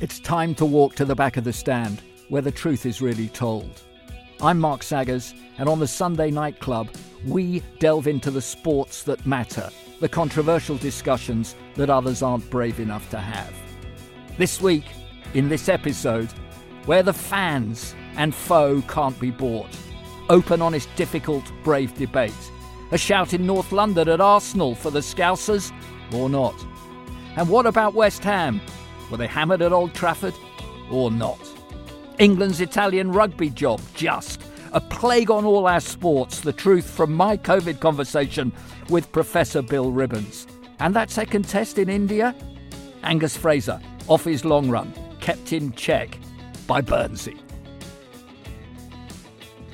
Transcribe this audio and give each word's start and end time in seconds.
It's 0.00 0.18
time 0.18 0.56
to 0.56 0.64
walk 0.64 0.96
to 0.96 1.04
the 1.04 1.14
back 1.14 1.36
of 1.36 1.44
the 1.44 1.52
stand 1.52 2.02
where 2.28 2.42
the 2.42 2.50
truth 2.50 2.84
is 2.84 3.00
really 3.00 3.28
told. 3.28 3.80
I'm 4.42 4.58
Mark 4.58 4.82
Saggers, 4.82 5.34
and 5.56 5.68
on 5.68 5.78
the 5.78 5.86
Sunday 5.86 6.32
Night 6.32 6.58
Club, 6.58 6.88
we 7.24 7.62
delve 7.78 8.08
into 8.08 8.32
the 8.32 8.42
sports 8.42 9.04
that 9.04 9.24
matter, 9.24 9.70
the 10.00 10.08
controversial 10.08 10.76
discussions 10.78 11.54
that 11.76 11.90
others 11.90 12.22
aren't 12.22 12.50
brave 12.50 12.80
enough 12.80 13.08
to 13.10 13.18
have. 13.18 13.54
This 14.36 14.60
week, 14.60 14.84
in 15.32 15.48
this 15.48 15.68
episode, 15.68 16.28
where 16.86 17.04
the 17.04 17.12
fans 17.12 17.94
and 18.16 18.34
foe 18.34 18.82
can't 18.88 19.18
be 19.20 19.30
bought. 19.30 19.70
Open, 20.28 20.60
honest, 20.60 20.88
difficult, 20.96 21.44
brave 21.62 21.96
debate. 21.96 22.34
A 22.90 22.98
shout 22.98 23.32
in 23.32 23.46
North 23.46 23.70
London 23.70 24.08
at 24.08 24.20
Arsenal 24.20 24.74
for 24.74 24.90
the 24.90 24.98
Scousers, 24.98 25.72
or 26.12 26.28
not? 26.28 26.56
And 27.36 27.48
what 27.48 27.64
about 27.64 27.94
West 27.94 28.24
Ham? 28.24 28.60
Were 29.10 29.16
they 29.16 29.26
hammered 29.26 29.62
at 29.62 29.72
Old 29.72 29.94
Trafford, 29.94 30.34
or 30.90 31.10
not? 31.10 31.38
England's 32.18 32.60
Italian 32.60 33.12
rugby 33.12 33.50
job, 33.50 33.80
just. 33.94 34.40
A 34.72 34.80
plague 34.80 35.30
on 35.30 35.44
all 35.44 35.66
our 35.66 35.80
sports, 35.80 36.40
the 36.40 36.52
truth 36.52 36.88
from 36.88 37.12
my 37.12 37.36
COVID 37.36 37.80
conversation 37.80 38.52
with 38.88 39.10
Professor 39.12 39.62
Bill 39.62 39.92
Ribbans. 39.92 40.46
And 40.80 40.94
that 40.94 41.10
second 41.10 41.48
test 41.48 41.78
in 41.78 41.88
India? 41.88 42.34
Angus 43.02 43.36
Fraser, 43.36 43.80
off 44.08 44.24
his 44.24 44.44
long 44.44 44.68
run, 44.68 44.92
kept 45.20 45.52
in 45.52 45.72
check 45.72 46.18
by 46.66 46.80
Burnsy. 46.80 47.38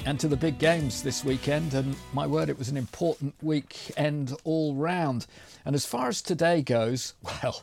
And 0.06 0.18
to 0.20 0.28
the 0.28 0.36
big 0.36 0.58
games 0.58 1.02
this 1.02 1.24
weekend, 1.24 1.74
and 1.74 1.94
my 2.12 2.26
word, 2.26 2.48
it 2.48 2.58
was 2.58 2.68
an 2.68 2.76
important 2.76 3.34
weekend 3.42 4.34
all 4.44 4.74
round. 4.74 5.26
And 5.64 5.74
as 5.74 5.84
far 5.84 6.08
as 6.08 6.22
today 6.22 6.62
goes, 6.62 7.14
well, 7.22 7.62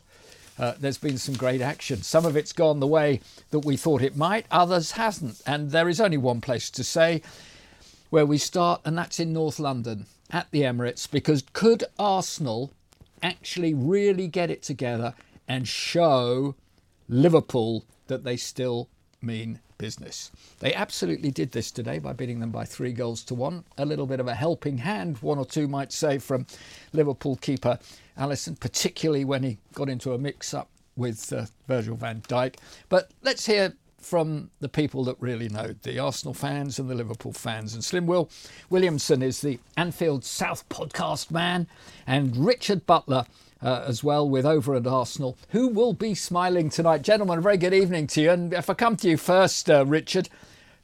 uh, 0.58 0.74
there's 0.78 0.98
been 0.98 1.18
some 1.18 1.34
great 1.34 1.60
action. 1.60 2.02
Some 2.02 2.26
of 2.26 2.36
it's 2.36 2.52
gone 2.52 2.80
the 2.80 2.86
way 2.86 3.20
that 3.50 3.60
we 3.60 3.76
thought 3.76 4.02
it 4.02 4.16
might, 4.16 4.46
others 4.50 4.92
hasn't. 4.92 5.40
And 5.46 5.70
there 5.70 5.88
is 5.88 6.00
only 6.00 6.16
one 6.18 6.40
place 6.40 6.70
to 6.70 6.84
say 6.84 7.22
where 8.10 8.26
we 8.26 8.38
start, 8.38 8.80
and 8.84 8.96
that's 8.96 9.20
in 9.20 9.32
North 9.32 9.58
London 9.58 10.06
at 10.30 10.50
the 10.50 10.62
Emirates, 10.62 11.10
because 11.10 11.44
could 11.52 11.84
Arsenal 11.98 12.72
actually 13.22 13.74
really 13.74 14.26
get 14.28 14.50
it 14.50 14.62
together 14.62 15.14
and 15.46 15.66
show 15.66 16.54
Liverpool 17.08 17.84
that 18.06 18.24
they 18.24 18.36
still 18.36 18.88
mean 19.22 19.60
business. 19.78 20.30
They 20.58 20.74
absolutely 20.74 21.30
did 21.30 21.52
this 21.52 21.70
today 21.70 21.98
by 21.98 22.12
beating 22.12 22.40
them 22.40 22.50
by 22.50 22.64
three 22.64 22.92
goals 22.92 23.22
to 23.24 23.34
one. 23.34 23.64
A 23.78 23.86
little 23.86 24.06
bit 24.06 24.20
of 24.20 24.26
a 24.28 24.34
helping 24.34 24.78
hand, 24.78 25.18
one 25.18 25.38
or 25.38 25.46
two 25.46 25.68
might 25.68 25.92
say, 25.92 26.18
from 26.18 26.46
Liverpool 26.92 27.36
keeper 27.36 27.78
Alisson, 28.18 28.58
particularly 28.58 29.24
when 29.24 29.42
he 29.42 29.58
got 29.74 29.88
into 29.88 30.12
a 30.12 30.18
mix 30.18 30.52
up 30.52 30.68
with 30.96 31.32
uh, 31.32 31.46
Virgil 31.68 31.96
van 31.96 32.20
Dijk. 32.22 32.56
But 32.88 33.10
let's 33.22 33.46
hear 33.46 33.74
from 33.98 34.50
the 34.60 34.68
people 34.68 35.04
that 35.04 35.16
really 35.20 35.48
know 35.48 35.74
the 35.82 35.98
Arsenal 35.98 36.34
fans 36.34 36.78
and 36.78 36.88
the 36.88 36.94
Liverpool 36.94 37.32
fans. 37.32 37.74
And 37.74 37.84
Slim 37.84 38.06
Will 38.06 38.30
Williamson 38.70 39.22
is 39.22 39.40
the 39.40 39.58
Anfield 39.76 40.24
South 40.24 40.68
podcast 40.68 41.30
man, 41.30 41.66
and 42.06 42.36
Richard 42.36 42.86
Butler. 42.86 43.24
Uh, 43.60 43.82
as 43.88 44.04
well 44.04 44.28
with 44.28 44.46
over 44.46 44.76
at 44.76 44.86
Arsenal, 44.86 45.36
who 45.48 45.66
will 45.66 45.92
be 45.92 46.14
smiling 46.14 46.70
tonight. 46.70 47.02
Gentlemen, 47.02 47.40
a 47.40 47.42
very 47.42 47.56
good 47.56 47.74
evening 47.74 48.06
to 48.06 48.20
you. 48.20 48.30
And 48.30 48.52
if 48.52 48.70
I 48.70 48.74
come 48.74 48.96
to 48.98 49.08
you 49.08 49.16
first, 49.16 49.68
uh, 49.68 49.84
Richard, 49.84 50.28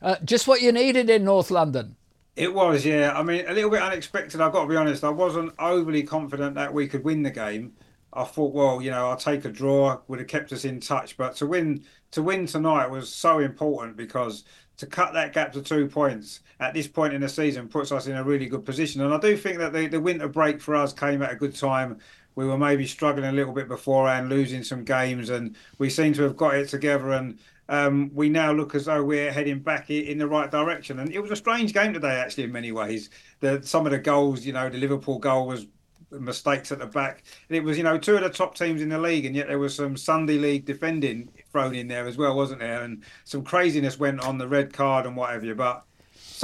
uh, 0.03 0.17
just 0.25 0.49
what 0.49 0.61
you 0.61 0.73
needed 0.73 1.09
in 1.09 1.23
North 1.23 1.53
London. 1.53 1.95
It 2.37 2.53
was, 2.53 2.85
yeah. 2.85 3.17
I 3.17 3.23
mean, 3.23 3.45
a 3.47 3.53
little 3.53 3.71
bit 3.71 3.81
unexpected. 3.81 4.41
I've 4.41 4.53
got 4.53 4.63
to 4.63 4.69
be 4.69 4.75
honest. 4.75 5.05
I 5.05 5.11
wasn't 5.11 5.53
overly 5.61 6.03
confident 6.03 6.57
that 6.57 6.75
we 6.75 6.89
could 6.89 7.05
win 7.05 7.23
the 7.23 7.31
game. 7.31 7.75
I 8.13 8.25
thought, 8.25 8.53
well, 8.53 8.83
you 8.83 8.91
know, 8.91 9.09
I'll 9.09 9.17
take 9.17 9.45
a 9.45 9.51
draw. 9.51 10.01
Would 10.09 10.19
have 10.19 10.29
kept 10.29 10.53
us 10.53 10.65
in 10.65 10.81
touch, 10.81 11.17
but 11.17 11.37
to 11.37 11.47
win, 11.47 11.85
to 12.11 12.23
win 12.23 12.47
tonight 12.47 12.89
was 12.89 13.13
so 13.13 13.39
important 13.39 13.97
because 13.97 14.45
to 14.77 14.87
cut 14.87 15.13
that 15.15 15.33
gap 15.33 15.53
to 15.53 15.63
two 15.63 15.87
points 15.87 16.41
at 16.59 16.75
this 16.75 16.89
point 16.89 17.15
in 17.15 17.21
the 17.21 17.29
season 17.29 17.69
puts 17.69 17.93
us 17.93 18.07
in 18.09 18.17
a 18.17 18.25
really 18.25 18.47
good 18.47 18.65
position. 18.65 19.01
And 19.01 19.15
I 19.15 19.19
do 19.19 19.37
think 19.37 19.59
that 19.59 19.73
the, 19.73 19.87
the 19.87 20.01
winter 20.01 20.29
break 20.29 20.61
for 20.61 20.75
us 20.75 20.93
came 20.93 21.23
at 21.23 21.33
a 21.33 21.37
good 21.37 21.55
time 21.55 22.01
we 22.35 22.47
were 22.47 22.59
maybe 22.59 22.87
struggling 22.87 23.27
a 23.27 23.33
little 23.33 23.53
bit 23.53 23.69
beforehand, 23.69 24.29
losing 24.29 24.65
some 24.65 24.85
games, 24.85 25.31
and 25.31 25.57
we 25.79 25.91
seem 25.91 26.13
to 26.15 26.23
have 26.23 26.37
got 26.37 26.55
it 26.55 26.69
together. 26.69 27.13
And 27.13 27.39
um, 27.69 28.11
we 28.15 28.29
now 28.29 28.53
look 28.53 28.75
as 28.75 28.87
though 28.87 29.03
we're 29.03 29.33
heading 29.33 29.61
back 29.61 29.91
in 29.91 30.19
the 30.19 30.27
right 30.27 30.51
direction. 30.51 30.99
And 30.99 31.13
it 31.13 31.21
was 31.21 31.31
a 31.31 31.37
strange 31.37 31.73
game 31.73 31.93
today, 31.93 32.17
actually, 32.17 32.45
in 32.45 32.53
many 32.53 32.73
ways. 32.73 33.11
The, 33.41 33.63
some 33.63 33.87
of 33.87 33.93
the 33.93 33.99
goals, 33.99 34.45
you 34.45 34.53
know, 34.53 34.69
the 34.69 34.79
Liverpool 34.79 35.19
goal 35.19 35.47
was 35.47 35.67
mistakes 36.11 36.73
at 36.73 36.79
the 36.79 36.87
back. 36.87 37.25
And 37.49 37.57
it 37.57 37.65
was, 37.65 37.77
you 37.77 37.85
know, 37.85 37.99
two 37.99 38.17
of 38.17 38.23
the 38.23 38.31
top 38.31 38.57
teams 38.57 38.83
in 38.83 38.89
the 38.89 38.99
league, 38.99 39.27
and 39.27 39.35
yet 39.35 39.49
there 39.49 39.59
was 39.59 39.75
some 39.75 39.97
Sunday 39.97 40.39
league 40.39 40.65
defending 40.65 41.29
thrown 41.53 41.75
in 41.75 41.89
there 41.89 42.07
as 42.07 42.17
well, 42.17 42.37
wasn't 42.37 42.61
there? 42.61 42.83
And 42.83 43.03
some 43.25 43.45
craziness 43.45 43.99
went 43.99 44.21
on 44.21 44.39
the 44.39 44.49
red 44.49 44.73
card 44.73 45.07
and 45.07 45.17
whatever. 45.17 45.55
But 45.55 45.85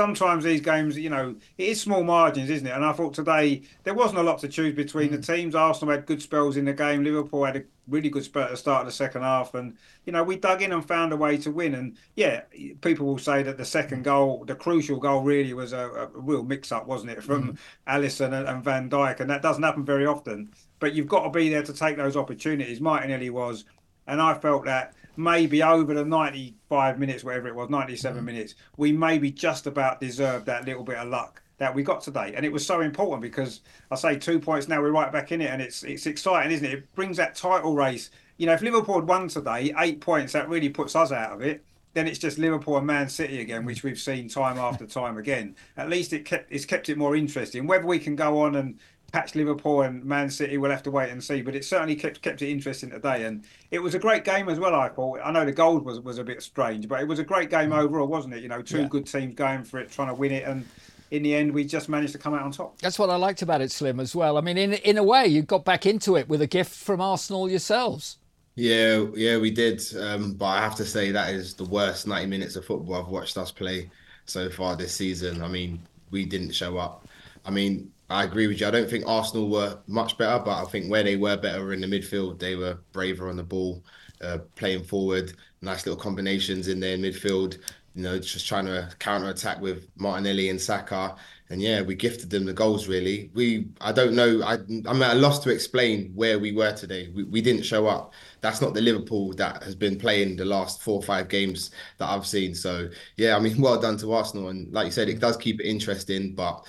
sometimes 0.00 0.44
these 0.44 0.62
games, 0.62 0.96
you 0.96 1.10
know, 1.10 1.36
it 1.58 1.68
is 1.68 1.78
small 1.78 2.02
margins, 2.02 2.48
isn't 2.48 2.66
it? 2.66 2.70
And 2.70 2.82
I 2.82 2.92
thought 2.92 3.12
today 3.12 3.60
there 3.84 3.92
wasn't 3.92 4.20
a 4.20 4.22
lot 4.22 4.38
to 4.38 4.48
choose 4.48 4.74
between 4.74 5.10
mm. 5.10 5.20
the 5.20 5.34
teams. 5.34 5.54
Arsenal 5.54 5.94
had 5.94 6.06
good 6.06 6.22
spells 6.22 6.56
in 6.56 6.64
the 6.64 6.72
game. 6.72 7.04
Liverpool 7.04 7.44
had 7.44 7.56
a 7.56 7.64
really 7.86 8.08
good 8.08 8.24
spell 8.24 8.44
at 8.44 8.50
the 8.50 8.56
start 8.56 8.80
of 8.80 8.86
the 8.86 8.92
second 8.92 9.20
half, 9.20 9.52
and 9.52 9.76
you 10.06 10.12
know 10.12 10.24
we 10.24 10.36
dug 10.36 10.62
in 10.62 10.72
and 10.72 10.88
found 10.88 11.12
a 11.12 11.16
way 11.16 11.36
to 11.36 11.50
win. 11.50 11.74
And 11.74 11.98
yeah, 12.16 12.44
people 12.80 13.04
will 13.04 13.18
say 13.18 13.42
that 13.42 13.58
the 13.58 13.64
second 13.66 14.04
goal, 14.04 14.42
the 14.46 14.54
crucial 14.54 14.98
goal, 14.98 15.20
really 15.20 15.52
was 15.52 15.74
a, 15.74 15.90
a 15.90 16.06
real 16.14 16.44
mix-up, 16.44 16.86
wasn't 16.86 17.10
it, 17.10 17.22
from 17.22 17.52
mm. 17.52 17.58
Alisson 17.86 18.32
and, 18.32 18.48
and 18.48 18.64
Van 18.64 18.88
Dijk? 18.88 19.20
And 19.20 19.28
that 19.28 19.42
doesn't 19.42 19.62
happen 19.62 19.84
very 19.84 20.06
often. 20.06 20.50
But 20.78 20.94
you've 20.94 21.08
got 21.08 21.24
to 21.24 21.30
be 21.30 21.50
there 21.50 21.62
to 21.62 21.74
take 21.74 21.98
those 21.98 22.16
opportunities. 22.16 22.80
Martinelli 22.80 23.28
was, 23.28 23.66
and 24.06 24.18
I 24.18 24.32
felt 24.32 24.64
that 24.64 24.94
maybe 25.16 25.62
over 25.62 25.94
the 25.94 26.04
95 26.04 26.98
minutes, 26.98 27.24
whatever 27.24 27.48
it 27.48 27.54
was, 27.54 27.70
97 27.70 28.16
mm-hmm. 28.16 28.26
minutes, 28.26 28.54
we 28.76 28.92
maybe 28.92 29.30
just 29.30 29.66
about 29.66 30.00
deserved 30.00 30.46
that 30.46 30.64
little 30.64 30.84
bit 30.84 30.96
of 30.96 31.08
luck 31.08 31.42
that 31.60 31.74
we 31.74 31.82
got 31.82 32.02
today. 32.02 32.32
And 32.34 32.44
it 32.44 32.50
was 32.50 32.66
so 32.66 32.80
important 32.80 33.22
because 33.22 33.60
I 33.90 33.94
say 33.94 34.18
two 34.18 34.40
points 34.40 34.66
now, 34.66 34.80
we're 34.80 34.90
right 34.90 35.12
back 35.12 35.30
in 35.30 35.40
it, 35.40 35.50
and 35.50 35.62
it's 35.62 35.84
it's 35.84 36.06
exciting, 36.06 36.52
isn't 36.52 36.66
it? 36.66 36.72
It 36.72 36.94
brings 36.94 37.18
that 37.18 37.36
title 37.36 37.74
race. 37.74 38.10
You 38.38 38.46
know, 38.46 38.54
if 38.54 38.62
Liverpool 38.62 38.96
had 38.96 39.06
won 39.06 39.28
today, 39.28 39.72
eight 39.78 40.00
points, 40.00 40.32
that 40.32 40.48
really 40.48 40.70
puts 40.70 40.96
us 40.96 41.12
out 41.12 41.32
of 41.32 41.42
it. 41.42 41.62
Then 41.92 42.06
it's 42.06 42.18
just 42.18 42.38
Liverpool 42.38 42.78
and 42.78 42.86
Man 42.86 43.08
City 43.08 43.40
again, 43.40 43.64
which 43.64 43.82
we've 43.82 43.98
seen 43.98 44.28
time 44.28 44.58
after 44.68 44.86
time 44.86 45.18
again. 45.18 45.54
At 45.76 45.90
least 45.90 46.14
it 46.14 46.24
kept 46.24 46.50
it's 46.50 46.64
kept 46.64 46.88
it 46.88 46.96
more 46.96 47.14
interesting. 47.14 47.66
Whether 47.66 47.86
we 47.86 47.98
can 47.98 48.16
go 48.16 48.40
on 48.40 48.56
and 48.56 48.78
patch 49.12 49.34
Liverpool 49.34 49.82
and 49.82 50.04
Man 50.04 50.30
City, 50.30 50.58
we'll 50.58 50.70
have 50.70 50.82
to 50.84 50.90
wait 50.90 51.10
and 51.10 51.22
see. 51.22 51.42
But 51.42 51.54
it 51.54 51.64
certainly 51.64 51.96
kept 51.96 52.22
kept 52.22 52.42
it 52.42 52.50
interesting 52.50 52.90
today, 52.90 53.24
and 53.24 53.44
it 53.70 53.78
was 53.80 53.94
a 53.94 53.98
great 53.98 54.24
game 54.24 54.48
as 54.48 54.58
well. 54.58 54.74
I 54.74 54.88
thought. 54.88 55.20
I 55.24 55.30
know 55.30 55.44
the 55.44 55.52
goal 55.52 55.78
was 55.78 56.00
was 56.00 56.18
a 56.18 56.24
bit 56.24 56.42
strange, 56.42 56.88
but 56.88 57.00
it 57.00 57.08
was 57.08 57.18
a 57.18 57.24
great 57.24 57.50
game 57.50 57.70
mm. 57.70 57.78
overall, 57.78 58.06
wasn't 58.06 58.34
it? 58.34 58.42
You 58.42 58.48
know, 58.48 58.62
two 58.62 58.82
yeah. 58.82 58.88
good 58.88 59.06
teams 59.06 59.34
going 59.34 59.64
for 59.64 59.78
it, 59.78 59.90
trying 59.90 60.08
to 60.08 60.14
win 60.14 60.32
it, 60.32 60.44
and 60.46 60.66
in 61.10 61.22
the 61.22 61.34
end, 61.34 61.52
we 61.52 61.64
just 61.64 61.88
managed 61.88 62.12
to 62.12 62.18
come 62.18 62.34
out 62.34 62.42
on 62.42 62.52
top. 62.52 62.78
That's 62.78 62.98
what 62.98 63.10
I 63.10 63.16
liked 63.16 63.42
about 63.42 63.60
it, 63.60 63.72
Slim, 63.72 64.00
as 64.00 64.14
well. 64.14 64.38
I 64.38 64.40
mean, 64.40 64.56
in 64.56 64.74
in 64.74 64.96
a 64.98 65.02
way, 65.02 65.26
you 65.26 65.42
got 65.42 65.64
back 65.64 65.86
into 65.86 66.16
it 66.16 66.28
with 66.28 66.42
a 66.42 66.46
gift 66.46 66.72
from 66.72 67.00
Arsenal 67.00 67.48
yourselves. 67.48 68.16
Yeah, 68.54 69.06
yeah, 69.14 69.38
we 69.38 69.50
did. 69.50 69.82
Um, 69.98 70.34
but 70.34 70.46
I 70.46 70.60
have 70.60 70.74
to 70.76 70.84
say 70.84 71.10
that 71.10 71.34
is 71.34 71.54
the 71.54 71.64
worst 71.64 72.06
ninety 72.06 72.28
minutes 72.28 72.56
of 72.56 72.64
football 72.64 72.96
I've 72.96 73.08
watched 73.08 73.36
us 73.36 73.50
play 73.50 73.90
so 74.26 74.50
far 74.50 74.76
this 74.76 74.94
season. 74.94 75.42
I 75.42 75.48
mean, 75.48 75.80
we 76.10 76.24
didn't 76.24 76.52
show 76.52 76.78
up. 76.78 77.08
I 77.44 77.50
mean, 77.50 77.90
I 78.10 78.24
agree 78.24 78.48
with 78.48 78.60
you. 78.60 78.66
I 78.66 78.72
don't 78.72 78.90
think 78.90 79.04
Arsenal 79.06 79.48
were 79.48 79.78
much 79.86 80.18
better, 80.18 80.42
but 80.44 80.62
I 80.62 80.64
think 80.68 80.90
where 80.90 81.04
they 81.04 81.16
were 81.16 81.36
better 81.36 81.72
in 81.72 81.80
the 81.80 81.86
midfield, 81.86 82.40
they 82.40 82.56
were 82.56 82.78
braver 82.92 83.28
on 83.28 83.36
the 83.36 83.44
ball, 83.44 83.84
uh, 84.20 84.38
playing 84.56 84.82
forward, 84.82 85.32
nice 85.62 85.86
little 85.86 86.00
combinations 86.00 86.66
in 86.66 86.80
there 86.80 86.94
in 86.94 87.02
midfield. 87.02 87.58
You 87.94 88.02
know, 88.02 88.18
just 88.18 88.46
trying 88.46 88.66
to 88.66 88.88
counter 88.98 89.30
attack 89.30 89.60
with 89.60 89.88
Martinelli 89.96 90.48
and 90.48 90.60
Saka, 90.60 91.16
and 91.50 91.60
yeah, 91.60 91.82
we 91.82 91.94
gifted 91.96 92.30
them 92.30 92.44
the 92.44 92.52
goals. 92.52 92.88
Really, 92.88 93.30
we 93.34 93.68
I 93.80 93.92
don't 93.92 94.14
know. 94.14 94.42
I 94.44 94.54
I'm 94.86 95.02
at 95.02 95.16
a 95.16 95.18
loss 95.20 95.40
to 95.40 95.50
explain 95.50 96.12
where 96.14 96.38
we 96.38 96.52
were 96.52 96.72
today. 96.72 97.10
We, 97.14 97.24
we 97.24 97.40
didn't 97.40 97.62
show 97.64 97.86
up. 97.88 98.12
That's 98.40 98.60
not 98.60 98.74
the 98.74 98.80
Liverpool 98.80 99.32
that 99.34 99.62
has 99.64 99.74
been 99.74 99.98
playing 99.98 100.36
the 100.36 100.44
last 100.44 100.82
four 100.82 100.96
or 100.96 101.02
five 101.02 101.28
games 101.28 101.72
that 101.98 102.08
I've 102.08 102.26
seen. 102.26 102.54
So 102.54 102.88
yeah, 103.16 103.36
I 103.36 103.40
mean, 103.40 103.60
well 103.60 103.80
done 103.80 103.98
to 103.98 104.12
Arsenal, 104.12 104.48
and 104.48 104.72
like 104.72 104.86
you 104.86 104.92
said, 104.92 105.08
it 105.08 105.20
does 105.20 105.36
keep 105.36 105.60
it 105.60 105.66
interesting, 105.66 106.34
but 106.34 106.64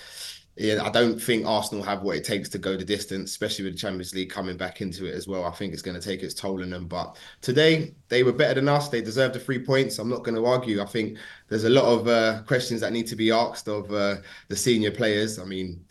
yeah, 0.62 0.84
I 0.84 0.90
don't 0.90 1.20
think 1.20 1.44
Arsenal 1.44 1.82
have 1.82 2.02
what 2.02 2.16
it 2.16 2.22
takes 2.22 2.48
to 2.50 2.58
go 2.58 2.76
the 2.76 2.84
distance, 2.84 3.30
especially 3.30 3.64
with 3.64 3.74
the 3.74 3.80
Champions 3.80 4.14
League 4.14 4.30
coming 4.30 4.56
back 4.56 4.80
into 4.80 5.06
it 5.06 5.14
as 5.14 5.26
well. 5.26 5.44
I 5.44 5.50
think 5.50 5.72
it's 5.72 5.82
going 5.82 6.00
to 6.00 6.06
take 6.08 6.22
its 6.22 6.34
toll 6.34 6.62
on 6.62 6.70
them. 6.70 6.86
But 6.86 7.16
today 7.40 7.94
they 8.08 8.22
were 8.22 8.32
better 8.32 8.54
than 8.54 8.68
us. 8.68 8.88
They 8.88 9.00
deserved 9.00 9.34
the 9.34 9.40
three 9.40 9.58
points. 9.58 9.98
I'm 9.98 10.08
not 10.08 10.22
going 10.22 10.36
to 10.36 10.46
argue. 10.46 10.80
I 10.80 10.86
think 10.86 11.18
there's 11.48 11.64
a 11.64 11.70
lot 11.70 11.86
of 11.86 12.06
uh, 12.06 12.42
questions 12.46 12.80
that 12.80 12.92
need 12.92 13.08
to 13.08 13.16
be 13.16 13.32
asked 13.32 13.66
of 13.66 13.92
uh, 13.92 14.16
the 14.46 14.54
senior 14.54 14.92
players. 14.92 15.40
I 15.40 15.44
mean, 15.44 15.84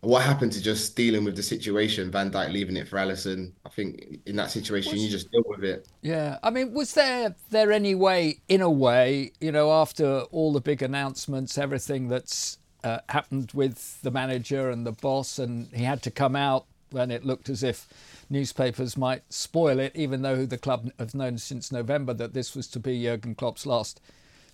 what 0.00 0.24
happened 0.24 0.50
to 0.52 0.62
just 0.62 0.96
dealing 0.96 1.24
with 1.24 1.36
the 1.36 1.42
situation? 1.42 2.10
Van 2.10 2.28
Dijk 2.28 2.52
leaving 2.52 2.76
it 2.76 2.88
for 2.88 2.96
Alisson. 2.96 3.52
I 3.64 3.68
think 3.68 4.20
in 4.26 4.34
that 4.36 4.50
situation, 4.50 4.94
was, 4.94 5.04
you 5.04 5.08
just 5.08 5.30
deal 5.30 5.44
with 5.46 5.62
it. 5.62 5.86
Yeah, 6.02 6.38
I 6.42 6.50
mean, 6.50 6.72
was 6.72 6.94
there 6.94 7.36
there 7.50 7.70
any 7.70 7.94
way, 7.94 8.40
in 8.48 8.60
a 8.60 8.70
way, 8.70 9.30
you 9.40 9.52
know, 9.52 9.70
after 9.70 10.22
all 10.32 10.52
the 10.52 10.60
big 10.60 10.82
announcements, 10.82 11.58
everything 11.58 12.08
that's 12.08 12.58
uh, 12.86 13.00
happened 13.08 13.50
with 13.52 14.00
the 14.02 14.12
manager 14.12 14.70
and 14.70 14.86
the 14.86 14.92
boss, 14.92 15.40
and 15.40 15.66
he 15.74 15.82
had 15.82 16.02
to 16.02 16.10
come 16.10 16.36
out 16.36 16.66
when 16.90 17.10
it 17.10 17.24
looked 17.24 17.48
as 17.48 17.64
if 17.64 17.88
newspapers 18.30 18.96
might 18.96 19.22
spoil 19.28 19.80
it, 19.80 19.90
even 19.96 20.22
though 20.22 20.46
the 20.46 20.56
club 20.56 20.88
have 21.00 21.14
known 21.14 21.36
since 21.36 21.72
November 21.72 22.14
that 22.14 22.32
this 22.32 22.54
was 22.54 22.68
to 22.68 22.78
be 22.78 23.02
Jurgen 23.02 23.34
Klopp's 23.34 23.66
last 23.66 24.00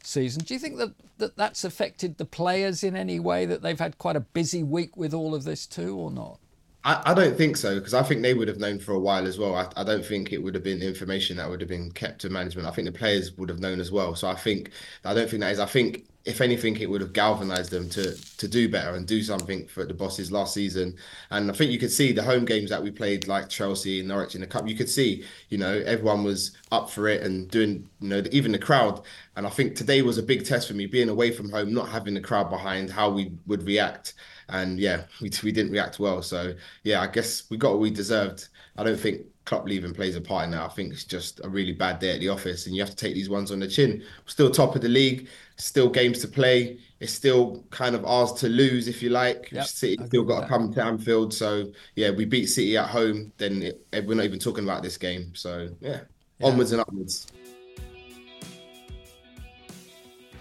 season. 0.03 0.45
Do 0.45 0.55
you 0.55 0.61
think 0.61 0.79
that, 0.79 0.95
that 1.19 1.37
that's 1.37 1.63
affected 1.63 2.17
the 2.17 2.25
players 2.25 2.83
in 2.83 2.97
any 2.97 3.21
way, 3.21 3.45
that 3.45 3.61
they've 3.61 3.79
had 3.79 3.99
quite 3.99 4.17
a 4.17 4.21
busy 4.21 4.63
week 4.63 4.97
with 4.97 5.13
all 5.13 5.35
of 5.35 5.45
this 5.45 5.67
too, 5.67 5.95
or 5.95 6.11
not? 6.11 6.39
I, 6.85 7.03
I 7.13 7.15
don't 7.15 7.37
think 7.37 7.59
so 7.59 7.75
because 7.75 7.95
I 7.95 8.03
think 8.03 8.23
they 8.23 8.35
would 8.35 8.49
have 8.49 8.59
known 8.59 8.79
for 8.79 8.93
a 8.93 8.99
while 8.99 9.27
as 9.27 9.39
well. 9.39 9.55
I, 9.55 9.69
I 9.77 9.85
don't 9.85 10.05
think 10.05 10.33
it 10.33 10.43
would 10.43 10.55
have 10.55 10.65
been 10.65 10.81
information 10.81 11.37
that 11.37 11.51
would 11.51 11.61
have 11.61 11.69
been 11.69 11.93
kept 11.93 12.23
to 12.23 12.31
management. 12.31 12.67
I 12.67 12.71
think 12.71 12.87
the 12.87 12.99
players 12.99 13.37
would 13.37 13.51
have 13.51 13.61
known 13.61 13.79
as 13.79 13.93
well. 13.93 14.15
So 14.15 14.27
I 14.27 14.35
think 14.35 14.71
I 15.05 15.13
don't 15.13 15.29
think 15.29 15.41
that 15.41 15.53
is. 15.53 15.61
I 15.61 15.67
think 15.67 16.07
if 16.25 16.41
anything, 16.41 16.77
it 16.77 16.89
would 16.89 17.01
have 17.01 17.13
galvanized 17.13 17.71
them 17.71 17.89
to 17.91 18.15
to 18.39 18.47
do 18.49 18.69
better 18.69 18.95
and 18.95 19.07
do 19.07 19.23
something 19.23 19.67
for 19.67 19.85
the 19.85 19.95
bosses 19.95 20.31
last 20.31 20.55
season. 20.55 20.97
And 21.31 21.51
I 21.51 21.55
think 21.55 21.73
you 21.73 21.79
could 21.79 21.91
see 21.91 22.13
the 22.13 22.23
home 22.23 22.45
games 22.45 22.71
that 22.71 22.83
we 22.83 22.91
played, 22.91 23.27
like 23.27 23.49
Chelsea 23.49 23.99
and 24.01 24.09
Norwich 24.09 24.35
in 24.35 24.41
the 24.41 24.47
cup. 24.47 24.69
You 24.69 24.77
could 24.77 24.89
see, 24.89 25.25
you 25.49 25.59
know, 25.59 25.83
everyone 25.85 26.23
was 26.23 26.53
up 26.71 26.91
for 26.91 27.09
it 27.09 27.23
and 27.23 27.51
doing, 27.51 27.89
you 28.01 28.09
know, 28.09 28.23
even 28.31 28.53
the 28.53 28.59
crowd. 28.59 29.03
And 29.37 29.47
I 29.47 29.51
think 29.51 29.75
today 29.75 30.03
was 30.03 30.19
a 30.19 30.23
big 30.23 30.45
test 30.45 30.69
for 30.69 30.75
me, 30.75 30.87
being 30.87 31.09
away 31.09 31.33
from 31.33 31.51
home, 31.51 31.75
not 31.75 31.89
having 31.89 32.15
the 32.15 32.21
crowd 32.21 32.51
behind, 32.51 32.91
how 32.91 33.11
we 33.11 33.33
would 33.47 33.65
react. 33.65 34.15
And 34.49 34.79
yeah, 34.79 35.05
we 35.21 35.31
we 35.43 35.53
didn't 35.53 35.73
react 35.73 35.99
well. 35.99 36.23
So 36.23 36.55
yeah, 36.85 37.01
I 37.01 37.09
guess 37.09 37.51
we 37.51 37.57
got 37.57 37.73
what 37.73 37.81
we 37.81 37.91
deserved. 37.91 38.49
I 38.77 38.85
don't 38.85 38.99
think 38.99 39.23
Klopp 39.45 39.67
leaving 39.67 39.93
plays 39.93 40.15
a 40.15 40.21
part 40.21 40.45
in 40.45 40.53
that. 40.53 40.63
I 40.63 40.69
think 40.69 40.93
it's 40.93 41.05
just 41.05 41.41
a 41.43 41.49
really 41.49 41.73
bad 41.73 41.99
day 41.99 42.15
at 42.15 42.21
the 42.21 42.29
office, 42.29 42.67
and 42.67 42.77
you 42.77 42.83
have 42.83 42.91
to 42.91 42.97
take 42.97 43.15
these 43.15 43.29
ones 43.29 43.51
on 43.51 43.59
the 43.59 43.67
chin. 43.67 43.99
We're 43.99 44.29
still 44.29 44.51
top 44.51 44.77
of 44.77 44.83
the 44.83 44.89
league, 44.89 45.29
still 45.57 45.89
games 45.89 46.21
to 46.21 46.29
play. 46.29 46.79
It's 47.01 47.13
still 47.13 47.65
kind 47.71 47.97
of 47.97 48.05
ours 48.05 48.33
to 48.35 48.49
lose, 48.49 48.87
if 48.87 49.03
you 49.03 49.11
like. 49.11 49.51
Yep, 49.51 49.67
City 49.67 50.07
still 50.07 50.23
got 50.23 50.43
to 50.43 50.47
come 50.47 50.73
to 50.75 50.85
Anfield, 50.85 51.35
so 51.35 51.73
yeah, 51.97 52.11
we 52.11 52.25
beat 52.25 52.47
City 52.47 52.77
at 52.77 52.89
home. 52.89 53.33
Then 53.39 53.63
it, 53.63 54.07
we're 54.07 54.15
not 54.15 54.25
even 54.25 54.39
talking 54.39 54.65
about 54.65 54.83
this 54.83 54.97
game. 54.97 55.35
So 55.35 55.71
yeah, 55.81 56.01
yeah. 56.39 56.47
onwards 56.47 56.71
and 56.71 56.81
upwards. 56.81 57.27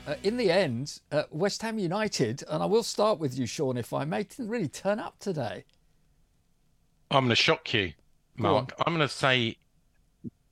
Uh, 0.07 0.15
in 0.23 0.37
the 0.37 0.51
end, 0.51 0.99
uh, 1.11 1.23
West 1.31 1.61
Ham 1.61 1.79
United, 1.79 2.43
and 2.49 2.61
I 2.61 2.65
will 2.65 2.83
start 2.83 3.19
with 3.19 3.37
you, 3.37 3.45
Sean, 3.45 3.77
if 3.77 3.93
I 3.93 4.03
may, 4.03 4.23
didn't 4.23 4.49
really 4.49 4.67
turn 4.67 4.99
up 4.99 5.17
today. 5.19 5.63
I'm 7.09 7.25
going 7.25 7.29
to 7.29 7.35
shock 7.35 7.73
you. 7.73 7.93
Mark. 8.37 8.73
I'm 8.85 8.95
going 8.95 9.07
to 9.07 9.13
say 9.13 9.57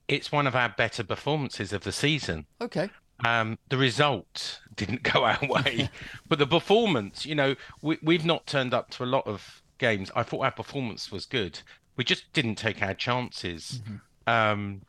it's 0.08 0.32
one 0.32 0.46
of 0.46 0.56
our 0.56 0.68
better 0.68 1.04
performances 1.04 1.72
of 1.72 1.84
the 1.84 1.92
season. 1.92 2.46
Okay. 2.60 2.90
Um, 3.24 3.58
the 3.68 3.76
result 3.76 4.60
didn't 4.76 5.02
go 5.02 5.24
our 5.24 5.38
way, 5.42 5.90
but 6.28 6.38
the 6.38 6.46
performance, 6.46 7.26
you 7.26 7.34
know, 7.34 7.54
we, 7.82 7.98
we've 8.02 8.24
not 8.24 8.46
turned 8.46 8.74
up 8.74 8.90
to 8.90 9.04
a 9.04 9.06
lot 9.06 9.26
of 9.26 9.62
games. 9.78 10.10
I 10.14 10.22
thought 10.22 10.44
our 10.44 10.50
performance 10.50 11.12
was 11.12 11.26
good. 11.26 11.60
We 11.96 12.04
just 12.04 12.32
didn't 12.32 12.56
take 12.56 12.82
our 12.82 12.94
chances. 12.94 13.82
Mm-hmm. 13.82 14.30
Um, 14.30 14.82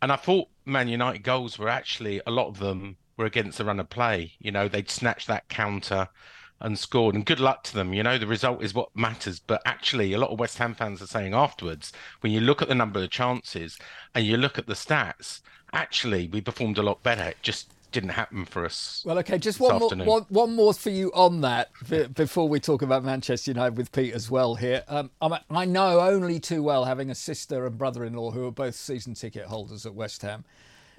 and 0.00 0.12
I 0.12 0.16
thought 0.16 0.48
Man 0.64 0.88
United 0.88 1.24
goals 1.24 1.58
were 1.58 1.68
actually, 1.68 2.20
a 2.26 2.30
lot 2.30 2.48
of 2.48 2.58
them 2.58 2.96
were 3.16 3.26
against 3.26 3.58
the 3.58 3.64
run 3.64 3.80
of 3.80 3.90
play. 3.90 4.32
You 4.38 4.52
know, 4.52 4.68
they'd 4.68 4.90
snatch 4.90 5.26
that 5.26 5.48
counter 5.48 6.08
and 6.60 6.78
scored. 6.78 7.14
And 7.14 7.24
good 7.24 7.40
luck 7.40 7.62
to 7.64 7.74
them. 7.74 7.92
You 7.92 8.02
know, 8.02 8.18
the 8.18 8.26
result 8.26 8.62
is 8.62 8.74
what 8.74 8.94
matters. 8.94 9.38
But 9.38 9.62
actually, 9.64 10.12
a 10.12 10.18
lot 10.18 10.30
of 10.30 10.38
West 10.38 10.58
Ham 10.58 10.74
fans 10.74 11.02
are 11.02 11.06
saying 11.06 11.34
afterwards, 11.34 11.92
when 12.20 12.32
you 12.32 12.40
look 12.40 12.62
at 12.62 12.68
the 12.68 12.74
number 12.74 13.02
of 13.02 13.10
chances 13.10 13.78
and 14.14 14.26
you 14.26 14.36
look 14.36 14.58
at 14.58 14.66
the 14.66 14.74
stats, 14.74 15.40
actually, 15.72 16.28
we 16.28 16.40
performed 16.40 16.78
a 16.78 16.82
lot 16.82 17.02
better. 17.02 17.24
It 17.24 17.38
just 17.42 17.72
didn't 17.90 18.10
happen 18.10 18.44
for 18.44 18.66
us. 18.66 19.02
Well, 19.06 19.18
okay, 19.20 19.38
just 19.38 19.60
one 19.60 19.78
more, 19.78 19.90
one, 19.90 20.26
one, 20.28 20.54
more 20.54 20.74
for 20.74 20.90
you 20.90 21.10
on 21.14 21.40
that 21.40 21.70
before 22.14 22.48
we 22.48 22.60
talk 22.60 22.82
about 22.82 23.02
Manchester 23.02 23.52
United 23.52 23.78
with 23.78 23.92
Pete 23.92 24.12
as 24.12 24.30
well 24.30 24.56
here. 24.56 24.84
Um, 24.88 25.10
I 25.22 25.64
know 25.64 26.00
only 26.00 26.38
too 26.38 26.62
well, 26.62 26.84
having 26.84 27.10
a 27.10 27.14
sister 27.14 27.66
and 27.66 27.78
brother 27.78 28.04
in 28.04 28.12
law 28.12 28.30
who 28.30 28.46
are 28.46 28.52
both 28.52 28.74
season 28.74 29.14
ticket 29.14 29.46
holders 29.46 29.86
at 29.86 29.94
West 29.94 30.20
Ham 30.22 30.44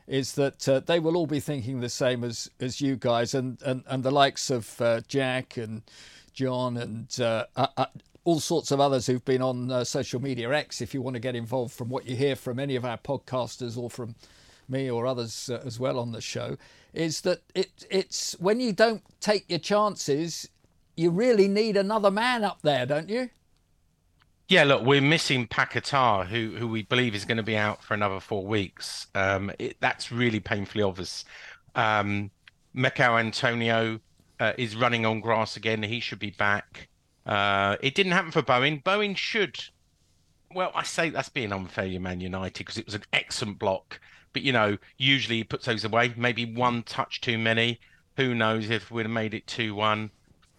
is 0.10 0.34
that 0.34 0.68
uh, 0.68 0.80
they 0.80 1.00
will 1.00 1.16
all 1.16 1.28
be 1.28 1.40
thinking 1.40 1.80
the 1.80 1.90
same 1.90 2.24
as, 2.24 2.50
as 2.60 2.82
you 2.82 2.96
guys 2.96 3.36
and, 3.36 3.62
and, 3.62 3.84
and 3.88 4.04
the 4.04 4.12
likes 4.12 4.50
of 4.50 4.82
uh, 4.82 5.02
Jack 5.08 5.56
and 5.56 5.84
John 6.34 6.78
and 6.78 7.16
uh, 7.22 7.46
uh, 7.56 7.68
uh 7.78 7.86
all 8.26 8.40
sorts 8.40 8.72
of 8.72 8.80
others 8.80 9.08
who've 9.08 9.24
been 9.24 9.42
on 9.42 9.72
uh, 9.72 9.84
social 9.84 10.22
media 10.22 10.52
X. 10.52 10.82
If 10.82 10.94
you 10.94 11.02
want 11.02 11.14
to 11.14 11.20
get 11.20 11.36
involved 11.36 11.74
from 11.74 11.90
what 11.90 12.06
you 12.06 12.16
hear 12.16 12.36
from 12.36 12.60
any 12.60 12.76
of 12.76 12.86
our 12.86 12.98
podcasters 12.98 13.78
or 13.78 13.90
from 13.90 14.16
me 14.68 14.90
or 14.90 15.08
others 15.08 15.50
as 15.50 15.80
well 15.80 15.98
on 15.98 16.12
the 16.12 16.22
show, 16.22 16.58
is 16.94 17.22
that 17.22 17.42
it, 17.56 17.86
it's 17.90 18.34
when 18.40 18.60
you 18.60 18.74
don't 18.74 19.04
take 19.20 19.46
your 19.48 19.60
chances, 19.60 20.50
you 20.98 21.12
really 21.12 21.48
need 21.48 21.78
another 21.78 22.12
man 22.12 22.44
up 22.44 22.62
there, 22.62 22.86
don't 22.86 23.10
you? 23.10 23.30
Yeah, 24.50 24.64
look, 24.64 24.82
we're 24.82 25.00
missing 25.00 25.48
Paquetá, 25.48 26.26
who 26.26 26.56
who 26.58 26.68
we 26.68 26.82
believe 26.82 27.14
is 27.14 27.24
going 27.24 27.38
to 27.38 27.44
be 27.44 27.56
out 27.56 27.84
for 27.84 27.94
another 27.94 28.20
four 28.20 28.48
weeks. 28.48 29.06
Um, 29.14 29.52
it, 29.60 29.78
that's 29.80 30.12
really 30.12 30.40
painfully 30.40 30.84
obvious. 30.84 31.24
Um, 31.76 32.32
Michail 32.74 33.20
Antonio 33.20 34.00
uh, 34.40 34.54
is 34.58 34.76
running 34.76 35.06
on 35.06 35.22
grass 35.22 35.56
again. 35.56 35.84
He 35.84 36.00
should 36.00 36.18
be 36.18 36.32
back. 36.32 36.90
Uh, 37.28 37.78
it 37.82 37.94
didn't 37.94 38.14
happen 38.14 38.32
for 38.32 38.42
Bowen. 38.42 38.82
Bowen 38.84 39.14
should. 39.14 39.64
Well, 40.56 40.72
I 40.74 40.82
say 40.82 41.12
that's 41.12 41.30
being 41.30 41.54
unfair, 41.54 41.86
you 41.86 42.00
Man 42.00 42.20
United, 42.20 42.58
because 42.58 42.80
it 42.80 42.88
was 42.88 42.96
an 42.96 43.04
excellent 43.14 43.60
block. 43.60 44.00
But 44.34 44.42
you 44.42 44.52
know, 44.52 44.80
usually 44.98 45.38
he 45.38 45.44
puts 45.44 45.68
those 45.68 45.84
away. 45.84 46.16
Maybe 46.18 46.52
one 46.52 46.82
touch 46.82 47.22
too 47.22 47.38
many. 47.38 47.80
Who 48.18 48.34
knows 48.34 48.72
if 48.72 48.90
we'd 48.90 49.04
have 49.04 49.12
made 49.12 49.36
it 49.36 49.46
two 49.46 49.76
one? 49.76 50.10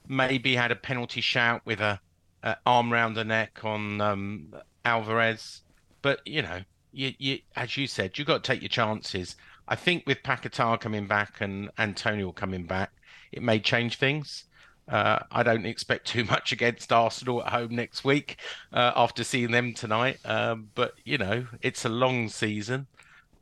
Maybe 0.07 0.55
had 0.55 0.71
a 0.71 0.77
penalty 0.77 1.21
shout 1.21 1.63
with 1.65 1.81
a 1.81 2.01
uh, 2.43 2.55
arm 2.67 2.93
round 2.93 3.17
the 3.17 3.25
neck 3.25 3.65
on 3.65 4.01
um, 4.01 4.55
Alvarez. 4.85 5.63
But 6.03 6.21
you 6.27 6.43
know, 6.43 6.61
you, 6.93 7.13
you 7.19 7.39
as 7.57 7.77
you 7.77 7.87
said, 7.87 8.19
you've 8.19 8.27
got 8.27 8.43
to 8.45 8.53
take 8.53 8.63
your 8.63 8.69
chances. 8.69 9.37
I 9.69 9.77
think 9.77 10.05
with 10.07 10.23
Paquetá 10.23 10.81
coming 10.81 11.07
back 11.07 11.41
and 11.41 11.71
Antonio 11.79 12.33
coming 12.33 12.65
back, 12.65 12.91
it 13.33 13.43
may 13.43 13.61
change 13.61 13.97
things. 13.97 14.45
Uh, 14.89 15.21
I 15.31 15.45
don't 15.45 15.67
expect 15.67 16.09
too 16.09 16.25
much 16.31 16.53
against 16.53 16.93
Arsenal 16.93 17.43
at 17.43 17.53
home 17.53 17.77
next 17.77 18.05
week 18.05 18.39
uh, 18.73 18.93
after 18.97 19.23
seeing 19.23 19.53
them 19.53 19.73
tonight. 19.75 20.19
Um, 20.25 20.71
but 20.75 20.95
you 21.05 21.19
know, 21.19 21.47
it's 21.63 21.85
a 21.85 21.89
long 21.89 22.29
season 22.29 22.87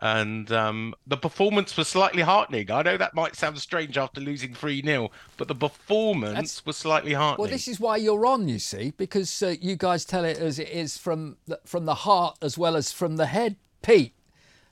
and 0.01 0.53
um, 0.53 0.95
the 1.07 1.17
performance 1.17 1.77
was 1.77 1.89
slightly 1.89 2.23
heartening. 2.23 2.71
I 2.71 2.83
know 2.83 2.97
that 2.97 3.15
might 3.15 3.35
sound 3.35 3.59
strange 3.59 3.99
after 3.99 4.21
losing 4.21 4.55
3 4.55 4.83
0, 4.83 5.11
but 5.37 5.49
the 5.49 5.55
performance 5.55 6.35
That's, 6.35 6.67
was 6.67 6.77
slightly 6.77 7.15
heartening. 7.15 7.43
Well, 7.43 7.51
this 7.51 7.67
is 7.67 7.81
why 7.81 7.97
you're 7.97 8.25
on, 8.25 8.49
you 8.49 8.61
see, 8.61 8.93
because 8.97 9.43
uh, 9.43 9.57
you 9.61 9.75
guys 9.77 10.05
tell 10.05 10.25
it 10.25 10.39
as 10.39 10.59
it 10.59 10.69
is 10.69 10.97
from 10.97 11.37
the, 11.47 11.61
from 11.65 11.85
the 11.85 11.95
heart 11.95 12.39
as 12.43 12.57
well 12.57 12.77
as 12.77 12.93
from 12.93 13.17
the 13.17 13.27
head. 13.27 13.57
Pete, 13.83 14.15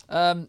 um, 0.09 0.49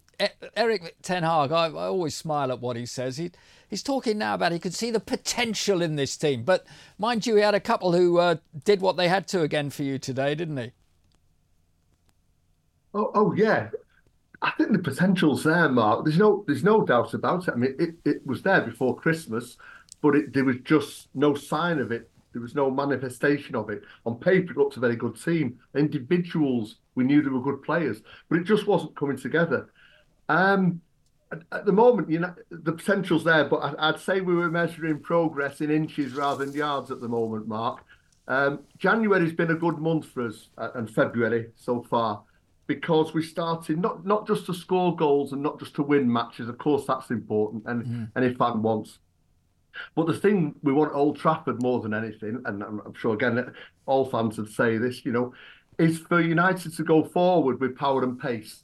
Erik 0.56 0.96
Ten 1.02 1.24
Hag, 1.24 1.52
I, 1.52 1.68
I, 1.68 1.86
always 1.88 2.16
smile 2.16 2.52
at 2.52 2.60
what 2.60 2.76
he 2.76 2.86
says. 2.86 3.18
He, 3.18 3.32
he's 3.68 3.84
talking 3.84 4.18
now 4.18 4.34
about 4.34 4.52
he 4.52 4.60
could 4.60 4.74
see 4.74 4.92
the 4.92 5.00
potential 5.00 5.82
in 5.82 5.96
this 5.96 6.18
team. 6.18 6.44
But 6.44 6.66
mind 6.98 7.26
you, 7.26 7.36
he 7.36 7.42
had 7.42 7.56
a 7.56 7.60
couple 7.60 7.94
who 7.94 8.18
uh, 8.18 8.36
did 8.64 8.82
what 8.82 8.98
they 8.98 9.08
had 9.08 9.28
to 9.30 9.42
again 9.42 9.70
for 9.70 9.84
you 9.84 9.98
today, 10.00 10.36
didn't 10.36 10.58
he? 10.58 10.72
Oh, 12.94 13.12
oh 13.14 13.34
yeah. 13.34 13.70
I 14.42 14.52
think 14.52 14.72
the 14.72 14.80
potential's 14.80 15.44
there, 15.44 15.70
Mark. 15.70 16.06
There's 16.06 16.18
no 16.18 16.44
there's 16.46 16.64
no 16.64 16.86
doubt 16.86 17.14
about 17.14 17.48
it. 17.48 17.54
I 17.54 17.58
mean, 17.58 17.76
it, 17.80 17.96
it 18.06 18.26
was 18.26 18.44
there 18.44 18.62
before 18.62 18.96
Christmas, 18.96 19.58
but 20.02 20.16
it, 20.16 20.34
there 20.34 20.46
was 20.46 20.58
just 20.64 21.10
no 21.16 21.34
sign 21.34 21.80
of 21.80 21.92
it. 21.92 22.10
There 22.34 22.42
was 22.42 22.54
no 22.54 22.70
manifestation 22.70 23.56
of 23.56 23.70
it. 23.72 23.82
On 24.06 24.16
paper, 24.16 24.52
it 24.52 24.58
looked 24.58 24.78
a 24.78 24.80
very 24.80 24.96
good 24.96 25.20
team. 25.20 25.60
Individuals, 25.76 26.76
we 26.94 27.04
knew 27.04 27.22
they 27.22 27.30
were 27.30 27.42
good 27.42 27.64
players, 27.64 28.02
but 28.30 28.38
it 28.38 28.44
just 28.44 28.68
wasn't 28.68 28.96
coming 28.96 29.18
together. 29.18 29.72
Um, 30.30 30.82
at, 31.32 31.42
at 31.52 31.66
the 31.66 31.72
moment, 31.72 32.10
you 32.12 32.20
know, 32.20 32.36
the 32.52 32.74
potential's 32.74 33.24
there, 33.24 33.46
but 33.46 33.58
I, 33.58 33.92
would 33.92 34.00
say 34.00 34.22
we 34.22 34.36
were 34.36 34.52
measuring 34.52 35.00
progress 35.00 35.62
in 35.62 35.72
inches 35.72 36.14
rather 36.14 36.46
than 36.46 36.54
yards 36.54 36.92
at 36.92 37.02
the 37.02 37.08
moment, 37.08 37.48
Mark. 37.48 37.84
Um, 38.28 38.60
January's 38.78 39.34
been 39.34 39.52
a 39.52 39.56
good 39.56 39.80
month 39.80 40.06
for 40.06 40.28
us, 40.28 40.50
uh, 40.58 40.70
and 40.76 40.90
February 40.90 41.48
so 41.56 41.82
far 41.90 42.22
because 42.68 43.14
we 43.14 43.24
started 43.24 43.80
not 43.80 44.06
not 44.06 44.28
just 44.28 44.46
to 44.46 44.54
score 44.54 44.96
goals 44.96 45.32
and 45.32 45.42
not 45.42 45.60
just 45.60 45.74
to 45.76 45.84
win 45.84 46.12
matches. 46.12 46.50
Of 46.50 46.58
course, 46.58 46.86
that's 46.86 47.10
important, 47.10 47.64
and 47.66 47.86
mm. 47.86 48.12
any 48.16 48.34
fan 48.36 48.62
wants. 48.62 49.00
But 49.96 50.08
the 50.08 50.14
thing 50.14 50.56
we 50.64 50.74
want 50.74 50.94
Old 50.94 51.18
Trafford 51.18 51.62
more 51.62 51.80
than 51.80 51.94
anything, 51.94 52.42
and 52.46 52.64
I'm, 52.64 52.82
I'm 52.86 52.94
sure 52.94 53.14
again 53.14 53.52
all 53.86 54.06
fans 54.06 54.38
would 54.38 54.52
say 54.52 54.78
this, 54.78 55.06
you 55.06 55.12
know, 55.12 55.34
is 55.80 56.00
for 56.00 56.20
United 56.20 56.76
to 56.76 56.84
go 56.84 57.04
forward 57.04 57.60
with 57.60 57.78
power 57.78 58.04
and 58.04 58.20
pace 58.20 58.64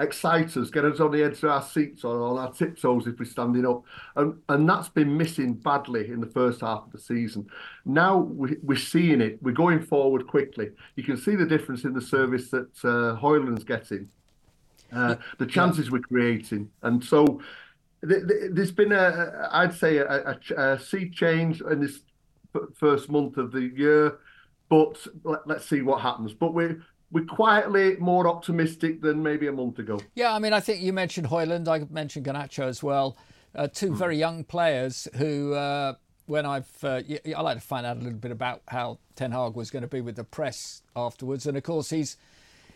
excite 0.00 0.56
us, 0.56 0.70
get 0.70 0.84
us 0.84 0.98
on 0.98 1.12
the 1.12 1.22
edge 1.22 1.42
of 1.42 1.50
our 1.50 1.62
seats 1.62 2.04
or 2.04 2.22
on 2.22 2.38
our 2.38 2.52
tiptoes 2.52 3.06
if 3.06 3.18
we're 3.18 3.24
standing 3.24 3.66
up. 3.66 3.82
And, 4.16 4.40
and 4.48 4.68
that's 4.68 4.88
been 4.88 5.16
missing 5.16 5.54
badly 5.54 6.10
in 6.10 6.20
the 6.20 6.26
first 6.26 6.62
half 6.62 6.86
of 6.86 6.92
the 6.92 6.98
season. 6.98 7.46
Now 7.84 8.16
we, 8.18 8.56
we're 8.62 8.78
seeing 8.78 9.20
it. 9.20 9.42
We're 9.42 9.52
going 9.52 9.82
forward 9.82 10.26
quickly. 10.26 10.70
You 10.96 11.04
can 11.04 11.16
see 11.16 11.36
the 11.36 11.46
difference 11.46 11.84
in 11.84 11.92
the 11.92 12.00
service 12.00 12.50
that 12.50 12.70
uh, 12.82 13.20
Højlund's 13.20 13.64
getting, 13.64 14.08
uh, 14.92 15.16
the 15.38 15.46
chances 15.46 15.86
yeah. 15.86 15.92
we're 15.92 16.00
creating. 16.00 16.70
And 16.82 17.04
so 17.04 17.40
th- 18.08 18.26
th- 18.26 18.50
there's 18.52 18.72
been, 18.72 18.92
a, 18.92 19.48
I'd 19.52 19.74
say, 19.74 19.98
a, 19.98 20.06
a, 20.56 20.56
a 20.56 20.78
sea 20.78 21.10
change 21.10 21.60
in 21.60 21.80
this 21.80 22.00
first 22.74 23.10
month 23.10 23.36
of 23.36 23.52
the 23.52 23.62
year. 23.62 24.18
But 24.68 25.04
let, 25.24 25.48
us 25.50 25.66
see 25.66 25.82
what 25.82 26.00
happens. 26.00 26.32
But 26.32 26.54
we're 26.54 26.80
we're 27.12 27.24
quietly 27.24 27.96
more 27.96 28.28
optimistic 28.28 29.00
than 29.00 29.22
maybe 29.22 29.48
a 29.48 29.52
month 29.52 29.78
ago. 29.78 29.98
Yeah, 30.14 30.32
I 30.32 30.38
mean, 30.38 30.52
I 30.52 30.60
think 30.60 30.82
you 30.82 30.92
mentioned 30.92 31.26
Højlund, 31.28 31.68
I 31.68 31.86
mentioned 31.90 32.26
Garnacho 32.26 32.64
as 32.64 32.82
well. 32.82 33.16
Uh, 33.54 33.66
two 33.66 33.90
mm. 33.90 33.96
very 33.96 34.16
young 34.16 34.44
players 34.44 35.08
who, 35.16 35.54
uh, 35.54 35.94
when 36.26 36.46
I've, 36.46 36.70
uh, 36.84 37.00
I 37.36 37.40
like 37.40 37.56
to 37.56 37.62
find 37.62 37.84
out 37.84 37.96
a 37.96 38.00
little 38.00 38.18
bit 38.18 38.30
about 38.30 38.62
how 38.68 38.98
Ten 39.16 39.32
Hag 39.32 39.54
was 39.54 39.70
going 39.70 39.82
to 39.82 39.88
be 39.88 40.00
with 40.00 40.14
the 40.16 40.24
press 40.24 40.82
afterwards, 40.94 41.46
and 41.46 41.56
of 41.56 41.64
course 41.64 41.90
he's 41.90 42.16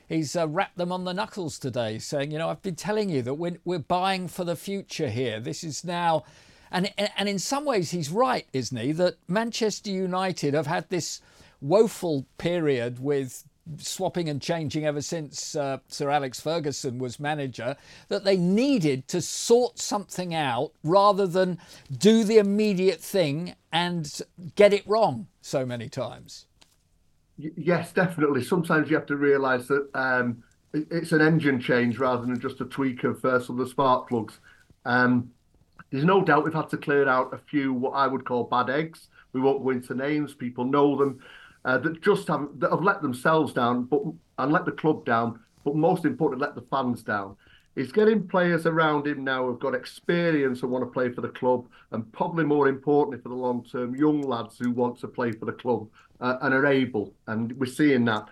he's 0.08 0.34
uh, 0.34 0.48
rapped 0.48 0.76
them 0.76 0.90
on 0.90 1.04
the 1.04 1.14
knuckles 1.14 1.58
today, 1.58 1.98
saying, 1.98 2.32
you 2.32 2.38
know, 2.38 2.48
I've 2.48 2.62
been 2.62 2.74
telling 2.74 3.08
you 3.08 3.22
that 3.22 3.34
we're 3.34 3.58
we're 3.64 3.78
buying 3.78 4.26
for 4.26 4.42
the 4.42 4.56
future 4.56 5.08
here. 5.08 5.38
This 5.40 5.62
is 5.62 5.84
now. 5.84 6.24
And, 6.72 6.92
and 7.16 7.28
in 7.28 7.38
some 7.38 7.64
ways, 7.64 7.92
he's 7.92 8.10
right, 8.10 8.48
isn't 8.52 8.76
he? 8.76 8.90
That 8.90 9.14
Manchester 9.28 9.90
United 9.90 10.54
have 10.54 10.66
had 10.66 10.90
this 10.90 11.20
woeful 11.60 12.26
period 12.36 12.98
with 12.98 13.44
swapping 13.78 14.28
and 14.28 14.40
changing 14.40 14.84
ever 14.84 15.00
since 15.00 15.56
uh, 15.56 15.78
Sir 15.88 16.10
Alex 16.10 16.40
Ferguson 16.40 16.98
was 16.98 17.18
manager, 17.18 17.76
that 18.08 18.24
they 18.24 18.36
needed 18.36 19.08
to 19.08 19.20
sort 19.20 19.78
something 19.78 20.34
out 20.34 20.72
rather 20.82 21.26
than 21.26 21.58
do 21.96 22.24
the 22.24 22.38
immediate 22.38 23.00
thing 23.00 23.54
and 23.72 24.20
get 24.54 24.72
it 24.72 24.86
wrong 24.86 25.26
so 25.40 25.64
many 25.64 25.88
times. 25.88 26.46
Yes, 27.36 27.92
definitely. 27.92 28.44
Sometimes 28.44 28.88
you 28.88 28.96
have 28.96 29.06
to 29.06 29.16
realise 29.16 29.66
that 29.66 29.88
um, 29.94 30.42
it's 30.72 31.12
an 31.12 31.20
engine 31.20 31.60
change 31.60 31.98
rather 31.98 32.24
than 32.24 32.38
just 32.38 32.60
a 32.60 32.64
tweak 32.64 33.04
of 33.04 33.24
uh, 33.24 33.40
some 33.40 33.58
of 33.58 33.66
the 33.66 33.70
spark 33.70 34.08
plugs. 34.08 34.38
Um, 34.84 35.30
there's 35.90 36.04
no 36.04 36.22
doubt 36.22 36.44
we've 36.44 36.54
had 36.54 36.68
to 36.70 36.76
clear 36.76 37.08
out 37.08 37.32
a 37.32 37.38
few 37.38 37.72
what 37.72 37.92
I 37.92 38.06
would 38.06 38.24
call 38.24 38.44
bad 38.44 38.70
eggs. 38.70 39.08
We 39.32 39.40
won't 39.40 39.64
go 39.64 39.70
into 39.70 39.94
names; 39.94 40.34
people 40.34 40.64
know 40.64 40.96
them 40.96 41.20
uh, 41.64 41.78
that 41.78 42.02
just 42.02 42.28
have 42.28 42.48
that 42.58 42.70
have 42.70 42.82
let 42.82 43.02
themselves 43.02 43.52
down, 43.52 43.84
but 43.84 44.02
and 44.38 44.52
let 44.52 44.64
the 44.64 44.72
club 44.72 45.04
down, 45.04 45.40
but 45.64 45.76
most 45.76 46.04
importantly, 46.04 46.46
let 46.46 46.54
the 46.54 46.66
fans 46.70 47.02
down. 47.02 47.36
He's 47.74 47.90
getting 47.90 48.28
players 48.28 48.66
around 48.66 49.06
him 49.06 49.24
now 49.24 49.46
who've 49.46 49.58
got 49.58 49.74
experience 49.74 50.62
and 50.62 50.70
want 50.70 50.84
to 50.84 50.90
play 50.90 51.10
for 51.10 51.22
the 51.22 51.28
club, 51.28 51.66
and 51.90 52.10
probably 52.12 52.44
more 52.44 52.68
importantly 52.68 53.20
for 53.20 53.30
the 53.30 53.34
long 53.34 53.64
term, 53.64 53.96
young 53.96 54.22
lads 54.22 54.58
who 54.58 54.70
want 54.70 55.00
to 55.00 55.08
play 55.08 55.32
for 55.32 55.46
the 55.46 55.52
club 55.52 55.88
uh, 56.20 56.36
and 56.42 56.54
are 56.54 56.66
able. 56.66 57.14
And 57.26 57.52
we're 57.58 57.66
seeing 57.66 58.04
that 58.04 58.28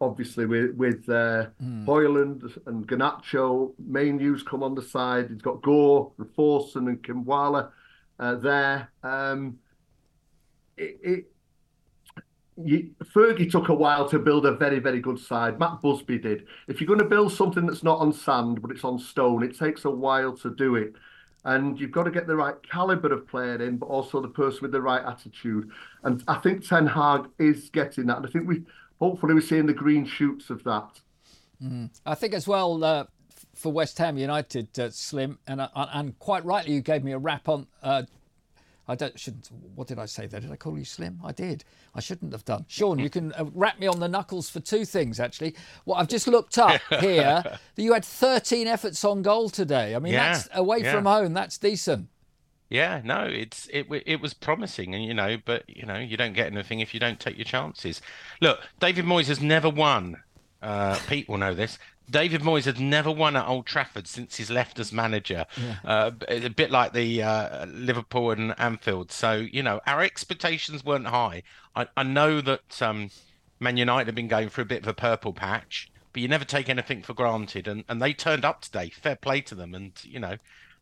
obviously 0.00 0.46
with 0.46 0.74
with 0.76 1.08
uh, 1.08 1.46
mm. 1.62 1.84
Højlund 1.86 2.58
and 2.66 2.86
Garnacho. 2.86 3.72
Mainoo's 3.78 4.42
come 4.42 4.62
on 4.62 4.74
the 4.74 4.82
side. 4.82 5.30
He's 5.30 5.42
got 5.42 5.62
Gore, 5.62 6.12
Forson, 6.36 6.88
and 6.88 7.02
Kambwala 7.02 7.70
uh, 8.18 8.34
there. 8.36 8.90
Um, 9.02 9.58
it, 10.76 10.98
it, 11.02 11.32
you, 12.56 12.90
Fergie 13.02 13.50
took 13.50 13.68
a 13.68 13.74
while 13.74 14.08
to 14.08 14.18
build 14.18 14.46
a 14.46 14.52
very, 14.52 14.78
very 14.78 15.00
good 15.00 15.18
side. 15.18 15.58
Matt 15.58 15.80
Busby 15.82 16.18
did. 16.18 16.46
If 16.68 16.80
you're 16.80 16.88
going 16.88 17.00
to 17.00 17.04
build 17.04 17.32
something 17.32 17.66
that's 17.66 17.82
not 17.82 17.98
on 17.98 18.12
sand, 18.12 18.62
but 18.62 18.70
it's 18.70 18.84
on 18.84 18.98
stone, 18.98 19.42
it 19.42 19.58
takes 19.58 19.84
a 19.84 19.90
while 19.90 20.36
to 20.38 20.50
do 20.54 20.76
it. 20.76 20.94
And 21.44 21.78
you've 21.78 21.90
got 21.90 22.04
to 22.04 22.10
get 22.10 22.26
the 22.26 22.36
right 22.36 22.54
caliber 22.70 23.12
of 23.12 23.28
player 23.28 23.60
in, 23.62 23.76
but 23.76 23.86
also 23.86 24.20
the 24.20 24.28
person 24.28 24.60
with 24.62 24.72
the 24.72 24.80
right 24.80 25.04
attitude. 25.04 25.70
And 26.02 26.22
I 26.26 26.36
think 26.36 26.66
Ten 26.66 26.86
Hag 26.86 27.28
is 27.38 27.68
getting 27.70 28.06
that. 28.06 28.18
And 28.18 28.26
I 28.26 28.30
think 28.30 28.48
we, 28.48 28.62
hopefully, 28.98 29.34
we're 29.34 29.40
seeing 29.42 29.66
the 29.66 29.74
green 29.74 30.06
shoots 30.06 30.48
of 30.48 30.64
that. 30.64 31.00
Mm. 31.62 31.90
I 32.06 32.14
think 32.14 32.32
as 32.32 32.48
well 32.48 32.82
uh, 32.82 33.04
for 33.54 33.72
West 33.72 33.98
Ham 33.98 34.16
United, 34.16 34.78
uh, 34.78 34.90
Slim, 34.90 35.38
and 35.46 35.60
uh, 35.60 35.68
and 35.74 36.18
quite 36.18 36.44
rightly, 36.46 36.74
you 36.74 36.80
gave 36.80 37.04
me 37.04 37.12
a 37.12 37.18
rap 37.18 37.48
on 37.48 37.66
uh, 37.82 38.04
I 38.86 38.94
don't 38.94 39.18
shouldn't. 39.18 39.50
What 39.74 39.88
did 39.88 39.98
I 39.98 40.06
say 40.06 40.26
there? 40.26 40.40
Did 40.40 40.52
I 40.52 40.56
call 40.56 40.78
you 40.78 40.84
slim? 40.84 41.20
I 41.24 41.32
did. 41.32 41.64
I 41.94 42.00
shouldn't 42.00 42.32
have 42.32 42.44
done. 42.44 42.66
Sean, 42.68 42.98
you 42.98 43.08
can 43.08 43.32
uh, 43.32 43.46
rap 43.54 43.78
me 43.78 43.86
on 43.86 44.00
the 44.00 44.08
knuckles 44.08 44.50
for 44.50 44.60
two 44.60 44.84
things 44.84 45.18
actually. 45.20 45.54
Well, 45.86 45.96
I've 45.96 46.08
just 46.08 46.28
looked 46.28 46.58
up 46.58 46.80
here 47.00 47.42
that 47.44 47.60
you 47.76 47.92
had 47.92 48.04
13 48.04 48.66
efforts 48.66 49.04
on 49.04 49.22
goal 49.22 49.48
today. 49.48 49.94
I 49.94 49.98
mean, 49.98 50.12
yeah, 50.12 50.32
that's 50.32 50.48
away 50.54 50.80
yeah. 50.82 50.92
from 50.92 51.06
home. 51.06 51.32
That's 51.32 51.56
decent. 51.56 52.08
Yeah, 52.70 53.00
no, 53.04 53.24
it's 53.24 53.68
it 53.72 53.86
it 54.06 54.20
was 54.20 54.34
promising, 54.34 54.94
and 54.94 55.04
you 55.04 55.14
know, 55.14 55.36
but 55.44 55.64
you 55.68 55.86
know, 55.86 55.98
you 55.98 56.16
don't 56.16 56.32
get 56.32 56.52
anything 56.52 56.80
if 56.80 56.92
you 56.92 57.00
don't 57.00 57.20
take 57.20 57.36
your 57.36 57.44
chances. 57.44 58.02
Look, 58.40 58.60
David 58.80 59.04
Moyes 59.04 59.26
has 59.26 59.40
never 59.40 59.70
won. 59.70 60.22
Uh, 60.60 60.98
Pete 61.06 61.28
will 61.28 61.38
know 61.38 61.54
this. 61.54 61.78
David 62.10 62.42
Moyes 62.42 62.64
had 62.64 62.78
never 62.78 63.10
won 63.10 63.36
at 63.36 63.46
Old 63.46 63.66
Trafford 63.66 64.06
since 64.06 64.36
he's 64.36 64.50
left 64.50 64.78
as 64.78 64.92
manager. 64.92 65.46
Yeah. 65.56 65.76
Uh, 65.84 66.10
a 66.28 66.48
bit 66.48 66.70
like 66.70 66.92
the 66.92 67.22
uh, 67.22 67.66
Liverpool 67.66 68.30
and 68.30 68.54
Anfield. 68.58 69.10
So 69.10 69.32
you 69.32 69.62
know 69.62 69.80
our 69.86 70.02
expectations 70.02 70.84
weren't 70.84 71.06
high. 71.06 71.42
I, 71.74 71.86
I 71.96 72.02
know 72.02 72.40
that 72.40 72.82
um, 72.82 73.10
Man 73.60 73.76
United 73.76 74.06
have 74.06 74.14
been 74.14 74.28
going 74.28 74.48
through 74.48 74.62
a 74.62 74.66
bit 74.66 74.82
of 74.82 74.88
a 74.88 74.94
purple 74.94 75.32
patch, 75.32 75.90
but 76.12 76.22
you 76.22 76.28
never 76.28 76.44
take 76.44 76.68
anything 76.68 77.02
for 77.02 77.14
granted. 77.14 77.66
And, 77.66 77.84
and 77.88 78.00
they 78.00 78.12
turned 78.12 78.44
up 78.44 78.60
today. 78.60 78.90
Fair 78.90 79.16
play 79.16 79.40
to 79.42 79.54
them. 79.54 79.74
And 79.74 79.92
you 80.04 80.20
know 80.20 80.36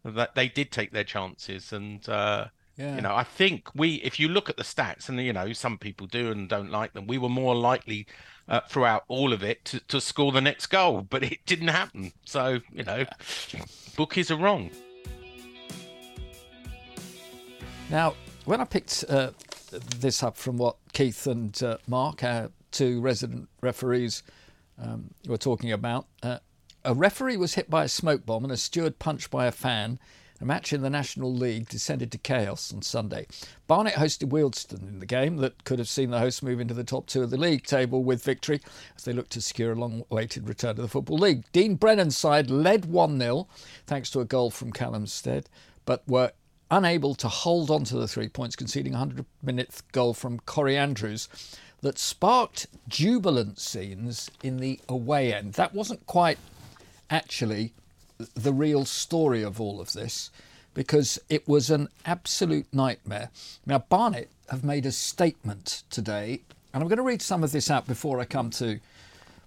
that 0.04 0.34
they 0.34 0.48
did 0.48 0.70
take 0.70 0.92
their 0.92 1.04
chances. 1.04 1.72
And 1.72 2.06
uh, 2.08 2.46
yeah. 2.76 2.96
you 2.96 3.00
know 3.00 3.14
I 3.14 3.24
think 3.24 3.68
we, 3.74 3.94
if 3.96 4.18
you 4.18 4.28
look 4.28 4.50
at 4.50 4.56
the 4.56 4.64
stats, 4.64 5.08
and 5.08 5.20
you 5.20 5.32
know 5.32 5.52
some 5.52 5.78
people 5.78 6.06
do 6.06 6.30
and 6.30 6.48
don't 6.48 6.70
like 6.70 6.92
them, 6.92 7.06
we 7.06 7.18
were 7.18 7.28
more 7.28 7.54
likely 7.54 8.06
uh, 8.48 8.60
throughout 8.68 9.04
all 9.08 9.32
of 9.32 9.42
it 9.42 9.64
to, 9.66 9.80
to 9.88 10.00
score 10.00 10.32
the 10.32 10.40
next 10.40 10.66
goal, 10.66 11.06
but 11.08 11.22
it 11.22 11.38
didn't 11.46 11.68
happen. 11.68 12.12
So, 12.24 12.60
you 12.72 12.84
know, 12.84 13.04
bookies 13.96 14.30
are 14.30 14.36
wrong. 14.36 14.70
Now, 17.90 18.14
when 18.44 18.60
I 18.60 18.64
picked 18.64 19.04
uh, 19.08 19.30
this 19.98 20.22
up 20.22 20.36
from 20.36 20.56
what 20.56 20.76
Keith 20.92 21.26
and 21.26 21.60
uh, 21.62 21.78
Mark, 21.86 22.24
our 22.24 22.50
two 22.70 23.00
resident 23.00 23.48
referees, 23.60 24.22
um, 24.82 25.10
were 25.26 25.36
talking 25.36 25.72
about, 25.72 26.06
uh, 26.22 26.38
a 26.84 26.94
referee 26.94 27.36
was 27.36 27.54
hit 27.54 27.70
by 27.70 27.84
a 27.84 27.88
smoke 27.88 28.26
bomb 28.26 28.44
and 28.44 28.52
a 28.52 28.56
steward 28.56 28.98
punched 28.98 29.30
by 29.30 29.46
a 29.46 29.52
fan 29.52 29.98
a 30.42 30.44
match 30.44 30.72
in 30.72 30.82
the 30.82 30.90
National 30.90 31.32
League 31.32 31.68
descended 31.68 32.10
to 32.10 32.18
chaos 32.18 32.74
on 32.74 32.82
Sunday. 32.82 33.26
Barnet 33.68 33.94
hosted 33.94 34.30
Wealdstone 34.30 34.88
in 34.88 34.98
the 34.98 35.06
game 35.06 35.36
that 35.36 35.62
could 35.64 35.78
have 35.78 35.88
seen 35.88 36.10
the 36.10 36.18
hosts 36.18 36.42
move 36.42 36.60
into 36.60 36.74
the 36.74 36.82
top 36.82 37.06
two 37.06 37.22
of 37.22 37.30
the 37.30 37.36
league 37.36 37.64
table 37.64 38.02
with 38.02 38.24
victory 38.24 38.60
as 38.96 39.04
they 39.04 39.12
looked 39.12 39.30
to 39.32 39.40
secure 39.40 39.72
a 39.72 39.76
long 39.76 40.04
awaited 40.10 40.48
return 40.48 40.74
to 40.74 40.82
the 40.82 40.88
Football 40.88 41.18
League. 41.18 41.44
Dean 41.52 41.76
Brennan's 41.76 42.18
side 42.18 42.50
led 42.50 42.86
1 42.86 43.20
0 43.20 43.46
thanks 43.86 44.10
to 44.10 44.20
a 44.20 44.24
goal 44.24 44.50
from 44.50 44.72
Callum 44.72 45.06
Stead, 45.06 45.48
but 45.84 46.06
were 46.08 46.32
unable 46.72 47.14
to 47.14 47.28
hold 47.28 47.70
on 47.70 47.84
to 47.84 47.96
the 47.96 48.08
three 48.08 48.28
points, 48.28 48.56
conceding 48.56 48.94
a 48.94 48.98
100 48.98 49.24
minute 49.42 49.80
goal 49.92 50.12
from 50.12 50.40
Corey 50.40 50.76
Andrews 50.76 51.28
that 51.82 51.98
sparked 51.98 52.66
jubilant 52.88 53.60
scenes 53.60 54.28
in 54.42 54.56
the 54.56 54.80
away 54.88 55.32
end. 55.32 55.54
That 55.54 55.72
wasn't 55.72 56.04
quite 56.06 56.38
actually 57.10 57.74
the 58.34 58.52
real 58.52 58.84
story 58.84 59.42
of 59.42 59.60
all 59.60 59.80
of 59.80 59.92
this 59.92 60.30
because 60.74 61.18
it 61.28 61.46
was 61.46 61.70
an 61.70 61.88
absolute 62.06 62.66
nightmare. 62.72 63.30
Now, 63.66 63.78
Barnet 63.78 64.30
have 64.48 64.64
made 64.64 64.86
a 64.86 64.92
statement 64.92 65.82
today, 65.90 66.40
and 66.72 66.82
I'm 66.82 66.88
going 66.88 66.96
to 66.96 67.02
read 67.02 67.22
some 67.22 67.44
of 67.44 67.52
this 67.52 67.70
out 67.70 67.86
before 67.86 68.20
I 68.20 68.24
come 68.24 68.50
to 68.50 68.80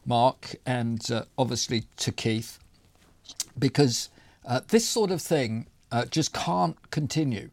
Mark 0.05 0.55
and 0.65 1.09
uh, 1.11 1.23
obviously 1.37 1.85
to 1.97 2.11
Keith, 2.11 2.59
because 3.57 4.09
uh, 4.45 4.61
this 4.67 4.87
sort 4.87 5.11
of 5.11 5.21
thing 5.21 5.67
uh, 5.91 6.05
just 6.05 6.33
can't 6.33 6.77
continue. 6.91 7.49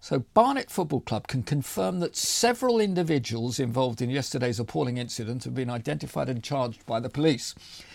So, 0.00 0.20
Barnet 0.34 0.70
Football 0.70 1.00
Club 1.00 1.26
can 1.26 1.42
confirm 1.42 1.98
that 1.98 2.14
several 2.14 2.78
individuals 2.78 3.58
involved 3.58 4.00
in 4.00 4.10
yesterday's 4.10 4.60
appalling 4.60 4.98
incident 4.98 5.42
have 5.44 5.54
been 5.54 5.70
identified 5.70 6.28
and 6.28 6.44
charged 6.44 6.86
by 6.86 7.00
the 7.00 7.08
police. 7.08 7.54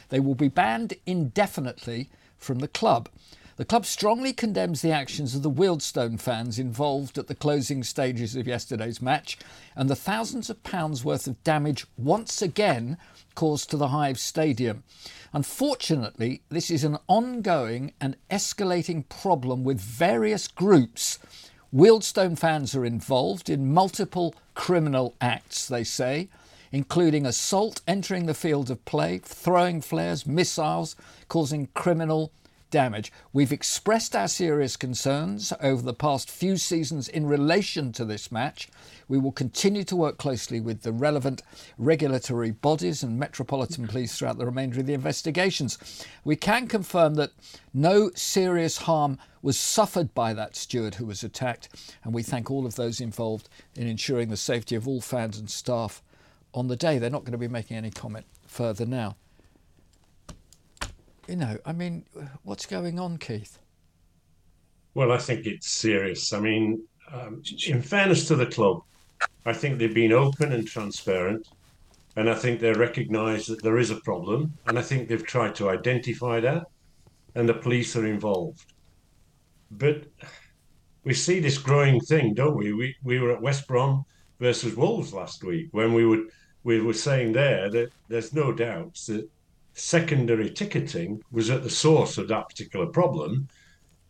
They 0.10 0.20
will 0.20 0.36
be 0.36 0.50
banned 0.50 0.94
indefinitely 1.06 2.10
from 2.42 2.60
the 2.60 2.68
club. 2.68 3.08
The 3.56 3.66
club 3.66 3.86
strongly 3.86 4.34
condemns 4.34 4.82
the 4.82 4.92
actions 4.92 5.36
of 5.36 5.44
the 5.44 5.52
Wealdstone 5.52 6.20
fans 6.20 6.58
involved 6.58 7.18
at 7.18 7.28
the 7.28 7.36
closing 7.36 7.84
stages 7.84 8.36
of 8.36 8.48
yesterday's 8.48 9.02
match 9.02 9.38
and 9.76 9.90
the 9.90 9.96
thousands 9.96 10.50
of 10.50 10.64
pounds 10.64 11.06
worth 11.06 11.28
of 11.28 11.44
damage 11.44 11.86
once 11.98 12.42
again 12.42 12.98
caused 13.36 13.70
to 13.70 13.78
the 13.78 13.90
Hive 13.90 14.20
Stadium. 14.20 14.84
Unfortunately, 15.32 16.42
this 16.50 16.72
is 16.72 16.84
an 16.84 16.98
ongoing 17.08 17.94
and 18.02 18.18
escalating 18.30 19.08
problem 19.08 19.64
with 19.64 19.80
various 19.80 20.48
groups 20.48 21.20
Wealdstone 21.74 22.38
fans 22.38 22.76
are 22.76 22.84
involved 22.84 23.50
in 23.50 23.74
multiple 23.74 24.36
criminal 24.56 25.16
acts, 25.22 25.70
they 25.70 25.86
say, 25.86 26.28
including 26.72 27.26
assault, 27.26 27.82
entering 27.88 28.26
the 28.26 28.34
field 28.34 28.72
of 28.72 28.84
play, 28.86 29.20
throwing 29.20 29.82
flares, 29.82 30.26
missiles, 30.26 30.96
causing 31.28 31.68
criminal 31.74 32.32
damage. 32.72 33.12
We've 33.34 33.52
expressed 33.52 34.16
our 34.16 34.30
serious 34.30 34.78
concerns 34.78 35.54
over 35.62 35.82
the 35.82 35.94
past 35.94 36.32
few 36.32 36.58
seasons 36.58 37.08
in 37.08 37.28
relation 37.28 37.92
to 37.92 38.06
this 38.06 38.32
match. 38.32 38.70
We 39.08 39.20
will 39.20 39.34
continue 39.34 39.84
to 39.84 39.96
work 39.96 40.18
closely 40.18 40.62
with 40.62 40.82
the 40.82 40.94
relevant 40.94 41.44
regulatory 41.78 42.52
bodies 42.52 43.04
and 43.04 43.20
Metropolitan 43.20 43.88
Police 43.88 44.18
throughout 44.18 44.38
the 44.38 44.46
remainder 44.46 44.80
of 44.80 44.86
the 44.88 44.94
investigations. 44.94 45.78
We 46.24 46.38
can 46.38 46.68
confirm 46.68 47.16
that 47.16 47.32
no 47.74 48.10
serious 48.16 48.78
harm 48.78 49.20
was 49.42 49.60
suffered 49.60 50.14
by 50.14 50.34
that 50.34 50.56
steward 50.56 50.96
who 50.96 51.06
was 51.06 51.24
attacked, 51.24 51.68
and 52.04 52.14
we 52.14 52.24
thank 52.24 52.50
all 52.50 52.66
of 52.66 52.76
those 52.76 53.02
involved 53.02 53.50
in 53.76 53.86
ensuring 53.86 54.30
the 54.30 54.38
safety 54.38 54.76
of 54.76 54.88
all 54.88 55.02
fans 55.02 55.38
and 55.38 55.50
staff 55.50 56.02
on 56.54 56.68
the 56.68 56.76
day. 56.76 56.98
They're 56.98 57.10
not 57.10 57.24
going 57.24 57.34
to 57.34 57.38
be 57.38 57.48
making 57.48 57.78
any 57.78 57.92
comment 57.92 58.26
further 58.48 58.86
now. 58.86 59.16
You 61.28 61.36
know, 61.36 61.58
I 61.66 61.72
mean, 61.72 62.06
what's 62.44 62.66
going 62.66 63.00
on, 63.00 63.18
Keith? 63.18 63.60
Well, 64.94 65.12
I 65.12 65.18
think 65.18 65.46
it's 65.46 65.70
serious. 65.70 66.34
I 66.34 66.40
mean, 66.40 66.84
um, 67.12 67.42
in 67.68 67.82
fairness 67.82 68.28
to 68.28 68.36
the 68.36 68.46
club, 68.46 68.82
I 69.46 69.54
think 69.54 69.78
they've 69.78 69.94
been 69.94 70.12
open 70.12 70.52
and 70.52 70.68
transparent, 70.68 71.48
and 72.16 72.30
I 72.30 72.36
think 72.36 72.60
they 72.60 72.74
recognise 72.74 73.46
that 73.46 73.64
there 73.64 73.78
is 73.78 73.92
a 73.92 74.02
problem, 74.02 74.54
and 74.68 74.78
I 74.78 74.82
think 74.82 75.08
they've 75.08 75.26
tried 75.26 75.56
to 75.56 75.70
identify 75.70 76.40
that, 76.42 76.66
and 77.36 77.48
the 77.48 77.54
police 77.54 77.96
are 77.96 78.06
involved. 78.06 78.74
But 79.72 80.04
we 81.04 81.14
see 81.14 81.40
this 81.40 81.58
growing 81.58 82.00
thing, 82.02 82.34
don't 82.34 82.58
we? 82.58 82.74
We 82.74 82.96
we 83.04 83.20
were 83.20 83.32
at 83.32 83.42
West 83.42 83.68
Brom 83.68 84.06
versus 84.40 84.76
Wolves 84.76 85.14
last 85.14 85.44
week 85.44 85.70
when 85.72 85.94
we 85.94 86.06
would 86.06 86.30
we 86.64 86.82
were 86.82 86.94
saying 86.94 87.34
there 87.34 87.70
that 87.70 87.92
there's 88.08 88.34
no 88.34 88.52
doubt 88.52 89.00
that 89.08 89.28
secondary 89.74 90.50
ticketing 90.50 91.22
was 91.32 91.50
at 91.50 91.64
the 91.64 91.70
source 91.70 92.18
of 92.18 92.28
that 92.28 92.50
particular 92.50 92.86
problem. 92.86 93.48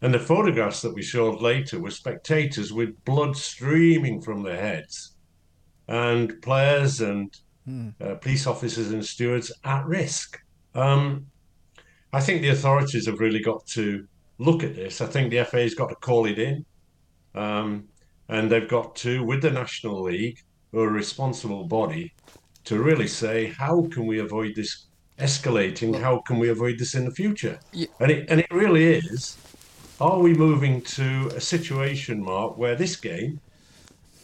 And 0.01 0.13
the 0.13 0.19
photographs 0.19 0.81
that 0.81 0.93
we 0.93 1.03
showed 1.03 1.41
later 1.41 1.79
were 1.79 1.91
spectators 1.91 2.73
with 2.73 3.03
blood 3.05 3.37
streaming 3.37 4.21
from 4.21 4.41
their 4.41 4.59
heads 4.59 5.13
and 5.87 6.41
players 6.41 7.01
and 7.01 7.35
mm. 7.67 7.93
uh, 8.01 8.15
police 8.15 8.47
officers 8.47 8.91
and 8.91 9.05
stewards 9.05 9.51
at 9.63 9.85
risk. 9.85 10.39
Um, 10.73 11.27
I 12.13 12.19
think 12.19 12.41
the 12.41 12.49
authorities 12.49 13.05
have 13.05 13.19
really 13.19 13.41
got 13.41 13.65
to 13.67 14.07
look 14.39 14.63
at 14.63 14.75
this. 14.75 15.01
I 15.01 15.05
think 15.05 15.29
the 15.29 15.43
FA's 15.45 15.75
got 15.75 15.89
to 15.89 15.95
call 15.95 16.25
it 16.25 16.39
in. 16.39 16.65
Um, 17.35 17.87
and 18.27 18.49
they've 18.49 18.67
got 18.67 18.95
to, 18.97 19.23
with 19.23 19.41
the 19.41 19.51
National 19.51 20.01
League, 20.01 20.39
who 20.71 20.79
are 20.79 20.87
a 20.87 20.91
responsible 20.91 21.65
body, 21.65 22.13
to 22.65 22.81
really 22.81 23.07
say 23.07 23.47
how 23.47 23.87
can 23.91 24.05
we 24.05 24.19
avoid 24.19 24.55
this 24.55 24.85
escalating? 25.19 25.99
How 25.99 26.19
can 26.19 26.39
we 26.39 26.49
avoid 26.49 26.79
this 26.79 26.95
in 26.95 27.05
the 27.05 27.11
future? 27.11 27.59
Yeah. 27.71 27.87
And 27.99 28.11
it 28.11 28.29
and 28.29 28.39
it 28.39 28.51
really 28.51 28.93
is. 28.93 29.37
Are 29.99 30.19
we 30.19 30.33
moving 30.33 30.81
to 30.81 31.31
a 31.35 31.41
situation, 31.41 32.23
Mark, 32.23 32.57
where 32.57 32.75
this 32.75 32.95
game 32.95 33.39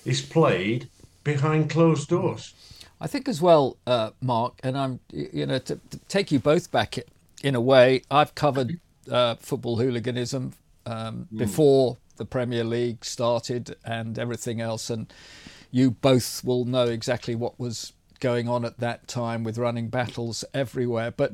is 0.05 0.21
played 0.21 0.89
behind 1.23 1.69
closed 1.69 2.09
doors? 2.09 2.53
I 2.99 3.05
think 3.05 3.27
as 3.27 3.41
well, 3.41 3.77
uh, 3.85 4.09
Mark, 4.21 4.59
and 4.63 4.75
I'm 4.75 4.99
you 5.11 5.45
know 5.45 5.59
to, 5.59 5.75
to, 5.75 5.97
take 6.07 6.31
you 6.31 6.39
both 6.39 6.71
back 6.71 6.97
in 7.43 7.53
a 7.53 7.61
way. 7.61 8.01
I've 8.09 8.33
covered 8.33 8.79
uh, 9.11 9.35
football 9.35 9.77
hooliganism 9.77 10.53
um, 10.87 11.27
mm. 11.31 11.37
before 11.37 11.97
the 12.15 12.25
Premier 12.25 12.63
League 12.63 13.05
started 13.05 13.75
and 13.85 14.17
everything 14.17 14.61
else, 14.61 14.89
and 14.89 15.13
you 15.69 15.91
both 15.91 16.43
will 16.43 16.65
know 16.65 16.85
exactly 16.85 17.35
what 17.35 17.59
was 17.59 17.93
going 18.17 18.47
on 18.47 18.65
at 18.65 18.79
that 18.79 19.07
time 19.07 19.43
with 19.43 19.57
running 19.57 19.89
battles 19.89 20.43
everywhere. 20.53 21.11
But 21.11 21.33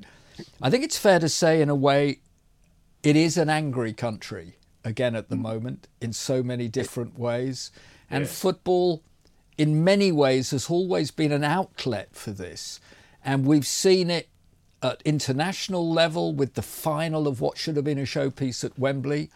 I 0.61 0.69
think 0.69 0.83
it's 0.83 0.97
fair 0.97 1.19
to 1.19 1.29
say, 1.29 1.61
in 1.61 1.69
a 1.69 1.75
way, 1.75 2.19
it 3.03 3.15
is 3.15 3.37
an 3.37 3.49
angry 3.49 3.93
country 3.93 4.55
again 4.83 5.15
at 5.15 5.29
the 5.29 5.35
moment 5.35 5.87
in 6.01 6.13
so 6.13 6.43
many 6.43 6.67
different 6.67 7.17
ways. 7.17 7.71
And 8.09 8.25
yes. 8.25 8.39
football, 8.39 9.03
in 9.57 9.83
many 9.83 10.11
ways, 10.11 10.51
has 10.51 10.69
always 10.69 11.11
been 11.11 11.31
an 11.31 11.43
outlet 11.43 12.15
for 12.15 12.31
this. 12.31 12.79
And 13.23 13.45
we've 13.45 13.67
seen 13.67 14.09
it 14.09 14.29
at 14.81 15.01
international 15.05 15.89
level 15.89 16.33
with 16.33 16.55
the 16.55 16.61
final 16.61 17.27
of 17.27 17.39
what 17.39 17.57
should 17.57 17.75
have 17.77 17.85
been 17.85 17.97
a 17.97 18.03
showpiece 18.03 18.63
at 18.63 18.77
Wembley. 18.77 19.29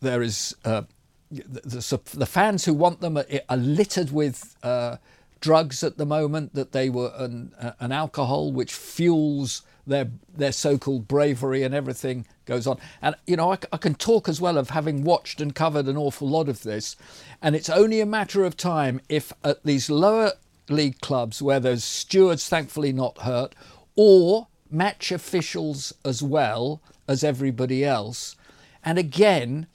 There 0.00 0.22
is 0.22 0.54
uh, 0.64 0.82
the, 1.30 1.60
the, 1.64 2.00
the, 2.14 2.26
fans 2.26 2.64
who 2.64 2.74
want 2.74 3.00
them 3.00 3.18
are, 3.18 3.26
are 3.48 3.56
littered 3.56 4.10
with 4.12 4.56
uh, 4.62 4.96
drugs 5.40 5.82
at 5.82 5.96
the 5.96 6.06
moment, 6.06 6.54
that 6.54 6.72
they 6.72 6.90
were 6.90 7.12
an, 7.16 7.52
an 7.80 7.92
alcohol 7.92 8.52
which 8.52 8.72
fuels 8.72 9.62
their 9.86 10.10
their 10.34 10.52
so-called 10.52 11.08
bravery 11.08 11.62
and 11.62 11.74
everything 11.74 12.26
goes 12.46 12.66
on. 12.66 12.78
And 13.02 13.14
you 13.26 13.36
know, 13.36 13.52
I, 13.52 13.58
I, 13.72 13.76
can 13.76 13.94
talk 13.94 14.28
as 14.28 14.40
well 14.40 14.56
of 14.56 14.70
having 14.70 15.04
watched 15.04 15.40
and 15.40 15.54
covered 15.54 15.86
an 15.86 15.96
awful 15.96 16.28
lot 16.28 16.48
of 16.48 16.62
this, 16.62 16.96
and 17.42 17.54
it's 17.54 17.68
only 17.68 18.00
a 18.00 18.06
matter 18.06 18.44
of 18.44 18.56
time 18.56 19.00
if 19.08 19.32
at 19.44 19.62
these 19.64 19.90
lower 19.90 20.32
league 20.68 21.00
clubs 21.00 21.42
where 21.42 21.60
there's 21.60 21.84
stewards, 21.84 22.48
thankfully 22.48 22.92
not 22.92 23.18
hurt, 23.18 23.54
or 23.96 24.46
match 24.70 25.10
officials 25.10 25.92
as 26.04 26.22
well 26.22 26.80
as 27.08 27.24
everybody 27.24 27.84
else, 27.84 28.36
and 28.84 28.98
again. 28.98 29.66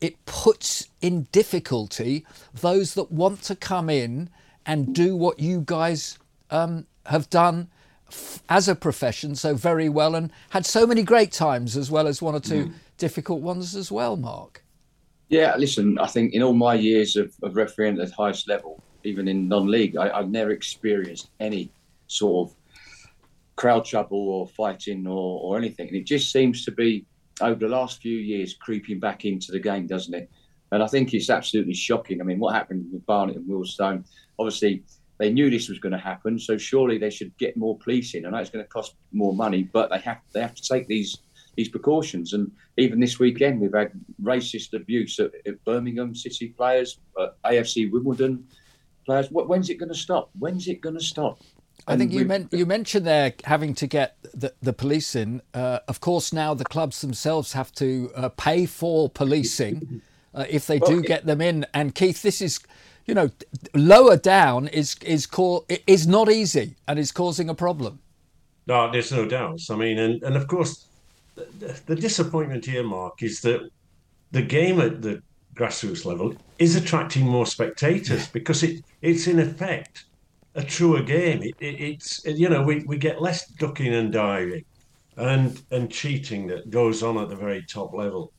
It 0.00 0.26
puts 0.26 0.88
in 1.00 1.28
difficulty 1.30 2.26
those 2.52 2.94
that 2.94 3.12
want 3.12 3.42
to 3.42 3.54
come 3.54 3.88
in 3.88 4.30
and 4.66 4.94
do 4.94 5.16
what 5.16 5.38
you 5.38 5.62
guys 5.66 6.18
um, 6.50 6.86
have 7.06 7.28
done 7.30 7.68
f- 8.08 8.42
as 8.48 8.68
a 8.68 8.74
profession 8.74 9.34
so 9.34 9.54
very 9.54 9.88
well 9.88 10.14
and 10.14 10.32
had 10.50 10.64
so 10.66 10.86
many 10.86 11.02
great 11.02 11.32
times 11.32 11.76
as 11.76 11.90
well 11.90 12.06
as 12.06 12.22
one 12.22 12.34
or 12.34 12.40
two 12.40 12.66
mm. 12.66 12.72
difficult 12.98 13.40
ones 13.40 13.74
as 13.74 13.90
well, 13.90 14.16
Mark. 14.16 14.62
Yeah, 15.28 15.56
listen, 15.56 15.98
I 15.98 16.06
think 16.08 16.34
in 16.34 16.42
all 16.42 16.52
my 16.52 16.74
years 16.74 17.16
of, 17.16 17.32
of 17.42 17.56
refereeing 17.56 17.98
at 17.98 18.08
the 18.08 18.14
highest 18.14 18.48
level, 18.48 18.82
even 19.04 19.28
in 19.28 19.48
non-league, 19.48 19.96
I, 19.96 20.14
have 20.14 20.28
never 20.28 20.50
experienced 20.50 21.30
any 21.40 21.70
sort 22.06 22.50
of 22.50 22.56
crowd 23.56 23.84
trouble 23.84 24.28
or 24.28 24.48
fighting 24.48 25.06
or, 25.06 25.40
or 25.40 25.56
anything. 25.56 25.88
And 25.88 25.96
it 25.96 26.04
just 26.04 26.30
seems 26.30 26.64
to 26.66 26.70
be 26.70 27.06
over 27.40 27.58
the 27.58 27.68
last 27.68 28.02
few 28.02 28.18
years 28.18 28.54
creeping 28.54 29.00
back 29.00 29.24
into 29.24 29.52
the 29.52 29.58
game, 29.58 29.86
doesn't 29.86 30.14
it? 30.14 30.30
And 30.70 30.82
I 30.82 30.86
think 30.86 31.12
it's 31.12 31.30
absolutely 31.30 31.74
shocking. 31.74 32.20
I 32.20 32.24
mean, 32.24 32.38
what 32.38 32.54
happened 32.54 32.86
with 32.92 33.04
Barnet 33.04 33.36
and 33.36 33.48
Wealdstone? 33.48 34.04
Obviously, 34.42 34.82
they 35.18 35.30
knew 35.30 35.50
this 35.50 35.68
was 35.68 35.78
going 35.78 35.92
to 35.92 35.98
happen, 35.98 36.38
so 36.38 36.58
surely 36.58 36.98
they 36.98 37.10
should 37.10 37.36
get 37.38 37.56
more 37.56 37.78
police 37.78 38.14
in. 38.14 38.26
I 38.26 38.30
know 38.30 38.38
it's 38.38 38.50
going 38.50 38.64
to 38.64 38.68
cost 38.68 38.96
more 39.12 39.34
money, 39.34 39.62
but 39.62 39.90
they 39.90 39.98
have 40.00 40.18
they 40.32 40.40
have 40.40 40.54
to 40.54 40.62
take 40.62 40.86
these 40.88 41.18
these 41.56 41.68
precautions. 41.68 42.32
And 42.32 42.50
even 42.76 43.00
this 43.00 43.18
weekend, 43.18 43.60
we've 43.60 43.74
had 43.74 43.92
racist 44.22 44.72
abuse 44.74 45.18
at, 45.18 45.32
at 45.46 45.62
Birmingham 45.64 46.14
City 46.14 46.48
players, 46.48 46.98
at 47.20 47.40
AFC 47.42 47.90
Wimbledon 47.90 48.46
players. 49.04 49.28
When's 49.30 49.70
it 49.70 49.78
going 49.78 49.90
to 49.90 49.98
stop? 49.98 50.30
When's 50.38 50.66
it 50.68 50.80
going 50.80 50.98
to 50.98 51.04
stop? 51.04 51.38
I 51.86 51.96
think 51.96 52.12
you, 52.12 52.24
meant, 52.24 52.52
you 52.52 52.64
mentioned 52.64 53.06
there 53.06 53.32
having 53.44 53.74
to 53.74 53.86
get 53.88 54.16
the, 54.34 54.54
the 54.62 54.72
police 54.72 55.16
in. 55.16 55.42
Uh, 55.52 55.80
of 55.88 56.00
course, 56.00 56.32
now 56.32 56.54
the 56.54 56.64
clubs 56.64 57.00
themselves 57.00 57.54
have 57.54 57.72
to 57.72 58.10
uh, 58.14 58.28
pay 58.28 58.66
for 58.66 59.10
policing 59.10 60.00
uh, 60.34 60.44
if 60.48 60.66
they 60.66 60.78
do 60.78 61.02
get 61.02 61.26
them 61.26 61.40
in. 61.40 61.66
And 61.74 61.94
Keith, 61.94 62.22
this 62.22 62.40
is, 62.40 62.60
you 63.06 63.14
know, 63.14 63.30
lower 63.74 64.16
down 64.16 64.68
is 64.68 64.96
is 65.04 65.26
co- 65.26 65.64
is 65.86 66.06
not 66.06 66.30
easy 66.30 66.76
and 66.86 66.98
is 66.98 67.12
causing 67.12 67.48
a 67.48 67.54
problem. 67.54 67.98
No, 68.66 68.90
there's 68.90 69.12
no 69.12 69.26
doubt. 69.26 69.60
I 69.70 69.76
mean, 69.76 69.98
and, 69.98 70.22
and 70.22 70.36
of 70.36 70.46
course, 70.46 70.86
the, 71.34 71.80
the 71.86 71.96
disappointment 71.96 72.64
here, 72.64 72.84
Mark, 72.84 73.22
is 73.22 73.40
that 73.40 73.68
the 74.30 74.42
game 74.42 74.80
at 74.80 75.02
the 75.02 75.22
grassroots 75.54 76.04
level 76.04 76.34
is 76.58 76.76
attracting 76.76 77.26
more 77.26 77.46
spectators 77.46 78.28
because 78.28 78.62
it 78.62 78.84
it's 79.02 79.26
in 79.26 79.38
effect 79.38 80.04
a 80.54 80.62
truer 80.62 81.02
game. 81.02 81.42
It, 81.42 81.54
it, 81.60 81.80
it's 81.80 82.24
you 82.24 82.48
know 82.48 82.62
we, 82.62 82.84
we 82.84 82.96
get 82.96 83.20
less 83.20 83.46
ducking 83.48 83.92
and 83.94 84.12
diving 84.12 84.64
and 85.16 85.60
and 85.70 85.90
cheating 85.90 86.46
that 86.48 86.70
goes 86.70 87.02
on 87.02 87.18
at 87.18 87.28
the 87.28 87.36
very 87.36 87.62
top 87.62 87.92
level. 87.92 88.32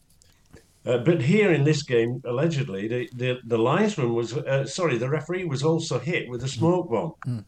Uh, 0.85 0.97
but 0.97 1.21
here 1.21 1.51
in 1.51 1.63
this 1.63 1.83
game, 1.83 2.21
allegedly, 2.25 2.87
the, 2.87 3.09
the, 3.15 3.39
the 3.45 3.57
linesman 3.57 4.13
was, 4.13 4.33
uh, 4.33 4.65
sorry, 4.65 4.97
the 4.97 5.09
referee 5.09 5.45
was 5.45 5.63
also 5.63 5.97
hit 5.97 6.27
with 6.27 6.43
a 6.43 6.47
smoke 6.47 6.89
bomb. 6.89 7.13
Mm. 7.25 7.45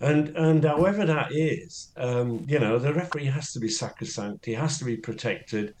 And 0.00 0.28
and 0.36 0.64
however 0.64 1.04
that 1.06 1.32
is, 1.32 1.90
um, 1.96 2.44
you 2.48 2.60
know, 2.60 2.78
the 2.78 2.94
referee 2.94 3.24
has 3.24 3.52
to 3.52 3.58
be 3.58 3.68
sacrosanct. 3.68 4.46
He 4.46 4.54
has 4.54 4.78
to 4.78 4.84
be 4.84 4.96
protected. 4.96 5.74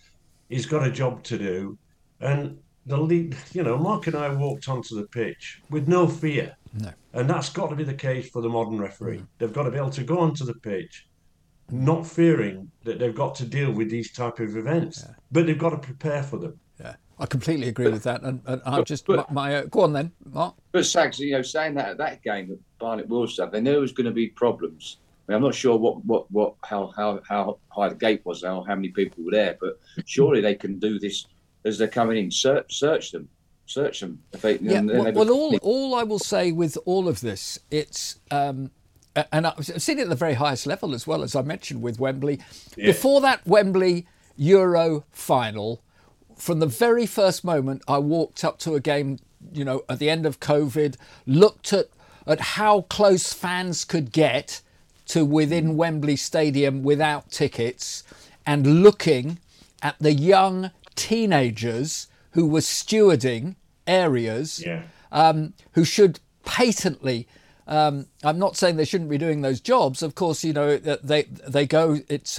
He's 0.48 0.66
got 0.66 0.84
a 0.84 0.90
job 0.90 1.22
to 1.24 1.38
do. 1.38 1.78
And 2.20 2.58
the 2.84 2.96
lead, 2.96 3.36
you 3.52 3.62
know, 3.62 3.78
Mark 3.78 4.08
and 4.08 4.16
I 4.16 4.28
walked 4.34 4.68
onto 4.68 4.96
the 4.96 5.06
pitch 5.06 5.62
with 5.70 5.86
no 5.86 6.08
fear. 6.08 6.56
No. 6.74 6.90
And 7.12 7.30
that's 7.30 7.50
got 7.50 7.68
to 7.68 7.76
be 7.76 7.84
the 7.84 7.94
case 7.94 8.28
for 8.28 8.42
the 8.42 8.48
modern 8.48 8.78
referee. 8.80 9.18
Mm. 9.18 9.26
They've 9.38 9.52
got 9.52 9.64
to 9.64 9.70
be 9.70 9.76
able 9.76 9.90
to 9.90 10.02
go 10.02 10.18
onto 10.18 10.44
the 10.44 10.54
pitch 10.54 11.06
not 11.70 12.06
fearing 12.06 12.70
that 12.84 12.98
they've 12.98 13.14
got 13.14 13.34
to 13.36 13.44
deal 13.44 13.70
with 13.70 13.90
these 13.90 14.10
type 14.12 14.40
of 14.40 14.56
events, 14.56 15.04
yeah. 15.06 15.14
but 15.30 15.46
they've 15.46 15.58
got 15.58 15.70
to 15.70 15.78
prepare 15.78 16.22
for 16.22 16.38
them. 16.38 16.58
I 17.20 17.26
completely 17.26 17.68
agree 17.68 17.88
with 17.90 18.04
that, 18.04 18.22
and, 18.22 18.40
and 18.46 18.62
I'm 18.64 18.84
just 18.84 19.06
but, 19.06 19.30
my, 19.32 19.50
my 19.50 19.56
uh, 19.56 19.62
go 19.64 19.80
on 19.80 19.92
then, 19.92 20.12
Mark. 20.24 20.54
But 20.72 20.86
Sags, 20.86 21.18
you 21.18 21.32
know, 21.32 21.42
saying 21.42 21.74
that 21.74 21.88
at 21.88 21.98
that 21.98 22.22
game 22.22 22.52
at 22.52 22.58
Barnet 22.78 23.08
Wealdstone, 23.08 23.50
they 23.50 23.60
knew 23.60 23.72
there 23.72 23.80
was 23.80 23.92
going 23.92 24.06
to 24.06 24.12
be 24.12 24.28
problems. 24.28 24.98
I 25.28 25.34
am 25.34 25.42
not 25.42 25.54
sure 25.54 25.76
what, 25.76 26.04
what, 26.06 26.30
what, 26.30 26.54
how, 26.64 26.92
how, 26.96 27.20
how 27.28 27.58
high 27.68 27.88
the 27.90 27.94
gate 27.94 28.22
was, 28.24 28.44
or 28.44 28.66
how 28.66 28.74
many 28.74 28.88
people 28.88 29.24
were 29.24 29.32
there, 29.32 29.58
but 29.60 29.78
surely 30.06 30.40
they 30.40 30.54
can 30.54 30.78
do 30.78 30.98
this 30.98 31.26
as 31.64 31.76
they're 31.76 31.88
coming 31.88 32.16
in. 32.16 32.30
Search, 32.30 32.78
search 32.78 33.12
them, 33.12 33.28
search 33.66 34.00
them. 34.00 34.22
They, 34.40 34.58
yeah. 34.58 34.80
Well, 34.80 35.12
well, 35.12 35.30
all, 35.30 35.56
all 35.60 35.94
I 35.96 36.04
will 36.04 36.18
say 36.18 36.52
with 36.52 36.78
all 36.86 37.08
of 37.08 37.20
this, 37.20 37.58
it's 37.70 38.20
um, 38.30 38.70
and 39.32 39.46
I've 39.46 39.64
seen 39.66 39.98
it 39.98 40.02
at 40.02 40.08
the 40.08 40.14
very 40.14 40.34
highest 40.34 40.66
level 40.66 40.94
as 40.94 41.06
well 41.06 41.22
as 41.22 41.34
I 41.34 41.42
mentioned 41.42 41.82
with 41.82 41.98
Wembley. 41.98 42.40
Yeah. 42.76 42.86
Before 42.86 43.20
that 43.22 43.46
Wembley 43.46 44.06
Euro 44.36 45.04
final, 45.10 45.82
from 46.38 46.60
the 46.60 46.66
very 46.66 47.06
first 47.06 47.44
moment 47.44 47.82
I 47.88 47.98
walked 47.98 48.44
up 48.44 48.58
to 48.60 48.74
a 48.74 48.80
game, 48.80 49.18
you 49.52 49.64
know, 49.64 49.82
at 49.88 49.98
the 49.98 50.10
end 50.10 50.26
of 50.26 50.40
COVID, 50.40 50.96
looked 51.26 51.72
at 51.72 51.86
at 52.26 52.40
how 52.40 52.82
close 52.82 53.32
fans 53.32 53.84
could 53.84 54.12
get 54.12 54.60
to 55.06 55.24
within 55.24 55.76
Wembley 55.76 56.16
Stadium 56.16 56.82
without 56.82 57.30
tickets, 57.30 58.04
and 58.46 58.82
looking 58.82 59.38
at 59.82 59.96
the 59.98 60.12
young 60.12 60.70
teenagers 60.94 62.08
who 62.32 62.46
were 62.46 62.60
stewarding 62.60 63.56
areas, 63.86 64.62
yeah. 64.64 64.82
um, 65.10 65.54
who 65.72 65.84
should 65.84 66.20
patently 66.44 67.26
um, 67.68 68.06
I'm 68.24 68.38
not 68.38 68.56
saying 68.56 68.76
they 68.76 68.86
shouldn't 68.86 69.10
be 69.10 69.18
doing 69.18 69.42
those 69.42 69.60
jobs. 69.60 70.02
Of 70.02 70.14
course, 70.14 70.42
you 70.42 70.54
know 70.54 70.78
they 70.78 71.24
they 71.46 71.66
go. 71.66 71.98
It's 72.08 72.38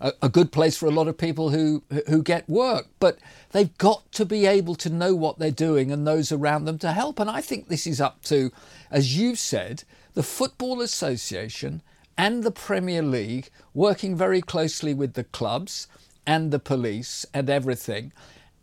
a, 0.00 0.12
a 0.22 0.28
good 0.28 0.52
place 0.52 0.76
for 0.76 0.86
a 0.86 0.90
lot 0.92 1.08
of 1.08 1.18
people 1.18 1.50
who 1.50 1.82
who 2.08 2.22
get 2.22 2.48
work, 2.48 2.88
but 3.00 3.18
they've 3.52 3.76
got 3.78 4.10
to 4.12 4.24
be 4.24 4.46
able 4.46 4.74
to 4.76 4.90
know 4.90 5.14
what 5.14 5.38
they're 5.38 5.50
doing 5.50 5.90
and 5.90 6.06
those 6.06 6.30
around 6.32 6.64
them 6.64 6.78
to 6.78 6.92
help. 6.92 7.18
And 7.18 7.30
I 7.30 7.40
think 7.40 7.68
this 7.68 7.86
is 7.86 8.00
up 8.00 8.22
to, 8.24 8.50
as 8.90 9.18
you've 9.18 9.38
said, 9.38 9.84
the 10.14 10.22
Football 10.22 10.80
Association 10.80 11.82
and 12.16 12.42
the 12.42 12.50
Premier 12.50 13.02
League 13.02 13.50
working 13.74 14.16
very 14.16 14.40
closely 14.40 14.92
with 14.94 15.14
the 15.14 15.24
clubs 15.24 15.86
and 16.26 16.50
the 16.50 16.58
police 16.58 17.24
and 17.32 17.48
everything. 17.48 18.12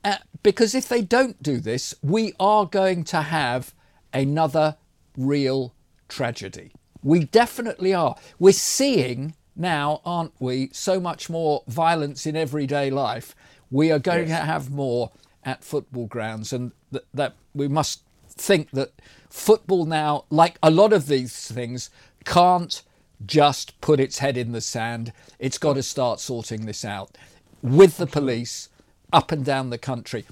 Uh, 0.03 0.17
because 0.43 0.75
if 0.75 0.87
they 0.87 1.01
don't 1.01 1.41
do 1.41 1.59
this, 1.59 1.95
we 2.03 2.33
are 2.39 2.65
going 2.65 3.03
to 3.05 3.21
have 3.23 3.73
another 4.13 4.75
real 5.17 5.73
tragedy. 6.07 6.71
We 7.01 7.25
definitely 7.25 7.93
are. 7.93 8.15
We're 8.37 8.53
seeing 8.53 9.35
now, 9.55 10.01
aren't 10.05 10.33
we, 10.39 10.69
so 10.73 10.99
much 10.99 11.29
more 11.29 11.63
violence 11.67 12.25
in 12.25 12.35
everyday 12.35 12.89
life. 12.89 13.35
We 13.71 13.91
are 13.91 13.99
going 13.99 14.29
yes. 14.29 14.39
to 14.39 14.45
have 14.45 14.69
more 14.69 15.11
at 15.43 15.63
football 15.63 16.07
grounds, 16.07 16.53
and 16.53 16.71
th- 16.91 17.05
that 17.13 17.35
we 17.53 17.67
must 17.67 18.01
think 18.29 18.71
that 18.71 18.91
football 19.29 19.85
now, 19.85 20.25
like 20.29 20.57
a 20.61 20.71
lot 20.71 20.93
of 20.93 21.07
these 21.07 21.51
things, 21.51 21.89
can't 22.25 22.81
just 23.25 23.79
put 23.81 23.99
its 23.99 24.19
head 24.19 24.37
in 24.37 24.51
the 24.51 24.61
sand. 24.61 25.13
It's 25.39 25.57
got 25.57 25.73
to 25.73 25.83
start 25.83 26.19
sorting 26.19 26.65
this 26.65 26.83
out 26.83 27.17
with 27.61 27.97
the 27.97 28.07
police 28.07 28.69
up 29.13 29.31
and 29.31 29.45
down 29.45 29.69
the 29.69 29.77
country. 29.77 30.25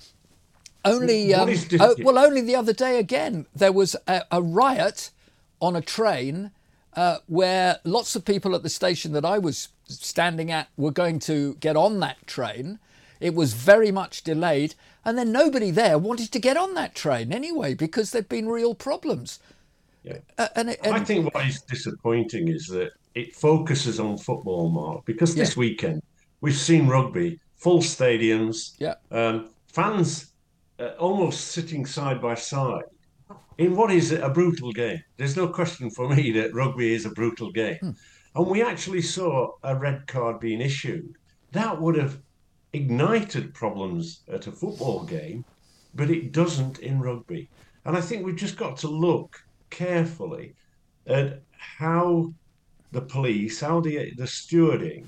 Only, 0.86 1.33
um, 1.33 1.49
oh, 1.79 1.95
well, 1.99 2.17
only 2.17 2.41
the 2.41 2.55
other 2.55 2.73
day 2.73 2.99
again, 2.99 3.45
there 3.55 3.71
was 3.71 3.95
a, 4.05 4.23
a 4.31 4.41
riot 4.41 5.12
on 5.62 5.77
a 5.77 5.81
train 5.81 6.51
uh, 6.95 7.17
where 7.27 7.79
lots 7.84 8.15
of 8.15 8.25
people 8.25 8.56
at 8.56 8.63
the 8.63 8.69
station 8.69 9.12
that 9.13 9.25
I 9.25 9.38
was 9.38 9.69
standing 9.88 10.51
at 10.51 10.69
were 10.77 10.91
going 10.91 11.19
to 11.19 11.56
get 11.56 11.75
on 11.75 11.99
that 11.99 12.25
train. 12.27 12.79
It 13.19 13.34
was 13.34 13.53
very 13.53 13.91
much 13.91 14.23
delayed, 14.23 14.75
and 15.06 15.17
then 15.17 15.32
nobody 15.32 15.71
there 15.71 15.97
wanted 15.97 16.32
to 16.32 16.39
get 16.39 16.58
on 16.58 16.73
that 16.73 16.95
train 16.95 17.32
anyway 17.32 17.73
because 17.73 18.12
there'd 18.12 18.29
been 18.29 18.49
real 18.49 18.75
problems. 18.75 19.39
Yeah. 20.03 20.17
Uh, 20.38 20.49
and, 20.56 20.69
it, 20.71 20.79
and, 20.84 20.95
I 20.95 21.03
think 21.03 21.34
what 21.34 21.47
is 21.47 21.62
disappointing 21.62 22.49
is 22.49 22.67
that 22.67 22.91
it 23.15 23.36
focuses 23.36 23.99
on 23.99 24.17
football 24.17 24.69
more 24.69 25.01
because 25.06 25.36
this 25.36 25.56
yeah. 25.56 25.60
weekend 25.60 26.03
we've 26.41 26.56
seen 26.56 26.88
rugby, 26.88 27.39
full 27.56 27.79
stadiums, 27.79 28.75
yeah. 28.79 28.95
um, 29.12 29.49
fans 29.67 30.34
uh, 30.79 30.89
almost 30.99 31.51
sitting 31.51 31.86
side 31.86 32.21
by 32.21 32.36
side 32.36 32.84
in 33.57 33.75
what 33.75 33.91
is 33.91 34.11
a 34.11 34.29
brutal 34.29 34.71
game. 34.71 35.01
There's 35.17 35.37
no 35.37 35.47
question 35.47 35.89
for 35.89 36.09
me 36.09 36.31
that 36.31 36.53
rugby 36.53 36.93
is 36.93 37.05
a 37.05 37.11
brutal 37.11 37.51
game. 37.51 37.77
Hmm. 37.79 37.91
And 38.35 38.47
we 38.47 38.63
actually 38.63 39.01
saw 39.01 39.51
a 39.63 39.75
red 39.75 40.07
card 40.07 40.39
being 40.39 40.61
issued. 40.61 41.15
That 41.51 41.79
would 41.79 41.95
have 41.95 42.19
ignited 42.73 43.53
problems 43.53 44.21
at 44.27 44.47
a 44.47 44.51
football 44.51 45.03
game, 45.03 45.45
but 45.93 46.09
it 46.09 46.31
doesn't 46.31 46.79
in 46.79 46.99
rugby. 46.99 47.49
And 47.85 47.95
I 47.95 48.01
think 48.01 48.25
we've 48.25 48.35
just 48.35 48.57
got 48.57 48.77
to 48.77 48.87
look 48.87 49.43
carefully 49.69 50.55
at 51.05 51.41
how 51.57 52.33
the 52.91 53.01
police, 53.01 53.59
how 53.59 53.81
the, 53.81 54.13
the 54.15 54.23
stewarding, 54.23 55.05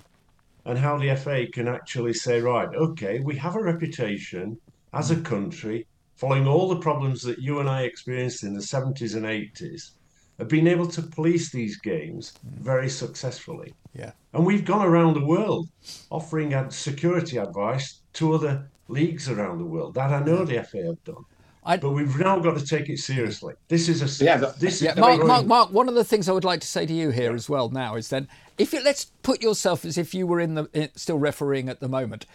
and 0.65 0.77
how 0.77 0.97
the 0.97 1.15
FA 1.15 1.47
can 1.51 1.67
actually 1.67 2.13
say, 2.13 2.41
right, 2.41 2.69
okay, 2.75 3.19
we 3.19 3.36
have 3.36 3.55
a 3.55 3.63
reputation 3.63 4.58
as 4.93 5.12
a 5.12 5.21
country 5.21 5.86
following 6.15 6.47
all 6.47 6.67
the 6.69 6.80
problems 6.80 7.21
that 7.23 7.39
you 7.39 7.60
and 7.60 7.69
I 7.69 7.84
experienced 7.84 8.43
in 8.43 8.54
the 8.54 8.62
70s 8.62 9.15
and 9.15 9.25
80s, 9.25 9.91
have 10.39 10.47
been 10.47 10.67
able 10.67 10.88
to 10.88 11.01
police 11.01 11.49
these 11.51 11.78
games 11.78 12.34
very 12.43 12.89
successfully. 12.89 13.73
Yeah. 13.93 14.12
And 14.34 14.45
we've 14.45 14.65
gone 14.65 14.86
around 14.86 15.13
the 15.13 15.25
world 15.25 15.69
offering 16.10 16.54
security 16.69 17.38
advice 17.38 18.01
to 18.13 18.34
other 18.34 18.69
leagues 18.88 19.30
around 19.30 19.60
the 19.60 19.65
world. 19.65 19.93
That 19.93 20.12
I 20.12 20.23
know 20.23 20.43
the 20.43 20.63
FA 20.63 20.84
have 20.88 21.04
done. 21.04 21.23
I'd... 21.65 21.82
But 21.82 21.91
we've 21.91 22.19
now 22.19 22.38
got 22.39 22.58
to 22.58 22.65
take 22.65 22.89
it 22.89 22.99
seriously. 22.99 23.56
This 23.69 23.89
is 23.89 24.01
a 24.01 24.23
yeah. 24.23 24.38
This 24.60 24.82
yeah. 24.82 24.91
Is 24.91 24.97
Mark, 24.97 25.25
Mark, 25.25 25.45
Mark. 25.45 25.71
One 25.71 25.89
of 25.89 25.95
the 25.95 26.04
things 26.04 26.30
I 26.30 26.34
would 26.34 26.43
like 26.43 26.62
to 26.62 26.67
say 26.67 26.86
to 26.86 26.93
you 26.93 27.10
here 27.10 27.32
yeah. 27.32 27.36
as 27.36 27.49
well 27.49 27.69
now 27.69 27.95
is 27.95 28.10
then, 28.10 28.28
if 28.58 28.71
you 28.71 28.84
let's 28.84 29.06
put 29.23 29.41
yourself 29.41 29.84
as 29.84 29.97
if 29.97 30.13
you 30.13 30.28
were 30.28 30.39
in 30.39 30.56
the 30.56 30.69
in, 30.73 30.89
still 30.95 31.17
refereeing 31.17 31.69
at 31.69 31.80
the 31.80 31.89
moment 31.89 32.25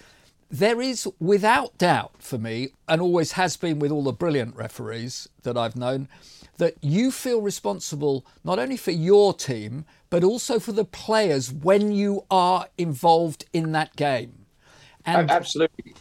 there 0.51 0.81
is, 0.81 1.09
without 1.21 1.79
doubt, 1.79 2.13
for 2.19 2.37
me, 2.37 2.71
and 2.89 3.01
always 3.01 3.33
has 3.33 3.57
been 3.57 3.79
with 3.79 3.93
all 3.93 4.03
the 4.03 4.13
brilliant 4.13 4.57
referees 4.57 5.29
that 5.43 5.57
I've 5.57 5.77
known, 5.77 6.09
that 6.57 6.75
you 6.81 7.11
feel 7.11 7.41
responsible 7.41 8.27
not 8.43 8.59
only 8.59 8.77
for 8.77 8.91
your 8.91 9.33
team, 9.33 9.85
but 10.11 10.25
also 10.25 10.59
for 10.59 10.73
the 10.73 10.85
players 10.85 11.53
when 11.53 11.93
you 11.93 12.25
are 12.31 12.67
involved 12.77 13.45
in 13.53 13.73
that 13.73 13.95
game. 13.97 14.47
And 15.07 15.31
Absolutely. 15.31 15.95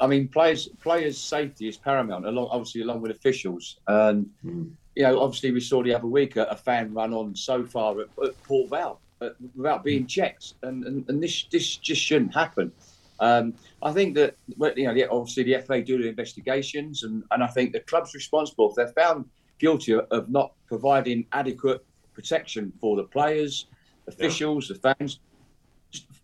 I 0.00 0.06
mean, 0.06 0.28
players 0.28 0.68
players' 0.80 1.18
safety 1.18 1.66
is 1.66 1.76
paramount, 1.76 2.26
along 2.26 2.48
obviously 2.50 2.82
along 2.82 3.00
with 3.00 3.10
officials. 3.10 3.78
And 3.88 4.28
mm. 4.44 4.70
you 4.94 5.02
know, 5.02 5.20
obviously, 5.20 5.50
we 5.50 5.60
saw 5.60 5.82
the 5.82 5.94
other 5.94 6.06
week 6.06 6.36
a, 6.36 6.44
a 6.44 6.56
fan 6.56 6.92
run 6.92 7.14
on 7.14 7.34
so 7.34 7.64
far 7.64 8.00
at, 8.00 8.08
at 8.22 8.42
Port 8.42 8.70
Vale 8.70 9.00
uh, 9.20 9.30
without 9.56 9.82
being 9.82 10.06
checked, 10.06 10.54
and, 10.62 10.84
and 10.84 11.08
and 11.08 11.22
this 11.22 11.44
this 11.44 11.76
just 11.76 12.02
shouldn't 12.02 12.34
happen. 12.34 12.70
Um, 13.20 13.54
I 13.82 13.92
think 13.92 14.14
that 14.16 14.36
you 14.48 14.84
know, 14.86 15.08
obviously 15.10 15.44
the 15.44 15.60
FA 15.62 15.82
do 15.82 16.02
the 16.02 16.08
investigations, 16.08 17.02
and, 17.04 17.22
and 17.30 17.42
I 17.42 17.46
think 17.46 17.72
the 17.72 17.80
club's 17.80 18.14
responsible 18.14 18.70
if 18.70 18.76
they're 18.76 19.04
found 19.04 19.26
guilty 19.58 19.94
of 19.94 20.28
not 20.28 20.52
providing 20.66 21.26
adequate 21.32 21.84
protection 22.12 22.72
for 22.80 22.96
the 22.96 23.04
players, 23.04 23.66
officials, 24.08 24.70
yeah. 24.70 24.76
the 24.76 24.94
fans. 24.94 25.20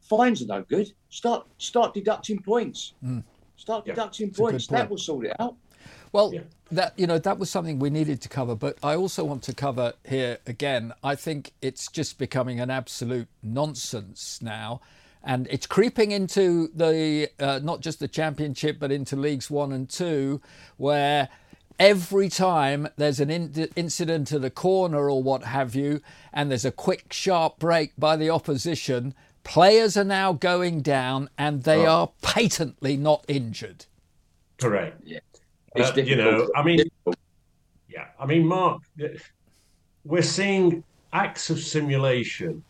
Fines 0.03 0.43
are 0.43 0.47
no 0.47 0.63
good. 0.63 0.93
Start 1.11 1.47
start 1.59 1.95
deducting 1.95 2.43
points. 2.43 2.95
Mm. 3.05 3.23
Start 3.57 3.87
yeah. 3.87 3.95
deducting 3.95 4.31
points. 4.33 4.67
That 4.67 4.91
will 4.91 4.99
sort 4.99 5.27
it 5.27 5.37
out. 5.39 5.55
Well, 6.13 6.35
yeah. 6.35 6.41
that 6.73 6.99
you 6.99 7.07
know 7.07 7.19
that 7.19 7.39
was 7.39 7.51
something 7.51 7.79
we 7.79 7.91
needed 7.91 8.21
to 8.23 8.29
cover, 8.29 8.57
but 8.57 8.79
I 8.83 8.97
also 8.97 9.25
want 9.25 9.45
to 9.45 9.55
cover 9.55 9.93
here 10.05 10.39
again. 10.47 10.93
I 11.05 11.15
think 11.15 11.53
it's 11.63 11.87
just 11.87 12.19
becoming 12.19 12.59
an 12.59 12.71
absolute 12.71 13.29
nonsense 13.45 14.41
now 14.43 14.81
and 15.23 15.47
it's 15.51 15.67
creeping 15.67 16.13
into 16.13 16.69
the 16.75 17.29
uh, 17.39 17.61
not 17.63 17.81
just 17.81 18.01
the 18.01 18.09
championship 18.09 18.79
but 18.79 18.91
into 18.91 19.17
leagues 19.17 19.51
one 19.51 19.73
and 19.73 19.89
two 19.89 20.41
where 20.77 21.29
every 21.79 22.29
time 22.29 22.89
there's 22.97 23.21
an 23.21 23.31
in- 23.31 23.69
incident 23.77 24.33
at 24.33 24.45
a 24.45 24.51
corner 24.51 25.11
or 25.11 25.23
what 25.23 25.45
have 25.45 25.75
you 25.75 26.01
and 26.33 26.51
there's 26.51 26.65
a 26.65 26.73
quick 26.73 27.13
sharp 27.13 27.59
break 27.59 27.93
by 27.99 28.17
the 28.17 28.31
opposition 28.31 29.15
players 29.45 29.97
are 29.97 30.05
now 30.05 30.33
going 30.33 30.81
down 30.83 31.29
and 31.39 31.63
they 31.63 31.87
oh. 31.87 31.91
are 31.91 32.11
patently 32.21 32.97
not 32.97 33.25
injured. 33.29 33.87
Correct. 34.59 35.01
Yeah. 35.05 35.21
Uh, 35.77 35.93
you 35.95 36.17
know 36.17 36.49
i 36.57 36.65
mean 36.65 36.81
yeah 37.89 38.07
i 38.19 38.27
mean 38.27 38.45
mark 38.45 38.83
we're 40.05 40.21
seeing 40.21 40.83
acts 41.13 41.49
of 41.49 41.61
simulation 41.61 42.65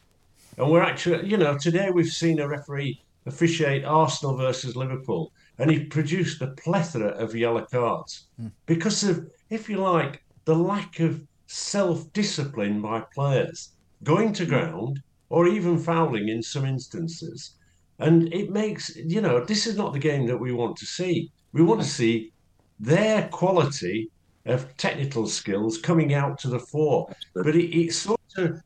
and 0.60 0.70
we're 0.70 0.82
actually, 0.82 1.26
you 1.26 1.38
know, 1.38 1.56
today 1.56 1.90
we've 1.90 2.12
seen 2.12 2.38
a 2.38 2.46
referee 2.46 3.00
officiate 3.24 3.84
Arsenal 3.84 4.36
versus 4.36 4.76
Liverpool, 4.76 5.32
and 5.58 5.70
he 5.70 5.84
produced 5.84 6.42
a 6.42 6.48
plethora 6.48 7.08
of 7.08 7.34
yellow 7.34 7.64
cards 7.64 8.26
mm. 8.40 8.50
because 8.66 9.02
of, 9.02 9.26
if 9.48 9.70
you 9.70 9.78
like, 9.78 10.22
the 10.44 10.54
lack 10.54 11.00
of 11.00 11.22
self 11.46 12.12
discipline 12.12 12.82
by 12.82 13.02
players 13.14 13.70
going 14.04 14.34
to 14.34 14.44
ground 14.44 15.02
or 15.30 15.48
even 15.48 15.78
fouling 15.78 16.28
in 16.28 16.42
some 16.42 16.66
instances. 16.66 17.52
And 17.98 18.32
it 18.32 18.50
makes, 18.50 18.94
you 18.96 19.20
know, 19.20 19.44
this 19.44 19.66
is 19.66 19.76
not 19.76 19.94
the 19.94 19.98
game 19.98 20.26
that 20.26 20.38
we 20.38 20.52
want 20.52 20.76
to 20.76 20.86
see. 20.86 21.30
We 21.52 21.62
want 21.62 21.80
to 21.80 21.86
see 21.86 22.32
their 22.78 23.28
quality 23.28 24.10
of 24.46 24.76
technical 24.76 25.26
skills 25.26 25.78
coming 25.78 26.14
out 26.14 26.38
to 26.40 26.48
the 26.48 26.58
fore. 26.58 27.14
But 27.34 27.56
it, 27.56 27.74
it 27.74 27.92
sort 27.92 28.20
of, 28.36 28.60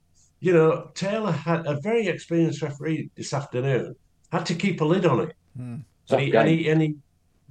you 0.44 0.52
know, 0.52 0.90
Taylor 0.94 1.32
had 1.32 1.66
a 1.66 1.80
very 1.80 2.06
experienced 2.06 2.60
referee 2.60 3.08
this 3.16 3.32
afternoon, 3.32 3.96
had 4.30 4.44
to 4.44 4.54
keep 4.54 4.82
a 4.82 4.84
lid 4.84 5.06
on 5.06 5.20
it. 5.20 5.34
Hmm. 5.56 5.76
And, 6.10 6.20
he, 6.20 6.36
and, 6.36 6.48
he, 6.48 6.68
and 6.68 6.82
he 6.82 6.96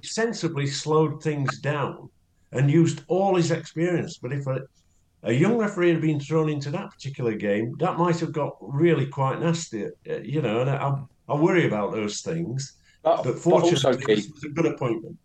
sensibly 0.00 0.68
slowed 0.68 1.20
things 1.20 1.58
down 1.58 2.08
and 2.52 2.70
used 2.70 3.02
all 3.08 3.34
his 3.34 3.50
experience. 3.50 4.18
But 4.18 4.32
if 4.32 4.46
a, 4.46 4.60
a 5.24 5.32
young 5.32 5.58
referee 5.58 5.90
had 5.90 6.02
been 6.02 6.20
thrown 6.20 6.48
into 6.48 6.70
that 6.70 6.92
particular 6.92 7.34
game, 7.34 7.74
that 7.80 7.98
might 7.98 8.20
have 8.20 8.30
got 8.30 8.56
really 8.60 9.06
quite 9.06 9.40
nasty, 9.40 9.86
uh, 9.86 10.18
you 10.18 10.40
know. 10.40 10.60
And 10.60 10.70
I, 10.70 10.96
I 11.28 11.34
worry 11.34 11.66
about 11.66 11.90
those 11.90 12.20
things. 12.20 12.74
But, 13.02 13.16
But 13.16 13.24
but 13.24 13.38
fortunately, 13.40 13.74
also, 13.74 13.90
it 13.90 14.06
Keith, 14.06 14.30
was 14.32 14.44
a 14.44 14.50
good 14.50 14.66
appointment. 14.66 15.18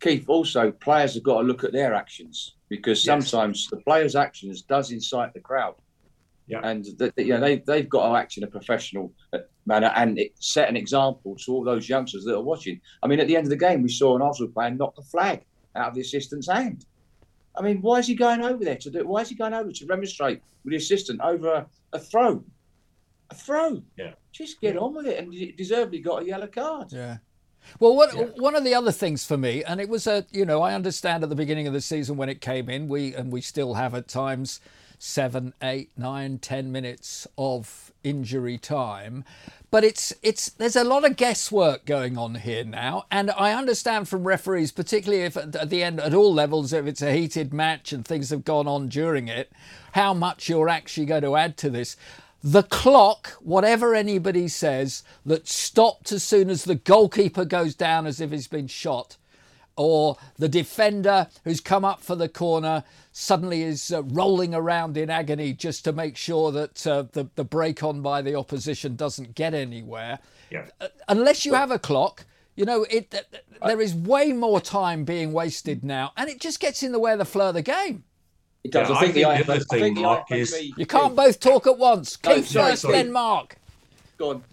Keith, 0.00 0.24
also 0.28 0.70
players 0.70 1.12
have 1.12 1.24
got 1.24 1.42
to 1.42 1.46
look 1.46 1.62
at 1.62 1.72
their 1.72 1.92
actions 1.92 2.54
because 2.70 3.04
Yes. 3.04 3.28
sometimes 3.28 3.68
the 3.68 3.76
players' 3.82 4.16
actions 4.16 4.62
does 4.62 4.92
incite 4.92 5.34
the 5.34 5.40
crowd. 5.40 5.74
Yeah. 6.46 6.60
And 6.64 6.84
th- 6.84 7.14
th- 7.14 7.26
you 7.26 7.34
know 7.34 7.40
they 7.40 7.58
they've 7.58 7.88
got 7.88 8.08
to 8.08 8.16
act 8.16 8.36
in 8.36 8.44
a 8.44 8.46
professional 8.46 9.12
uh, 9.32 9.38
manner 9.64 9.92
and 9.96 10.18
it 10.18 10.32
set 10.40 10.68
an 10.68 10.76
example 10.76 11.36
to 11.36 11.52
all 11.52 11.64
those 11.64 11.88
youngsters 11.88 12.24
that 12.24 12.34
are 12.34 12.42
watching. 12.42 12.80
I 13.02 13.06
mean, 13.06 13.20
at 13.20 13.28
the 13.28 13.36
end 13.36 13.46
of 13.46 13.50
the 13.50 13.56
game, 13.56 13.82
we 13.82 13.88
saw 13.88 14.16
an 14.16 14.22
Arsenal 14.22 14.50
player 14.52 14.70
knock 14.70 14.96
the 14.96 15.02
flag 15.02 15.44
out 15.76 15.88
of 15.88 15.94
the 15.94 16.00
assistant's 16.00 16.48
hand. 16.50 16.84
I 17.56 17.62
mean, 17.62 17.80
why 17.82 17.98
is 17.98 18.06
he 18.06 18.14
going 18.14 18.42
over 18.42 18.64
there 18.64 18.76
to 18.76 18.90
do? 18.90 19.06
Why 19.06 19.20
is 19.20 19.28
he 19.28 19.34
going 19.34 19.54
over 19.54 19.70
to 19.72 19.86
remonstrate 19.86 20.40
with 20.64 20.72
the 20.72 20.76
assistant 20.78 21.20
over 21.22 21.52
a, 21.52 21.66
a 21.92 21.98
throw? 21.98 22.42
A 23.30 23.34
throw. 23.34 23.82
Yeah. 23.96 24.12
Just 24.32 24.60
get 24.60 24.76
on 24.76 24.94
with 24.94 25.06
it, 25.06 25.18
and 25.18 25.32
he 25.32 25.52
deservedly 25.52 26.00
got 26.00 26.22
a 26.22 26.26
yellow 26.26 26.46
card. 26.46 26.92
Yeah. 26.92 27.18
Well, 27.78 27.94
what, 27.94 28.14
Yeah. 28.14 28.24
one 28.36 28.56
of 28.56 28.64
the 28.64 28.74
other 28.74 28.90
things 28.92 29.24
for 29.24 29.36
me, 29.36 29.62
and 29.64 29.80
it 29.80 29.88
was 29.88 30.06
a, 30.06 30.26
you 30.32 30.44
know, 30.44 30.62
I 30.62 30.74
understand 30.74 31.22
at 31.22 31.28
the 31.28 31.36
beginning 31.36 31.66
of 31.66 31.72
the 31.72 31.80
season 31.80 32.16
when 32.16 32.28
it 32.28 32.40
came 32.40 32.68
in, 32.68 32.88
we 32.88 33.14
and 33.14 33.30
we 33.30 33.40
still 33.40 33.74
have 33.74 33.94
at 33.94 34.08
times 34.08 34.60
seven, 35.04 35.52
eight, 35.60 35.90
nine, 35.96 36.38
ten 36.38 36.70
minutes 36.70 37.26
of 37.36 37.92
injury 38.04 38.56
time, 38.56 39.24
but 39.68 39.82
it's 39.82 40.12
it's 40.22 40.48
there's 40.50 40.76
a 40.76 40.84
lot 40.84 41.04
of 41.04 41.16
guesswork 41.16 41.84
going 41.84 42.16
on 42.16 42.36
here 42.36 42.62
now, 42.62 43.04
and 43.10 43.28
I 43.32 43.52
understand 43.52 44.08
from 44.08 44.22
referees, 44.22 44.70
particularly 44.70 45.24
if 45.24 45.36
at 45.36 45.70
the 45.70 45.82
end 45.82 45.98
at 45.98 46.14
all 46.14 46.32
levels, 46.32 46.72
if 46.72 46.86
it's 46.86 47.02
a 47.02 47.12
heated 47.12 47.52
match 47.52 47.92
and 47.92 48.04
things 48.04 48.30
have 48.30 48.44
gone 48.44 48.68
on 48.68 48.88
during 48.88 49.26
it, 49.26 49.50
how 49.90 50.14
much 50.14 50.48
you're 50.48 50.68
actually 50.68 51.06
going 51.06 51.22
to 51.22 51.34
add 51.34 51.56
to 51.58 51.68
this. 51.68 51.96
The 52.44 52.62
clock, 52.62 53.38
whatever 53.40 53.96
anybody 53.96 54.46
says, 54.46 55.02
that 55.26 55.48
stopped 55.48 56.12
as 56.12 56.22
soon 56.22 56.48
as 56.48 56.62
the 56.62 56.76
goalkeeper 56.76 57.44
goes 57.44 57.74
down 57.74 58.06
as 58.06 58.20
if 58.20 58.30
he's 58.30 58.48
been 58.48 58.68
shot, 58.68 59.16
or 59.76 60.16
the 60.36 60.48
defender 60.48 61.28
who's 61.44 61.60
come 61.60 61.84
up 61.84 62.00
for 62.00 62.14
the 62.14 62.28
corner 62.28 62.84
suddenly 63.12 63.62
is 63.62 63.92
uh, 63.92 64.02
rolling 64.04 64.54
around 64.54 64.96
in 64.96 65.10
agony 65.10 65.52
just 65.52 65.84
to 65.84 65.92
make 65.92 66.16
sure 66.16 66.50
that 66.52 66.86
uh, 66.86 67.04
the, 67.12 67.28
the 67.34 67.44
break 67.44 67.82
on 67.82 68.00
by 68.02 68.22
the 68.22 68.34
opposition 68.34 68.96
doesn't 68.96 69.34
get 69.34 69.54
anywhere. 69.54 70.18
Yeah. 70.50 70.66
Uh, 70.80 70.88
unless 71.08 71.44
you 71.44 71.54
have 71.54 71.70
a 71.70 71.78
clock, 71.78 72.24
you 72.56 72.64
know, 72.64 72.84
it 72.90 73.10
th- 73.10 73.24
th- 73.30 73.44
there 73.64 73.80
is 73.80 73.94
way 73.94 74.32
more 74.32 74.60
time 74.60 75.04
being 75.04 75.32
wasted 75.32 75.82
now, 75.84 76.12
and 76.16 76.28
it 76.28 76.40
just 76.40 76.60
gets 76.60 76.82
in 76.82 76.92
the 76.92 76.98
way 76.98 77.12
of 77.12 77.18
the 77.18 77.24
flow 77.24 77.48
of 77.48 77.54
the 77.54 77.62
game. 77.62 78.04
It 78.64 78.70
does. 78.72 78.88
Yeah, 78.90 78.94
I 78.94 78.98
I 78.98 79.00
think, 79.02 79.14
think 79.14 79.14
the, 79.14 79.20
the 79.22 79.28
IFA 79.28 79.42
other 79.42 79.52
I 79.52 79.56
think 79.58 79.68
thing, 79.70 79.94
the 79.94 80.02
Mark, 80.02 80.30
is- 80.32 80.70
You 80.76 80.86
can't 80.86 81.16
both 81.16 81.40
talk 81.40 81.66
at 81.66 81.78
once. 81.78 82.18
No, 82.24 82.34
Keith 82.34 82.48
sorry, 82.48 82.70
first, 82.72 82.82
sorry. 82.82 82.94
then 82.94 83.10
Mark. 83.12 83.56
Go 84.18 84.30
on. 84.30 84.44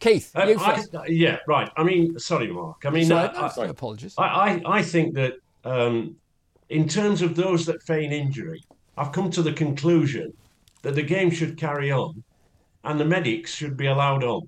Keith, 0.00 0.30
Um, 0.34 0.48
you 0.48 0.58
I- 0.60 0.76
first. 0.76 0.94
yeah, 1.08 1.38
right. 1.48 1.70
I 1.76 1.82
mean, 1.82 2.18
sorry, 2.18 2.48
Mark. 2.52 2.82
I 2.84 2.90
mean, 2.90 3.06
Sorry, 3.06 3.28
I- 3.28 3.52
no, 3.56 3.70
apologies. 3.70 4.14
I, 4.16 4.22
I, 4.24 4.62
I 4.78 4.82
think 4.82 5.14
that 5.14 5.34
um, 5.64 6.14
in 6.68 6.88
terms 6.88 7.20
of 7.22 7.34
those 7.34 7.66
that 7.66 7.82
feign 7.82 8.12
injury, 8.12 8.62
I've 8.96 9.12
come 9.12 9.30
to 9.30 9.42
the 9.42 9.52
conclusion 9.52 10.32
that 10.82 10.94
the 10.94 11.02
game 11.02 11.30
should 11.30 11.56
carry 11.56 11.90
on 11.90 12.22
and 12.84 12.98
the 13.00 13.04
medics 13.04 13.52
should 13.52 13.76
be 13.76 13.86
allowed 13.86 14.22
on. 14.22 14.42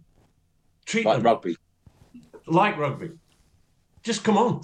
Treat 0.86 1.04
Like 1.04 1.16
them 1.16 1.24
rugby. 1.24 1.56
like 2.46 2.76
rugby. 2.78 3.10
Just 4.02 4.24
come 4.24 4.38
on, 4.38 4.62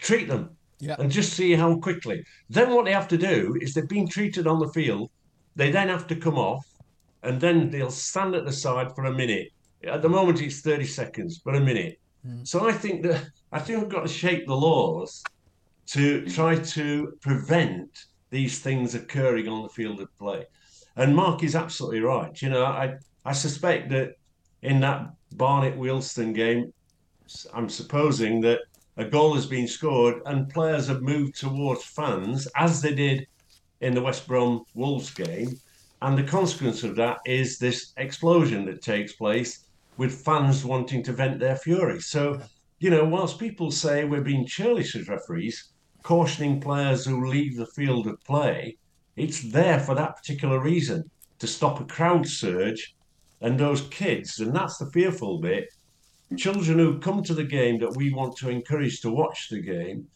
treat 0.00 0.26
them, 0.28 0.56
Yeah. 0.78 0.96
and 0.98 1.10
just 1.10 1.34
see 1.34 1.52
how 1.54 1.76
quickly. 1.78 2.24
Then 2.48 2.72
what 2.72 2.84
they 2.86 2.92
have 2.92 3.08
to 3.08 3.18
do 3.18 3.56
is 3.60 3.74
they've 3.74 3.86
been 3.88 4.08
treated 4.08 4.46
on 4.46 4.58
the 4.58 4.68
field. 4.68 5.10
They 5.56 5.70
then 5.70 5.88
have 5.88 6.06
to 6.08 6.16
come 6.16 6.38
off, 6.38 6.64
and 7.22 7.40
then 7.40 7.70
they'll 7.70 7.90
stand 7.90 8.34
at 8.34 8.44
the 8.46 8.52
side 8.52 8.94
for 8.94 9.04
a 9.04 9.12
minute. 9.12 9.48
At 9.86 10.02
the 10.02 10.08
moment, 10.08 10.40
it's 10.40 10.60
thirty 10.60 10.86
seconds, 10.86 11.38
but 11.38 11.56
a 11.56 11.60
minute. 11.60 12.00
Hmm. 12.26 12.44
So 12.44 12.68
I 12.68 12.72
think 12.72 13.02
that 13.04 13.26
I 13.52 13.58
think 13.58 13.80
we've 13.80 13.88
got 13.88 14.06
to 14.06 14.12
shape 14.12 14.46
the 14.46 14.56
laws 14.56 15.22
to 15.86 16.24
try 16.26 16.56
to 16.56 17.16
prevent 17.20 18.06
these 18.30 18.60
things 18.60 18.94
occurring 18.94 19.48
on 19.48 19.62
the 19.62 19.68
field 19.68 20.00
of 20.00 20.16
play. 20.18 20.46
And 20.96 21.14
Mark 21.14 21.42
is 21.42 21.54
absolutely 21.54 22.00
right. 22.00 22.40
You 22.40 22.50
know, 22.50 22.64
I 22.64 22.96
I 23.24 23.32
suspect 23.32 23.90
that 23.90 24.14
in 24.62 24.80
that 24.80 25.10
Barnet 25.32 25.78
Wealdstone 25.78 26.34
game, 26.34 26.72
I'm 27.52 27.68
supposing 27.68 28.40
that 28.42 28.60
a 28.96 29.04
goal 29.04 29.34
has 29.34 29.46
been 29.46 29.66
scored 29.66 30.22
and 30.26 30.48
players 30.48 30.86
have 30.88 31.02
moved 31.02 31.36
towards 31.36 31.84
fans 31.84 32.46
as 32.56 32.80
they 32.80 32.94
did 32.94 33.26
in 33.80 33.94
the 33.94 34.02
West 34.02 34.26
Brom 34.26 34.64
Wolves 34.74 35.10
game. 35.10 35.58
And 36.00 36.16
the 36.16 36.22
consequence 36.22 36.82
of 36.84 36.96
that 36.96 37.18
is 37.26 37.58
this 37.58 37.92
explosion 37.96 38.64
that 38.66 38.82
takes 38.82 39.14
place 39.14 39.66
with 39.96 40.24
fans 40.24 40.64
wanting 40.64 41.02
to 41.04 41.12
vent 41.12 41.38
their 41.38 41.56
fury. 41.56 42.00
So, 42.00 42.40
you 42.78 42.90
know, 42.90 43.04
whilst 43.04 43.38
people 43.38 43.70
say 43.70 44.04
we're 44.04 44.20
being 44.20 44.46
churlish 44.46 44.96
as 44.96 45.08
referees, 45.08 45.70
cautioning 46.02 46.60
players 46.60 47.04
who 47.04 47.26
leave 47.26 47.56
the 47.56 47.66
field 47.66 48.06
of 48.06 48.22
play, 48.24 48.76
it's 49.16 49.42
there 49.52 49.78
for 49.78 49.94
that 49.94 50.16
particular 50.16 50.60
reason 50.60 51.10
to 51.38 51.46
stop 51.46 51.80
a 51.80 51.84
crowd 51.84 52.26
surge 52.26 52.96
and 53.40 53.58
those 53.58 53.82
kids, 53.88 54.40
and 54.40 54.54
that's 54.54 54.78
the 54.78 54.90
fearful 54.90 55.38
bit. 55.38 55.68
Children 56.36 56.78
who 56.78 56.98
come 56.98 57.22
to 57.22 57.34
the 57.34 57.44
game 57.44 57.78
that 57.78 57.94
we 57.96 58.12
want 58.12 58.36
to 58.38 58.48
encourage 58.48 59.00
to 59.00 59.10
watch 59.10 59.48
the 59.50 59.60
game 59.60 60.06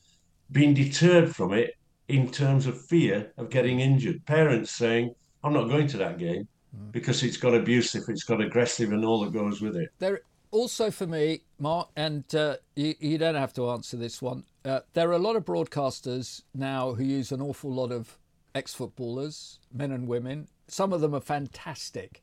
being 0.51 0.75
deterred 0.75 1.35
from 1.35 1.53
it 1.53 1.75
in 2.09 2.31
terms 2.31 2.67
of 2.67 2.87
fear 2.87 3.33
of 3.37 3.51
getting 3.51 3.81
injured. 3.81 4.25
Parents 4.27 4.71
saying, 4.71 5.15
I'm 5.45 5.53
not 5.53 5.69
going 5.69 5.87
to 5.89 5.99
that 5.99 6.19
game 6.19 6.49
because 6.93 7.23
it's 7.23 7.37
got 7.37 7.55
abusive, 7.55 8.05
it's 8.09 8.25
got 8.25 8.41
aggressive, 8.41 8.93
and 8.93 9.05
all 9.05 9.21
that 9.25 9.33
goes 9.33 9.61
with 9.61 9.77
it. 9.77 9.91
There 9.99 10.21
also 10.51 10.91
for 10.91 11.07
me, 11.07 11.43
Mark, 11.59 11.89
and 11.97 12.33
uh, 12.35 12.57
you, 12.75 12.95
you 13.01 13.19
don't 13.19 13.35
have 13.35 13.53
to 13.55 13.71
answer 13.71 13.97
this 13.97 14.23
one. 14.23 14.45
Uh, 14.65 14.81
there 14.95 15.09
are 15.09 15.13
a 15.13 15.19
lot 15.19 15.37
of 15.37 15.45
broadcasters 15.45 16.43
now 16.55 16.95
who 16.95 17.05
use 17.05 17.33
an 17.33 17.41
awful 17.43 17.73
lot 17.73 17.93
of 17.93 18.19
ex-footballers, 18.55 19.59
men 19.73 19.93
and 19.93 20.09
women. 20.09 20.49
Some 20.67 20.93
of 20.93 21.01
them 21.01 21.15
are 21.15 21.21
fantastic. 21.21 22.23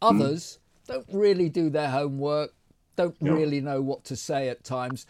Others 0.00 0.58
don't 0.86 1.06
really 1.12 1.48
do 1.48 1.70
their 1.70 1.90
homework, 1.90 2.52
don't 2.96 3.20
No. 3.22 3.32
really 3.34 3.60
know 3.60 3.80
what 3.80 4.04
to 4.04 4.16
say 4.16 4.48
at 4.48 4.64
times, 4.64 5.06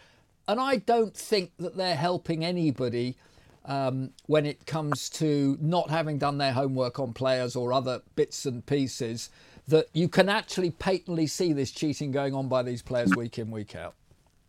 and 0.47 0.59
I 0.59 0.77
don't 0.77 1.15
think 1.15 1.51
that 1.57 1.75
they're 1.77 1.95
helping 1.95 2.45
anybody 2.45 3.17
um, 3.65 4.11
when 4.25 4.45
it 4.45 4.65
comes 4.65 5.09
to 5.11 5.57
not 5.61 5.89
having 5.89 6.17
done 6.17 6.37
their 6.37 6.53
homework 6.53 6.99
on 6.99 7.13
players 7.13 7.55
or 7.55 7.73
other 7.73 8.01
bits 8.15 8.45
and 8.45 8.65
pieces. 8.65 9.29
That 9.69 9.87
you 9.93 10.09
can 10.09 10.27
actually 10.27 10.71
patently 10.71 11.25
see 11.25 11.53
this 11.53 11.71
cheating 11.71 12.11
going 12.11 12.35
on 12.35 12.49
by 12.49 12.63
these 12.63 12.81
players 12.81 13.15
week 13.15 13.39
in, 13.39 13.49
week 13.49 13.77
out. 13.77 13.93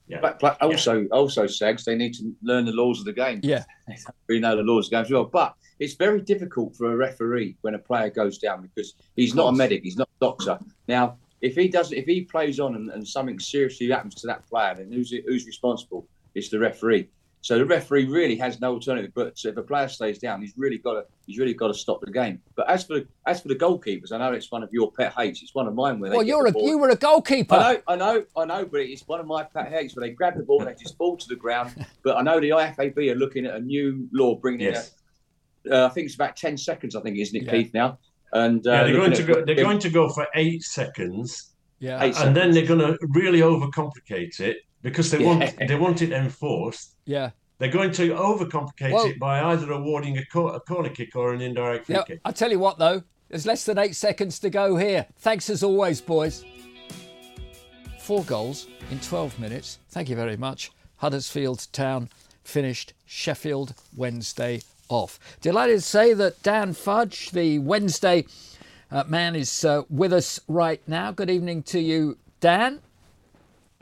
Yeah. 0.08 0.18
But, 0.20 0.40
but 0.40 0.60
also, 0.60 1.06
also, 1.12 1.46
Sags, 1.46 1.84
they 1.84 1.94
need 1.94 2.14
to 2.14 2.34
learn 2.42 2.64
the 2.64 2.72
laws 2.72 2.98
of 2.98 3.06
the 3.06 3.12
game. 3.12 3.40
Yeah. 3.42 3.64
we 4.28 4.40
know 4.40 4.56
the 4.56 4.62
laws 4.62 4.86
of 4.86 4.90
the 4.90 4.96
game 4.96 5.04
as 5.04 5.10
well. 5.10 5.24
But 5.24 5.54
it's 5.78 5.94
very 5.94 6.20
difficult 6.20 6.76
for 6.76 6.92
a 6.92 6.96
referee 6.96 7.56
when 7.62 7.74
a 7.74 7.78
player 7.78 8.10
goes 8.10 8.38
down 8.38 8.62
because 8.62 8.94
he's 9.16 9.34
not 9.34 9.48
a 9.48 9.52
medic, 9.52 9.82
he's 9.82 9.96
not 9.96 10.08
a 10.08 10.24
doctor. 10.24 10.58
Now, 10.88 11.16
if 11.40 11.54
he 11.54 11.68
doesn't, 11.68 11.96
if 11.96 12.06
he 12.06 12.22
plays 12.22 12.60
on 12.60 12.74
and, 12.74 12.90
and 12.90 13.06
something 13.06 13.38
seriously 13.38 13.88
happens 13.88 14.14
to 14.16 14.26
that 14.26 14.46
player, 14.48 14.74
then 14.74 14.90
who's 14.90 15.10
who's 15.10 15.46
responsible? 15.46 16.06
It's 16.34 16.48
the 16.48 16.58
referee. 16.58 17.08
So 17.44 17.58
the 17.58 17.66
referee 17.66 18.06
really 18.06 18.36
has 18.36 18.58
no 18.62 18.72
alternative. 18.72 19.10
But 19.14 19.38
if 19.44 19.54
a 19.58 19.62
player 19.62 19.86
stays 19.86 20.18
down, 20.18 20.40
he's 20.40 20.54
really 20.56 20.78
got 20.78 20.94
to 20.94 21.04
he's 21.26 21.38
really 21.38 21.52
got 21.52 21.68
to 21.68 21.74
stop 21.74 22.00
the 22.00 22.10
game. 22.10 22.40
But 22.56 22.70
as 22.70 22.84
for 22.84 22.94
the, 23.00 23.06
as 23.26 23.42
for 23.42 23.48
the 23.48 23.54
goalkeepers, 23.54 24.12
I 24.12 24.16
know 24.16 24.32
it's 24.32 24.50
one 24.50 24.62
of 24.62 24.70
your 24.72 24.90
pet 24.92 25.12
hates. 25.12 25.42
It's 25.42 25.54
one 25.54 25.68
of 25.68 25.74
mine 25.74 26.00
where 26.00 26.10
Well, 26.10 26.22
you're 26.22 26.46
a 26.46 26.52
ball. 26.52 26.66
you 26.66 26.78
were 26.78 26.88
a 26.88 26.96
goalkeeper. 26.96 27.54
I 27.54 27.74
know, 27.74 27.82
I 27.86 27.96
know, 27.96 28.24
I 28.34 28.44
know, 28.46 28.64
but 28.64 28.80
it's 28.80 29.06
one 29.06 29.20
of 29.20 29.26
my 29.26 29.42
pet 29.42 29.70
hates 29.70 29.94
where 29.94 30.06
they 30.08 30.14
grab 30.14 30.38
the 30.38 30.42
ball 30.42 30.60
and 30.62 30.70
they 30.70 30.74
just 30.82 30.96
fall 30.96 31.18
to 31.18 31.28
the 31.28 31.36
ground. 31.36 31.74
But 32.02 32.16
I 32.16 32.22
know 32.22 32.40
the 32.40 32.48
IFAB 32.48 33.12
are 33.12 33.14
looking 33.14 33.44
at 33.44 33.54
a 33.56 33.60
new 33.60 34.08
law 34.10 34.36
bringing 34.36 34.60
Yes. 34.60 34.92
in. 35.66 35.72
A, 35.74 35.82
uh, 35.82 35.86
I 35.86 35.90
think 35.90 36.06
it's 36.06 36.14
about 36.14 36.36
ten 36.36 36.56
seconds. 36.56 36.96
I 36.96 37.02
think, 37.02 37.18
isn't 37.18 37.36
it, 37.36 37.44
Yeah. 37.44 37.50
Keith? 37.50 37.74
Now, 37.74 37.98
and 38.32 38.66
uh, 38.66 38.70
Yeah, 38.72 38.84
they're 38.84 38.94
going 38.96 39.12
to 39.12 39.22
go. 39.22 39.44
They're 39.44 39.54
going 39.54 39.78
to 39.80 39.90
go 39.90 40.08
for 40.08 40.26
eight 40.34 40.62
seconds, 40.62 41.52
Yeah. 41.78 42.02
Eight 42.02 42.18
and 42.20 42.34
then 42.34 42.52
they're 42.52 42.64
going 42.66 42.80
to 42.80 42.96
really 43.10 43.40
overcomplicate 43.40 44.40
it 44.40 44.56
because 44.84 45.10
they 45.10 45.24
want 45.24 45.56
they 45.68 45.74
want 45.74 46.00
it 46.02 46.12
enforced. 46.12 46.94
Yeah. 47.06 47.30
They're 47.58 47.70
going 47.70 47.92
to 47.92 48.10
overcomplicate 48.10 48.92
Well- 48.92 49.06
it 49.06 49.18
by 49.18 49.40
either 49.42 49.72
awarding 49.72 50.18
a, 50.18 50.24
cor- 50.26 50.54
a 50.54 50.60
corner 50.60 50.90
kick 50.90 51.16
or 51.16 51.32
an 51.32 51.40
indirect 51.40 51.86
free 51.86 51.96
Yeah. 51.96 52.02
kick. 52.04 52.20
I 52.24 52.30
tell 52.32 52.50
you 52.50 52.58
what, 52.58 52.78
though, 52.78 53.02
there's 53.28 53.46
less 53.46 53.64
than 53.64 53.78
eight 53.78 53.96
seconds 53.96 54.38
to 54.40 54.50
go 54.50 54.76
here. 54.76 55.06
Thanks 55.18 55.48
as 55.50 55.62
always, 55.64 56.00
boys. 56.00 56.44
four 58.00 58.22
goals 58.24 58.66
in 58.90 59.00
12 59.00 59.38
minutes. 59.40 59.78
Thank 59.88 60.08
you 60.10 60.16
very 60.16 60.36
much. 60.36 60.70
Huddersfield 60.98 61.66
Town 61.72 62.10
finished 62.42 62.92
Sheffield 63.06 63.74
Wednesday 63.96 64.60
off. 64.90 65.18
Delighted 65.40 65.76
to 65.76 65.80
say 65.82 66.12
that 66.12 66.42
Dan 66.42 66.74
Fudge, 66.74 67.30
the 67.30 67.58
Wednesday 67.60 68.26
uh, 68.90 69.04
man, 69.08 69.34
is 69.34 69.64
uh, 69.64 69.82
with 69.88 70.12
us 70.12 70.38
right 70.48 70.82
now. 70.86 71.12
Good 71.12 71.30
evening 71.30 71.62
to 71.64 71.80
you, 71.80 72.18
Dan. 72.40 72.80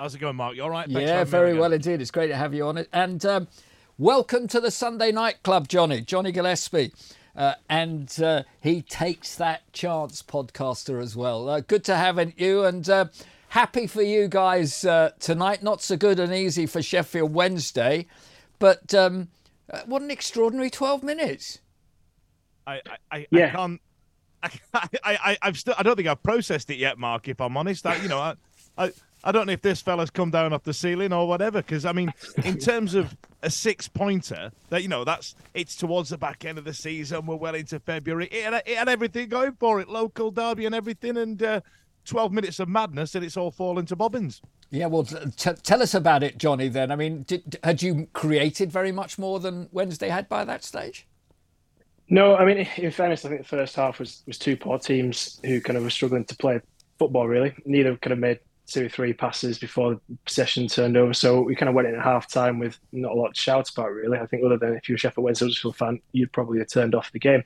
How's 0.02 0.16
it 0.16 0.18
going, 0.18 0.34
Mark? 0.34 0.56
You 0.56 0.64
all 0.64 0.70
right? 0.70 0.90
Thanks 0.90 1.08
yeah, 1.08 1.22
very 1.22 1.56
well 1.56 1.72
indeed. 1.72 2.00
It's 2.00 2.10
great 2.10 2.26
to 2.26 2.34
have 2.34 2.52
you 2.52 2.66
on 2.66 2.76
it. 2.76 2.88
And 2.92 3.24
um, 3.24 3.46
welcome 3.98 4.48
to 4.48 4.58
the 4.58 4.72
Sunday 4.72 5.12
Night 5.12 5.44
Club, 5.44 5.68
Johnny. 5.68 6.00
Johnny 6.00 6.32
Gillespie. 6.32 6.92
Uh, 7.36 7.54
and 7.70 8.20
uh, 8.20 8.42
he 8.60 8.82
takes 8.82 9.36
that 9.36 9.72
chance, 9.72 10.20
podcaster 10.20 11.00
as 11.00 11.14
well. 11.14 11.48
Uh, 11.48 11.60
good 11.60 11.84
to 11.84 11.94
have 11.94 12.18
you, 12.36 12.64
and 12.64 12.88
uh, 12.88 13.04
happy 13.50 13.86
for 13.86 14.02
you 14.02 14.26
guys 14.26 14.84
uh, 14.84 15.12
tonight. 15.20 15.62
Not 15.62 15.82
so 15.82 15.96
good 15.96 16.18
and 16.18 16.34
easy 16.34 16.66
for 16.66 16.82
Sheffield 16.82 17.32
Wednesday, 17.32 18.08
but 18.58 18.92
um, 18.92 19.28
uh, 19.70 19.82
what 19.86 20.02
an 20.02 20.10
extraordinary 20.10 20.68
twelve 20.68 21.04
minutes. 21.04 21.60
I, 22.66 22.80
I, 23.12 23.28
yeah. 23.30 23.46
I 23.46 23.50
can't. 23.50 23.80
I, 24.74 24.88
I, 25.04 25.38
I've 25.42 25.56
still. 25.56 25.76
I 25.78 25.84
don't 25.84 25.94
think 25.94 26.08
I've 26.08 26.24
processed 26.24 26.70
it 26.70 26.78
yet, 26.78 26.98
Mark. 26.98 27.28
If 27.28 27.40
I'm 27.40 27.56
honest, 27.56 27.86
I, 27.86 27.94
you 28.02 28.08
know, 28.08 28.18
I, 28.18 28.34
I, 28.76 28.90
I 29.24 29.32
don't 29.32 29.46
know 29.46 29.52
if 29.52 29.62
this 29.62 29.80
fella's 29.80 30.10
come 30.10 30.30
down 30.30 30.52
off 30.52 30.64
the 30.64 30.74
ceiling 30.74 31.12
or 31.12 31.28
whatever. 31.28 31.62
Because 31.62 31.84
I 31.84 31.92
mean, 31.92 32.12
in 32.44 32.58
terms 32.58 32.94
of 32.94 33.16
a 33.42 33.50
six 33.50 33.88
pointer, 33.88 34.52
that 34.70 34.82
you 34.82 34.88
know, 34.88 35.04
that's 35.04 35.34
it's 35.54 35.76
towards 35.76 36.10
the 36.10 36.18
back 36.18 36.44
end 36.44 36.58
of 36.58 36.64
the 36.64 36.74
season. 36.74 37.26
We're 37.26 37.36
well 37.36 37.54
into 37.54 37.78
February. 37.80 38.26
It 38.26 38.44
had, 38.44 38.62
it 38.66 38.78
had 38.78 38.88
everything 38.88 39.28
going 39.28 39.52
for 39.52 39.80
it, 39.80 39.88
local 39.88 40.30
derby 40.30 40.66
and 40.66 40.74
everything, 40.74 41.16
and 41.16 41.42
uh, 41.42 41.60
twelve 42.04 42.32
minutes 42.32 42.58
of 42.58 42.68
madness, 42.68 43.14
and 43.14 43.24
it's 43.24 43.36
all 43.36 43.50
fallen 43.50 43.86
to 43.86 43.96
bobbins. 43.96 44.40
Yeah, 44.70 44.86
well, 44.86 45.04
t- 45.04 45.52
tell 45.62 45.82
us 45.82 45.92
about 45.92 46.22
it, 46.22 46.38
Jonny. 46.38 46.68
Then, 46.68 46.90
I 46.90 46.96
mean, 46.96 47.24
did, 47.24 47.58
had 47.62 47.82
you 47.82 48.08
created 48.14 48.72
very 48.72 48.90
much 48.90 49.18
more 49.18 49.38
than 49.38 49.68
Wednesday 49.70 50.08
had 50.08 50.30
by 50.30 50.46
that 50.46 50.64
stage? 50.64 51.06
No, 52.08 52.36
I 52.36 52.46
mean, 52.46 52.66
in 52.76 52.90
fairness, 52.90 53.24
I 53.24 53.28
think 53.28 53.42
the 53.42 53.48
first 53.48 53.76
half 53.76 53.98
was 53.98 54.22
was 54.26 54.38
two 54.38 54.56
poor 54.56 54.78
teams 54.78 55.40
who 55.44 55.60
kind 55.60 55.76
of 55.76 55.84
were 55.84 55.90
struggling 55.90 56.24
to 56.24 56.36
play 56.36 56.60
football. 56.98 57.28
Really, 57.28 57.54
neither 57.64 57.96
kind 57.96 58.12
of 58.12 58.18
made 58.18 58.40
two 58.66 58.86
or 58.86 58.88
three 58.88 59.12
passes 59.12 59.58
before 59.58 59.94
the 59.94 60.00
possession 60.24 60.68
turned 60.68 60.96
over. 60.96 61.12
So 61.12 61.40
we 61.42 61.54
kind 61.54 61.68
of 61.68 61.74
went 61.74 61.88
in 61.88 61.94
at 61.94 62.02
half 62.02 62.30
time 62.30 62.58
with 62.58 62.78
not 62.92 63.12
a 63.12 63.14
lot 63.14 63.34
to 63.34 63.40
shout 63.40 63.68
about, 63.70 63.92
really. 63.92 64.18
I 64.18 64.26
think, 64.26 64.44
other 64.44 64.56
than 64.56 64.74
if 64.74 64.88
you 64.88 64.94
were 64.94 64.98
Sheffield 64.98 65.24
Wednesday 65.24 65.50
fan, 65.74 66.00
you'd 66.12 66.32
probably 66.32 66.58
have 66.58 66.68
turned 66.68 66.94
off 66.94 67.12
the 67.12 67.18
game. 67.18 67.42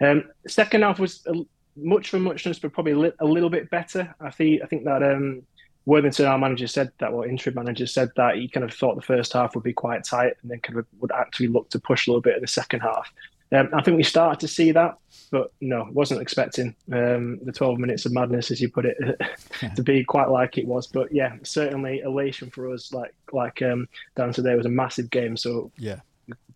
Um, 0.00 0.24
second 0.46 0.82
half 0.82 0.98
was 0.98 1.26
a, 1.26 1.34
much 1.76 2.10
for 2.10 2.18
muchness, 2.18 2.58
but 2.58 2.72
probably 2.72 2.92
a, 2.92 2.98
li- 2.98 3.12
a, 3.20 3.24
little 3.24 3.50
bit 3.50 3.70
better. 3.70 4.14
I 4.20 4.30
think 4.30 4.62
I 4.62 4.66
think 4.66 4.84
that 4.84 5.02
um, 5.02 5.42
Worthington, 5.86 6.26
our 6.26 6.38
manager, 6.38 6.66
said 6.66 6.92
that, 6.98 7.12
or 7.12 7.26
interim 7.26 7.56
manager 7.56 7.86
said 7.86 8.10
that 8.16 8.36
he 8.36 8.48
kind 8.48 8.64
of 8.64 8.72
thought 8.72 8.96
the 8.96 9.02
first 9.02 9.32
half 9.32 9.54
would 9.54 9.64
be 9.64 9.72
quite 9.72 10.04
tight, 10.04 10.34
and 10.42 10.50
then 10.50 10.60
kind 10.60 10.78
of 10.78 10.86
would 11.00 11.12
actually 11.12 11.48
look 11.48 11.70
to 11.70 11.78
push 11.78 12.06
a 12.06 12.10
little 12.10 12.22
bit 12.22 12.36
in 12.36 12.42
the 12.42 12.48
second 12.48 12.80
half. 12.80 13.12
Um, 13.52 13.68
I 13.74 13.82
think 13.82 13.96
we 13.96 14.04
started 14.04 14.38
to 14.40 14.48
see 14.48 14.70
that, 14.72 14.96
but 15.30 15.52
no, 15.60 15.88
wasn't 15.92 16.22
expecting 16.22 16.74
um, 16.92 17.40
the 17.42 17.52
12 17.52 17.78
minutes 17.78 18.06
of 18.06 18.12
madness, 18.12 18.50
as 18.50 18.60
you 18.60 18.70
put 18.70 18.86
it, 18.86 18.96
to 19.76 19.82
be 19.82 20.04
quite 20.04 20.28
like 20.28 20.56
it 20.56 20.66
was. 20.66 20.86
But 20.86 21.12
yeah, 21.12 21.34
certainly 21.42 22.00
elation 22.00 22.50
for 22.50 22.72
us. 22.72 22.92
Like 22.92 23.14
like 23.32 23.60
um, 23.62 23.88
Dan 24.16 24.32
today 24.32 24.54
was 24.54 24.66
a 24.66 24.70
massive 24.70 25.10
game, 25.10 25.36
so 25.36 25.72
yeah, 25.76 26.00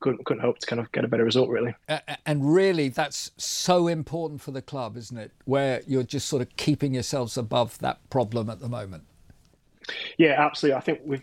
couldn't 0.01 0.25
couldn't 0.25 0.43
hope 0.43 0.59
to 0.59 0.67
kind 0.67 0.81
of 0.81 0.91
get 0.93 1.05
a 1.05 1.09
better 1.09 1.25
result 1.25 1.49
really. 1.49 1.75
Uh, 1.89 1.99
and 2.27 2.55
really, 2.55 2.89
that's 2.89 3.33
so 3.37 3.89
important 3.89 4.41
for 4.41 4.53
the 4.53 4.63
club, 4.63 4.97
isn't 4.97 5.19
it? 5.19 5.33
Where 5.47 5.83
you're 5.87 6.05
just 6.05 6.29
sort 6.29 6.43
of 6.43 6.57
keeping 6.57 6.95
yourselves 6.95 7.37
above 7.37 7.79
that 7.79 8.09
problem 8.11 8.49
at 8.49 8.61
the 8.61 8.69
moment. 8.69 9.05
Yeah, 10.19 10.35
absolutely. 10.39 10.77
I 10.77 10.81
think 10.81 11.01
we've 11.05 11.23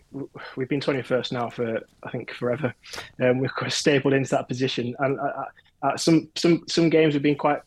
we've 0.56 0.70
been 0.70 0.82
21st 0.82 1.32
now 1.32 1.50
for 1.50 1.80
I 2.04 2.10
think 2.10 2.32
forever, 2.32 2.74
and 3.20 3.46
um, 3.46 3.46
of 3.46 3.74
stapled 3.74 4.14
into 4.14 4.32
that 4.32 4.48
position. 4.48 4.96
And 5.00 5.20
uh, 5.20 5.46
uh, 5.84 5.98
some 5.98 6.30
some 6.36 6.63
some 6.67 6.89
games 6.89 7.13
we've 7.13 7.24
been 7.24 7.36
quite 7.36 7.62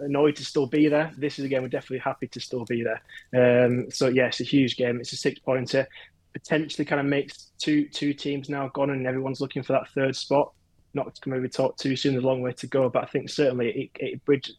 annoyed 0.00 0.36
to 0.36 0.44
still 0.44 0.66
be 0.66 0.88
there. 0.88 1.12
This 1.16 1.38
is 1.38 1.44
a 1.44 1.48
game 1.48 1.62
we're 1.62 1.68
definitely 1.68 1.98
happy 1.98 2.26
to 2.28 2.40
still 2.40 2.64
be 2.64 2.82
there. 2.82 3.64
Um, 3.64 3.90
so 3.90 4.08
yeah, 4.08 4.30
a 4.38 4.44
huge 4.44 4.76
game. 4.76 5.00
It's 5.00 5.12
a 5.12 5.16
six 5.16 5.38
pointer. 5.38 5.86
Potentially, 6.32 6.84
kind 6.84 7.00
of 7.00 7.06
makes 7.06 7.50
two 7.58 7.88
two 7.88 8.14
teams 8.14 8.48
now 8.48 8.68
gone, 8.68 8.90
and 8.90 9.06
everyone's 9.06 9.40
looking 9.40 9.62
for 9.62 9.74
that 9.74 9.88
third 9.90 10.16
spot. 10.16 10.52
Not 10.94 11.14
to 11.14 11.28
maybe 11.28 11.48
talk 11.48 11.76
too 11.76 11.96
soon. 11.96 12.12
There's 12.12 12.24
a 12.24 12.26
long 12.26 12.42
way 12.42 12.52
to 12.52 12.66
go, 12.66 12.88
but 12.88 13.04
I 13.04 13.06
think 13.06 13.30
certainly 13.30 13.70
it, 13.70 13.90
it 13.94 14.24
bridges 14.24 14.56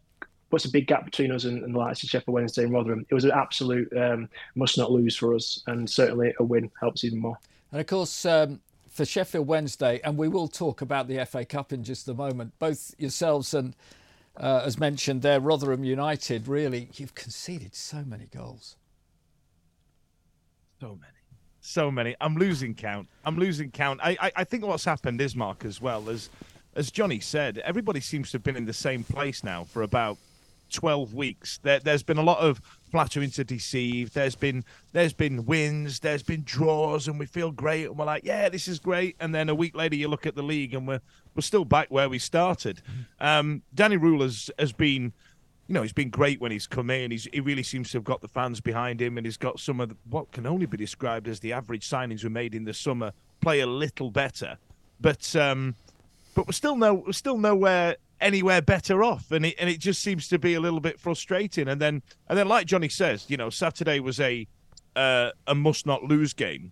puts 0.54 0.66
a 0.66 0.70
big 0.70 0.86
gap 0.86 1.04
between 1.04 1.32
us 1.32 1.46
and, 1.46 1.64
and 1.64 1.74
the 1.74 1.80
likes 1.80 2.04
of 2.04 2.10
Sheffield 2.10 2.36
Wednesday 2.36 2.64
and 2.64 2.72
Rotherham. 2.72 3.04
It 3.10 3.16
was 3.16 3.24
an 3.24 3.32
absolute 3.32 3.92
um, 3.98 4.30
must 4.54 4.78
not 4.78 4.92
lose 4.92 5.16
for 5.16 5.34
us, 5.34 5.64
and 5.66 5.90
certainly 5.90 6.32
a 6.40 6.44
win 6.44 6.70
helps 6.80 7.04
even 7.04 7.18
more. 7.18 7.40
And 7.72 7.82
of 7.82 7.88
course, 7.88 8.24
um, 8.28 8.60
for 8.94 9.06
Sheffield 9.06 9.48
Wednesday, 9.48 10.00
and 10.04 10.18
we 10.18 10.28
will 10.28 10.48
talk 10.48 10.82
about 10.82 11.08
the 11.08 11.26
FA 11.26 11.44
Cup 11.44 11.74
in 11.74 11.84
just 11.84 12.08
a 12.08 12.14
moment. 12.14 12.54
Both 12.60 12.94
yourselves 13.00 13.54
and, 13.54 13.76
uh, 14.38 14.62
as 14.64 14.80
mentioned, 14.80 15.24
there, 15.24 15.40
Rotherham 15.40 15.84
United. 15.84 16.48
Really, 16.48 16.90
you've 16.96 17.16
conceded 17.16 17.76
so 17.76 18.04
many 18.06 18.26
goals. 18.26 18.78
So 20.80 20.90
many 20.90 21.14
so 21.66 21.90
many. 21.90 22.14
I'm 22.20 22.36
losing 22.36 22.76
count. 22.76 23.08
I'm 23.26 23.38
losing 23.38 23.72
count. 23.72 24.02
I, 24.04 24.18
I, 24.20 24.32
I, 24.36 24.44
think 24.44 24.66
what's 24.66 24.84
happened 24.84 25.22
is 25.22 25.34
Mark 25.34 25.64
as 25.64 25.82
well 25.82 26.10
as 26.10 26.30
as 26.76 26.92
Jonny 26.92 27.22
said. 27.22 27.60
Everybody 27.60 28.02
seems 28.02 28.32
to 28.32 28.36
have 28.38 28.44
been 28.44 28.58
in 28.58 28.66
the 28.66 28.74
same 28.74 29.04
place 29.04 29.44
now 29.44 29.64
for 29.64 29.84
about 29.84 30.18
12 30.74 31.14
weeks. 31.14 31.60
There, 31.64 31.80
has 31.86 32.04
been 32.04 32.18
a 32.18 32.24
lot 32.24 32.40
of 32.40 32.62
flattering 32.92 33.32
to 33.32 33.44
deceive. 33.44 34.14
There's 34.14 34.36
been 34.36 34.66
there's 34.92 35.14
been 35.14 35.46
wins, 35.46 36.00
there's 36.00 36.24
been 36.24 36.44
draws, 36.44 37.08
and 37.08 37.18
we 37.18 37.26
feel 37.26 37.52
great, 37.52 37.86
and 37.86 37.98
we're 37.98 38.06
like, 38.06 38.26
yeah, 38.26 38.50
this 38.50 38.68
is 38.68 38.80
great. 38.80 39.16
And 39.20 39.34
then 39.34 39.50
a 39.50 39.56
week 39.56 39.76
later, 39.76 39.96
you 39.96 40.08
look 40.08 40.26
at 40.26 40.36
the 40.36 40.44
league, 40.44 40.74
and 40.74 40.88
we're 40.88 41.02
we're 41.36 41.42
still 41.42 41.66
back 41.66 41.90
where 41.90 42.10
we 42.10 42.20
started. 42.20 42.82
Um, 43.20 43.62
Danny 43.74 43.98
Röhl 43.98 44.22
has, 44.22 44.52
has 44.60 44.74
been. 44.74 45.14
You 45.68 45.76
know, 45.76 45.82
he's 45.82 45.94
been 45.94 46.10
great 46.10 46.42
when 46.42 46.52
he's 46.52 46.68
come 46.68 46.90
in. 46.90 47.10
He's, 47.10 47.26
he 47.32 47.40
really 47.40 47.64
seems 47.64 47.90
to 47.92 47.98
have 47.98 48.04
got 48.04 48.20
the 48.20 48.28
fans 48.28 48.60
behind 48.60 49.02
him, 49.02 49.18
and 49.18 49.26
he's 49.26 49.38
got 49.38 49.62
some 49.62 49.80
of 49.80 49.88
the, 49.88 49.96
what 50.10 50.30
can 50.34 50.46
only 50.46 50.66
be 50.66 50.76
described 50.76 51.26
as 51.26 51.40
the 51.40 51.54
average 51.54 51.90
signings 51.90 52.22
we 52.22 52.30
made 52.30 52.54
in 52.54 52.66
the 52.66 52.74
summer 52.74 53.14
play 53.40 53.62
a 53.62 53.66
little 53.66 54.12
better. 54.12 54.58
But 55.00 55.34
um, 55.38 55.76
but 56.36 56.48
we're 56.48 56.54
still 56.54 56.76
no 56.76 56.94
we're 56.94 57.14
still 57.14 57.38
nowhere 57.38 57.96
anywhere 58.24 58.62
better 58.62 59.04
off, 59.04 59.32
and 59.32 59.46
it 59.46 59.56
and 59.60 59.70
it 59.70 59.80
just 59.80 60.02
seems 60.02 60.28
to 60.30 60.40
be 60.40 60.54
a 60.56 60.60
little 60.60 60.80
bit 60.80 61.00
frustrating. 61.00 61.68
And 61.68 61.80
then 61.80 62.02
and 62.28 62.38
then, 62.38 62.48
like 62.48 62.66
Jonny 62.66 62.90
says, 62.90 63.26
you 63.28 63.38
know, 63.38 63.50
Saturday 63.50 64.00
was 64.00 64.20
a 64.20 64.48
uh, 64.96 65.32
a 65.48 65.54
must 65.54 65.86
not 65.86 66.04
lose 66.04 66.34
game, 66.34 66.72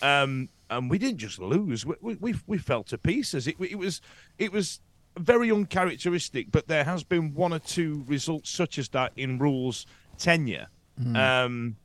um, 0.00 0.48
and 0.70 0.88
we 0.88 0.98
didn't 0.98 1.18
just 1.18 1.38
lose; 1.38 1.84
we 1.84 2.16
we, 2.20 2.34
we 2.46 2.58
fell 2.58 2.84
to 2.84 2.96
pieces. 2.96 3.46
It, 3.46 3.56
it 3.60 3.78
was 3.78 4.00
it 4.38 4.52
was 4.52 4.80
very 5.18 5.50
uncharacteristic, 5.50 6.50
but 6.50 6.68
there 6.68 6.84
has 6.84 7.04
been 7.04 7.34
one 7.34 7.52
or 7.52 7.58
two 7.58 8.04
results 8.06 8.48
such 8.48 8.78
as 8.78 8.88
that 8.90 9.12
in 9.16 9.38
Röhl's 9.38 9.86
tenure 10.18 10.68
mm. 11.00 11.16
um, 11.16 11.76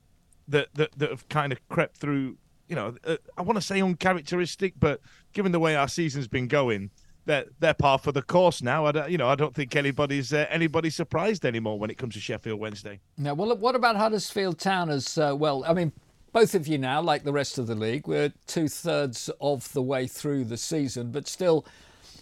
that, 0.48 0.70
that 0.76 0.92
that 0.98 1.10
have 1.10 1.28
kind 1.30 1.52
of 1.52 1.68
crept 1.70 1.98
through. 1.98 2.38
You 2.70 2.76
know, 2.76 2.96
uh, 3.06 3.16
I 3.38 3.44
want 3.44 3.56
to 3.58 3.62
say 3.62 3.82
uncharacteristic, 3.82 4.74
but 4.78 5.00
given 5.32 5.54
the 5.54 5.60
way 5.60 5.76
our 5.78 5.88
season's 5.88 6.28
been 6.28 6.48
going, 6.48 6.92
they're 7.28 7.46
they're 7.60 7.74
par 7.74 8.00
for 8.00 8.12
the 8.12 8.24
course 8.24 8.64
now. 8.64 8.86
I 8.86 8.92
don't, 8.92 9.12
you 9.12 9.18
know, 9.18 9.28
I 9.28 9.36
don't 9.36 9.54
think 9.54 9.76
anybody's 9.76 10.34
uh, 10.34 10.48
anybody 10.50 10.90
surprised 10.90 11.46
anymore 11.46 11.78
when 11.78 11.92
it 11.92 11.98
comes 11.98 12.16
to 12.16 12.20
Sheffield 12.20 12.60
Wednesday. 12.60 13.00
Now, 13.18 13.36
well, 13.36 13.56
what 13.56 13.76
about 13.76 13.96
Huddersfield 13.96 14.58
Town 14.60 14.90
as 14.90 15.18
uh, 15.18 15.36
well? 15.38 15.64
I 15.68 15.74
mean, 15.74 15.92
both 16.34 16.56
of 16.56 16.68
you 16.68 16.78
now, 16.78 17.02
like 17.02 17.24
the 17.24 17.32
rest 17.32 17.58
of 17.58 17.68
the 17.68 17.76
league, 17.76 18.08
we're 18.08 18.34
two 18.48 18.68
thirds 18.68 19.30
of 19.40 19.72
the 19.74 19.82
way 19.82 20.08
through 20.08 20.46
the 20.46 20.58
season, 20.58 21.12
but 21.12 21.28
still, 21.28 21.66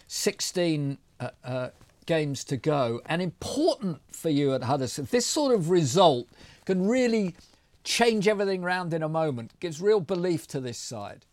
sixteen 0.07 0.97
uh, 1.19 1.29
uh, 1.43 1.69
games 2.05 2.43
to 2.45 2.57
go, 2.57 3.01
and 3.05 3.21
important 3.21 4.01
for 4.11 4.29
you 4.29 4.53
at 4.53 4.63
Huddersfield. 4.63 5.07
This 5.09 5.25
sort 5.25 5.53
of 5.53 5.69
result 5.69 6.27
can 6.65 6.87
really 6.87 7.35
change 7.83 8.27
everything 8.27 8.63
around 8.63 8.93
in 8.93 9.03
a 9.03 9.09
moment. 9.09 9.51
Gives 9.59 9.79
real 9.79 9.99
belief 9.99 10.47
to 10.47 10.59
this 10.59 10.79
side. 10.79 11.25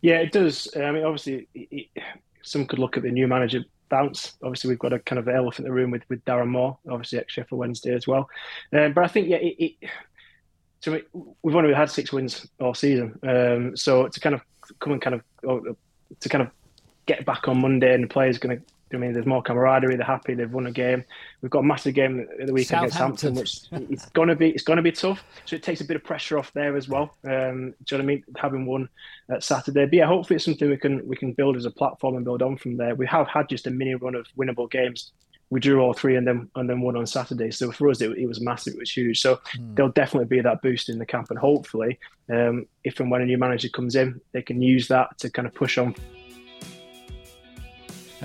Yeah, 0.00 0.16
it 0.16 0.32
does. 0.32 0.68
I 0.74 0.90
mean, 0.90 1.04
obviously, 1.04 1.48
it, 1.54 1.88
some 2.46 2.66
could 2.66 2.78
look 2.78 2.96
at 2.96 3.02
the 3.02 3.10
new 3.10 3.26
manager 3.26 3.64
bounce. 3.88 4.34
Obviously, 4.42 4.68
we've 4.68 4.78
got 4.78 4.92
a 4.92 4.98
kind 5.00 5.18
of 5.18 5.28
elephant 5.28 5.66
in 5.66 5.72
the 5.72 5.72
room 5.72 5.90
with, 5.90 6.02
with 6.08 6.24
Darren 6.24 6.48
Moore, 6.48 6.78
obviously 6.88 7.18
ex 7.18 7.32
Sheffield 7.32 7.58
Wednesday 7.58 7.94
as 7.94 8.06
well. 8.06 8.28
Um, 8.72 8.92
but 8.92 9.04
I 9.04 9.08
think, 9.08 9.28
yeah, 9.28 9.36
it, 9.36 9.74
it, 10.86 11.08
we've 11.42 11.56
only 11.56 11.74
had 11.74 11.90
six 11.90 12.12
wins 12.12 12.46
all 12.60 12.74
season. 12.74 13.18
Um, 13.22 13.76
so 13.76 14.08
to 14.08 14.20
kind 14.20 14.34
of 14.34 14.42
come 14.80 14.92
and 14.92 15.02
kind 15.02 15.14
of 15.14 15.76
to 16.20 16.28
kind 16.28 16.42
of 16.42 16.50
get 17.06 17.24
back 17.24 17.48
on 17.48 17.60
Monday 17.60 17.94
and 17.94 18.04
the 18.04 18.08
players 18.08 18.38
going 18.38 18.58
to 18.58 18.64
I 18.92 18.98
mean, 18.98 19.12
there's 19.12 19.26
more 19.26 19.42
camaraderie. 19.42 19.96
They're 19.96 20.06
happy. 20.06 20.34
They've 20.34 20.52
won 20.52 20.66
a 20.66 20.72
game. 20.72 21.04
We've 21.42 21.50
got 21.50 21.60
a 21.60 21.64
massive 21.64 21.94
game 21.94 22.26
at 22.40 22.46
the 22.46 22.52
weekend 22.52 22.82
against 22.82 22.98
Hampton, 22.98 23.34
which 23.34 23.62
it's 23.72 24.08
gonna 24.10 24.36
be 24.36 24.50
it's 24.50 24.62
gonna 24.62 24.82
be 24.82 24.92
tough. 24.92 25.24
So 25.44 25.56
it 25.56 25.62
takes 25.62 25.80
a 25.80 25.84
bit 25.84 25.96
of 25.96 26.04
pressure 26.04 26.38
off 26.38 26.52
there 26.52 26.76
as 26.76 26.88
well. 26.88 27.14
Um, 27.24 27.30
do 27.32 27.32
you 27.34 27.42
know 27.62 27.74
what 27.90 28.00
I 28.00 28.02
mean? 28.02 28.24
Having 28.36 28.66
won 28.66 28.88
at 29.28 29.42
Saturday, 29.42 29.86
but 29.86 29.94
yeah, 29.94 30.06
hopefully 30.06 30.36
it's 30.36 30.44
something 30.44 30.70
we 30.70 30.76
can 30.76 31.06
we 31.06 31.16
can 31.16 31.32
build 31.32 31.56
as 31.56 31.64
a 31.64 31.70
platform 31.70 32.16
and 32.16 32.24
build 32.24 32.42
on 32.42 32.56
from 32.56 32.76
there. 32.76 32.94
We 32.94 33.06
have 33.06 33.26
had 33.26 33.48
just 33.48 33.66
a 33.66 33.70
mini 33.70 33.94
run 33.96 34.14
of 34.14 34.26
winnable 34.38 34.70
games 34.70 35.12
we 35.50 35.60
drew 35.60 35.80
all 35.80 35.92
three 35.92 36.16
and 36.16 36.26
then 36.26 36.50
and 36.56 36.68
then 36.68 36.80
won 36.80 36.96
on 36.96 37.06
Saturday. 37.06 37.50
So 37.50 37.70
for 37.70 37.88
us, 37.88 38.00
it, 38.00 38.16
it 38.18 38.26
was 38.26 38.40
massive. 38.40 38.74
It 38.74 38.80
was 38.80 38.90
huge. 38.90 39.20
So 39.20 39.36
mm. 39.56 39.76
there'll 39.76 39.92
definitely 39.92 40.26
be 40.26 40.40
that 40.40 40.62
boost 40.62 40.88
in 40.88 40.98
the 40.98 41.06
camp, 41.06 41.30
and 41.30 41.38
hopefully, 41.38 41.98
um, 42.30 42.66
if 42.84 42.98
and 43.00 43.10
when 43.10 43.22
a 43.22 43.26
new 43.26 43.38
manager 43.38 43.68
comes 43.68 43.94
in, 43.94 44.20
they 44.32 44.42
can 44.42 44.60
use 44.60 44.88
that 44.88 45.16
to 45.18 45.30
kind 45.30 45.46
of 45.46 45.54
push 45.54 45.78
on. 45.78 45.94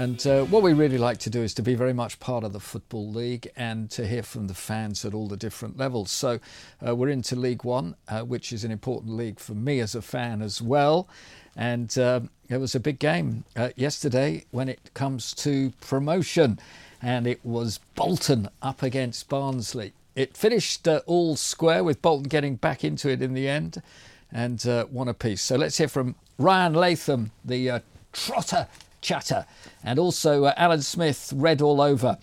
And 0.02 0.26
uh, 0.26 0.45
what 0.45 0.64
we 0.64 0.74
really 0.74 0.97
like 0.97 1.20
to 1.20 1.30
do 1.30 1.43
is 1.43 1.54
to 1.54 1.62
be 1.62 1.76
very 1.76 1.93
much 1.93 2.20
part 2.20 2.43
of 2.43 2.54
the 2.54 2.60
Football 2.60 3.12
League 3.12 3.52
and 3.56 3.88
to 3.91 4.08
hear 4.08 4.24
from 4.24 4.47
the 4.47 4.56
fans 4.56 5.06
at 5.06 5.14
all 5.14 5.28
the 5.28 5.38
different 5.38 5.78
levels. 5.78 6.10
So 6.10 6.39
uh, 6.84 6.95
we're 6.95 7.10
into 7.10 7.36
League 7.36 7.64
One, 7.64 7.95
uh, 8.08 8.22
which 8.22 8.52
is 8.52 8.64
an 8.64 8.72
important 8.72 9.14
league 9.14 9.39
for 9.39 9.54
me 9.54 9.80
as 9.80 9.93
a 9.93 10.02
fan 10.02 10.41
as 10.41 10.60
well. 10.60 11.08
And 11.56 11.95
uh, 11.99 12.22
it 12.49 12.58
was 12.58 12.74
a 12.74 12.80
big 12.80 12.97
game 12.97 13.43
uh, 13.56 13.70
yesterday 13.76 14.43
when 14.49 14.70
it 14.70 14.80
comes 14.95 15.36
to 15.36 15.72
promotion 15.82 16.58
and 17.04 17.28
it 17.28 17.45
was 17.45 17.80
Bolton 17.93 18.49
up 18.64 18.82
against 18.82 19.30
Barnsley. 19.30 19.93
It 20.16 20.36
finished 20.36 20.88
uh, 20.88 21.02
all 21.06 21.36
square 21.36 21.84
with 21.84 22.02
Bolton 22.02 22.28
getting 22.28 22.56
back 22.56 22.84
into 22.84 23.08
it 23.08 23.22
in 23.22 23.36
the 23.36 23.47
end 23.47 23.84
and 24.32 24.66
uh, 24.66 24.86
one 24.86 25.10
apiece. 25.10 25.43
So 25.43 25.58
let's 25.58 25.78
hear 25.78 25.88
from 25.88 26.16
Ryan 26.39 26.74
Latham, 26.74 27.30
the 27.45 27.84
trotter 28.14 28.68
chatter, 29.02 29.45
and 29.84 29.99
also 29.99 30.45
uh, 30.45 30.54
Alan 30.58 30.82
Smith, 30.82 31.34
read 31.36 31.62
all 31.62 31.82
over 31.82 32.18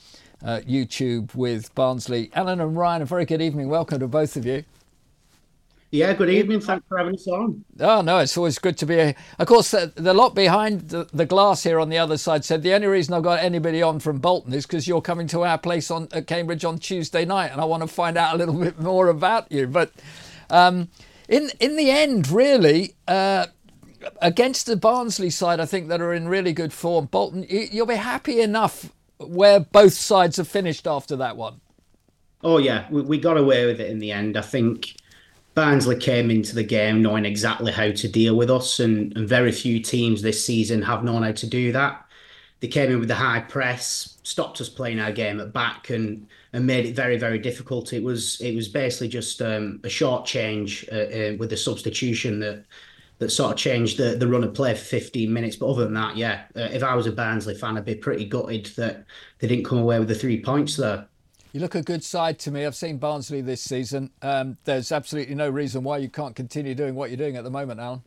uh, 0.44 0.60
YouTube 0.66 1.34
with 1.34 1.74
Barnsley. 1.74 2.30
Alan 2.34 2.60
and 2.60 2.76
Ryan, 2.76 3.02
a 3.02 3.04
very 3.04 3.24
good 3.24 3.42
evening. 3.42 3.68
Welcome 3.68 4.00
to 4.00 4.08
both 4.08 4.36
of 4.36 4.46
you. 4.46 4.64
Yeah, 5.90 6.12
good 6.12 6.28
evening. 6.28 6.60
Thanks 6.60 6.84
for 6.86 6.98
having 6.98 7.14
us 7.14 7.26
on. 7.28 7.64
Oh, 7.80 8.02
no, 8.02 8.18
it's 8.18 8.36
always 8.36 8.58
good 8.58 8.76
to 8.78 8.86
be 8.86 8.96
here. 8.96 9.14
Of 9.38 9.46
course, 9.46 9.70
the, 9.70 9.90
the 9.96 10.12
lot 10.12 10.34
behind 10.34 10.90
the, 10.90 11.08
the, 11.14 11.24
glass 11.24 11.62
here 11.62 11.80
on 11.80 11.88
the 11.88 11.96
other 11.96 12.18
side 12.18 12.44
said 12.44 12.62
the 12.62 12.74
only 12.74 12.88
reason 12.88 13.14
I've 13.14 13.22
got 13.22 13.42
anybody 13.42 13.80
on 13.80 13.98
from 13.98 14.18
Bolton 14.18 14.52
is 14.52 14.66
because 14.66 14.86
you're 14.86 15.00
coming 15.00 15.26
to 15.28 15.44
our 15.44 15.56
place 15.56 15.90
on 15.90 16.08
at 16.12 16.26
Cambridge 16.26 16.62
on 16.62 16.78
Tuesday 16.78 17.24
night, 17.24 17.52
and 17.52 17.60
I 17.60 17.64
want 17.64 17.82
to 17.82 17.86
find 17.86 18.18
out 18.18 18.34
a 18.34 18.36
little 18.36 18.54
bit 18.60 18.78
more 18.78 19.08
about 19.08 19.50
you. 19.50 19.66
But 19.66 19.92
um, 20.50 20.88
in 21.26 21.50
in 21.58 21.76
the 21.76 21.90
end, 21.90 22.30
really, 22.30 22.94
uh, 23.06 23.46
against 24.20 24.66
the 24.66 24.76
Barnsley 24.76 25.30
side, 25.30 25.60
I 25.60 25.66
think 25.66 25.88
that 25.88 26.00
are 26.00 26.14
in 26.14 26.28
really 26.28 26.52
good 26.52 26.72
form. 26.72 27.06
Bolton, 27.06 27.46
you'll 27.48 27.86
be 27.86 27.96
happy 27.96 28.40
enough 28.40 28.92
where 29.18 29.60
both 29.60 29.94
sides 29.94 30.36
have 30.36 30.48
finished 30.48 30.86
after 30.86 31.16
that 31.16 31.36
one. 31.36 31.60
Oh 32.42 32.58
yeah, 32.58 32.86
we, 32.90 33.02
we 33.02 33.18
got 33.18 33.36
away 33.36 33.66
with 33.66 33.80
it 33.80 33.90
in 33.90 33.98
the 33.98 34.12
end. 34.12 34.36
I 34.36 34.42
think 34.42 34.96
Barnsley 35.54 35.96
came 35.96 36.30
into 36.30 36.54
the 36.54 36.62
game 36.62 37.02
knowing 37.02 37.24
exactly 37.24 37.72
how 37.72 37.90
to 37.90 38.08
deal 38.08 38.36
with 38.36 38.50
us, 38.50 38.78
and, 38.78 39.16
and 39.16 39.28
very 39.28 39.50
few 39.50 39.80
teams 39.80 40.22
this 40.22 40.44
season 40.44 40.82
have 40.82 41.02
known 41.02 41.22
how 41.22 41.32
to 41.32 41.46
do 41.46 41.72
that. 41.72 42.04
They 42.60 42.68
came 42.68 42.90
in 42.90 42.98
with 42.98 43.08
the 43.08 43.14
high 43.14 43.40
press, 43.40 44.18
stopped 44.22 44.60
us 44.60 44.68
playing 44.68 45.00
our 45.00 45.12
game 45.12 45.40
at 45.40 45.52
back, 45.52 45.90
and 45.90 46.26
and 46.52 46.66
made 46.66 46.86
it 46.86 46.94
very 46.94 47.18
very 47.18 47.38
difficult. 47.38 47.92
It 47.92 48.02
was 48.02 48.40
it 48.40 48.54
was 48.54 48.68
basically 48.68 49.08
just 49.08 49.42
um, 49.42 49.80
a 49.82 49.88
short 49.88 50.24
change 50.24 50.86
uh, 50.92 50.94
uh, 50.94 51.36
with 51.38 51.50
the 51.50 51.56
substitution 51.56 52.38
that 52.40 52.64
that 53.18 53.30
sort 53.30 53.52
of 53.52 53.58
changed 53.58 53.98
the, 53.98 54.16
the 54.16 54.28
run 54.28 54.44
of 54.44 54.54
play 54.54 54.74
for 54.74 54.84
15 54.84 55.32
minutes. 55.32 55.56
But 55.56 55.68
other 55.68 55.84
than 55.84 55.94
that, 55.94 56.16
yeah, 56.16 56.44
uh, 56.56 56.68
if 56.72 56.82
I 56.82 56.94
was 56.94 57.06
a 57.06 57.12
Barnsley 57.12 57.54
fan, 57.54 57.76
I'd 57.76 57.84
be 57.84 57.94
pretty 57.94 58.24
gutted 58.24 58.66
that 58.76 59.04
they 59.38 59.48
didn't 59.48 59.64
come 59.64 59.78
away 59.78 59.98
with 59.98 60.08
the 60.08 60.14
three 60.14 60.40
points 60.40 60.76
there. 60.76 61.06
You 61.52 61.60
look 61.60 61.74
a 61.74 61.82
good 61.82 62.04
side 62.04 62.38
to 62.40 62.50
me. 62.50 62.66
I've 62.66 62.76
seen 62.76 62.98
Barnsley 62.98 63.40
this 63.40 63.62
season. 63.62 64.10
Um, 64.22 64.58
there's 64.64 64.92
absolutely 64.92 65.34
no 65.34 65.48
reason 65.48 65.82
why 65.82 65.98
you 65.98 66.08
can't 66.08 66.36
continue 66.36 66.74
doing 66.74 66.94
what 66.94 67.10
you're 67.10 67.16
doing 67.16 67.36
at 67.36 67.44
the 67.44 67.50
moment, 67.50 67.80
Alan. 67.80 68.02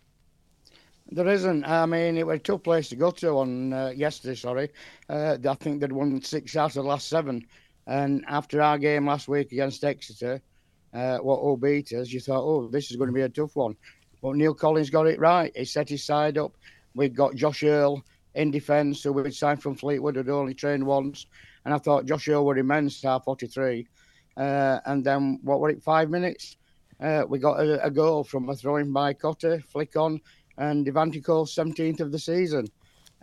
There 1.09 1.28
isn't. 1.28 1.66
I 1.66 1.86
mean, 1.88 2.18
it 2.18 2.26
was 2.26 2.38
a 2.38 2.39
tough 2.39 2.64
place 2.64 2.88
to 2.89 2.95
go 2.95 3.12
to 3.12 3.39
on 3.39 3.74
uh, 3.74 3.93
yesterday. 3.95 4.36
Sorry, 4.36 4.70
uh, 5.09 5.38
I 5.45 5.53
think 5.55 5.82
they'd 5.82 5.91
won 5.91 6.22
six 6.22 6.55
out 6.55 6.68
of 6.68 6.74
the 6.76 6.84
last 6.84 7.09
seven. 7.09 7.45
And 7.88 8.24
after 8.28 8.62
our 8.62 8.78
game 8.78 9.07
last 9.07 9.28
week 9.28 9.51
against 9.51 9.84
Exeter, 9.84 10.41
uh, 10.93 11.18
what 11.18 11.39
all 11.39 11.57
beat 11.57 11.91
us, 11.93 12.09
you 12.09 12.20
thought, 12.20 12.43
oh, 12.43 12.68
this 12.68 12.91
is 12.91 12.97
going 12.97 13.09
to 13.09 13.14
be 13.14 13.22
a 13.22 13.30
tough 13.30 13.55
one. 13.55 13.76
But 14.22 14.36
Neill 14.36 14.53
Collins 14.53 14.89
got 14.89 15.07
it 15.07 15.19
right. 15.19 15.51
He 15.55 15.65
set 15.65 15.89
his 15.89 16.03
side 16.03 16.38
up. 16.38 16.53
We've 16.93 17.13
got 17.13 17.36
Josh 17.36 17.63
Earl 17.63 18.03
in 18.36 18.51
defence, 18.51 19.03
who 19.03 19.13
we'd 19.13 19.34
signed 19.34 19.61
from 19.61 19.76
Fleetwood, 19.76 20.15
had 20.15 20.30
only 20.30 20.53
trained 20.53 20.86
once. 20.86 21.26
And 21.65 21.74
I 21.74 21.78
thought 21.78 22.05
Josh 22.05 22.28
Earl 22.28 22.45
were 22.45 22.57
immense, 22.57 23.01
half 23.01 23.26
43. 23.26 23.88
Uh, 24.38 24.80
and 24.86 25.03
then, 25.03 25.39
what 25.43 25.59
were 25.59 25.69
it, 25.69 25.84
five 25.84 26.09
minutes? 26.09 26.57
Uh, 26.99 27.24
we 27.28 27.39
got 27.39 27.59
a, 27.59 27.84
a, 27.84 27.89
goal 27.89 28.24
from 28.24 28.47
a 28.49 28.55
throw-in 28.55 28.93
by 28.93 29.11
Cotter, 29.11 29.61
flick 29.67 29.95
on, 29.95 30.22
and 30.57 30.86
Devante 30.86 31.24
Cole, 31.24 31.45
17th 31.45 31.99
of 31.99 32.11
the 32.11 32.19
season. 32.19 32.67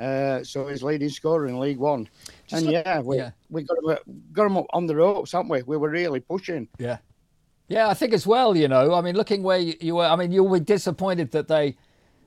Uh, 0.01 0.42
so 0.44 0.66
he's 0.66 0.82
leading 0.82 1.09
scorer 1.09 1.46
in 1.46 1.59
League 1.59 1.78
One. 1.78 2.09
Just 2.46 2.64
and 2.64 2.72
like, 2.72 2.84
yeah, 2.84 3.01
we, 3.01 3.16
yeah. 3.16 3.30
we 3.51 3.62
got 3.62 3.78
him, 3.78 4.22
got 4.32 4.46
him 4.46 4.57
up 4.57 4.66
on 4.70 4.86
the 4.86 4.96
ropes, 4.96 5.32
haven't 5.32 5.49
we? 5.49 5.62
We 5.62 5.76
were 5.76 5.90
really 5.90 6.20
pushing. 6.20 6.68
Yeah. 6.78 6.99
Yeah, 7.68 7.88
I 7.88 7.94
think 7.94 8.14
as 8.14 8.26
well, 8.26 8.56
you 8.56 8.66
know, 8.66 8.94
I 8.94 9.02
mean, 9.02 9.14
looking 9.14 9.42
where 9.42 9.58
you, 9.58 9.96
were, 9.96 10.06
I 10.06 10.16
mean, 10.16 10.32
you'll 10.32 10.50
be 10.50 10.60
disappointed 10.60 11.32
that 11.32 11.48
they 11.48 11.76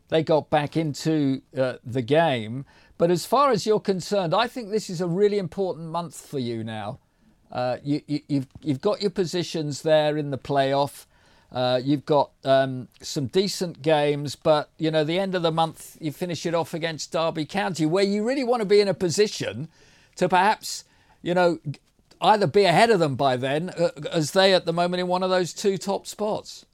they 0.09 0.23
got 0.23 0.49
back 0.49 0.75
into 0.75 1.41
uh, 1.57 1.75
the 1.85 2.01
game. 2.01 2.65
But 2.97 3.09
as 3.09 3.25
far 3.25 3.49
as 3.49 3.65
you're 3.65 3.79
concerned, 3.79 4.35
I 4.35 4.45
think 4.47 4.69
this 4.69 4.89
is 4.89 5.01
a 5.01 5.07
really 5.07 5.39
important 5.39 5.87
month 5.87 6.27
for 6.27 6.37
you 6.37 6.63
now. 6.63 6.99
Uh, 7.51 7.77
you, 7.83 8.01
you, 8.07 8.19
you've 8.27 8.47
you've 8.61 8.81
got 8.81 9.01
your 9.01 9.09
positions 9.09 9.81
there 9.81 10.17
in 10.17 10.29
the 10.29 10.37
playoff. 10.37 11.05
Uh, 11.51 11.81
you've 11.83 12.05
got 12.05 12.31
um, 12.43 12.87
some 13.01 13.25
decent 13.27 13.81
games, 13.81 14.35
but 14.35 14.69
you 14.77 14.91
know 14.91 15.03
the 15.03 15.17
end 15.17 15.33
of 15.33 15.41
the 15.41 15.51
month 15.51 15.97
you 15.99 16.11
finish 16.11 16.45
it 16.45 16.53
off 16.53 16.73
against 16.73 17.11
Derby 17.11 17.45
County, 17.45 17.85
where 17.85 18.03
you 18.03 18.25
really 18.25 18.43
want 18.43 18.61
to 18.61 18.65
be 18.65 18.79
in 18.79 18.87
a 18.87 18.93
position 18.93 19.69
to 20.17 20.29
perhaps 20.29 20.83
you 21.21 21.33
know 21.33 21.59
either 22.21 22.47
be 22.47 22.63
ahead 22.65 22.89
of 22.89 22.99
them 22.99 23.15
by 23.15 23.35
then, 23.35 23.71
uh, 23.71 23.89
as 24.11 24.31
they 24.31 24.53
at 24.53 24.65
the 24.65 24.73
moment 24.73 25.01
in 25.01 25.07
one 25.07 25.23
of 25.23 25.29
those 25.29 25.53
two 25.53 25.77
top 25.77 26.07
spots. 26.07 26.65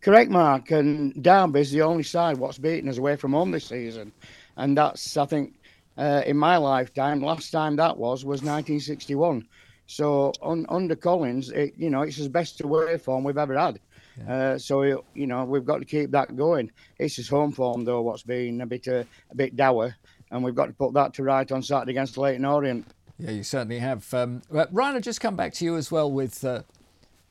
Correct, 0.00 0.30
Mark. 0.30 0.70
And 0.70 1.22
Derby's 1.22 1.70
the 1.70 1.82
only 1.82 2.02
side 2.02 2.36
what's 2.36 2.58
beaten 2.58 2.88
us 2.88 2.98
away 2.98 3.16
from 3.16 3.32
home 3.32 3.50
this 3.50 3.66
season 3.66 4.12
and 4.56 4.76
that's 4.76 5.16
I 5.16 5.26
think 5.26 5.54
uh, 5.96 6.22
in 6.26 6.36
my 6.36 6.56
lifetime. 6.56 7.20
Last 7.20 7.50
time 7.50 7.76
that 7.76 7.96
was 7.96 8.24
was 8.24 8.42
1961. 8.42 9.46
So 9.86 10.32
on, 10.40 10.64
under 10.70 10.96
Collins, 10.96 11.50
it, 11.50 11.74
you 11.76 11.90
know, 11.90 12.02
it's 12.02 12.16
his 12.16 12.28
best 12.28 12.62
away 12.62 12.96
form 12.96 13.22
we've 13.22 13.36
ever 13.36 13.56
had. 13.56 13.78
Yeah. 14.18 14.34
Uh, 14.34 14.58
so 14.58 14.82
you 14.82 15.26
know 15.26 15.44
we've 15.44 15.64
got 15.64 15.78
to 15.78 15.84
keep 15.84 16.10
that 16.12 16.36
going. 16.36 16.70
It's 16.98 17.16
his 17.16 17.28
home 17.28 17.52
form 17.52 17.84
though, 17.84 18.02
what's 18.02 18.22
been 18.22 18.60
a 18.60 18.66
bit 18.66 18.86
uh, 18.88 19.04
a 19.30 19.34
bit 19.34 19.56
dour, 19.56 19.94
and 20.30 20.42
we've 20.42 20.54
got 20.54 20.66
to 20.66 20.72
put 20.72 20.94
that 20.94 21.14
to 21.14 21.22
right 21.22 21.50
on 21.50 21.62
Saturday 21.62 21.92
against 21.92 22.16
Leyton 22.16 22.44
Orient. 22.44 22.93
Yeah, 23.18 23.30
you 23.30 23.42
certainly 23.44 23.78
have. 23.78 24.12
Um, 24.12 24.42
Ryan, 24.50 24.96
I'll 24.96 25.00
just 25.00 25.20
come 25.20 25.36
back 25.36 25.52
to 25.54 25.64
you 25.64 25.76
as 25.76 25.90
well 25.90 26.10
with 26.10 26.44
uh, 26.44 26.62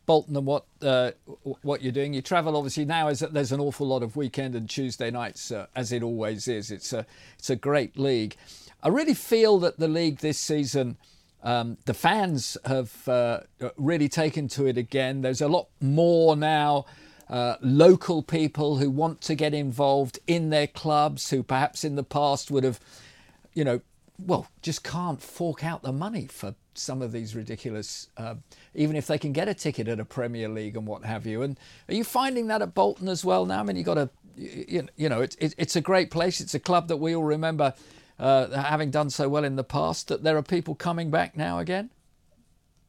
Bolton 0.06 0.36
and 0.36 0.46
what 0.46 0.66
uh, 0.82 1.12
what 1.62 1.82
you're 1.82 1.92
doing. 1.92 2.14
You 2.14 2.22
travel 2.22 2.56
obviously 2.56 2.86
now. 2.86 3.10
Is 3.10 3.20
that 3.20 3.34
there's 3.34 3.52
an 3.52 3.60
awful 3.60 3.88
lot 3.88 4.04
of 4.04 4.16
weekend 4.16 4.56
and 4.56 4.70
Tuesday 4.70 5.12
nights, 5.12 5.52
uh, 5.52 5.68
as 5.76 5.92
it 5.92 6.04
always 6.04 6.48
is. 6.48 6.72
It's 6.72 6.94
a 6.94 7.06
it's 7.38 7.50
a 7.50 7.56
great 7.56 7.98
league. 7.98 8.36
I 8.82 8.90
really 8.90 9.14
feel 9.14 9.60
that 9.60 9.80
the 9.80 9.88
league 9.88 10.20
this 10.20 10.38
season, 10.38 10.98
um, 11.42 11.78
the 11.86 11.94
fans 11.94 12.58
have 12.66 13.08
uh, 13.08 13.42
really 13.78 14.10
taken 14.10 14.48
to 14.50 14.66
it 14.68 14.78
again. 14.78 15.22
There's 15.22 15.42
a 15.42 15.48
lot 15.48 15.68
more 15.82 16.36
now. 16.36 16.86
Uh, 17.30 17.56
local 17.62 18.22
people 18.22 18.78
who 18.78 18.90
want 18.90 19.22
to 19.22 19.34
get 19.34 19.54
involved 19.54 20.20
in 20.28 20.50
their 20.50 20.68
clubs, 20.68 21.30
who 21.30 21.42
perhaps 21.42 21.84
in 21.84 21.96
the 21.96 22.04
past 22.04 22.52
would 22.52 22.66
have, 22.66 22.80
you 23.54 23.64
know, 23.64 23.82
well, 24.26 24.48
just 24.62 24.84
can't 24.84 25.22
fork 25.22 25.64
out 25.64 25.84
the 25.84 25.92
money 25.92 26.28
for 26.28 26.56
some 26.76 27.02
of 27.02 27.12
these 27.12 27.36
ridiculous, 27.36 28.08
uh, 28.18 28.36
even 28.74 28.96
if 28.96 29.08
they 29.08 29.18
can 29.18 29.32
get 29.32 29.48
a 29.48 29.54
ticket 29.54 29.88
at 29.88 30.00
a 30.00 30.06
Premier 30.06 30.50
League 30.50 30.76
and 30.76 30.88
what 30.88 31.06
have 31.06 31.26
you. 31.26 31.42
And 31.42 31.60
are 31.88 31.94
you 31.94 32.04
finding 32.04 32.48
that 32.48 32.62
at 32.62 32.74
Bolton 32.74 33.08
as 33.08 33.24
well 33.24 33.46
now? 33.46 33.60
I 33.60 33.64
mean, 33.64 33.76
you 33.76 33.84
got 33.84 33.98
a, 33.98 34.10
you, 34.36 34.88
know, 34.98 35.22
it's 35.22 35.36
it's 35.40 35.76
a 35.76 35.82
great 35.82 36.10
place. 36.10 36.42
It's 36.42 36.56
a 36.56 36.60
club 36.60 36.88
that 36.88 36.98
we 36.98 37.16
all 37.16 37.24
remember 37.24 37.74
uh, 38.18 38.50
having 38.50 38.90
done 38.90 39.10
so 39.10 39.30
well 39.30 39.44
in 39.44 39.56
the 39.56 39.64
past. 39.64 40.08
That 40.08 40.24
there 40.24 40.38
are 40.38 40.44
people 40.44 40.74
coming 40.74 41.12
back 41.12 41.38
now 41.38 41.60
again. 41.60 41.92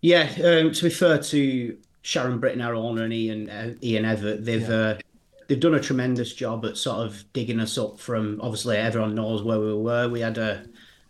Yeah, 0.01 0.31
um, 0.45 0.73
to 0.73 0.85
refer 0.85 1.19
to 1.19 1.77
Sharon 2.03 2.39
Brittan, 2.39 2.63
our 2.63 2.75
owner, 2.75 3.05
and 3.05 3.13
Ian 3.13 3.51
uh, 3.51 3.75
Ian 3.83 4.05
Evatt, 4.05 4.45
they've. 4.45 4.69
Yeah. 4.69 4.77
Uh, 4.77 4.99
they've 5.47 5.61
done 5.61 5.75
a 5.75 5.81
tremendous 5.81 6.33
job 6.33 6.65
at 6.65 6.77
sort 6.77 7.07
of 7.07 7.31
digging 7.35 7.61
us 7.61 7.77
up 7.77 8.01
from 8.01 8.41
obviously 8.41 8.79
everyone 8.79 9.15
knows 9.15 9.43
where 9.43 9.61
we 9.61 9.75
were. 9.75 10.09
We 10.09 10.21
had 10.21 10.39
a 10.39 10.65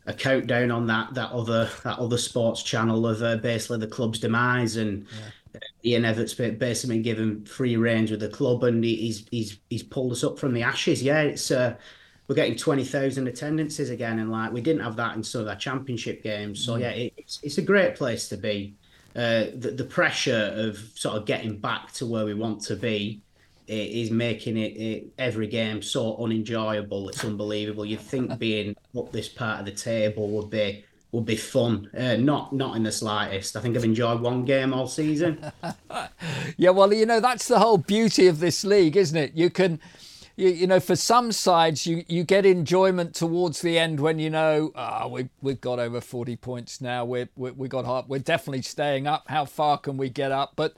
a 0.06 0.12
countdown 0.12 0.70
on 0.70 0.86
that 0.86 1.14
that 1.14 1.30
other 1.30 1.68
that 1.82 1.98
other 1.98 2.18
sports 2.18 2.62
channel 2.62 3.06
of 3.06 3.22
uh, 3.22 3.36
basically 3.36 3.78
the 3.78 3.86
club's 3.86 4.18
demise 4.18 4.76
and 4.76 5.06
yeah. 5.10 5.60
Ian 5.84 6.04
Evatt's 6.04 6.34
basically 6.34 6.96
been 6.96 7.02
given 7.02 7.44
free 7.44 7.76
range 7.76 8.10
with 8.10 8.20
the 8.20 8.28
club 8.28 8.64
and 8.64 8.82
he's 8.84 9.26
he's 9.30 9.58
he's 9.70 9.82
pulled 9.82 10.12
us 10.12 10.24
up 10.24 10.38
from 10.38 10.52
the 10.52 10.62
ashes. 10.62 11.02
Yeah, 11.02 11.22
it's 11.22 11.50
uh, 11.50 11.76
we're 12.28 12.34
getting 12.34 12.56
twenty 12.56 12.84
thousand 12.84 13.28
attendances 13.28 13.90
again, 13.90 14.18
and 14.18 14.30
like 14.30 14.52
we 14.52 14.60
didn't 14.60 14.82
have 14.82 14.96
that 14.96 15.16
in 15.16 15.22
some 15.22 15.42
of 15.42 15.48
our 15.48 15.56
championship 15.56 16.22
games. 16.22 16.64
So 16.64 16.74
mm. 16.74 16.80
yeah, 16.80 16.90
it, 16.90 17.12
it's 17.16 17.40
it's 17.42 17.58
a 17.58 17.62
great 17.62 17.94
place 17.96 18.28
to 18.28 18.36
be. 18.36 18.74
Uh, 19.16 19.46
the 19.54 19.70
the 19.70 19.84
pressure 19.84 20.52
of 20.56 20.76
sort 20.96 21.16
of 21.16 21.24
getting 21.24 21.56
back 21.56 21.92
to 21.92 22.04
where 22.04 22.24
we 22.24 22.34
want 22.34 22.60
to 22.60 22.74
be 22.74 23.22
is 23.66 24.10
making 24.10 24.56
it, 24.56 24.76
it, 24.76 25.06
every 25.18 25.46
game 25.46 25.82
so 25.82 26.16
unenjoyable. 26.22 27.08
It's 27.08 27.24
unbelievable. 27.24 27.84
You'd 27.84 28.00
think 28.00 28.38
being 28.38 28.76
up 28.96 29.12
this 29.12 29.28
part 29.28 29.60
of 29.60 29.66
the 29.66 29.72
table 29.72 30.28
would 30.30 30.50
be 30.50 30.84
would 31.12 31.24
be 31.24 31.36
fun. 31.36 31.88
Uh, 31.96 32.16
not 32.16 32.52
not 32.52 32.76
in 32.76 32.82
the 32.82 32.92
slightest. 32.92 33.56
I 33.56 33.60
think 33.60 33.76
I've 33.76 33.84
enjoyed 33.84 34.20
one 34.20 34.44
game 34.44 34.74
all 34.74 34.88
season. 34.88 35.50
yeah, 36.56 36.70
well, 36.70 36.92
you 36.92 37.06
know 37.06 37.20
that's 37.20 37.48
the 37.48 37.60
whole 37.60 37.78
beauty 37.78 38.26
of 38.26 38.40
this 38.40 38.64
league, 38.64 38.96
isn't 38.96 39.16
it? 39.16 39.32
You 39.34 39.50
can. 39.50 39.80
You, 40.36 40.48
you 40.48 40.66
know, 40.66 40.80
for 40.80 40.96
some 40.96 41.30
sides, 41.30 41.86
you, 41.86 42.04
you 42.08 42.24
get 42.24 42.44
enjoyment 42.44 43.14
towards 43.14 43.60
the 43.60 43.78
end 43.78 44.00
when 44.00 44.18
you 44.18 44.30
know, 44.30 44.72
oh, 44.74 45.06
we, 45.06 45.28
we've 45.40 45.60
got 45.60 45.78
over 45.78 46.00
40 46.00 46.34
points 46.34 46.80
now. 46.80 47.04
We're, 47.04 47.28
we, 47.36 47.52
we 47.52 47.68
got 47.68 47.84
hard. 47.84 48.08
We're 48.08 48.18
definitely 48.18 48.62
staying 48.62 49.06
up. 49.06 49.28
How 49.28 49.44
far 49.44 49.78
can 49.78 49.96
we 49.96 50.08
get 50.08 50.32
up? 50.32 50.54
But 50.56 50.74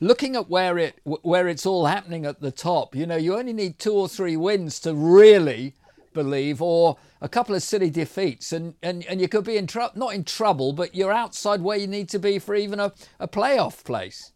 looking 0.00 0.34
at 0.34 0.48
where 0.48 0.78
it 0.78 0.98
where 1.04 1.46
it's 1.46 1.66
all 1.66 1.86
happening 1.86 2.26
at 2.26 2.40
the 2.40 2.50
top, 2.50 2.96
you 2.96 3.06
know, 3.06 3.16
you 3.16 3.36
only 3.36 3.52
need 3.52 3.78
two 3.78 3.92
or 3.92 4.08
three 4.08 4.36
wins 4.36 4.80
to 4.80 4.94
really 4.94 5.74
believe, 6.12 6.60
or 6.60 6.96
a 7.20 7.28
couple 7.28 7.54
of 7.54 7.62
silly 7.62 7.90
defeats, 7.90 8.52
and, 8.52 8.74
and, 8.82 9.04
and 9.06 9.20
you 9.20 9.28
could 9.28 9.44
be 9.44 9.56
in 9.56 9.66
trouble, 9.66 9.92
not 9.96 10.14
in 10.14 10.24
trouble, 10.24 10.72
but 10.72 10.94
you're 10.94 11.12
outside 11.12 11.62
where 11.62 11.78
you 11.78 11.86
need 11.86 12.08
to 12.08 12.18
be 12.18 12.38
for 12.38 12.54
even 12.54 12.80
a, 12.80 12.92
a 13.20 13.28
playoff 13.28 13.84
place. 13.84 14.32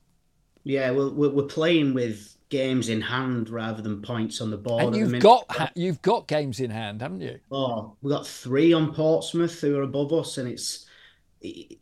Yeah, 0.63 0.93
we're, 0.93 1.11
we're 1.11 1.43
playing 1.43 1.93
with 1.95 2.37
games 2.49 2.89
in 2.89 3.01
hand 3.01 3.51
rather 3.51 3.83
than 3.83 4.01
points 4.01 4.41
on 4.41 4.51
the 4.51 4.57
board. 4.57 4.85
And 4.85 4.97
you've 4.97 5.21
got 5.21 5.73
you've 5.75 6.01
got 6.03 6.29
games 6.29 6.61
in 6.61 6.71
hand, 6.71 7.03
haven't 7.03 7.21
you? 7.21 7.39
Oh, 7.51 7.97
we've 8.01 8.13
got 8.13 8.27
three 8.27 8.73
on 8.73 8.95
Portsmouth 8.95 9.61
who 9.61 9.77
are 9.77 9.83
above 9.83 10.13
us, 10.13 10.39
and 10.39 10.49
it's 10.49 10.87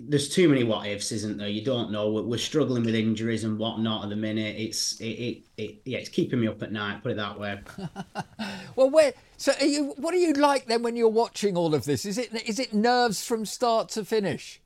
there's 0.00 0.28
too 0.28 0.48
many 0.48 0.64
what 0.64 0.86
ifs, 0.86 1.12
isn't 1.12 1.38
there? 1.38 1.48
You 1.48 1.64
don't 1.64 1.90
know. 1.92 2.10
We're, 2.10 2.38
struggling 2.38 2.84
with 2.84 2.94
injuries 2.94 3.44
and 3.44 3.58
whatnot 3.58 4.04
at 4.04 4.10
the 4.10 4.16
minute. 4.16 4.56
It's 4.58 5.00
it, 5.00 5.04
it, 5.04 5.42
it 5.56 5.82
yeah, 5.84 5.98
it's 5.98 6.08
keeping 6.08 6.40
me 6.40 6.48
up 6.48 6.62
at 6.62 6.72
night. 6.72 7.02
Put 7.02 7.12
it 7.12 7.16
that 7.16 7.38
way. 7.38 7.60
well, 8.76 8.90
where 8.90 9.12
so 9.36 9.52
are 9.60 9.66
you, 9.66 9.94
what 9.96 10.14
are 10.14 10.18
you 10.18 10.32
like 10.32 10.66
then 10.66 10.82
when 10.82 10.96
you're 10.96 11.08
watching 11.08 11.56
all 11.56 11.74
of 11.74 11.84
this? 11.84 12.04
Is 12.04 12.18
it 12.18 12.32
is 12.46 12.58
it 12.58 12.72
nerves 12.72 13.24
from 13.24 13.46
start 13.46 13.88
to 13.90 14.04
finish? 14.04 14.60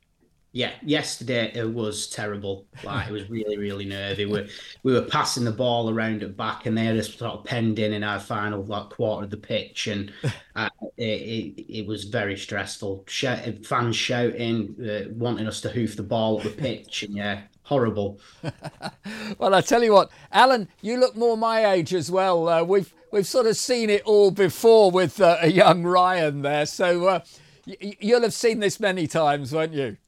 Yeah, 0.56 0.72
yesterday 0.82 1.52
it 1.54 1.68
was 1.68 2.08
terrible. 2.08 2.64
Like 2.82 3.08
it 3.08 3.12
was 3.12 3.28
really, 3.28 3.58
really 3.58 3.84
nervy. 3.84 4.24
We 4.24 4.48
we 4.84 4.94
were 4.94 5.02
passing 5.02 5.44
the 5.44 5.52
ball 5.52 5.90
around 5.90 6.22
at 6.22 6.34
back, 6.34 6.64
and 6.64 6.78
they 6.78 6.86
had 6.86 6.96
us 6.96 7.12
sort 7.12 7.34
of 7.34 7.44
penned 7.44 7.78
in 7.78 7.92
in 7.92 8.02
our 8.02 8.18
final 8.18 8.64
like 8.64 8.88
quarter 8.88 9.24
of 9.24 9.30
the 9.30 9.36
pitch, 9.36 9.86
and 9.86 10.10
uh, 10.56 10.70
it, 10.96 11.02
it, 11.02 11.80
it 11.80 11.86
was 11.86 12.04
very 12.04 12.38
stressful. 12.38 13.04
Shout, 13.06 13.40
fans 13.66 13.96
shouting, 13.96 14.74
uh, 14.82 15.12
wanting 15.12 15.46
us 15.46 15.60
to 15.60 15.68
hoof 15.68 15.94
the 15.94 16.02
ball 16.02 16.38
up 16.38 16.44
the 16.44 16.48
pitch, 16.48 17.02
and 17.02 17.14
yeah, 17.14 17.42
horrible. 17.64 18.18
well, 19.38 19.54
I 19.54 19.60
tell 19.60 19.82
you 19.82 19.92
what, 19.92 20.10
Alan, 20.32 20.68
you 20.80 20.98
look 20.98 21.14
more 21.16 21.36
my 21.36 21.70
age 21.70 21.92
as 21.92 22.10
well. 22.10 22.48
Uh, 22.48 22.62
we've 22.62 22.94
we've 23.12 23.26
sort 23.26 23.44
of 23.44 23.58
seen 23.58 23.90
it 23.90 24.04
all 24.04 24.30
before 24.30 24.90
with 24.90 25.20
uh, 25.20 25.36
a 25.42 25.48
young 25.48 25.82
Ryan 25.82 26.40
there, 26.40 26.64
so 26.64 27.08
uh, 27.08 27.20
y- 27.66 27.98
you'll 28.00 28.22
have 28.22 28.32
seen 28.32 28.60
this 28.60 28.80
many 28.80 29.06
times, 29.06 29.52
won't 29.52 29.74
you? 29.74 29.98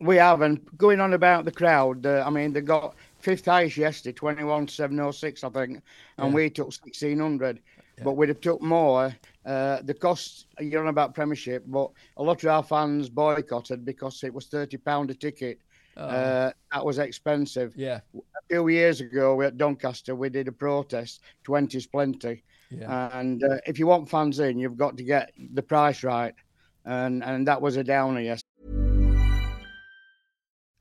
We 0.00 0.16
have, 0.16 0.42
and 0.42 0.60
going 0.76 1.00
on 1.00 1.14
about 1.14 1.44
the 1.44 1.52
crowd, 1.52 2.06
uh, 2.06 2.22
I 2.24 2.30
mean, 2.30 2.52
they 2.52 2.60
got 2.60 2.94
fifth 3.18 3.46
highest 3.46 3.76
yesterday, 3.76 4.14
21,706, 4.14 5.42
I 5.42 5.48
think, 5.48 5.82
and 6.18 6.28
yeah. 6.28 6.34
we 6.34 6.50
took 6.50 6.66
1,600. 6.66 7.60
Yeah. 7.96 8.04
But 8.04 8.12
we'd 8.12 8.28
have 8.28 8.40
took 8.40 8.62
more. 8.62 9.14
Uh, 9.44 9.82
the 9.82 9.94
cost, 9.94 10.46
you're 10.60 10.82
on 10.82 10.88
about 10.88 11.14
Premiership, 11.14 11.64
but 11.66 11.90
a 12.16 12.22
lot 12.22 12.42
of 12.44 12.48
our 12.48 12.62
fans 12.62 13.08
boycotted 13.08 13.84
because 13.84 14.22
it 14.22 14.32
was 14.32 14.46
£30 14.46 15.10
a 15.10 15.14
ticket. 15.14 15.58
Oh. 15.96 16.04
Uh, 16.04 16.52
that 16.72 16.84
was 16.84 16.98
expensive. 16.98 17.72
Yeah. 17.76 18.00
A 18.14 18.20
few 18.48 18.68
years 18.68 19.00
ago, 19.00 19.34
we 19.34 19.46
at 19.46 19.58
Doncaster, 19.58 20.14
we 20.14 20.28
did 20.28 20.46
a 20.46 20.52
protest. 20.52 21.22
20 21.42 21.76
is 21.76 21.86
plenty. 21.86 22.44
Yeah. 22.70 23.18
And 23.18 23.42
uh, 23.42 23.56
if 23.66 23.78
you 23.78 23.86
want 23.86 24.08
fans 24.08 24.38
in, 24.38 24.58
you've 24.58 24.76
got 24.76 24.96
to 24.96 25.02
get 25.02 25.32
the 25.54 25.62
price 25.62 26.04
right. 26.04 26.34
And 26.84 27.24
and 27.24 27.46
that 27.48 27.60
was 27.60 27.76
a 27.76 27.84
downer, 27.84 28.20
yes. 28.20 28.40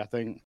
I 0.00 0.06
think. 0.06 0.42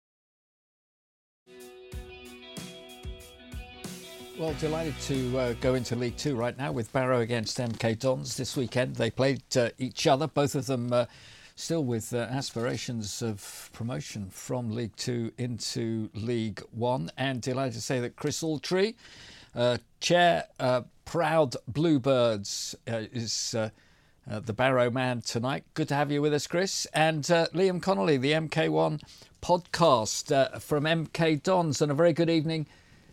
Well, 4.37 4.53
delighted 4.55 4.99
to 5.03 5.39
uh, 5.39 5.53
go 5.61 5.75
into 5.75 5.95
League 5.95 6.17
Two 6.17 6.35
right 6.35 6.59
now 6.59 6.73
with 6.73 6.93
Barrow 6.93 7.21
against 7.21 7.59
MK 7.59 8.01
Dons 8.01 8.37
this 8.37 8.57
weekend. 8.57 8.97
They 8.97 9.09
played 9.09 9.43
uh, 9.57 9.69
each 9.79 10.09
other, 10.09 10.27
both 10.27 10.57
of 10.57 10.67
them 10.67 10.93
uh, 10.93 11.07
still 11.55 11.85
with 11.85 12.13
uh, 12.13 12.17
aspirations 12.17 13.23
of 13.23 13.71
promotion 13.73 14.29
from 14.31 14.73
League 14.73 14.97
Two 14.97 15.31
into 15.39 16.11
League 16.15 16.61
One. 16.73 17.13
And 17.17 17.41
delighted 17.41 17.75
to 17.75 17.81
say 17.81 18.01
that 18.01 18.17
Chris 18.17 18.43
Altree, 18.43 18.97
uh, 19.55 19.79
chair, 20.01 20.47
uh, 20.59 20.81
proud 21.05 21.55
Bluebirds, 21.69 22.75
is 22.89 23.55
the 24.27 24.53
Barrow 24.53 24.91
Man 24.91 25.21
tonight. 25.21 25.63
Good 25.75 25.87
to 25.89 25.95
have 25.95 26.11
you 26.11 26.21
with 26.21 26.35
us, 26.35 26.49
Chris. 26.49 26.89
And 26.93 27.23
Liam 27.23 27.81
Connolly, 27.81 28.17
the 28.17 28.33
MK1 28.33 29.01
podcast 29.45 30.33
uh, 30.35 30.59
from 30.59 30.85
MK 30.85 31.43
Dons, 31.43 31.83
and 31.83 31.93
a 31.93 31.95
very 31.95 32.15
good 32.15 32.31
evening 32.31 32.67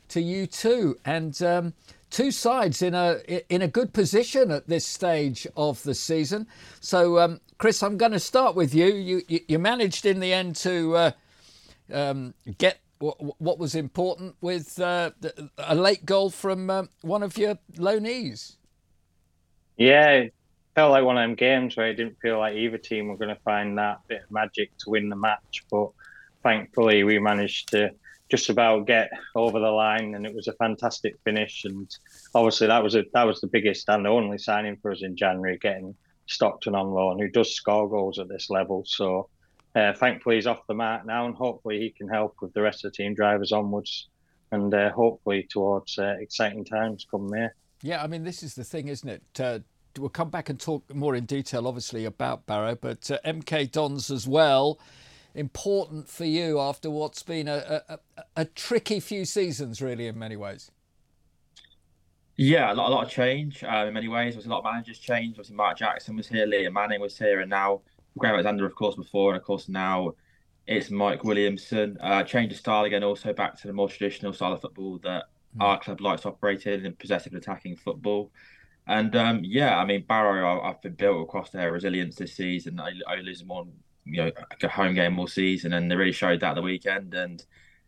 to 0.08 0.22
you 0.22 0.48
too. 0.48 0.98
And 1.04 1.40
um, 1.44 1.74
two 2.10 2.32
sides 2.32 2.82
in 2.82 2.96
a 2.96 3.20
in 3.50 3.62
a 3.62 3.68
good 3.68 3.92
position 3.92 4.50
at 4.50 4.68
this 4.68 4.86
stage 4.86 5.46
of 5.58 5.84
the 5.84 5.94
season. 5.94 6.48
So, 6.80 7.20
um, 7.20 7.42
Chris, 7.58 7.84
I'm 7.84 7.98
going 7.98 8.14
to 8.14 8.20
start 8.20 8.56
with 8.56 8.74
you. 8.74 8.88
You 8.88 9.22
you 9.28 9.60
managed 9.60 10.06
in 10.06 10.22
the 10.22 10.32
end 10.32 10.56
to 10.58 10.96
uh, 10.96 11.12
um, 11.92 12.34
get 12.58 12.80
what 13.00 13.58
was 13.58 13.76
important 13.76 14.36
with 14.42 14.80
uh, 14.80 15.12
a 15.58 15.76
late 15.76 16.06
goal 16.06 16.30
from 16.30 16.70
uh, 16.70 16.84
one 17.02 17.24
of 17.24 17.38
your 17.38 17.58
loanees. 17.76 18.56
Yeah, 19.76 20.26
felt 20.76 20.92
like 20.92 21.04
one 21.04 21.18
of 21.18 21.24
them 21.24 21.36
games 21.36 21.76
where 21.76 21.88
I 21.88 21.94
didn't 21.94 22.20
feel 22.22 22.40
like 22.40 22.56
either 22.56 22.78
team 22.78 23.08
were 23.08 23.18
going 23.18 23.36
to 23.36 23.42
find 23.42 23.78
that 23.78 24.00
bit 24.08 24.24
of 24.24 24.32
magic 24.32 24.78
to 24.80 24.92
win 24.92 25.10
the 25.10 25.16
match. 25.16 25.64
But 25.70 25.90
thankfully, 26.44 27.04
we 27.04 27.20
managed 27.20 27.70
to 27.70 27.92
just 28.30 28.50
about 28.50 28.88
get 28.88 29.12
over 29.36 29.60
the 29.60 29.72
line, 29.72 30.16
and 30.16 30.26
it 30.26 30.34
was 30.34 30.48
a 30.48 30.54
fantastic 30.54 31.16
finish. 31.24 31.66
And 31.66 31.90
obviously, 32.34 32.68
that 32.68 32.84
was 32.84 32.96
a 32.96 33.04
that 33.14 33.24
was 33.24 33.42
the 33.42 33.48
biggest 33.48 33.90
and 33.90 34.06
the 34.06 34.10
only 34.10 34.38
signing 34.38 34.78
for 34.82 34.92
us 34.92 35.04
in 35.04 35.16
January, 35.16 35.58
getting 35.58 35.96
Stockton 36.28 36.76
on 36.76 36.92
loan, 36.92 37.20
who 37.20 37.30
does 37.30 37.56
score 37.56 37.90
goals 37.90 38.20
at 38.20 38.30
this 38.30 38.50
level. 38.50 38.84
So. 38.86 39.30
Uh, 39.74 39.94
thankfully, 39.94 40.36
he's 40.36 40.48
off 40.48 40.68
the 40.68 40.74
mark 40.74 41.06
now, 41.06 41.26
and 41.26 41.34
hopefully, 41.34 41.80
he 41.80 41.92
can 41.92 42.10
help 42.10 42.36
with 42.42 42.54
the 42.54 42.62
rest 42.62 42.84
of 42.84 42.92
the 42.92 42.96
team 42.98 43.14
drivers 43.14 43.54
onwards, 43.54 44.10
and 44.52 44.74
uh, 44.74 44.92
hopefully 44.92 45.48
towards 45.50 45.98
uh, 45.98 46.14
exciting 46.20 46.66
times 46.66 47.08
come 47.10 47.30
May. 47.30 47.48
Yeah, 47.82 48.04
I 48.04 48.08
mean, 48.08 48.26
this 48.26 48.44
is 48.44 48.54
the 48.54 48.66
thing, 48.66 48.90
isn't 48.90 49.08
it? 49.08 49.24
Uh, 49.40 49.60
we'll 49.98 50.10
come 50.10 50.30
back 50.30 50.50
and 50.50 50.60
talk 50.60 50.94
more 50.94 51.16
in 51.16 51.26
detail, 51.26 51.68
obviously, 51.68 52.06
about 52.06 52.46
Barrow, 52.46 52.76
but 52.76 53.10
uh, 53.10 53.20
MK 53.26 53.72
Dons 53.72 54.12
as 54.12 54.28
well. 54.28 54.80
Important 55.34 56.10
for 56.10 56.26
you 56.26 56.60
after 56.60 56.90
what's 56.90 57.24
been 57.24 57.48
a, 57.48 57.82
a, 57.88 58.00
a, 58.36 58.46
tricky 58.46 59.00
few 59.00 59.24
seasons, 59.24 59.82
really, 59.82 60.08
in 60.08 60.20
many 60.20 60.36
ways. 60.36 60.72
Yeah, 62.36 62.74
a 62.74 62.76
lot, 62.76 62.90
a 62.90 62.94
lot 62.94 63.06
of 63.06 63.12
change 63.12 63.64
uh, 63.64 63.86
in 63.88 63.94
many 63.94 64.08
ways. 64.10 64.34
There 64.34 64.40
was 64.40 64.46
a 64.46 64.50
lot 64.50 64.60
of 64.60 64.66
managers 64.66 65.00
change. 65.00 65.34
Obviously, 65.34 65.56
Mark 65.56 65.78
Jackson 65.78 66.18
was 66.18 66.28
here, 66.28 66.46
Liam 66.46 66.74
Manning 66.74 67.00
was 67.00 67.18
here, 67.18 67.40
and 67.40 67.50
now 67.50 67.82
Graham 68.18 68.34
Alexander, 68.34 68.66
of 68.66 68.76
course, 68.76 68.96
before, 68.96 69.32
and 69.32 69.40
of 69.40 69.46
course 69.46 69.70
now 69.70 70.14
it's 70.68 70.90
Mike 70.90 71.24
Williamson. 71.24 71.98
Uh, 72.02 72.24
change 72.24 72.52
of 72.52 72.58
style 72.58 72.84
again, 72.84 73.04
also 73.04 73.34
back 73.34 73.60
to 73.62 73.68
the 73.68 73.74
more 73.74 73.90
traditional 73.90 74.34
style 74.34 74.54
of 74.54 74.62
football 74.62 75.00
that 75.04 75.26
mm. 75.58 75.64
our 75.64 75.80
club 75.80 76.02
likes 76.02 76.24
to 76.24 76.30
operate 76.30 76.66
in, 76.68 76.86
in 76.86 76.96
possessive 76.96 77.34
attacking 77.34 77.76
football. 77.76 78.32
And 78.88 79.16
um, 79.16 79.42
yeah, 79.44 79.78
I 79.78 79.86
mean 79.86 80.06
Barrow, 80.08 80.62
I've 80.62 80.82
been 80.82 80.96
built 80.96 81.22
across 81.22 81.52
their 81.52 81.72
resilience 81.72 82.16
this 82.16 82.36
season. 82.36 82.80
I, 82.80 82.92
I 83.08 83.16
lose 83.18 83.40
them 83.40 83.52
on 83.52 83.72
you 84.06 84.18
know 84.18 84.32
a 84.62 84.68
home 84.68 84.96
game 84.96 85.20
all 85.20 85.28
season, 85.28 85.74
and 85.74 85.90
they 85.90 85.96
really 85.96 86.12
showed 86.12 86.40
that 86.42 86.56
the 86.56 86.62
weekend. 86.62 87.14
And 87.14 87.44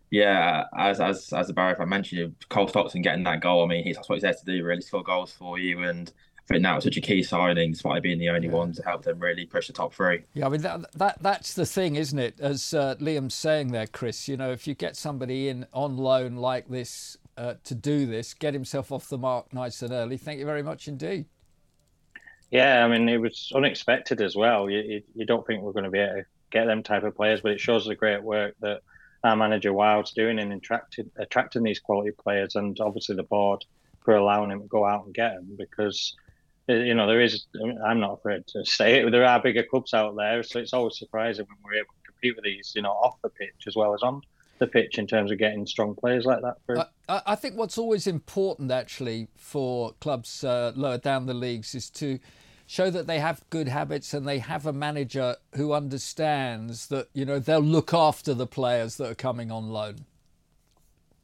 yeah, 0.09 0.65
as 0.77 0.99
as 0.99 1.31
as 1.33 1.47
the 1.47 1.53
Barrow 1.53 1.75
fan 1.75 1.89
mentioned, 1.89 2.35
Cole 2.49 2.67
Stockton 2.67 3.01
getting 3.01 3.23
that 3.23 3.41
goal. 3.41 3.63
I 3.63 3.67
mean, 3.67 3.83
he's, 3.83 3.95
that's 3.95 4.09
what 4.09 4.15
he's 4.15 4.23
there 4.23 4.33
to 4.33 4.45
do, 4.45 4.63
really 4.63 4.81
score 4.81 5.03
goals 5.03 5.31
for 5.33 5.57
you. 5.57 5.83
And 5.83 6.11
I 6.39 6.53
think 6.53 6.61
now 6.61 6.75
it's 6.75 6.85
such 6.85 6.97
a 6.97 7.01
key 7.01 7.23
signing, 7.23 7.71
despite 7.71 8.03
being 8.03 8.19
the 8.19 8.29
only 8.29 8.47
yeah. 8.47 8.53
one 8.53 8.73
to 8.73 8.83
help 8.83 9.03
them 9.03 9.19
really 9.19 9.45
push 9.45 9.67
the 9.67 9.73
top 9.73 9.93
three. 9.93 10.23
Yeah, 10.33 10.45
I 10.45 10.49
mean 10.49 10.61
that, 10.61 10.91
that 10.93 11.17
that's 11.21 11.53
the 11.53 11.65
thing, 11.65 11.95
isn't 11.95 12.19
it? 12.19 12.39
As 12.39 12.73
uh, 12.73 12.95
Liam's 12.99 13.33
saying 13.33 13.71
there, 13.71 13.87
Chris. 13.87 14.27
You 14.27 14.37
know, 14.37 14.51
if 14.51 14.67
you 14.67 14.75
get 14.75 14.95
somebody 14.95 15.47
in 15.49 15.65
on 15.73 15.97
loan 15.97 16.35
like 16.35 16.67
this 16.67 17.17
uh, 17.37 17.55
to 17.63 17.75
do 17.75 18.05
this, 18.05 18.33
get 18.33 18.53
himself 18.53 18.91
off 18.91 19.09
the 19.09 19.17
mark 19.17 19.53
nice 19.53 19.81
and 19.81 19.91
early. 19.91 20.17
Thank 20.17 20.39
you 20.39 20.45
very 20.45 20.63
much 20.63 20.87
indeed. 20.87 21.25
Yeah, 22.53 22.85
I 22.85 22.87
mean, 22.87 23.09
it 23.09 23.17
was 23.17 23.51
unexpected 23.55 24.21
as 24.21 24.35
well. 24.35 24.69
You, 24.69 24.77
you, 24.77 25.03
you 25.15 25.25
don't 25.25 25.45
think 25.45 25.63
we're 25.63 25.71
going 25.71 25.85
to 25.85 25.89
be 25.89 25.97
able 25.97 26.17
to 26.17 26.25
get 26.51 26.65
them 26.65 26.83
type 26.83 27.01
of 27.01 27.15
players, 27.15 27.41
but 27.41 27.51
it 27.51 27.59
shows 27.59 27.83
the 27.83 27.95
great 27.95 28.21
work 28.21 28.53
that 28.61 28.81
our 29.23 29.35
manager 29.35 29.73
Wild's 29.73 30.11
doing 30.11 30.37
in 30.37 30.51
attracting 30.51 31.09
attracting 31.15 31.63
these 31.63 31.79
quality 31.79 32.11
players, 32.11 32.55
and 32.55 32.79
obviously 32.79 33.15
the 33.15 33.23
board 33.23 33.65
for 34.05 34.15
allowing 34.15 34.51
him 34.51 34.61
to 34.61 34.67
go 34.67 34.85
out 34.85 35.03
and 35.03 35.15
get 35.15 35.33
them 35.33 35.55
because 35.57 36.15
uh, 36.69 36.73
you 36.73 36.93
know 36.93 37.07
there 37.07 37.21
is. 37.21 37.47
I'm 37.83 37.99
not 37.99 38.19
afraid 38.19 38.45
to 38.49 38.63
say 38.65 38.99
it. 38.99 39.09
There 39.09 39.25
are 39.25 39.41
bigger 39.41 39.63
clubs 39.63 39.95
out 39.95 40.15
there, 40.15 40.43
so 40.43 40.59
it's 40.59 40.73
always 40.73 40.99
surprising 40.99 41.47
when 41.47 41.57
we're 41.65 41.79
able 41.79 41.87
to 41.87 42.11
compete 42.11 42.35
with 42.35 42.45
these, 42.45 42.73
you 42.75 42.83
know, 42.83 42.91
off 42.91 43.15
the 43.23 43.29
pitch 43.29 43.65
as 43.65 43.75
well 43.75 43.95
as 43.95 44.03
on 44.03 44.21
the 44.59 44.67
pitch 44.67 44.99
in 44.99 45.07
terms 45.07 45.31
of 45.31 45.39
getting 45.39 45.65
strong 45.65 45.95
players 45.95 46.25
like 46.25 46.41
that. 46.41 46.57
For... 46.67 46.87
I, 47.09 47.21
I 47.25 47.35
think 47.35 47.57
what's 47.57 47.79
always 47.79 48.05
important 48.05 48.71
actually 48.71 49.29
for 49.35 49.93
clubs 49.93 50.43
uh, 50.43 50.71
lower 50.75 50.99
down 50.99 51.25
the 51.25 51.33
leagues 51.33 51.73
is 51.73 51.89
to 51.91 52.19
show 52.73 52.89
that 52.89 53.05
they 53.05 53.19
have 53.19 53.47
good 53.51 53.67
habits 53.67 54.15
and 54.15 54.27
they 54.27 54.39
have 54.39 54.65
a 54.65 54.73
manager 54.73 55.35
who 55.55 55.73
understands 55.73 56.87
that 56.87 57.07
you 57.13 57.23
know 57.23 57.37
they'll 57.37 57.59
look 57.59 57.93
after 57.93 58.33
the 58.33 58.47
players 58.47 58.97
that 58.97 59.11
are 59.11 59.15
coming 59.15 59.51
on 59.51 59.69
loan. 59.69 60.05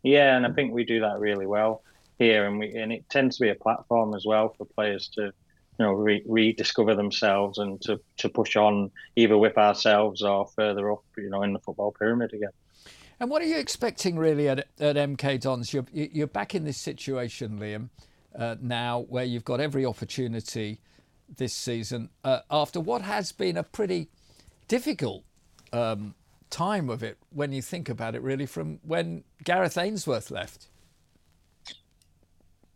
Yeah, 0.04 0.38
and 0.38 0.46
I 0.46 0.52
think 0.52 0.74
we 0.74 0.86
do 0.86 1.00
that 1.00 1.20
really 1.20 1.48
well 1.48 1.82
here, 2.20 2.46
and 2.46 2.60
we 2.60 2.76
and 2.76 2.94
it 2.94 3.10
tends 3.10 3.38
to 3.38 3.42
be 3.42 3.50
a 3.50 3.56
platform 3.56 4.14
as 4.14 4.26
well 4.28 4.54
for 4.56 4.66
players 4.66 5.10
to 5.16 5.24
you 5.24 5.32
know 5.80 5.92
re- 5.94 6.22
rediscover 6.28 6.94
themselves 6.94 7.58
and 7.58 7.82
to 7.82 8.00
to 8.18 8.30
push 8.30 8.56
on 8.56 8.92
either 9.16 9.36
with 9.36 9.58
ourselves 9.58 10.22
or 10.22 10.46
further 10.56 10.92
up, 10.92 11.04
you 11.18 11.32
know, 11.32 11.42
in 11.42 11.54
the 11.54 11.60
football 11.60 11.92
pyramid 11.92 12.32
again. 12.32 12.52
And 13.20 13.28
what 13.32 13.42
are 13.42 13.48
you 13.48 13.58
expecting 13.58 14.18
really 14.18 14.48
at, 14.48 14.68
at 14.80 14.96
MK 14.96 15.42
Dons? 15.42 15.74
You're 15.74 15.88
you're 15.92 16.28
back 16.28 16.54
in 16.54 16.64
this 16.64 16.78
situation, 16.78 17.58
Liam, 17.58 17.90
uh, 18.38 18.56
now 18.62 19.00
where 19.10 19.26
you've 19.26 19.46
got 19.46 19.60
every 19.60 19.84
opportunity 19.84 20.80
this 21.38 21.54
season 21.54 22.10
uh, 22.24 22.40
after 22.50 22.80
what 22.80 23.02
has 23.02 23.32
been 23.32 23.58
a 23.58 23.64
pretty 23.64 24.10
difficult 24.68 25.24
um, 25.72 26.16
time 26.50 26.90
of 26.90 27.04
it 27.04 27.18
when 27.30 27.52
you 27.52 27.62
think 27.62 27.90
about 27.90 28.16
it, 28.16 28.22
really, 28.22 28.46
from 28.46 28.80
when 28.84 29.24
Gareth 29.44 29.78
Ainsworth 29.78 30.32
left. 30.32 30.68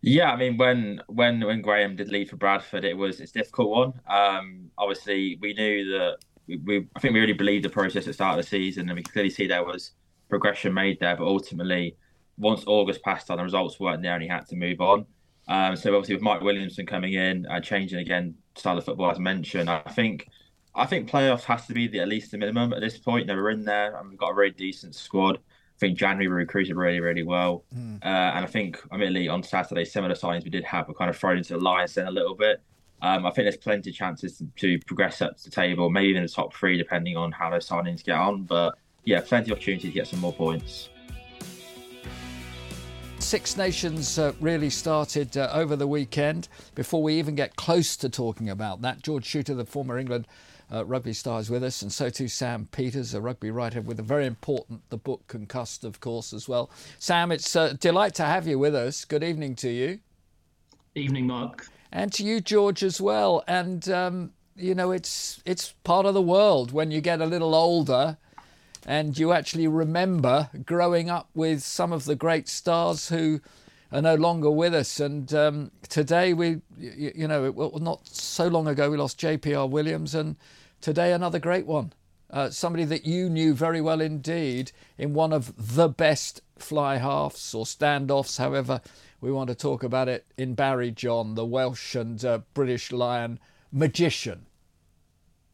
Yeah, 0.01 0.31
I 0.31 0.35
mean, 0.35 0.57
when 0.57 1.01
when 1.07 1.39
when 1.45 1.61
Graham 1.61 1.95
did 1.95 2.09
leave 2.09 2.29
for 2.29 2.35
Bradford, 2.35 2.83
it 2.83 2.97
was 2.97 3.21
it's 3.21 3.31
a 3.31 3.35
difficult 3.35 3.69
one. 3.69 3.93
Um, 4.09 4.69
obviously, 4.77 5.37
we 5.41 5.53
knew 5.53 5.91
that 5.91 6.17
we, 6.45 6.57
we, 6.57 6.87
I 6.93 6.99
think 6.99 7.13
we 7.13 7.21
really 7.21 7.31
believed 7.31 7.63
the 7.63 7.69
process 7.69 8.03
at 8.03 8.07
the 8.07 8.13
start 8.13 8.37
of 8.37 8.43
the 8.43 8.49
season, 8.49 8.89
and 8.89 8.97
we 8.97 9.03
clearly 9.03 9.29
see 9.29 9.47
there 9.47 9.63
was 9.63 9.91
progression 10.29 10.73
made 10.73 10.99
there. 10.99 11.15
But 11.15 11.25
ultimately, 11.25 11.95
once 12.37 12.65
August 12.67 13.01
passed 13.01 13.31
on, 13.31 13.37
the 13.37 13.43
results 13.43 13.79
weren't 13.79 14.01
there, 14.01 14.13
and 14.13 14.21
he 14.21 14.27
had 14.27 14.45
to 14.47 14.57
move 14.57 14.81
on. 14.81 15.05
Um, 15.47 15.77
so 15.77 15.95
obviously, 15.95 16.15
with 16.15 16.23
Mike 16.23 16.41
Williamson 16.41 16.85
coming 16.85 17.13
in 17.13 17.45
and 17.49 17.63
changing 17.63 17.99
again 17.99 18.35
style 18.55 18.77
of 18.77 18.85
football 18.85 19.11
as 19.11 19.19
mentioned, 19.19 19.69
I 19.69 19.79
think 19.79 20.29
I 20.75 20.85
think 20.85 21.09
playoffs 21.09 21.43
has 21.43 21.67
to 21.67 21.73
be 21.73 21.87
the, 21.87 21.99
at 21.99 22.07
least 22.07 22.31
the 22.31 22.37
minimum 22.37 22.73
at 22.73 22.81
this 22.81 22.97
point. 22.97 23.27
Now 23.27 23.35
we're 23.35 23.51
in 23.51 23.63
there 23.63 23.95
and 23.95 24.09
we've 24.09 24.17
got 24.17 24.31
a 24.31 24.33
very 24.33 24.51
decent 24.51 24.95
squad. 24.95 25.37
I 25.37 25.79
think 25.79 25.97
January 25.97 26.27
we 26.27 26.33
recruited 26.33 26.75
really, 26.75 26.99
really 26.99 27.23
well. 27.23 27.63
Mm. 27.75 28.03
Uh, 28.03 28.07
and 28.07 28.45
I 28.45 28.47
think, 28.47 28.79
admittedly, 28.91 29.27
on 29.27 29.43
Saturday, 29.43 29.85
similar 29.85 30.15
signs 30.15 30.43
we 30.43 30.49
did 30.49 30.63
have 30.63 30.87
were 30.87 30.93
kind 30.93 31.09
of 31.09 31.17
thrown 31.17 31.37
into 31.37 31.53
the 31.53 31.59
lion's 31.59 31.93
den 31.93 32.07
a 32.07 32.11
little 32.11 32.35
bit. 32.35 32.61
Um, 33.01 33.25
I 33.25 33.31
think 33.31 33.45
there's 33.45 33.57
plenty 33.57 33.89
of 33.89 33.95
chances 33.95 34.37
to, 34.37 34.47
to 34.57 34.79
progress 34.85 35.21
up 35.21 35.37
to 35.37 35.43
the 35.43 35.51
table, 35.51 35.89
maybe 35.89 36.15
in 36.15 36.23
the 36.23 36.29
top 36.29 36.53
three, 36.53 36.77
depending 36.77 37.17
on 37.17 37.31
how 37.31 37.49
those 37.49 37.67
signings 37.67 38.03
get 38.03 38.15
on. 38.15 38.43
But 38.43 38.75
yeah, 39.03 39.19
plenty 39.21 39.51
of 39.51 39.57
opportunity 39.57 39.89
to 39.89 39.93
get 39.93 40.07
some 40.07 40.21
more 40.21 40.33
points. 40.33 40.89
Six 43.33 43.57
Nations 43.57 44.19
uh, 44.19 44.31
really 44.39 44.69
started 44.69 45.35
uh, 45.35 45.49
over 45.51 45.75
the 45.75 45.87
weekend. 45.87 46.47
Before 46.75 47.01
we 47.01 47.15
even 47.15 47.33
get 47.33 47.55
close 47.55 47.97
to 47.97 48.07
talking 48.07 48.47
about 48.47 48.83
that, 48.83 49.01
George 49.01 49.25
Chuter, 49.25 49.57
the 49.57 49.65
former 49.65 49.97
England 49.97 50.27
uh, 50.71 50.85
rugby 50.85 51.13
star, 51.13 51.39
is 51.39 51.49
with 51.49 51.63
us, 51.63 51.81
and 51.81 51.91
so 51.91 52.11
too 52.11 52.27
Sam 52.27 52.67
Peters, 52.71 53.15
a 53.15 53.21
rugby 53.21 53.49
writer 53.49 53.81
with 53.81 53.99
a 53.99 54.03
very 54.03 54.27
important 54.27 54.87
the 54.91 54.97
book 54.97 55.25
Concussed, 55.25 55.83
of 55.83 55.99
course, 55.99 56.31
as 56.31 56.47
well. 56.47 56.69
Sam, 56.99 57.31
it's 57.31 57.55
a 57.55 57.73
delight 57.73 58.13
to 58.15 58.23
have 58.23 58.45
you 58.45 58.59
with 58.59 58.75
us. 58.75 59.03
Good 59.03 59.23
evening 59.23 59.55
to 59.55 59.69
you. 59.71 59.99
Evening, 60.93 61.25
Mark. 61.25 61.65
And 61.91 62.13
to 62.13 62.23
you, 62.23 62.39
George, 62.39 62.83
as 62.83 63.01
well. 63.01 63.43
And 63.47 63.89
um, 63.89 64.33
you 64.55 64.75
know, 64.75 64.91
it's 64.91 65.41
it's 65.43 65.73
part 65.83 66.05
of 66.05 66.13
the 66.13 66.21
world 66.21 66.71
when 66.71 66.91
you 66.91 67.01
get 67.01 67.19
a 67.19 67.25
little 67.25 67.55
older 67.55 68.15
and 68.85 69.17
you 69.17 69.31
actually 69.31 69.67
remember 69.67 70.49
growing 70.65 71.09
up 71.09 71.29
with 71.33 71.63
some 71.63 71.93
of 71.93 72.05
the 72.05 72.15
great 72.15 72.47
stars 72.47 73.09
who 73.09 73.39
are 73.91 74.01
no 74.01 74.15
longer 74.15 74.49
with 74.49 74.73
us. 74.73 74.99
And 74.99 75.33
um, 75.33 75.71
today 75.87 76.33
we, 76.33 76.61
you, 76.77 77.11
you 77.15 77.27
know, 77.27 77.45
it, 77.45 77.81
not 77.81 78.07
so 78.07 78.47
long 78.47 78.67
ago 78.67 78.89
we 78.89 78.97
lost 78.97 79.17
J.P.R. 79.17 79.67
Williams, 79.67 80.15
and 80.15 80.35
today 80.81 81.13
another 81.13 81.39
great 81.39 81.65
one. 81.65 81.93
Uh, 82.29 82.49
somebody 82.49 82.83
that 82.83 83.05
you 83.05 83.29
knew 83.29 83.53
very 83.53 83.79
well 83.79 84.01
indeed 84.01 84.71
in 84.97 85.13
one 85.13 85.31
of 85.31 85.75
the 85.75 85.87
best 85.87 86.41
fly 86.57 86.97
halves 86.97 87.53
or 87.53 87.63
standoffs, 87.63 88.39
however 88.39 88.81
we 89.21 89.31
want 89.31 89.49
to 89.49 89.55
talk 89.55 89.83
about 89.83 90.09
it, 90.09 90.25
in 90.37 90.55
Barry 90.55 90.89
John, 90.89 91.35
the 91.35 91.45
Welsh 91.45 91.93
and 91.93 92.23
uh, 92.25 92.39
British 92.55 92.91
Lion 92.91 93.39
magician. 93.71 94.47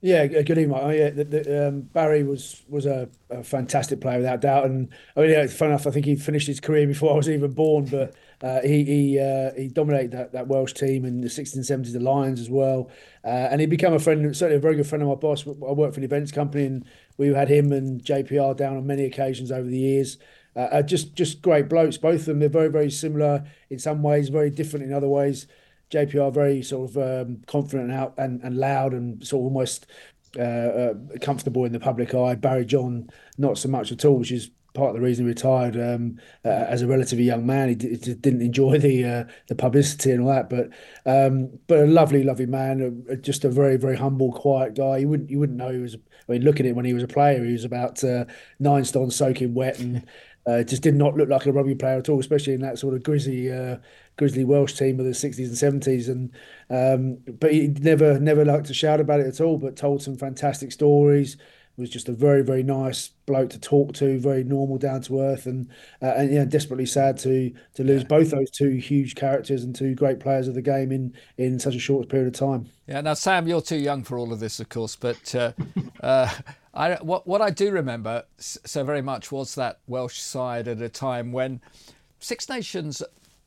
Yeah, 0.01 0.27
good 0.27 0.57
evening. 0.57 0.79
Oh, 0.79 0.91
yeah, 0.91 1.09
the, 1.09 1.25
the, 1.25 1.67
um, 1.67 1.81
Barry 1.81 2.23
was 2.23 2.63
was 2.69 2.85
a, 2.85 3.09
a, 3.29 3.43
fantastic 3.43 3.99
player 3.99 4.19
without 4.19 4.39
doubt, 4.39 4.65
and 4.65 4.87
I 5.17 5.19
mean, 5.19 5.29
yeah, 5.31 5.45
fun 5.47 5.69
enough. 5.69 5.85
I 5.87 5.91
think 5.91 6.05
he 6.05 6.15
finished 6.15 6.47
his 6.47 6.61
career 6.61 6.87
before 6.87 7.11
I 7.11 7.17
was 7.17 7.29
even 7.29 7.51
born, 7.51 7.83
but 7.83 8.15
uh, 8.41 8.61
he 8.61 8.85
he 8.85 9.19
uh, 9.19 9.51
he 9.57 9.67
dominated 9.67 10.11
that, 10.11 10.31
that 10.31 10.47
Welsh 10.47 10.71
team 10.71 11.03
in 11.03 11.19
the 11.19 11.27
1670s, 11.27 11.91
the 11.91 11.99
Lions 11.99 12.39
as 12.39 12.49
well, 12.49 12.89
uh, 13.25 13.49
and 13.51 13.59
he 13.59 13.67
became 13.67 13.91
a 13.91 13.99
friend, 13.99 14.23
certainly 14.37 14.55
a 14.55 14.61
very 14.61 14.77
good 14.77 14.87
friend 14.87 15.01
of 15.01 15.09
my 15.09 15.15
boss. 15.15 15.45
I 15.45 15.51
worked 15.51 15.95
for 15.95 15.99
an 15.99 16.05
events 16.05 16.31
company, 16.31 16.65
and 16.65 16.85
we 17.17 17.33
had 17.33 17.49
him 17.49 17.73
and 17.73 18.01
JPR 18.01 18.55
down 18.55 18.77
on 18.77 18.87
many 18.87 19.03
occasions 19.03 19.51
over 19.51 19.67
the 19.67 19.77
years. 19.77 20.17
Uh, 20.55 20.59
uh, 20.59 20.81
just 20.81 21.13
just 21.13 21.41
great 21.41 21.67
blokes, 21.67 21.97
both 21.97 22.21
of 22.21 22.25
them. 22.25 22.39
They're 22.39 22.47
very 22.47 22.69
very 22.69 22.89
similar 22.89 23.43
in 23.69 23.79
some 23.79 24.01
ways, 24.01 24.29
very 24.29 24.49
different 24.49 24.85
in 24.85 24.93
other 24.93 25.09
ways. 25.09 25.45
JPR 25.91 26.33
very 26.33 26.61
sort 26.61 26.89
of 26.89 26.97
um, 26.97 27.41
confident 27.47 27.89
and, 27.89 27.99
out, 27.99 28.13
and, 28.17 28.41
and 28.43 28.57
loud 28.57 28.93
and 28.93 29.25
sort 29.25 29.41
of 29.41 29.45
almost 29.45 29.87
uh, 30.37 30.41
uh, 30.41 30.93
comfortable 31.21 31.65
in 31.65 31.71
the 31.71 31.79
public 31.79 32.13
eye. 32.13 32.35
Barry 32.35 32.65
John 32.65 33.09
not 33.37 33.57
so 33.57 33.69
much 33.69 33.91
at 33.91 34.05
all, 34.05 34.17
which 34.19 34.31
is 34.31 34.51
part 34.73 34.89
of 34.89 34.95
the 34.95 35.01
reason 35.01 35.25
he 35.25 35.29
retired 35.29 35.75
um, 35.75 36.19
uh, 36.45 36.49
as 36.49 36.81
a 36.81 36.87
relatively 36.87 37.25
young 37.25 37.45
man. 37.45 37.69
He, 37.69 37.75
d- 37.75 37.89
he 37.89 38.13
didn't 38.13 38.41
enjoy 38.41 38.77
the 38.77 39.05
uh, 39.05 39.23
the 39.47 39.55
publicity 39.55 40.11
and 40.11 40.21
all 40.21 40.29
that, 40.29 40.49
but 40.49 40.69
um, 41.05 41.59
but 41.67 41.79
a 41.79 41.85
lovely, 41.85 42.23
lovely 42.23 42.45
man. 42.45 43.03
Uh, 43.09 43.15
just 43.15 43.45
a 43.45 43.49
very, 43.49 43.77
very 43.77 43.97
humble, 43.97 44.31
quiet 44.31 44.75
guy. 44.75 44.97
You 44.97 45.09
wouldn't 45.09 45.29
you 45.29 45.39
wouldn't 45.39 45.57
know 45.57 45.69
he 45.69 45.79
was. 45.79 45.95
I 45.95 46.33
mean, 46.33 46.43
looking 46.43 46.65
at 46.65 46.71
him 46.71 46.75
when 46.75 46.85
he 46.85 46.93
was 46.93 47.03
a 47.03 47.07
player, 47.07 47.43
he 47.43 47.53
was 47.53 47.65
about 47.65 48.03
uh, 48.03 48.25
nine 48.59 48.85
stone 48.85 49.11
soaking 49.11 49.53
wet 49.53 49.79
and. 49.79 50.05
Uh, 50.47 50.63
just 50.63 50.81
did 50.81 50.95
not 50.95 51.15
look 51.15 51.29
like 51.29 51.45
a 51.45 51.51
rugby 51.51 51.75
player 51.75 51.99
at 51.99 52.09
all, 52.09 52.19
especially 52.19 52.53
in 52.53 52.61
that 52.61 52.79
sort 52.79 52.95
of 52.95 53.03
grizzy, 53.03 53.51
uh, 53.51 53.75
grizzly 54.19 54.45
Welsh 54.45 54.73
team 54.73 54.99
of 54.99 55.05
the 55.07 55.15
sixties 55.15 55.47
and 55.47 55.57
seventies. 55.57 56.07
And 56.09 56.31
um, 56.69 57.17
but 57.39 57.51
he 57.51 57.69
never, 57.79 58.19
never 58.19 58.45
liked 58.45 58.67
to 58.67 58.73
shout 58.75 58.99
about 58.99 59.21
it 59.21 59.25
at 59.25 59.41
all. 59.41 59.57
But 59.57 59.75
told 59.75 60.03
some 60.03 60.15
fantastic 60.15 60.71
stories. 60.71 61.37
Was 61.77 61.89
just 61.89 62.09
a 62.09 62.11
very, 62.11 62.43
very 62.43 62.61
nice 62.61 63.07
bloke 63.25 63.51
to 63.51 63.59
talk 63.59 63.93
to. 63.93 64.19
Very 64.19 64.43
normal, 64.43 64.77
down 64.77 65.01
to 65.03 65.21
earth, 65.21 65.45
and 65.45 65.69
uh, 66.01 66.07
and 66.17 66.29
yeah, 66.29 66.43
desperately 66.43 66.85
sad 66.85 67.17
to 67.19 67.53
to 67.75 67.83
lose 67.85 68.01
yeah. 68.01 68.07
both 68.09 68.31
those 68.31 68.51
two 68.51 68.71
huge 68.71 69.15
characters 69.15 69.63
and 69.63 69.73
two 69.73 69.95
great 69.95 70.19
players 70.19 70.49
of 70.49 70.55
the 70.55 70.61
game 70.61 70.91
in 70.91 71.13
in 71.37 71.57
such 71.57 71.75
a 71.75 71.79
short 71.79 72.09
period 72.09 72.27
of 72.27 72.33
time. 72.33 72.69
Yeah. 72.85 72.99
Now, 72.99 73.13
Sam, 73.13 73.47
you're 73.47 73.61
too 73.61 73.77
young 73.77 74.03
for 74.03 74.19
all 74.19 74.33
of 74.33 74.39
this, 74.39 74.59
of 74.59 74.69
course, 74.69 74.95
but. 74.95 75.33
Uh, 75.33 75.53
uh, 76.03 76.29
I, 76.71 76.95
what, 77.01 77.25
what 77.25 77.41
I 77.41 77.49
do 77.49 77.71
remember 77.71 78.23
so 78.37 78.83
very 78.83 79.01
much 79.01 79.31
was 79.31 79.55
that 79.55 79.79
Welsh 79.87 80.19
side 80.19 80.67
at 80.67 80.81
a 80.81 80.87
time 80.87 81.31
when 81.31 81.61
Six 82.19 82.47
Nations 82.47 83.01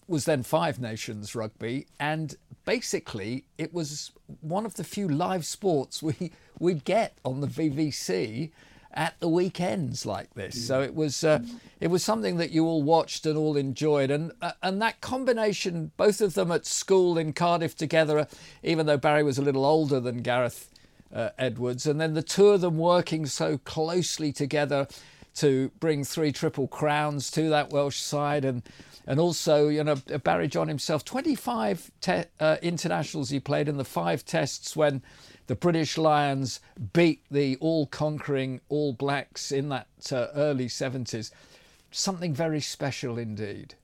was 0.09 0.25
then 0.25 0.43
Five 0.43 0.81
Nations 0.81 1.35
rugby, 1.35 1.87
and 1.99 2.37
basically 2.65 3.45
it 3.59 3.73
was 3.73 4.13
one 4.41 4.67
of 4.67 4.75
the 4.75 4.85
few 4.85 5.09
live 5.09 5.45
sports 5.45 6.03
we 6.03 6.33
we'd 6.59 6.85
get 6.85 7.17
on 7.25 7.41
the 7.41 7.47
BBC 7.47 8.51
at 8.95 9.19
the 9.21 9.29
weekends 9.29 10.05
like 10.05 10.33
this. 10.35 10.67
So 10.67 10.83
it 10.83 10.95
was 10.95 11.25
uh, 11.25 11.41
it 11.81 11.89
was 11.89 12.05
something 12.05 12.37
that 12.37 12.51
you 12.51 12.67
all 12.67 12.83
watched 12.83 13.27
and 13.27 13.37
all 13.37 13.57
enjoyed, 13.57 14.11
and 14.11 14.33
uh, 14.41 14.53
and 14.63 14.81
that 14.83 15.01
combination, 15.01 15.93
both 15.97 16.21
of 16.21 16.35
them 16.35 16.53
at 16.53 16.67
school 16.67 17.19
in 17.19 17.33
Cardiff 17.33 17.77
together, 17.77 18.27
even 18.63 18.87
though 18.87 18.97
Barry 18.99 19.23
was 19.23 19.39
a 19.39 19.43
little 19.43 19.65
older 19.65 20.01
than 20.01 20.23
Gareth 20.23 20.69
uh, 21.15 21.31
Edwards, 21.39 21.87
and 21.87 22.01
then 22.01 22.15
the 22.15 22.23
two 22.23 22.49
of 22.49 22.61
them 22.61 22.79
working 22.79 23.27
so 23.27 23.59
closely 23.59 24.33
together 24.33 24.87
to 25.35 25.71
bring 25.81 26.05
three 26.05 26.31
triple 26.31 26.69
crowns 26.69 27.31
to 27.31 27.49
that 27.49 27.71
Welsh 27.71 28.01
side, 28.01 28.45
and 28.45 28.63
and 29.07 29.19
also 29.21 29.69
you 29.69 29.85
know 29.85 29.97
Barry 29.97 30.49
John 30.49 30.69
himself, 30.69 31.05
25 31.05 31.91
te- 32.01 32.25
uh, 32.41 32.57
internationals 32.63 33.31
he 33.31 33.41
played 33.41 33.69
in 33.69 33.77
the 33.77 33.85
five 33.85 34.25
tests 34.25 34.77
when 34.77 35.03
the 35.47 35.55
British 35.57 35.99
Lions 35.99 36.61
beat 36.93 37.25
the 37.31 37.57
all-conquering 37.57 38.61
All 38.69 38.93
Blacks 38.93 39.51
in 39.51 39.69
that 39.71 39.89
uh, 40.13 40.29
early 40.35 40.67
70s. 40.67 41.31
Something 41.91 42.33
very 42.33 42.61
special 42.61 43.19
indeed. 43.19 43.75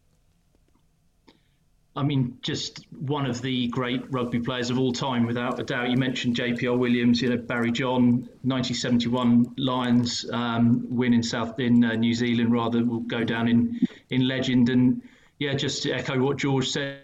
I 1.98 2.04
mean, 2.04 2.38
just 2.42 2.86
one 2.92 3.26
of 3.26 3.42
the 3.42 3.66
great 3.66 4.04
rugby 4.12 4.38
players 4.38 4.70
of 4.70 4.78
all 4.78 4.92
time, 4.92 5.26
without 5.26 5.58
a 5.58 5.64
doubt. 5.64 5.90
You 5.90 5.96
mentioned 5.96 6.36
JPR 6.36 6.78
Williams, 6.78 7.20
you 7.20 7.28
know 7.28 7.36
Barry 7.36 7.72
John, 7.72 8.28
1971 8.42 9.54
Lions 9.58 10.24
um, 10.32 10.86
win 10.88 11.12
in 11.12 11.24
South 11.24 11.58
in 11.58 11.84
uh, 11.84 11.94
New 11.94 12.14
Zealand, 12.14 12.52
rather 12.52 12.84
will 12.84 13.00
go 13.00 13.24
down 13.24 13.48
in 13.48 13.80
in 14.10 14.28
legend. 14.28 14.68
And 14.68 15.02
yeah, 15.40 15.54
just 15.54 15.82
to 15.82 15.90
echo 15.90 16.20
what 16.20 16.36
George 16.36 16.68
said, 16.68 17.00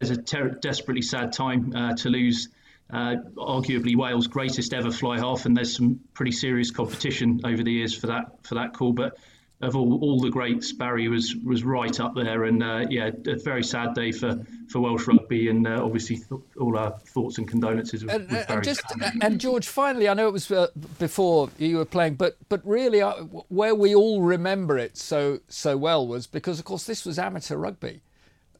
it's 0.00 0.10
a 0.10 0.20
ter- 0.20 0.50
desperately 0.50 1.02
sad 1.02 1.32
time 1.32 1.72
uh, 1.76 1.94
to 1.94 2.08
lose. 2.08 2.48
Uh, 2.90 3.16
arguably 3.36 3.94
Wales' 3.94 4.26
greatest 4.26 4.74
ever 4.74 4.90
fly 4.90 5.18
half, 5.18 5.46
and 5.46 5.56
there's 5.56 5.76
some 5.76 6.00
pretty 6.14 6.32
serious 6.32 6.72
competition 6.72 7.40
over 7.44 7.62
the 7.62 7.70
years 7.70 7.96
for 7.96 8.08
that 8.08 8.24
for 8.42 8.56
that 8.56 8.72
call. 8.74 8.92
But 8.92 9.16
of 9.60 9.74
all, 9.74 9.98
all 10.02 10.20
the 10.20 10.30
greats, 10.30 10.72
Barry 10.72 11.08
was 11.08 11.34
was 11.44 11.64
right 11.64 11.98
up 11.98 12.14
there, 12.14 12.44
and 12.44 12.62
uh, 12.62 12.86
yeah, 12.88 13.10
a 13.26 13.36
very 13.36 13.64
sad 13.64 13.92
day 13.92 14.12
for, 14.12 14.38
for 14.68 14.78
Welsh 14.80 15.08
rugby, 15.08 15.48
and 15.48 15.66
uh, 15.66 15.82
obviously 15.82 16.16
th- 16.16 16.40
all 16.60 16.78
our 16.78 16.92
thoughts 16.98 17.38
and 17.38 17.48
condolences 17.48 18.04
with, 18.04 18.14
and, 18.14 18.30
with 18.30 18.46
Barry. 18.46 18.56
And, 18.58 18.64
just, 18.64 18.82
and 19.20 19.40
George, 19.40 19.66
finally, 19.66 20.08
I 20.08 20.14
know 20.14 20.28
it 20.28 20.32
was 20.32 20.48
uh, 20.50 20.68
before 21.00 21.50
you 21.58 21.78
were 21.78 21.84
playing, 21.84 22.14
but 22.14 22.36
but 22.48 22.64
really, 22.64 23.02
uh, 23.02 23.14
where 23.48 23.74
we 23.74 23.96
all 23.96 24.22
remember 24.22 24.78
it 24.78 24.96
so 24.96 25.40
so 25.48 25.76
well 25.76 26.06
was 26.06 26.28
because, 26.28 26.60
of 26.60 26.64
course, 26.64 26.84
this 26.84 27.04
was 27.04 27.18
amateur 27.18 27.56
rugby 27.56 28.00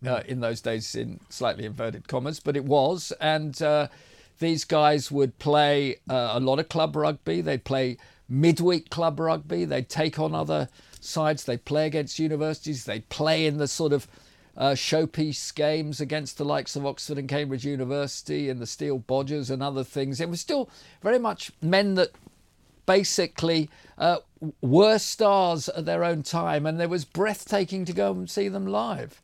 uh, 0.05 0.23
in 0.27 0.41
those 0.41 0.61
days, 0.61 0.97
in 0.97 1.21
slightly 1.29 1.65
inverted 1.65 2.09
commas, 2.09 2.41
but 2.41 2.57
it 2.57 2.65
was, 2.65 3.13
and 3.21 3.63
uh, 3.63 3.87
these 4.41 4.65
guys 4.65 5.13
would 5.13 5.39
play 5.39 6.01
a 6.09 6.41
lot 6.41 6.59
of 6.59 6.69
club 6.69 6.97
rugby. 6.97 7.41
They'd 7.41 7.65
play 7.65 7.99
midweek 8.29 8.91
club 8.91 9.21
rugby. 9.21 9.65
They'd 9.65 9.89
take 9.89 10.19
on 10.19 10.35
other 10.35 10.69
sides. 11.09 11.45
They 11.45 11.57
play 11.57 11.87
against 11.87 12.19
universities. 12.19 12.85
They 12.85 13.01
play 13.01 13.47
in 13.47 13.57
the 13.57 13.69
sort 13.69 13.93
of 13.93 14.07
uh, 14.57 14.73
showpiece 14.73 15.55
games 15.55 16.01
against 16.01 16.37
the 16.37 16.45
likes 16.45 16.77
of 16.77 16.85
Oxford 16.85 17.19
and 17.19 17.29
Cambridge 17.29 17.65
University 17.65 18.49
and 18.49 18.61
the 18.61 18.67
Steele-Bodgers 18.67 19.51
and 19.51 19.63
other 19.63 19.85
things. 19.85 20.21
It 20.21 20.29
was 20.29 20.41
still 20.41 20.69
very 21.03 21.19
much 21.19 21.53
men 21.63 21.95
that 21.95 22.11
basically 22.87 23.71
uh, 23.99 24.19
were 24.61 24.99
stars 24.99 25.69
at 25.69 25.85
their 25.85 26.03
own 26.03 26.23
time, 26.23 26.67
and 26.67 26.81
it 26.81 26.91
was 26.91 27.05
breathtaking 27.05 27.85
to 27.85 27.93
go 27.93 28.13
and 28.13 28.29
see 28.29 28.49
them 28.49 28.67
live. 28.67 29.23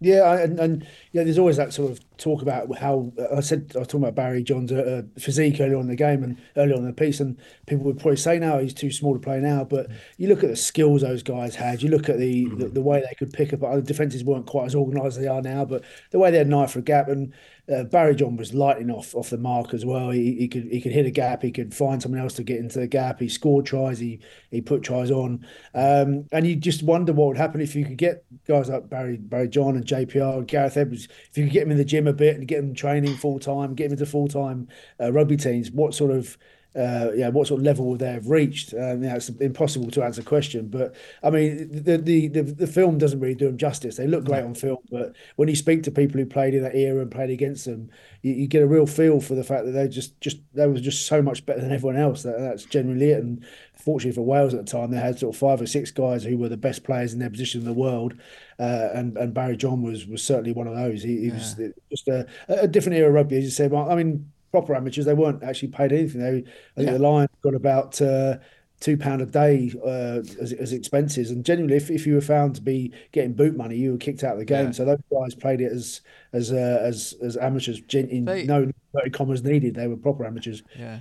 Yeah, 0.00 0.38
and, 0.38 0.60
and 0.60 0.86
yeah, 1.12 1.24
there's 1.24 1.38
always 1.38 1.56
that 1.56 1.72
sort 1.72 1.90
of 1.90 2.13
talk 2.16 2.42
about 2.42 2.78
how 2.78 3.12
I 3.34 3.40
said 3.40 3.72
I 3.74 3.80
was 3.80 3.88
talking 3.88 4.02
about 4.02 4.14
Barry 4.14 4.42
John's 4.42 4.72
uh, 4.72 5.02
physique 5.18 5.60
earlier 5.60 5.76
on 5.76 5.82
in 5.82 5.88
the 5.88 5.96
game 5.96 6.22
and 6.22 6.38
earlier 6.56 6.74
on 6.74 6.80
in 6.80 6.86
the 6.86 6.92
piece, 6.92 7.20
and 7.20 7.36
people 7.66 7.84
would 7.84 7.98
probably 7.98 8.16
say 8.16 8.38
now 8.38 8.58
he's 8.58 8.74
too 8.74 8.90
small 8.90 9.14
to 9.14 9.20
play 9.20 9.40
now. 9.40 9.64
But 9.64 9.88
you 10.16 10.28
look 10.28 10.42
at 10.42 10.50
the 10.50 10.56
skills 10.56 11.02
those 11.02 11.22
guys 11.22 11.54
had. 11.54 11.82
You 11.82 11.90
look 11.90 12.08
at 12.08 12.18
the 12.18 12.46
the, 12.56 12.68
the 12.68 12.82
way 12.82 13.00
they 13.00 13.14
could 13.14 13.32
pick 13.32 13.52
up. 13.52 13.60
The 13.60 13.82
defenses 13.82 14.24
weren't 14.24 14.46
quite 14.46 14.66
as 14.66 14.74
organised 14.74 15.16
as 15.16 15.22
they 15.22 15.28
are 15.28 15.42
now, 15.42 15.64
but 15.64 15.84
the 16.10 16.18
way 16.18 16.30
they 16.30 16.38
had 16.38 16.48
knife 16.48 16.72
for 16.72 16.80
a 16.80 16.82
gap 16.82 17.08
and 17.08 17.32
uh, 17.72 17.84
Barry 17.84 18.14
John 18.14 18.36
was 18.36 18.52
lighting 18.52 18.90
off 18.90 19.14
off 19.14 19.30
the 19.30 19.38
mark 19.38 19.72
as 19.72 19.86
well. 19.86 20.10
He, 20.10 20.34
he 20.34 20.48
could 20.48 20.64
he 20.64 20.80
could 20.80 20.92
hit 20.92 21.06
a 21.06 21.10
gap. 21.10 21.42
He 21.42 21.50
could 21.50 21.74
find 21.74 22.02
someone 22.02 22.20
else 22.20 22.34
to 22.34 22.42
get 22.42 22.58
into 22.58 22.78
the 22.78 22.86
gap. 22.86 23.20
He 23.20 23.28
scored 23.28 23.64
tries. 23.64 23.98
He 23.98 24.20
he 24.50 24.60
put 24.60 24.82
tries 24.82 25.10
on. 25.10 25.46
Um, 25.74 26.26
and 26.30 26.46
you 26.46 26.56
just 26.56 26.82
wonder 26.82 27.12
what 27.12 27.28
would 27.28 27.36
happen 27.38 27.62
if 27.62 27.74
you 27.74 27.86
could 27.86 27.96
get 27.96 28.24
guys 28.46 28.68
like 28.68 28.90
Barry 28.90 29.16
Barry 29.16 29.48
John 29.48 29.76
and 29.76 29.86
JPR 29.86 30.38
and 30.38 30.48
Gareth 30.48 30.76
Edwards. 30.76 31.08
If 31.30 31.38
you 31.38 31.44
could 31.44 31.52
get 31.54 31.60
them 31.60 31.70
in 31.70 31.78
the 31.78 31.84
gym 31.84 32.03
a 32.08 32.12
bit 32.12 32.36
and 32.36 32.48
get 32.48 32.60
them 32.60 32.74
training 32.74 33.16
full 33.16 33.38
time, 33.38 33.74
get 33.74 33.84
them 33.84 33.92
into 33.92 34.06
full 34.06 34.28
time 34.28 34.68
uh, 35.00 35.12
rugby 35.12 35.36
teams. 35.36 35.70
What 35.70 35.94
sort 35.94 36.10
of 36.10 36.36
uh, 36.76 37.12
yeah, 37.14 37.28
what 37.28 37.46
sort 37.46 37.60
of 37.60 37.64
level 37.64 37.96
they 37.96 38.12
have 38.12 38.28
reached? 38.28 38.74
Um, 38.74 39.04
yeah, 39.04 39.14
it's 39.14 39.28
impossible 39.28 39.90
to 39.92 40.02
answer 40.02 40.22
the 40.22 40.28
question. 40.28 40.68
But 40.68 40.96
I 41.22 41.30
mean, 41.30 41.68
the, 41.70 41.98
the 41.98 42.28
the 42.28 42.42
the 42.42 42.66
film 42.66 42.98
doesn't 42.98 43.20
really 43.20 43.36
do 43.36 43.46
them 43.46 43.58
justice. 43.58 43.96
They 43.96 44.08
look 44.08 44.24
great 44.24 44.42
on 44.42 44.54
film, 44.54 44.78
but 44.90 45.14
when 45.36 45.48
you 45.48 45.54
speak 45.54 45.84
to 45.84 45.92
people 45.92 46.18
who 46.18 46.26
played 46.26 46.52
in 46.54 46.64
that 46.64 46.74
era 46.74 47.00
and 47.00 47.10
played 47.10 47.30
against 47.30 47.66
them, 47.66 47.90
you, 48.22 48.34
you 48.34 48.46
get 48.48 48.62
a 48.62 48.66
real 48.66 48.86
feel 48.86 49.20
for 49.20 49.36
the 49.36 49.44
fact 49.44 49.66
that 49.66 49.70
they 49.70 49.86
just 49.86 50.20
just 50.20 50.38
they 50.52 50.66
was 50.66 50.80
just 50.80 51.06
so 51.06 51.22
much 51.22 51.46
better 51.46 51.60
than 51.60 51.72
everyone 51.72 51.96
else. 51.96 52.24
That, 52.24 52.40
that's 52.40 52.64
generally 52.64 53.10
it. 53.10 53.22
And 53.22 53.46
fortunately 53.76 54.16
for 54.16 54.22
Wales 54.22 54.52
at 54.52 54.66
the 54.66 54.70
time, 54.70 54.90
they 54.90 54.98
had 54.98 55.18
sort 55.18 55.34
of 55.34 55.38
five 55.38 55.60
or 55.60 55.66
six 55.66 55.92
guys 55.92 56.24
who 56.24 56.36
were 56.36 56.48
the 56.48 56.56
best 56.56 56.82
players 56.82 57.12
in 57.12 57.20
their 57.20 57.30
position 57.30 57.60
in 57.60 57.66
the 57.66 57.72
world. 57.72 58.14
Uh, 58.58 58.88
and 58.94 59.16
and 59.16 59.32
Barry 59.32 59.56
John 59.56 59.82
was 59.82 60.08
was 60.08 60.24
certainly 60.24 60.52
one 60.52 60.66
of 60.66 60.74
those. 60.74 61.04
He, 61.04 61.18
he 61.18 61.26
yeah. 61.28 61.34
was 61.34 61.56
just 61.90 62.08
a, 62.08 62.26
a 62.48 62.66
different 62.66 62.98
era 62.98 63.08
of 63.08 63.14
rugby, 63.14 63.36
as 63.36 63.44
you 63.44 63.50
said. 63.50 63.72
I 63.72 63.94
mean 63.94 64.32
proper 64.54 64.72
amateurs, 64.76 65.04
they 65.04 65.14
weren't 65.14 65.42
actually 65.42 65.72
paid 65.78 65.90
anything. 65.92 66.20
They, 66.20 66.28
I 66.28 66.76
think 66.76 66.86
yeah. 66.90 66.92
the 66.92 66.98
Lions 67.00 67.30
got 67.42 67.54
about 67.54 68.00
uh, 68.00 68.36
two 68.78 68.96
pound 68.96 69.20
a 69.20 69.26
day 69.26 69.72
uh, 69.84 70.22
as, 70.40 70.52
as 70.52 70.72
expenses, 70.72 71.32
and 71.32 71.44
generally, 71.44 71.76
if, 71.76 71.90
if 71.90 72.06
you 72.06 72.14
were 72.14 72.20
found 72.20 72.54
to 72.54 72.62
be 72.62 72.92
getting 73.10 73.32
boot 73.32 73.56
money, 73.56 73.76
you 73.76 73.92
were 73.92 73.98
kicked 73.98 74.22
out 74.22 74.34
of 74.34 74.38
the 74.38 74.44
game. 74.44 74.66
Yeah. 74.66 74.72
So 74.72 74.84
those 74.84 75.02
guys 75.10 75.34
played 75.34 75.60
it 75.60 75.72
as 75.72 76.02
as 76.32 76.52
uh, 76.52 76.78
as 76.90 77.14
as 77.20 77.36
amateurs. 77.36 77.80
In 77.92 78.26
they, 78.26 78.44
no 78.44 78.70
commas 79.12 79.42
needed. 79.42 79.74
They 79.74 79.88
were 79.88 79.96
proper 79.96 80.24
amateurs. 80.24 80.62
Yeah. 80.78 81.00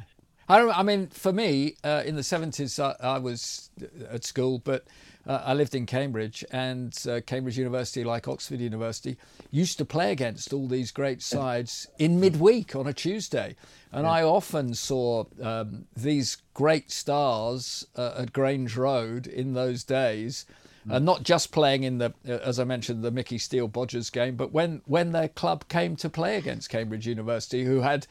I, 0.49 0.57
don't 0.57 0.77
I 0.77 0.83
mean, 0.83 1.07
for 1.07 1.31
me, 1.31 1.75
uh, 1.83 2.03
in 2.05 2.15
the 2.15 2.23
seventies, 2.23 2.79
I, 2.79 2.95
I 2.99 3.19
was 3.19 3.69
at 4.09 4.23
school, 4.25 4.59
but 4.59 4.87
uh, 5.25 5.41
I 5.45 5.53
lived 5.53 5.75
in 5.75 5.85
Cambridge, 5.85 6.43
and 6.51 6.97
uh, 7.09 7.21
Cambridge 7.25 7.57
University, 7.57 8.03
like 8.03 8.27
Oxford 8.27 8.59
University, 8.59 9.17
used 9.51 9.77
to 9.77 9.85
play 9.85 10.11
against 10.11 10.53
all 10.53 10.67
these 10.67 10.91
great 10.91 11.21
sides 11.21 11.87
in 11.97 12.19
midweek 12.19 12.75
on 12.75 12.87
a 12.87 12.93
Tuesday. 12.93 13.55
And 13.91 14.07
I 14.07 14.23
often 14.23 14.73
saw 14.73 15.25
um, 15.41 15.85
these 15.95 16.37
great 16.53 16.91
stars 16.91 17.85
uh, 17.95 18.13
at 18.17 18.33
Grange 18.33 18.75
Road 18.75 19.27
in 19.27 19.53
those 19.53 19.83
days. 19.83 20.45
And 20.89 21.05
not 21.05 21.23
just 21.23 21.53
playing 21.53 21.83
in 21.83 21.99
the, 21.99 22.13
uh, 22.27 22.39
as 22.43 22.59
I 22.59 22.65
mentioned, 22.65 23.03
the 23.03 23.11
Mickey 23.11 23.37
Steele-Bodgers 23.37 24.11
game, 24.11 24.35
but 24.35 24.51
when, 24.51 24.81
when 24.85 25.13
their 25.13 25.29
club 25.29 25.69
came 25.69 25.95
to 25.95 26.09
play 26.09 26.35
against 26.35 26.69
Cambridge 26.69 27.07
University, 27.07 27.63
who 27.63 27.79
had 27.79 28.05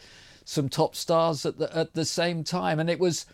some 0.44 0.68
top 0.68 0.94
stars 0.96 1.44
at 1.44 1.58
the 1.58 1.76
at 1.76 1.94
the 1.94 2.04
same 2.04 2.44
time, 2.44 2.80
and 2.80 2.90
it 2.90 2.98
was 2.98 3.26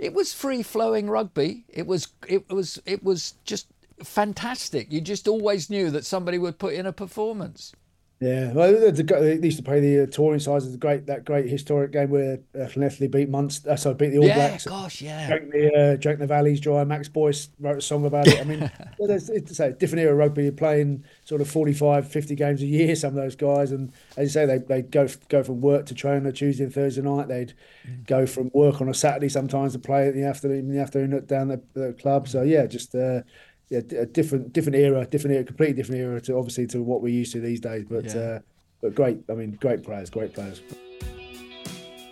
it 0.00 0.14
was 0.14 0.32
free 0.32 0.62
flowing 0.62 1.10
rugby. 1.10 1.64
It 1.68 1.86
was 1.86 2.08
it 2.26 2.48
was 2.48 2.80
it 2.86 3.04
was 3.04 3.34
just 3.44 3.66
fantastic. 4.02 4.90
You 4.90 5.02
just 5.02 5.28
always 5.28 5.68
knew 5.68 5.90
that 5.90 6.06
somebody 6.06 6.38
would 6.38 6.58
put 6.58 6.72
in 6.72 6.86
a 6.86 6.92
performance. 6.92 7.74
Yeah, 8.20 8.52
well, 8.52 8.70
they 8.70 9.38
used 9.42 9.56
to 9.56 9.62
play 9.62 9.80
the 9.80 10.02
uh, 10.02 10.06
touring 10.06 10.40
sides 10.40 10.66
of 10.66 10.72
the 10.72 10.78
great 10.78 11.06
that 11.06 11.24
great 11.24 11.48
historic 11.48 11.90
game 11.90 12.10
where 12.10 12.40
uh, 12.54 12.66
Llanelli 12.66 13.10
beat 13.10 13.30
Munster, 13.30 13.70
uh, 13.70 13.76
sorry, 13.76 13.94
beat 13.94 14.10
the 14.10 14.18
All 14.18 14.26
yeah, 14.26 14.34
Blacks. 14.34 14.66
gosh, 14.66 15.00
yeah. 15.00 15.26
Drank 15.26 15.50
the 15.50 15.74
uh, 15.74 15.96
drank 15.96 16.18
the 16.18 16.26
valleys 16.26 16.60
dry. 16.60 16.84
Max 16.84 17.08
Boyce 17.08 17.48
wrote 17.58 17.78
a 17.78 17.80
song 17.80 18.04
about 18.04 18.26
it. 18.26 18.38
I 18.38 18.44
mean, 18.44 18.70
it's, 18.98 19.30
it's 19.30 19.58
a 19.58 19.70
different 19.70 20.02
era 20.02 20.12
of 20.12 20.18
rugby. 20.18 20.42
You're 20.42 20.52
playing 20.52 21.02
sort 21.24 21.40
of 21.40 21.48
45, 21.48 22.12
50 22.12 22.34
games 22.34 22.60
a 22.60 22.66
year. 22.66 22.94
Some 22.94 23.08
of 23.08 23.14
those 23.14 23.36
guys, 23.36 23.72
and 23.72 23.90
as 24.18 24.24
you 24.24 24.32
say, 24.32 24.44
they 24.44 24.58
they 24.58 24.82
go 24.82 25.08
go 25.30 25.42
from 25.42 25.62
work 25.62 25.86
to 25.86 25.94
train 25.94 26.16
on 26.16 26.26
a 26.26 26.32
Tuesday 26.32 26.64
and 26.64 26.74
Thursday 26.74 27.00
night. 27.00 27.28
They'd 27.28 27.54
mm. 27.88 28.06
go 28.06 28.26
from 28.26 28.50
work 28.52 28.82
on 28.82 28.90
a 28.90 28.94
Saturday 28.94 29.30
sometimes 29.30 29.72
to 29.72 29.78
play 29.78 30.08
in 30.08 30.14
the 30.14 30.28
afternoon 30.28 30.58
in 30.58 30.74
the 30.74 30.82
afternoon 30.82 31.24
down 31.24 31.48
the, 31.48 31.62
the 31.72 31.94
club. 31.94 32.28
So 32.28 32.42
yeah, 32.42 32.66
just. 32.66 32.94
Uh, 32.94 33.22
yeah, 33.70 33.78
a 33.96 34.06
different 34.06 34.52
different 34.52 34.76
era, 34.76 35.06
different 35.06 35.34
era, 35.34 35.44
completely 35.44 35.74
different 35.74 36.00
era 36.00 36.20
to 36.22 36.36
obviously 36.36 36.66
to 36.66 36.82
what 36.82 37.00
we're 37.02 37.14
used 37.14 37.32
to 37.32 37.40
these 37.40 37.60
days. 37.60 37.84
But 37.88 38.06
yeah. 38.06 38.20
uh, 38.20 38.38
but 38.82 38.94
great. 38.94 39.22
I 39.30 39.34
mean, 39.34 39.52
great 39.60 39.84
players, 39.84 40.10
great 40.10 40.34
players. 40.34 40.60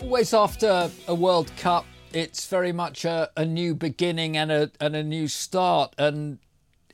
Always 0.01 0.33
after 0.33 0.89
a 1.09 1.15
World 1.15 1.51
Cup, 1.57 1.85
it's 2.13 2.47
very 2.47 2.73
much 2.73 3.05
a, 3.05 3.31
a 3.37 3.45
new 3.45 3.75
beginning 3.75 4.37
and 4.37 4.53
a 4.53 4.71
and 4.81 4.95
a 4.95 5.03
new 5.03 5.27
start. 5.27 5.95
And 5.99 6.39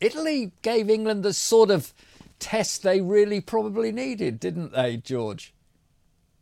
Italy 0.01 0.53
gave 0.63 0.89
England 0.89 1.25
the 1.25 1.35
sort 1.35 1.71
of 1.71 1.93
test 2.39 2.83
they 2.83 3.03
really 3.03 3.43
probably 3.43 3.93
needed, 3.93 4.41
didn't 4.41 4.73
they, 4.73 4.97
George? 4.97 5.53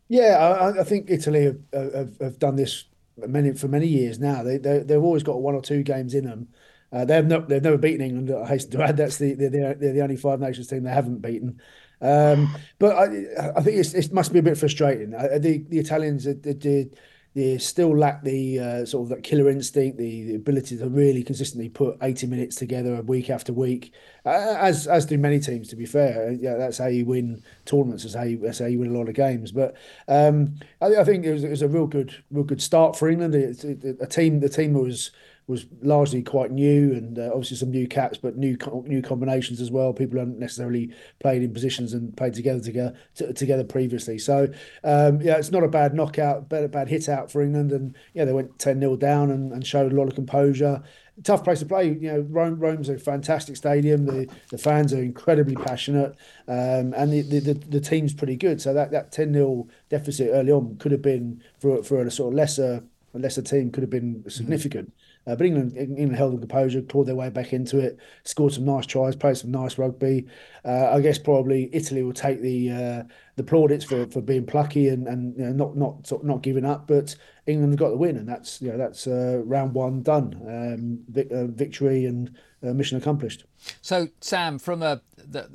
Yeah, 0.09 0.37
I, 0.37 0.81
I 0.81 0.85
think 0.85 1.11
Italy 1.11 1.45
have, 1.45 1.59
have, 1.73 2.19
have, 2.19 2.39
done 2.39 2.57
this 2.57 2.85
many 3.17 3.53
for 3.55 3.69
many 3.69 3.87
years 3.87 4.19
now. 4.19 4.43
They, 4.43 4.59
they 4.59 4.79
have 4.79 5.03
always 5.03 5.23
got 5.23 5.41
one 5.41 5.55
or 5.55 5.63
two 5.63 5.83
games 5.83 6.15
in 6.15 6.27
them. 6.27 6.49
Uh, 6.93 7.05
they 7.05 7.15
have 7.15 7.27
no, 7.27 7.41
they've 7.41 7.63
never 7.63 7.79
beaten 7.79 8.05
England. 8.05 8.31
I 8.31 8.47
hasten 8.47 8.73
to 8.73 8.83
add 8.83 8.97
that's 8.97 9.17
the 9.17 9.35
they're, 9.35 9.75
they're 9.75 9.93
the 9.93 10.03
only 10.03 10.17
five 10.17 10.41
nations 10.41 10.69
team 10.69 10.83
they 10.83 10.91
haven't 10.91 11.23
beaten. 11.23 11.61
Um, 12.03 12.55
but 12.79 12.97
I, 12.97 13.53
I 13.57 13.63
think 13.63 13.79
it 13.79 14.13
must 14.13 14.33
be 14.33 14.41
a 14.41 14.43
bit 14.43 14.59
frustrating. 14.59 15.15
Uh, 15.15 15.39
the 15.39 15.65
the 15.69 15.79
Italians 15.79 16.25
they, 16.25 16.91
they 17.35 17.59
still 17.59 17.97
lack 17.97 18.23
the 18.23 18.59
uh, 18.59 18.85
sort 18.85 19.05
of 19.05 19.09
that 19.09 19.23
killer 19.23 19.49
instinct, 19.49 19.97
the, 19.97 20.25
the, 20.25 20.35
ability 20.35 20.77
to 20.77 20.89
really 20.89 21.23
consistently 21.23 21.71
put 21.71 21.97
eighty 22.03 22.27
minutes 22.27 22.57
together 22.57 23.01
week 23.03 23.31
after 23.31 23.55
week, 23.55 23.95
uh, 24.27 24.57
as 24.59 24.87
as 24.87 25.07
do 25.07 25.17
many 25.17 25.41
teams. 25.41 25.69
To 25.69 25.77
be 25.77 25.87
fair, 25.87 26.33
yeah, 26.33 26.57
that's 26.57 26.77
how 26.77 26.89
you 26.89 27.07
win 27.07 27.43
tournaments. 27.65 28.03
That's 28.03 28.17
how 28.17 28.25
you 28.25 28.37
that's 28.39 28.59
how 28.59 28.67
you 28.67 28.81
win 28.81 28.95
a 28.95 28.99
lot 28.99 29.09
of 29.09 29.15
games. 29.15 29.51
But 29.51 29.77
um, 30.09 30.57
I, 30.83 30.97
I, 30.97 31.05
think 31.05 31.25
it 31.25 31.33
was, 31.33 31.45
it 31.45 31.51
was, 31.51 31.63
a 31.63 31.69
real 31.69 31.87
good 31.87 32.23
real 32.31 32.45
good 32.45 32.61
start 32.61 32.99
for 32.99 33.09
England. 33.09 33.35
It, 33.35 33.65
it, 33.65 33.97
a 33.99 34.07
team 34.07 34.41
the 34.41 34.51
team 34.51 34.75
was 34.75 35.13
was 35.47 35.67
largely 35.83 36.23
quite 36.23 36.51
new 36.53 36.93
and 36.93 37.19
uh, 37.19 37.31
obviously 37.33 37.57
some 37.57 37.71
new 37.71 37.87
caps, 37.89 38.17
but 38.17 38.37
new 38.37 38.57
new 38.85 39.03
combinations 39.03 39.61
as 39.61 39.71
well. 39.71 39.93
People 39.93 40.19
hadn't 40.19 40.39
necessarily 40.39 40.95
played 41.19 41.43
in 41.43 41.53
positions 41.53 41.93
and 41.93 42.17
played 42.17 42.35
together 42.35 42.61
together 42.61 42.95
t- 43.15 43.33
together 43.33 43.65
previously. 43.65 44.19
So 44.19 44.49
um, 44.85 45.21
yeah, 45.21 45.37
it's 45.37 45.51
not 45.51 45.65
a 45.65 45.69
bad 45.69 45.95
knockout, 45.95 46.49
bad 46.49 46.71
bad 46.71 46.89
hit 46.89 47.09
out 47.09 47.31
for 47.31 47.43
England, 47.43 47.73
and 47.73 47.97
yeah, 48.15 48.25
they 48.25 48.33
went 48.33 48.59
ten 48.59 48.79
0 48.79 48.97
down 48.97 49.31
and, 49.31 49.53
and, 49.53 49.67
showed 49.67 49.93
a 49.93 49.97
lot 49.97 50.09
of 50.09 50.15
composure. 50.15 50.83
tough 51.25 51.43
place 51.43 51.59
to 51.59 51.67
play. 51.67 51.89
You 51.89 52.13
know, 52.13 52.21
Rome, 52.21 52.59
Rome's 52.59 52.89
a 52.89 52.99
fantastic 52.99 53.57
stadium. 53.57 54.07
The 54.07 54.31
the 54.51 54.59
fans 54.59 54.93
are 54.93 55.03
incredibly 55.03 55.57
passionate, 55.57 56.15
um, 56.47 56.95
and 56.95 57.13
the, 57.13 57.23
the, 57.23 57.41
the, 57.41 57.55
the 57.55 57.81
team's 57.81 58.15
pretty 58.15 58.37
good. 58.37 58.61
So 58.61 58.73
that 58.75 58.93
that 58.93 59.11
ten 59.11 59.33
0 59.33 59.67
deficit 59.89 60.31
early 60.33 60.53
on 60.53 60.77
could 60.77 60.93
have 60.93 61.03
been 61.03 61.43
for 61.59 61.83
for 61.83 62.01
a 62.01 62.11
sort 62.11 62.33
of 62.33 62.37
lesser 62.37 62.85
a 63.15 63.19
lesser 63.19 63.43
team 63.43 63.71
could 63.71 63.83
have 63.83 63.91
been 63.91 64.25
significant. 64.29 64.89
Mm-hmm. 64.89 65.12
Uh, 65.27 65.37
but 65.37 65.47
England, 65.47 65.77
England 65.77 66.17
held 66.17 66.35
the 66.35 66.39
composure, 66.39 66.83
clawed 66.83 67.07
their 67.07 67.15
way 67.15 67.31
back 67.31 67.53
into 67.53 67.79
it, 67.79 67.99
scored 68.25 68.53
some 68.53 68.65
nice 68.65 68.87
tries, 68.87 69.15
played 69.15 69.37
some 69.37 69.51
nice 69.51 69.79
rugby. 69.79 70.27
Uh, 70.65 70.91
I 70.91 71.01
guess 71.01 71.19
probably 71.19 71.71
Italy 71.73 72.03
will 72.03 72.13
take 72.13 72.41
the 72.41 72.71
uh, 72.71 73.03
the 73.37 73.43
plaudits 73.43 73.85
for, 73.85 74.07
for 74.07 74.21
being 74.21 74.45
plucky 74.45 74.89
and, 74.89 75.07
and 75.07 75.37
you 75.37 75.45
know, 75.45 75.53
not 75.53 75.77
not 75.77 76.25
not 76.25 76.43
giving 76.43 76.65
up. 76.65 76.89
But 76.89 77.15
England 77.47 77.79
got 77.79 77.91
the 77.91 77.97
win, 77.97 78.17
and 78.17 78.29
that's 78.29 78.61
you 78.61 78.71
know 78.71 78.79
that's 78.79 79.07
uh, 79.07 79.43
round 79.45 79.75
one 79.75 80.03
done, 80.03 80.41
um, 80.47 81.25
uh, 81.31 81.47
victory 81.47 82.07
and 82.07 82.35
uh, 82.63 82.73
mission 82.73 82.99
accomplished. 82.99 83.45
So 83.81 84.09
Sam, 84.21 84.59
from 84.59 84.83
a, 84.83 85.01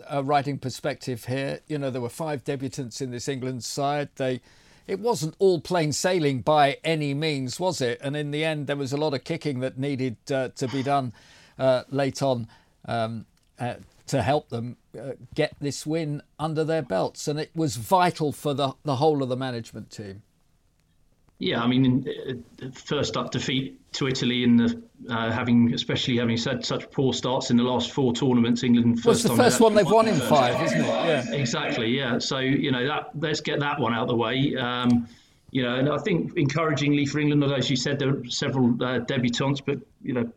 a 0.10 0.24
writing 0.24 0.60
perspective 0.60 1.26
here, 1.26 1.60
you 1.68 1.78
know 1.78 1.90
there 1.90 2.02
were 2.02 2.10
five 2.10 2.44
debutants 2.44 3.02
in 3.02 3.12
this 3.12 3.28
England 3.28 3.64
side. 3.64 4.10
They 4.16 4.42
it 4.88 5.00
wasn't 5.00 5.36
all 5.38 5.60
plain 5.60 5.92
sailing 5.92 6.42
by 6.42 6.78
any 6.84 7.14
means, 7.14 7.60
was 7.60 7.82
it? 7.82 8.00
And 8.02 8.16
in 8.16 8.32
the 8.32 8.44
end, 8.44 8.68
there 8.68 8.78
was 8.78 8.94
a 8.94 8.98
lot 8.98 9.14
of 9.14 9.24
kicking 9.24 9.60
that 9.60 9.78
needed 9.78 10.18
uh, 10.32 10.50
to 10.56 10.68
be 10.70 10.82
done 10.82 11.14
uh, 11.60 11.84
late 11.90 12.22
on 12.22 12.48
um, 12.86 13.26
uh, 13.60 13.76
to 14.08 14.22
help 14.22 14.50
them 14.50 14.78
uh, 14.98 15.12
get 15.36 15.54
this 15.60 15.86
win 15.86 16.22
under 16.40 16.64
their 16.64 16.82
belts. 16.82 17.28
And 17.28 17.40
it 17.40 17.52
was 17.54 17.76
vital 17.76 18.32
for 18.32 18.54
the, 18.54 18.74
the 18.84 18.96
whole 18.96 19.22
of 19.22 19.30
the 19.30 19.36
management 19.36 19.92
team. 19.92 20.24
Yeah, 21.40 21.62
I 21.62 21.68
mean, 21.68 22.08
uh, 22.62 22.70
first 22.74 23.16
up 23.16 23.30
defeat 23.32 23.80
to 23.94 24.08
Italy 24.08 24.44
in 24.44 24.58
the 24.58 24.82
uh, 25.08 25.32
having, 25.32 25.72
especially 25.74 26.18
having 26.18 26.38
had 26.38 26.66
such 26.66 26.90
poor 26.90 27.14
starts 27.14 27.52
in 27.52 27.58
the 27.58 27.64
last 27.64 27.92
four 27.92 28.12
tournaments. 28.14 28.64
England 28.64 29.02
first. 29.02 29.26
Well, 29.26 29.38
the 29.38 29.44
first 29.44 29.60
one 29.60 29.76
they've 29.76 29.90
won 29.90 30.08
in 30.08 30.20
five, 30.20 30.60
isn't 30.64 30.82
it? 30.82 30.88
Yeah, 30.88 31.32
exactly. 31.34 31.96
Yeah, 31.96 32.18
so 32.18 32.40
you 32.40 32.72
know 32.72 32.88
that 32.88 33.12
let's 33.20 33.42
get 33.42 33.60
that 33.60 33.80
one 33.80 33.94
out 33.94 34.04
of 34.04 34.08
the 34.08 34.16
way. 34.16 34.56
Um, 34.56 35.08
you 35.52 35.62
know, 35.62 35.76
and 35.76 35.90
I 35.90 35.98
think 36.00 36.36
encouragingly 36.38 37.06
for 37.06 37.20
England, 37.20 37.44
although 37.44 37.56
as 37.56 37.70
you 37.70 37.76
said 37.76 38.00
there 38.00 38.10
are 38.10 38.26
several 38.26 38.72
uh, 38.84 39.00
debutants, 39.02 39.62
but 39.64 39.78
you 40.02 40.14
know, 40.14 40.32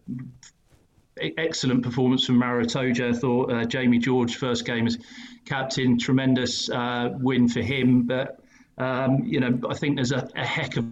excellent 1.39 1.83
performance 1.83 2.27
from 2.27 2.37
Maro 2.37 2.63
Itoje. 2.63 3.09
I 3.09 3.19
thought 3.19 3.51
uh, 3.51 3.65
Jamie 3.65 3.99
George 3.99 4.37
first 4.37 4.67
game 4.67 4.87
as 4.87 4.99
captain, 5.47 5.99
tremendous 5.99 6.69
uh, 6.71 7.11
win 7.15 7.49
for 7.49 7.61
him, 7.61 8.03
but 8.03 8.41
um, 8.81 9.25
you 9.25 9.41
know, 9.41 9.61
I 9.69 9.75
think 9.75 9.97
there's 9.97 10.13
a, 10.13 10.27
a, 10.35 10.45
heck 10.45 10.79
of 10.79 10.87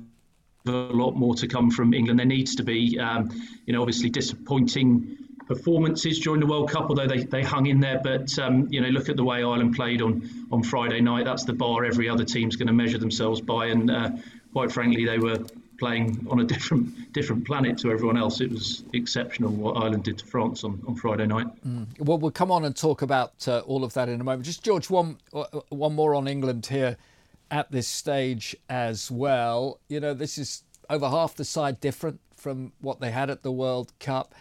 a 0.66 0.70
lot 0.70 1.12
more 1.12 1.34
to 1.36 1.48
come 1.48 1.70
from 1.70 1.94
England. 1.94 2.18
There 2.18 2.26
needs 2.26 2.54
to 2.56 2.62
be, 2.62 2.98
um, 2.98 3.30
you 3.64 3.72
know, 3.72 3.80
obviously 3.80 4.10
disappointing 4.10 5.16
performances 5.46 6.18
during 6.18 6.40
the 6.40 6.46
World 6.46 6.70
Cup, 6.70 6.90
although 6.90 7.06
they, 7.06 7.24
they 7.24 7.42
hung 7.42 7.64
in 7.64 7.80
there. 7.80 7.98
But 8.04 8.38
um, 8.38 8.68
you 8.70 8.82
know, 8.82 8.88
look 8.88 9.08
at 9.08 9.16
the 9.16 9.24
way 9.24 9.38
Ireland 9.38 9.74
played 9.74 10.02
on 10.02 10.28
on 10.52 10.62
Friday 10.62 11.00
night. 11.00 11.24
That's 11.24 11.44
the 11.44 11.54
bar 11.54 11.86
every 11.86 12.10
other 12.10 12.24
team's 12.24 12.56
going 12.56 12.66
to 12.66 12.74
measure 12.74 12.98
themselves 12.98 13.40
by. 13.40 13.68
And 13.68 13.90
uh, 13.90 14.10
quite 14.52 14.70
frankly, 14.70 15.06
they 15.06 15.18
were 15.18 15.38
playing 15.78 16.26
on 16.30 16.40
a 16.40 16.44
different 16.44 17.14
different 17.14 17.46
planet 17.46 17.78
to 17.78 17.90
everyone 17.90 18.18
else. 18.18 18.42
It 18.42 18.50
was 18.50 18.84
exceptional 18.92 19.50
what 19.50 19.78
Ireland 19.78 20.04
did 20.04 20.18
to 20.18 20.26
France 20.26 20.62
on, 20.62 20.82
on 20.86 20.94
Friday 20.94 21.26
night. 21.26 21.46
Mm. 21.66 21.86
Well, 22.00 22.18
we'll 22.18 22.32
come 22.32 22.50
on 22.50 22.66
and 22.66 22.76
talk 22.76 23.00
about 23.00 23.48
uh, 23.48 23.60
all 23.60 23.82
of 23.82 23.94
that 23.94 24.10
in 24.10 24.20
a 24.20 24.24
moment. 24.24 24.44
Just 24.44 24.62
George, 24.62 24.90
one 24.90 25.16
uh, 25.32 25.44
one 25.70 25.94
more 25.94 26.14
on 26.14 26.28
England 26.28 26.66
here 26.66 26.98
at 27.50 27.70
this 27.70 27.88
stage 27.88 28.56
as 28.68 29.10
well. 29.10 29.80
You 29.88 30.00
know, 30.00 30.14
this 30.14 30.38
is 30.38 30.62
over 30.90 31.08
half 31.08 31.34
the 31.34 31.44
side 31.44 31.80
different 31.80 32.20
from 32.34 32.72
what 32.80 33.00
they 33.00 33.10
had 33.10 33.30
at 33.30 33.42
the 33.42 33.52
World 33.52 33.92
Cup. 33.98 34.34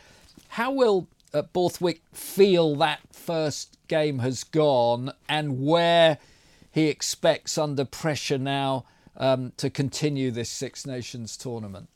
How 0.49 0.71
will 0.71 1.07
uh, 1.33 1.41
Borthwick 1.41 2.01
feel 2.13 2.75
that 2.75 2.99
first 3.11 3.77
game 3.87 4.19
has 4.19 4.43
gone 4.43 5.11
and 5.27 5.63
where 5.65 6.19
he 6.71 6.87
expects 6.87 7.57
under 7.57 7.85
pressure 7.85 8.37
now 8.37 8.85
um, 9.17 9.51
to 9.57 9.69
continue 9.69 10.31
this 10.31 10.49
Six 10.49 10.85
Nations 10.85 11.35
tournament? 11.37 11.89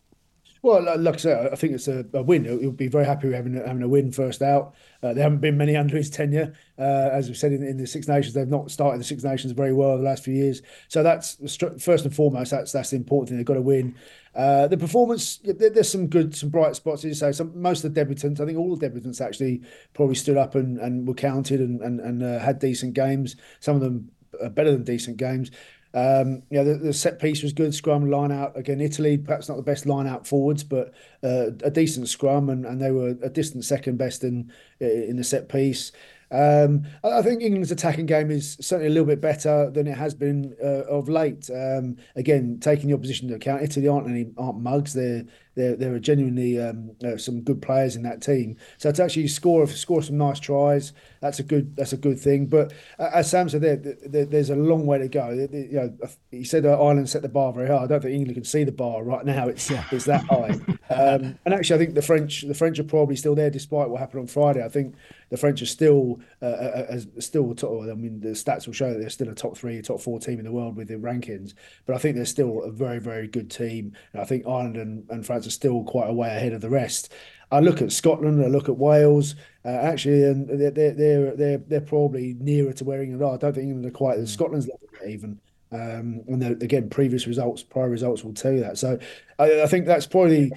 Well, 0.64 0.96
like 1.00 1.16
I 1.16 1.18
said, 1.18 1.52
I 1.52 1.56
think 1.56 1.74
it's 1.74 1.88
a, 1.88 2.06
a 2.14 2.22
win. 2.22 2.46
He'll 2.46 2.72
be 2.72 2.88
very 2.88 3.06
happy 3.06 3.28
with 3.28 3.36
having, 3.36 3.56
having 3.56 3.82
a 3.82 3.88
win 3.88 4.12
first 4.12 4.44
out. 4.44 4.76
Uh, 5.02 5.12
there 5.12 5.24
haven't 5.24 5.40
been 5.40 5.58
many 5.58 5.76
under 5.76 5.98
his 5.98 6.12
tenure. 6.12 6.54
Uh, 6.78 7.10
as 7.12 7.28
we've 7.28 7.38
said 7.38 7.52
in, 7.52 7.64
in, 7.64 7.78
the 7.78 7.88
Six 7.88 8.08
Nations, 8.08 8.36
they've 8.36 8.48
not 8.48 8.70
started 8.70 9.00
the 9.00 9.04
Six 9.04 9.24
Nations 9.24 9.54
very 9.54 9.74
well 9.74 9.98
the 9.98 10.04
last 10.04 10.24
few 10.24 10.36
years. 10.36 10.62
So 10.88 11.02
that's 11.02 11.38
first 11.80 12.06
and 12.06 12.16
foremost. 12.16 12.52
That's 12.52 12.72
that's 12.72 12.92
the 12.92 12.98
important 12.98 13.30
thing. 13.30 13.38
They've 13.38 13.46
got 13.46 13.56
to 13.56 13.62
win. 13.62 13.96
Uh, 14.36 14.68
the 14.68 14.78
performance, 14.78 15.40
there's 15.44 15.92
some 15.92 16.06
good, 16.08 16.36
some 16.36 16.50
bright 16.50 16.76
spots. 16.76 17.04
As 17.04 17.06
you 17.06 17.14
say, 17.16 17.32
some 17.32 17.60
most 17.60 17.84
of 17.84 17.96
the 17.96 18.06
debutants, 18.06 18.40
I 18.40 18.46
think 18.46 18.60
all 18.60 18.76
the 18.76 18.88
debutants 18.88 19.20
actually 19.20 19.62
probably 19.96 20.16
stood 20.16 20.38
up 20.38 20.54
and, 20.54 20.78
and 20.78 21.08
were 21.08 21.16
counted 21.16 21.60
and 21.60 21.82
and, 21.82 22.00
and 22.00 22.22
uh, 22.22 22.38
had 22.38 22.60
decent 22.60 22.94
games. 22.94 23.36
Some 23.62 23.76
of 23.76 23.82
them 23.82 24.12
better 24.52 24.72
than 24.72 24.84
decent 24.84 25.18
games. 25.18 25.50
Um, 25.94 26.44
the, 26.50 26.80
the, 26.82 26.94
set 26.94 27.20
piece 27.20 27.44
was 27.44 27.52
good. 27.52 27.74
Scrum 27.76 28.10
line 28.10 28.32
out 28.32 28.58
again. 28.58 28.80
Italy, 28.80 29.18
perhaps 29.18 29.50
not 29.50 29.58
the 29.58 29.64
best 29.64 29.86
line 29.86 30.08
out 30.08 30.26
forwards, 30.26 30.64
but 30.64 30.94
uh, 31.22 31.48
a 31.64 31.70
decent 31.70 32.08
scrum, 32.08 32.50
and, 32.50 32.66
and 32.66 32.82
they 32.82 32.92
were 32.92 33.10
a 33.22 33.30
distant 33.30 33.66
second 33.66 33.98
best 33.98 34.24
in 34.24 34.52
in 34.80 35.18
the 35.18 35.24
set 35.24 35.50
piece. 35.50 35.92
Um, 36.32 36.86
I 37.04 37.22
think 37.22 37.42
England's 37.42 37.72
attacking 37.72 38.06
game 38.06 38.32
is 38.32 38.58
certainly 38.62 38.88
a 38.88 38.90
little 38.90 39.06
bit 39.06 39.20
better 39.20 39.70
than 39.70 39.86
it 39.86 39.98
has 39.98 40.14
been 40.14 40.56
uh, 40.64 40.86
of 40.88 41.10
late. 41.10 41.50
Um, 41.54 41.98
again, 42.16 42.58
taking 42.62 42.88
the 42.88 42.96
opposition 42.96 43.28
into 43.28 43.36
account, 43.36 43.64
Italy 43.64 43.90
aren't 43.90 44.08
any 44.08 44.32
aren't 44.38 44.62
mugs. 44.62 44.94
They're 44.94 45.26
they're, 45.56 45.76
they're 45.76 46.00
genuinely 46.00 46.60
um, 46.60 46.92
uh, 47.04 47.18
some 47.18 47.42
good 47.42 47.62
players 47.62 47.96
in 47.96 48.04
that 48.04 48.22
team. 48.22 48.58
So 48.78 48.92
to 48.92 49.04
actually 49.04 49.28
score 49.28 49.68
score 49.68 50.02
some 50.02 50.18
nice 50.18 50.40
tries, 50.40 50.94
that's 51.20 51.40
a 51.40 51.44
good 51.44 51.76
that's 51.76 51.94
a 51.94 51.98
good 51.98 52.20
thing. 52.20 52.46
But 52.48 52.74
uh, 53.00 53.10
as 53.14 53.30
Sam 53.30 53.50
said, 53.50 53.62
there, 53.62 53.76
there, 53.76 54.26
there's 54.26 54.50
a 54.50 54.56
long 54.56 54.86
way 54.86 54.98
to 55.00 55.08
go. 55.08 55.30
You 55.30 55.70
know, 55.72 55.98
he 56.32 56.44
said 56.44 56.66
uh, 56.66 56.82
Ireland 56.82 57.10
set 57.10 57.22
the 57.22 57.30
bar 57.30 57.52
very 57.54 57.68
high. 57.68 57.84
I 57.84 57.88
don't 57.88 58.02
think 58.02 58.14
England 58.14 58.36
can 58.36 58.44
see 58.44 58.64
the 58.64 58.72
bar 58.72 59.04
right 59.04 59.26
now. 59.26 59.48
It's 59.48 59.70
yeah. 59.70 59.86
it's 59.92 60.06
that 60.06 60.26
high. 60.26 60.60
Um, 60.92 61.40
and 61.46 61.54
actually, 61.54 61.76
I 61.76 61.86
think 61.86 61.96
the 61.96 62.02
French 62.02 62.42
the 62.42 62.54
French 62.54 62.78
are 62.78 62.84
probably 62.84 63.16
still 63.16 63.34
there 63.34 63.50
despite 63.50 63.90
what 63.90 64.02
happened 64.02 64.22
on 64.22 64.28
Friday. 64.28 64.62
I 64.62 64.68
think 64.68 64.96
the 65.30 65.38
French 65.38 65.62
are 65.62 65.66
still 65.66 66.20
uh, 66.42 66.46
uh, 66.46 66.86
uh 66.90 67.00
still 67.20 67.54
top, 67.56 67.72
I 67.84 67.94
mean 67.94 68.20
the 68.20 68.30
stats 68.30 68.66
will 68.66 68.74
show 68.74 68.92
that 68.92 69.00
they're 69.00 69.10
still 69.10 69.30
a 69.30 69.36
top 69.36 69.58
three, 69.58 69.82
top 69.82 70.00
four 70.00 70.20
team 70.20 70.40
in 70.40 70.46
the 70.46 70.52
world 70.52 70.76
with 70.76 70.88
the 70.88 70.96
rankings. 70.96 71.54
But 71.86 71.96
I 71.96 72.00
think 72.00 72.16
they're 72.16 72.26
still 72.26 72.64
a 72.64 72.72
very 72.72 73.00
very 73.00 73.28
good 73.28 73.50
team. 73.50 73.94
And 74.14 74.22
I 74.22 74.26
think 74.26 74.46
Ireland 74.48 74.78
and, 74.78 75.10
and 75.10 75.26
France 75.26 75.48
are 75.48 75.52
still 75.52 75.84
quite 75.84 76.10
a 76.10 76.14
way 76.14 76.30
ahead 76.30 76.54
of 76.54 76.62
the 76.62 76.70
rest. 76.70 77.14
I 77.52 77.60
look 77.60 77.82
at 77.82 77.92
Scotland, 77.92 78.44
I 78.44 78.48
look 78.48 78.70
at 78.70 78.78
Wales. 78.78 79.36
Uh, 79.64 79.70
actually, 79.70 80.24
and 80.24 80.48
they're, 80.50 80.72
they're 80.72 81.36
they're 81.36 81.58
they're 81.58 81.82
probably 81.82 82.36
nearer 82.40 82.74
to 82.74 82.84
where 82.84 83.02
England 83.02 83.24
are. 83.24 83.36
I 83.36 83.38
don't 83.38 83.54
think 83.54 83.66
England 83.66 83.86
are 83.86 83.92
quite 83.92 84.18
at 84.18 84.28
Scotland's 84.28 84.68
level 84.68 84.88
even. 85.08 85.40
Um, 85.74 86.22
and 86.28 86.44
again, 86.62 86.90
previous 86.90 87.28
results, 87.28 87.64
prior 87.64 87.90
results 87.90 88.24
will 88.24 88.34
tell 88.34 88.52
you 88.52 88.60
that. 88.60 88.78
So 88.78 89.00
I, 89.40 89.62
I 89.62 89.68
think 89.68 89.86
that's 89.86 90.06
probably, 90.06 90.52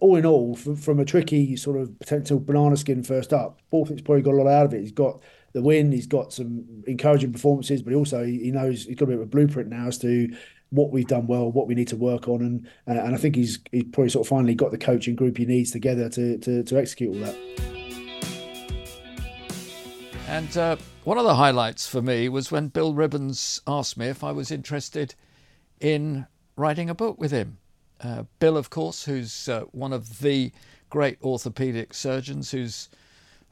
all 0.00 0.16
in 0.16 0.26
all, 0.26 0.56
from, 0.56 0.74
from, 0.74 0.98
a 0.98 1.04
tricky 1.04 1.54
sort 1.56 1.80
of 1.80 1.96
potential 2.00 2.40
banana 2.40 2.76
skin 2.76 3.04
first 3.04 3.32
up, 3.32 3.60
Borthwick's 3.70 4.02
probably 4.02 4.22
got 4.22 4.34
a 4.34 4.38
lot 4.42 4.48
out 4.48 4.66
of 4.66 4.74
it. 4.74 4.80
He's 4.80 4.92
got 4.92 5.20
the 5.52 5.62
win, 5.62 5.92
he's 5.92 6.08
got 6.08 6.32
some 6.32 6.64
encouraging 6.86 7.32
performances, 7.32 7.80
but 7.80 7.90
he 7.90 7.96
also 7.96 8.24
he, 8.24 8.38
he 8.40 8.50
knows 8.50 8.84
he's 8.84 8.96
got 8.96 9.04
a 9.04 9.08
bit 9.08 9.16
of 9.16 9.22
a 9.22 9.26
blueprint 9.26 9.68
now 9.68 9.86
as 9.86 9.98
to 9.98 10.34
what 10.70 10.90
we've 10.90 11.06
done 11.06 11.26
well, 11.26 11.50
what 11.50 11.68
we 11.68 11.74
need 11.74 11.88
to 11.88 11.96
work 11.96 12.28
on, 12.28 12.42
and 12.42 12.68
and 12.86 13.14
I 13.14 13.18
think 13.18 13.36
he's 13.36 13.60
he's 13.70 13.84
probably 13.84 14.10
sort 14.10 14.26
of 14.26 14.28
finally 14.28 14.54
got 14.54 14.72
the 14.72 14.78
coaching 14.78 15.14
group 15.14 15.38
he 15.38 15.46
needs 15.46 15.70
together 15.70 16.08
to 16.10 16.38
to, 16.38 16.62
to 16.64 16.76
execute 16.76 17.14
all 17.14 17.20
that. 17.22 17.75
And 20.28 20.56
uh, 20.56 20.76
one 21.04 21.18
of 21.18 21.24
the 21.24 21.36
highlights 21.36 21.86
for 21.86 22.02
me 22.02 22.28
was 22.28 22.50
when 22.50 22.68
Bill 22.68 22.92
Ribbans 22.92 23.60
asked 23.66 23.96
me 23.96 24.08
if 24.08 24.24
I 24.24 24.32
was 24.32 24.50
interested 24.50 25.14
in 25.80 26.26
writing 26.56 26.90
a 26.90 26.94
book 26.94 27.18
with 27.18 27.30
him. 27.30 27.58
Uh, 28.00 28.24
Bill, 28.40 28.56
of 28.56 28.68
course, 28.68 29.04
who's 29.04 29.48
uh, 29.48 29.62
one 29.70 29.92
of 29.92 30.18
the 30.18 30.50
great 30.90 31.18
orthopedic 31.22 31.94
surgeons 31.94 32.50
who's 32.50 32.88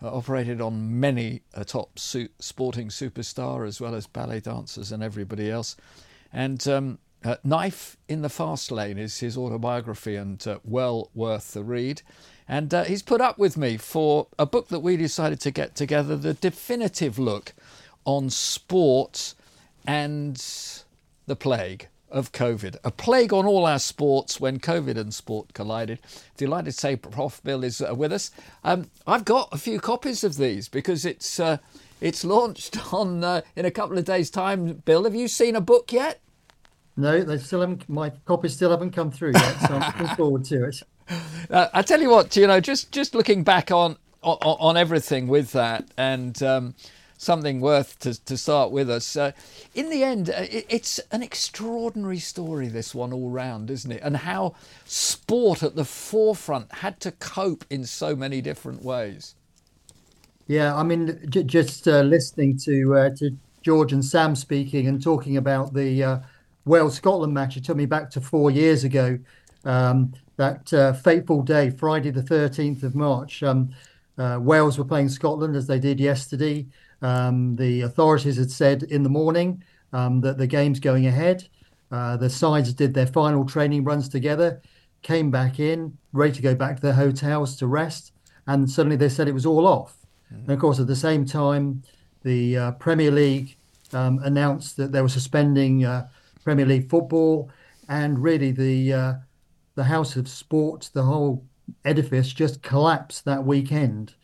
uh, 0.03 0.15
operated 0.15 0.61
on 0.61 1.01
many 1.01 1.43
a 1.55 1.65
top 1.65 1.99
su- 1.99 2.29
sporting 2.41 2.89
superstar 2.89 3.67
as 3.67 3.81
well 3.81 3.95
as 3.95 4.07
ballet 4.07 4.41
dancers 4.41 4.91
and 4.91 5.03
everybody 5.03 5.51
else. 5.51 5.77
And 6.33 6.67
um, 6.67 6.99
uh, 7.25 7.37
Knife 7.45 7.97
in 8.09 8.23
the 8.23 8.29
Fast 8.29 8.73
Lane 8.73 8.99
is 8.99 9.21
his 9.21 9.39
autobiography 9.39 10.17
and 10.17 10.45
uh, 10.47 10.59
well 10.65 11.11
worth 11.15 11.53
the 11.53 11.63
read. 11.63 12.03
And 12.49 12.73
uh, 12.75 12.85
he's 12.85 13.03
put 13.03 13.21
up 13.21 13.39
with 13.39 13.57
me 13.57 13.77
for 13.77 14.27
a 14.39 14.47
book 14.47 14.69
that 14.69 14.81
we 14.81 14.97
decided 14.97 15.41
to 15.41 15.51
get 15.51 15.75
together 15.75 16.17
the 16.17 16.35
definitive 16.35 17.19
look 17.19 17.55
on 18.05 18.29
sports 18.31 19.35
and 19.87 20.37
the 21.27 21.37
plague 21.37 21.89
of 22.11 22.33
COVID. 22.33 22.77
A 22.85 22.91
plague 22.91 23.33
on 23.33 23.45
all 23.45 23.67
our 23.67 23.79
sports 23.79 24.41
when 24.41 24.61
COVID 24.61 24.97
and 24.97 25.13
sport 25.13 25.53
collided. 25.53 25.99
Delighted 26.37 26.67
to 26.75 26.81
say 26.81 26.97
Prof. 26.97 27.43
Bill 27.43 27.65
is 27.65 27.81
uh, 27.81 27.95
with 27.95 28.13
us. 28.13 28.31
Um, 28.63 28.91
I've 29.07 29.25
got 29.25 29.49
a 29.51 29.59
few 29.59 29.81
copies 29.81 30.23
of 30.23 30.37
these 30.37 30.69
because 30.69 31.05
it's 31.05 31.41
uh, 31.41 31.59
it's 32.01 32.25
launched 32.25 32.93
on 32.95 33.25
uh, 33.25 33.41
in 33.57 33.65
a 33.65 33.71
couple 33.71 33.99
of 33.99 34.05
days' 34.05 34.31
time. 34.31 34.83
Bill, 34.85 35.05
have 35.05 35.15
you 35.15 35.29
seen 35.29 35.57
a 35.57 35.61
book 35.61 35.93
yet? 35.93 36.21
No, 36.97 37.25
they 37.25 37.39
still 37.39 37.61
haven't. 37.61 37.89
My 37.89 38.11
copies 38.11 38.55
still 38.55 38.71
haven't 38.71 38.93
come 38.93 39.11
through 39.11 39.33
yet, 39.35 39.61
so 39.63 39.75
I'm 39.75 39.99
looking 39.99 40.17
forward 40.17 40.45
to 40.45 40.65
it. 40.67 40.83
Uh, 41.51 41.69
I 41.73 41.83
tell 41.83 42.01
you 42.01 42.11
what, 42.11 42.37
you 42.37 42.47
know, 42.47 42.61
just 42.61 42.93
just 42.93 43.15
looking 43.15 43.45
back 43.45 43.71
on 43.71 43.97
on, 44.23 44.39
on 44.41 44.77
everything 44.77 45.29
with 45.29 45.53
that, 45.53 45.87
and 45.97 46.43
um, 46.43 46.75
something 47.17 47.61
worth 47.61 47.99
to, 48.01 48.23
to 48.25 48.37
start 48.37 48.71
with 48.71 48.91
us. 48.91 49.17
Uh, 49.17 49.33
in 49.75 49.91
the 49.91 50.03
end, 50.03 50.31
uh, 50.31 50.47
it, 50.51 50.67
it's 50.69 50.99
an 51.11 51.23
extraordinary 51.23 52.19
story, 52.19 52.69
this 52.69 52.95
one 52.95 53.13
all 53.13 53.31
round, 53.31 53.71
isn't 53.71 53.91
it? 53.91 54.01
And 54.03 54.19
how 54.19 54.55
sport 54.85 55.63
at 55.63 55.75
the 55.75 55.85
forefront 55.85 56.73
had 56.77 57.01
to 57.01 57.13
cope 57.13 57.65
in 57.71 57.85
so 57.85 58.15
many 58.15 58.41
different 58.41 58.85
ways. 58.85 59.35
Yeah, 60.47 60.75
I 60.77 60.83
mean, 60.83 61.19
j- 61.29 61.43
just 61.43 61.89
uh, 61.89 62.03
listening 62.03 62.59
to 62.65 62.95
uh, 62.95 63.11
to 63.17 63.37
George 63.63 63.93
and 63.93 64.05
Sam 64.05 64.37
speaking 64.37 64.87
and 64.87 65.03
talking 65.03 65.37
about 65.39 65.73
the 65.73 66.03
uh, 66.03 66.19
Wales 66.67 66.97
Scotland 66.97 67.33
match, 67.33 67.57
it 67.57 67.65
took 67.65 67.77
me 67.77 67.87
back 67.87 68.11
to 68.11 68.21
four 68.21 68.51
years 68.51 68.85
ago. 68.85 69.19
Um, 69.65 70.13
that 70.37 70.73
uh, 70.73 70.93
fateful 70.93 71.43
day, 71.43 71.71
Friday 71.71 72.11
the 72.11 72.23
13th 72.23 72.83
of 72.83 72.95
March. 72.95 73.43
Um, 73.43 73.71
uh, 74.19 74.39
Wales 74.41 74.79
were 74.79 74.85
playing 74.85 75.09
Scotland 75.09 75.57
as 75.57 75.67
they 75.67 75.79
did 75.79 75.99
yesterday. 75.99 76.67
Um, 77.03 77.57
the 77.57 77.83
authorities 77.83 78.37
had 78.37 78.51
said 78.51 78.85
in 78.85 79.03
the 79.03 79.09
morning 79.09 79.63
um, 79.93 80.21
that 80.23 80.39
the 80.39 80.47
game's 80.47 80.81
going 80.81 81.07
ahead. 81.07 81.47
Uh, 81.91 82.17
the 82.17 82.31
sides 82.31 82.73
did 82.73 82.95
their 82.95 83.07
final 83.07 83.45
training 83.45 83.85
runs 83.85 84.09
together, 84.09 84.61
came 85.03 85.31
back 85.31 85.61
in, 85.61 85.97
ready 86.13 86.33
to 86.33 86.43
go 86.43 86.55
back 86.55 86.77
to 86.77 86.83
their 86.83 86.95
hotels 86.95 87.57
to 87.57 87.67
rest, 87.67 88.13
and 88.47 88.69
suddenly 88.69 88.97
they 88.97 89.09
said 89.09 89.29
it 89.29 89.35
was 89.35 89.47
all 89.47 89.67
off. 89.67 89.97
Mm-hmm. 90.33 90.43
And 90.43 90.51
of 90.51 90.59
course, 90.59 90.81
at 90.81 90.87
the 90.87 90.97
same 90.97 91.25
time, 91.25 91.83
the 92.23 92.57
uh, 92.57 92.73
Premier 92.73 93.11
League 93.11 93.57
um, 93.93 94.19
announced 94.25 94.77
that 94.79 94.93
they 94.93 95.03
were 95.03 95.09
suspending 95.09 95.85
uh, 95.85 96.09
Premier 96.43 96.67
League 96.67 96.89
football, 96.89 97.51
and 97.89 98.19
really 98.19 98.51
the 98.51 98.93
uh, 98.93 99.13
the 99.75 99.85
House 99.85 100.17
of 100.17 100.29
Sport, 100.29 100.91
the 100.93 101.03
whole 101.03 101.45
edifice, 101.85 102.33
just 102.33 102.63
collapsed 102.63 103.25
that 103.25 103.45
weekend. 103.45 104.15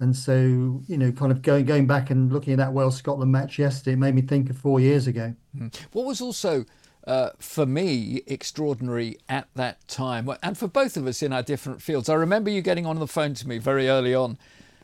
And 0.00 0.16
so, 0.16 0.82
you 0.88 0.98
know, 0.98 1.12
kind 1.12 1.30
of 1.30 1.42
going 1.42 1.64
going 1.64 1.86
back 1.86 2.10
and 2.10 2.32
looking 2.32 2.52
at 2.54 2.58
that 2.58 2.72
Wales 2.72 2.96
Scotland 2.96 3.30
match 3.30 3.58
yesterday, 3.58 3.92
it 3.92 3.98
made 3.98 4.14
me 4.14 4.22
think 4.22 4.50
of 4.50 4.56
four 4.56 4.80
years 4.80 5.06
ago. 5.06 5.34
Hmm. 5.56 5.68
What 5.92 6.04
was 6.04 6.20
also 6.20 6.64
uh, 7.06 7.30
for 7.38 7.66
me 7.66 8.22
extraordinary 8.26 9.18
at 9.28 9.48
that 9.54 9.86
time, 9.88 10.28
and 10.42 10.56
for 10.56 10.68
both 10.68 10.96
of 10.96 11.06
us 11.06 11.22
in 11.22 11.32
our 11.32 11.42
different 11.42 11.82
fields. 11.82 12.08
I 12.08 12.14
remember 12.14 12.50
you 12.50 12.62
getting 12.62 12.86
on 12.86 12.98
the 12.98 13.06
phone 13.06 13.34
to 13.34 13.48
me 13.48 13.58
very 13.58 13.88
early 13.88 14.14
on 14.14 14.38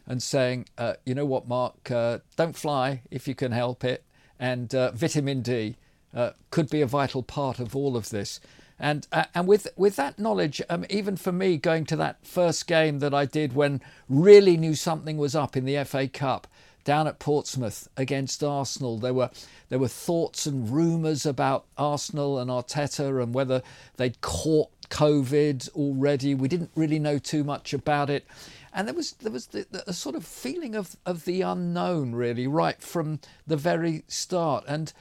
and 0.06 0.22
saying, 0.22 0.66
uh, 0.78 0.94
"You 1.04 1.14
know 1.14 1.24
what, 1.24 1.48
Mark? 1.48 1.90
Uh, 1.90 2.18
don't 2.36 2.56
fly 2.56 3.02
if 3.10 3.26
you 3.26 3.34
can 3.34 3.52
help 3.52 3.84
it." 3.84 4.04
And 4.38 4.74
uh, 4.74 4.92
vitamin 4.92 5.42
D 5.42 5.76
uh, 6.14 6.30
could 6.50 6.70
be 6.70 6.80
a 6.82 6.86
vital 6.86 7.22
part 7.22 7.58
of 7.58 7.74
all 7.74 7.96
of 7.96 8.10
this. 8.10 8.40
And 8.80 9.06
uh, 9.12 9.24
and 9.34 9.46
with 9.46 9.68
with 9.76 9.96
that 9.96 10.18
knowledge, 10.18 10.62
um, 10.70 10.86
even 10.88 11.16
for 11.16 11.32
me, 11.32 11.58
going 11.58 11.84
to 11.86 11.96
that 11.96 12.26
first 12.26 12.66
game 12.66 12.98
that 13.00 13.12
I 13.12 13.26
did 13.26 13.52
when 13.52 13.82
really 14.08 14.56
knew 14.56 14.74
something 14.74 15.18
was 15.18 15.34
up 15.34 15.56
in 15.56 15.66
the 15.66 15.84
FA 15.84 16.08
Cup 16.08 16.46
down 16.84 17.06
at 17.06 17.18
Portsmouth 17.18 17.88
against 17.96 18.42
Arsenal, 18.42 18.98
there 18.98 19.14
were 19.14 19.30
there 19.68 19.78
were 19.78 19.88
thoughts 19.88 20.46
and 20.46 20.70
rumours 20.70 21.26
about 21.26 21.66
Arsenal 21.76 22.38
and 22.38 22.50
Arteta 22.50 23.22
and 23.22 23.34
whether 23.34 23.62
they'd 23.96 24.20
caught 24.20 24.70
COVID 24.88 25.68
already. 25.70 26.34
We 26.34 26.48
didn't 26.48 26.70
really 26.74 26.98
know 26.98 27.18
too 27.18 27.44
much 27.44 27.72
about 27.72 28.10
it. 28.10 28.26
And 28.72 28.88
there 28.88 28.94
was 28.94 29.12
there 29.12 29.32
was 29.32 29.46
the, 29.48 29.66
the, 29.70 29.88
a 29.88 29.92
sort 29.92 30.14
of 30.14 30.24
feeling 30.24 30.74
of, 30.74 30.96
of 31.04 31.24
the 31.24 31.42
unknown 31.42 32.14
really 32.14 32.46
right 32.46 32.80
from 32.80 33.20
the 33.46 33.56
very 33.56 34.04
start. 34.08 34.64
And 34.66 34.92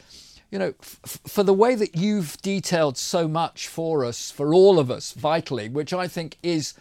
you 0.52 0.60
know, 0.60 0.74
f- 0.82 1.20
for 1.28 1.44
the 1.44 1.54
way 1.54 1.76
that 1.76 1.96
you've 1.96 2.38
detailed 2.42 2.98
so 2.98 3.28
much 3.28 3.68
for 3.68 4.04
us, 4.04 4.32
for 4.32 4.54
all 4.54 4.80
of 4.80 4.90
us, 4.90 5.12
vitally, 5.12 5.70
which 5.70 5.94
I 5.94 6.08
think 6.08 6.38
is 6.42 6.74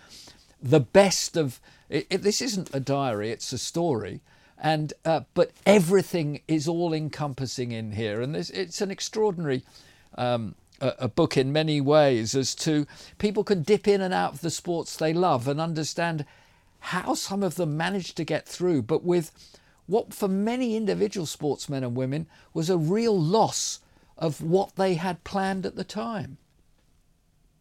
the 0.62 0.80
best 0.80 1.36
of. 1.36 1.60
It, 1.88 2.06
it, 2.10 2.22
this 2.22 2.40
isn't 2.40 2.74
a 2.74 2.80
diary; 2.80 3.30
it's 3.30 3.52
a 3.52 3.58
story, 3.58 4.20
and 4.58 4.92
uh, 5.04 5.20
but 5.34 5.52
everything 5.66 6.40
is 6.48 6.68
all 6.68 6.92
encompassing 6.92 7.72
in 7.72 7.92
here, 7.92 8.20
and 8.20 8.34
this, 8.34 8.50
it's 8.50 8.80
an 8.80 8.90
extraordinary. 8.90 9.62
Um, 10.16 10.54
a, 10.80 10.94
a 11.00 11.08
book 11.08 11.36
in 11.36 11.52
many 11.52 11.80
ways 11.80 12.34
as 12.36 12.54
to 12.54 12.86
people 13.18 13.42
can 13.42 13.62
dip 13.62 13.88
in 13.88 14.00
and 14.00 14.14
out 14.14 14.34
of 14.34 14.40
the 14.42 14.50
sports 14.50 14.96
they 14.96 15.12
love 15.12 15.48
and 15.48 15.60
understand 15.60 16.24
how 16.80 17.14
some 17.14 17.42
of 17.42 17.56
them 17.56 17.76
manage 17.76 18.14
to 18.14 18.24
get 18.24 18.46
through, 18.46 18.82
but 18.82 19.04
with 19.04 19.32
what 19.88 20.14
for 20.14 20.28
many 20.28 20.76
individual 20.76 21.26
sportsmen 21.26 21.82
and 21.82 21.96
women 21.96 22.28
was 22.54 22.70
a 22.70 22.78
real 22.78 23.18
loss 23.20 23.80
of 24.16 24.40
what 24.42 24.76
they 24.76 24.94
had 24.94 25.24
planned 25.24 25.66
at 25.66 25.74
the 25.74 25.84
time. 25.84 26.38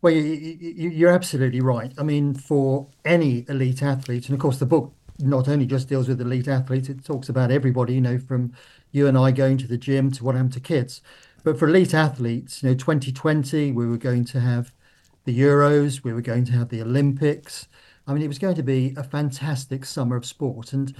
Well, 0.01 0.13
you're 0.13 1.11
absolutely 1.11 1.61
right. 1.61 1.91
I 1.97 2.03
mean, 2.03 2.35
for 2.35 2.87
any 3.03 3.45
elite 3.49 3.81
athlete, 3.81 4.27
and 4.27 4.35
of 4.35 4.39
course, 4.39 4.59
the 4.59 4.65
book 4.65 4.93
not 5.19 5.47
only 5.47 5.65
just 5.65 5.89
deals 5.89 6.07
with 6.07 6.21
elite 6.21 6.47
athletes, 6.47 6.89
it 6.89 7.03
talks 7.03 7.29
about 7.29 7.49
everybody, 7.49 7.95
you 7.95 8.01
know, 8.01 8.19
from 8.19 8.53
you 8.91 9.07
and 9.07 9.17
I 9.17 9.31
going 9.31 9.57
to 9.57 9.67
the 9.67 9.77
gym 9.77 10.11
to 10.11 10.23
what 10.23 10.35
happened 10.35 10.53
to 10.53 10.59
kids. 10.59 11.01
But 11.43 11.57
for 11.57 11.67
elite 11.67 11.93
athletes, 11.93 12.61
you 12.61 12.69
know, 12.69 12.75
2020, 12.75 13.71
we 13.71 13.87
were 13.87 13.97
going 13.97 14.25
to 14.25 14.39
have 14.39 14.71
the 15.25 15.37
Euros, 15.37 16.03
we 16.03 16.13
were 16.13 16.21
going 16.21 16.45
to 16.45 16.51
have 16.51 16.69
the 16.69 16.81
Olympics. 16.81 17.67
I 18.05 18.13
mean, 18.13 18.21
it 18.21 18.27
was 18.27 18.39
going 18.39 18.55
to 18.55 18.63
be 18.63 18.93
a 18.95 19.03
fantastic 19.03 19.83
summer 19.85 20.15
of 20.15 20.25
sport. 20.25 20.73
And 20.73 20.95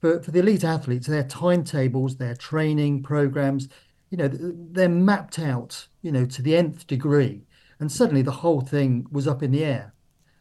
for, 0.00 0.22
for 0.22 0.30
the 0.30 0.40
elite 0.40 0.64
athletes, 0.64 1.06
their 1.06 1.24
timetables, 1.24 2.16
their 2.16 2.34
training 2.34 3.02
programs, 3.02 3.68
you 4.10 4.18
know, 4.18 4.28
they're 4.32 4.88
mapped 4.88 5.38
out, 5.38 5.88
you 6.02 6.10
know, 6.10 6.24
to 6.26 6.42
the 6.42 6.56
nth 6.56 6.86
degree. 6.86 7.42
And 7.78 7.90
suddenly 7.90 8.22
the 8.22 8.30
whole 8.30 8.60
thing 8.60 9.06
was 9.10 9.28
up 9.28 9.42
in 9.42 9.52
the 9.52 9.64
air. 9.64 9.94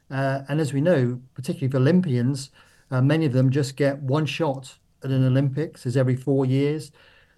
Uh, 0.09 0.41
and 0.49 0.59
as 0.59 0.73
we 0.73 0.81
know, 0.81 1.21
particularly 1.35 1.71
for 1.71 1.77
Olympians, 1.77 2.49
uh, 2.89 3.01
many 3.01 3.25
of 3.25 3.33
them 3.33 3.51
just 3.51 3.75
get 3.75 4.01
one 4.01 4.25
shot 4.25 4.77
at 5.03 5.11
an 5.11 5.25
Olympics 5.25 5.85
as 5.85 5.95
every 5.95 6.15
four 6.15 6.45
years. 6.45 6.91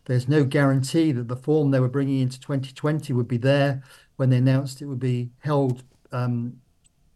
There's 0.06 0.28
no 0.28 0.44
guarantee 0.44 1.12
that 1.12 1.28
the 1.28 1.36
form 1.36 1.72
they 1.72 1.80
were 1.80 1.90
bringing 1.90 2.22
into 2.22 2.40
2020 2.40 3.14
would 3.14 3.28
be 3.28 3.38
there 3.38 3.84
when 4.16 4.30
they 4.30 4.38
announced 4.38 4.82
it 4.82 4.86
would 4.86 5.00
be 5.00 5.32
held 5.40 5.84
um, 6.12 6.58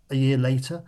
a 0.10 0.16
year 0.16 0.38
later. 0.38 0.84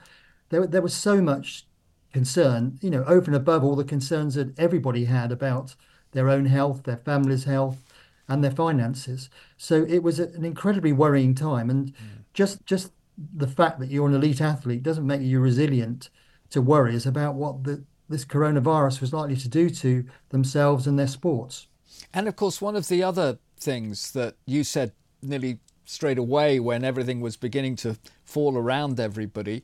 There, 0.49 0.67
there 0.67 0.81
was 0.81 0.93
so 0.93 1.21
much 1.21 1.66
concern, 2.13 2.79
you 2.81 2.89
know, 2.89 3.03
over 3.03 3.25
and 3.25 3.35
above 3.35 3.63
all 3.63 3.75
the 3.75 3.83
concerns 3.83 4.35
that 4.35 4.57
everybody 4.59 5.05
had 5.05 5.31
about 5.31 5.75
their 6.11 6.29
own 6.29 6.45
health, 6.45 6.83
their 6.83 6.97
family's 6.97 7.43
health, 7.43 7.81
and 8.27 8.43
their 8.43 8.51
finances. 8.51 9.29
So 9.57 9.85
it 9.87 10.03
was 10.03 10.19
an 10.19 10.43
incredibly 10.43 10.91
worrying 10.91 11.35
time, 11.35 11.69
and 11.69 11.93
mm. 11.93 11.95
just 12.33 12.65
just 12.65 12.91
the 13.17 13.47
fact 13.47 13.79
that 13.79 13.89
you're 13.89 14.07
an 14.07 14.13
elite 14.13 14.41
athlete 14.41 14.83
doesn't 14.83 15.07
make 15.07 15.21
you 15.21 15.39
resilient 15.39 16.09
to 16.49 16.61
worries 16.61 17.05
about 17.05 17.35
what 17.35 17.63
the, 17.63 17.83
this 18.07 18.25
coronavirus 18.25 19.01
was 19.01 19.11
likely 19.11 19.35
to 19.35 19.49
do 19.49 19.69
to 19.69 20.05
themselves 20.29 20.87
and 20.87 20.99
their 20.99 21.07
sports. 21.07 21.67
And 22.13 22.27
of 22.27 22.35
course, 22.35 22.61
one 22.61 22.75
of 22.75 22.87
the 22.87 23.03
other 23.03 23.39
things 23.59 24.11
that 24.11 24.35
you 24.45 24.63
said 24.63 24.91
nearly 25.21 25.59
straight 25.85 26.17
away 26.17 26.59
when 26.59 26.83
everything 26.83 27.21
was 27.21 27.37
beginning 27.37 27.75
to 27.77 27.97
fall 28.23 28.57
around 28.57 28.99
everybody 28.99 29.63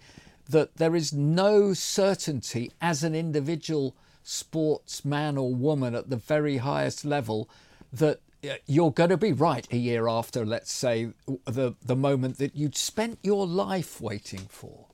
that 0.49 0.77
there 0.77 0.95
is 0.95 1.13
no 1.13 1.73
certainty 1.73 2.71
as 2.81 3.03
an 3.03 3.15
individual 3.15 3.95
sportsman 4.23 5.37
or 5.37 5.53
woman 5.53 5.95
at 5.95 6.09
the 6.09 6.17
very 6.17 6.57
highest 6.57 7.05
level 7.05 7.49
that 7.91 8.19
uh, 8.43 8.53
you're 8.65 8.91
going 8.91 9.09
to 9.09 9.17
be 9.17 9.31
right 9.31 9.67
a 9.71 9.77
year 9.77 10.07
after, 10.07 10.45
let's 10.45 10.71
say, 10.71 11.09
the, 11.45 11.75
the 11.85 11.95
moment 11.95 12.37
that 12.37 12.55
you'd 12.55 12.75
spent 12.75 13.19
your 13.21 13.45
life 13.45 14.01
waiting 14.01 14.47
for. 14.49 14.87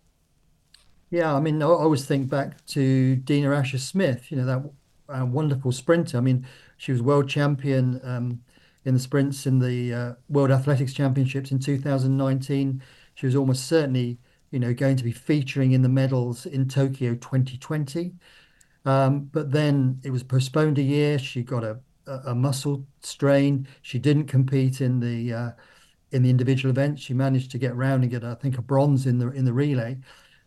Yeah, 1.09 1.33
I 1.33 1.39
mean, 1.39 1.61
I 1.63 1.65
always 1.65 2.05
think 2.05 2.29
back 2.29 2.63
to 2.67 3.15
Dina 3.15 3.51
Asher 3.55 3.79
Smith, 3.79 4.31
you 4.31 4.37
know, 4.37 4.45
that 4.45 4.71
uh, 5.09 5.25
wonderful 5.25 5.71
sprinter. 5.71 6.17
I 6.17 6.21
mean, 6.21 6.45
she 6.77 6.91
was 6.91 7.01
world 7.01 7.27
champion 7.27 7.99
um, 8.03 8.41
in 8.85 8.93
the 8.93 8.99
sprints 8.99 9.47
in 9.47 9.59
the 9.59 9.93
uh, 9.93 10.13
World 10.29 10.51
Athletics 10.51 10.93
Championships 10.93 11.51
in 11.51 11.59
2019. 11.59 12.81
She 13.15 13.25
was 13.25 13.35
almost 13.35 13.67
certainly 13.67 14.19
you 14.51 14.59
know, 14.59 14.73
going 14.73 14.95
to 14.95 15.03
be 15.03 15.11
featuring 15.11 15.73
in 15.73 15.81
the 15.81 15.89
medals 15.89 16.45
in 16.45 16.67
Tokyo 16.67 17.13
2020. 17.15 18.13
Um, 18.85 19.29
but 19.31 19.51
then 19.51 19.99
it 20.03 20.11
was 20.11 20.23
postponed 20.23 20.77
a 20.77 20.81
year. 20.81 21.19
She 21.19 21.43
got 21.43 21.63
a, 21.63 21.79
a, 22.07 22.33
muscle 22.33 22.85
strain. 23.01 23.67
She 23.81 23.99
didn't 23.99 24.25
compete 24.25 24.81
in 24.81 24.99
the 24.99 25.33
uh, 25.33 25.51
in 26.11 26.23
the 26.23 26.29
individual 26.29 26.71
event. 26.71 26.99
She 26.99 27.13
managed 27.13 27.51
to 27.51 27.57
get 27.57 27.71
around 27.71 28.01
and 28.01 28.11
get, 28.11 28.23
I 28.23 28.35
think, 28.35 28.57
a 28.57 28.61
bronze 28.61 29.05
in 29.05 29.19
the 29.19 29.29
in 29.31 29.45
the 29.45 29.53
relay. 29.53 29.97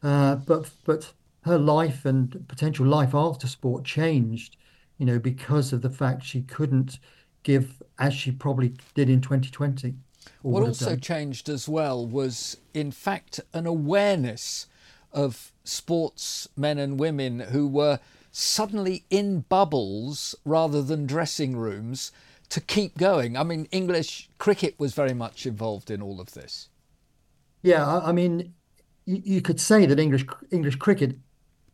Uh, 0.03 0.37
but 0.37 0.71
but 0.85 1.13
her 1.43 1.59
life 1.59 2.05
and 2.05 2.45
potential 2.49 2.87
life 2.87 3.15
after 3.15 3.47
sport 3.47 3.85
changed, 3.85 4.57
you 4.99 5.07
know, 5.07 5.19
because 5.19 5.73
of 5.73 5.83
the 5.83 5.91
fact 5.91 6.25
she 6.25 6.43
couldn't 6.43 6.99
give 7.43 7.83
as 7.99 8.15
she 8.15 8.33
probably 8.33 8.75
did 8.95 9.11
in 9.11 9.21
2020. 9.21 9.95
What 10.43 10.63
also 10.63 10.97
changed 10.97 11.49
as 11.49 11.69
well 11.69 12.07
was, 12.07 12.57
in 12.75 12.91
fact, 12.91 13.41
an 13.53 13.67
awareness 13.67 14.67
of 15.13 15.53
sportsmen 15.65 16.79
and 16.79 16.99
women 16.99 17.41
who 17.41 17.69
were 17.69 18.01
suddenly 18.33 19.05
in 19.11 19.41
bubbles 19.41 20.35
rather 20.45 20.83
than 20.83 21.07
dressing 21.07 21.57
rooms 21.57 22.13
to 22.49 22.61
keep 22.61 22.99
going. 22.99 23.37
I 23.37 23.43
mean, 23.45 23.69
English 23.71 24.31
cricket 24.39 24.75
was 24.79 24.95
very 24.95 25.15
much 25.15 25.47
involved 25.47 25.91
in 25.91 26.03
all 26.03 26.21
of 26.21 26.33
this. 26.33 26.69
Yeah, 27.63 28.01
I 28.01 28.13
mean, 28.13 28.55
you, 29.05 29.23
you 29.25 29.43
could 29.43 29.61
say 29.61 29.87
that 29.87 29.99
English 29.99 30.27
English 30.51 30.77
cricket 30.77 31.17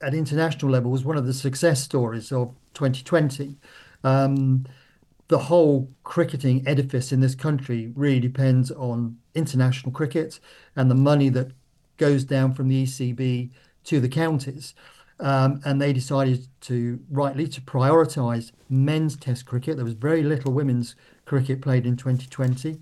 at 0.00 0.14
international 0.14 0.70
level 0.70 0.90
was 0.90 1.04
one 1.04 1.16
of 1.16 1.26
the 1.26 1.32
success 1.32 1.82
stories 1.82 2.30
of 2.30 2.54
2020. 2.74 3.56
Um, 4.04 4.66
the 5.28 5.38
whole 5.38 5.90
cricketing 6.04 6.66
edifice 6.66 7.12
in 7.12 7.20
this 7.20 7.34
country 7.34 7.92
really 7.94 8.20
depends 8.20 8.70
on 8.70 9.18
international 9.34 9.92
cricket 9.92 10.40
and 10.74 10.90
the 10.90 10.94
money 10.94 11.28
that 11.28 11.52
goes 11.98 12.24
down 12.24 12.54
from 12.54 12.68
the 12.68 12.84
ECB 12.84 13.50
to 13.84 14.00
the 14.00 14.08
counties. 14.08 14.74
Um, 15.20 15.60
and 15.64 15.82
they 15.82 15.92
decided 15.92 16.46
to 16.62 17.00
rightly 17.10 17.48
to 17.48 17.60
prioritise 17.60 18.52
men's 18.70 19.16
Test 19.16 19.46
cricket. 19.46 19.76
There 19.76 19.84
was 19.84 19.94
very 19.94 20.22
little 20.22 20.52
women's 20.52 20.94
cricket 21.24 21.60
played 21.60 21.86
in 21.86 21.96
2020. 21.96 22.78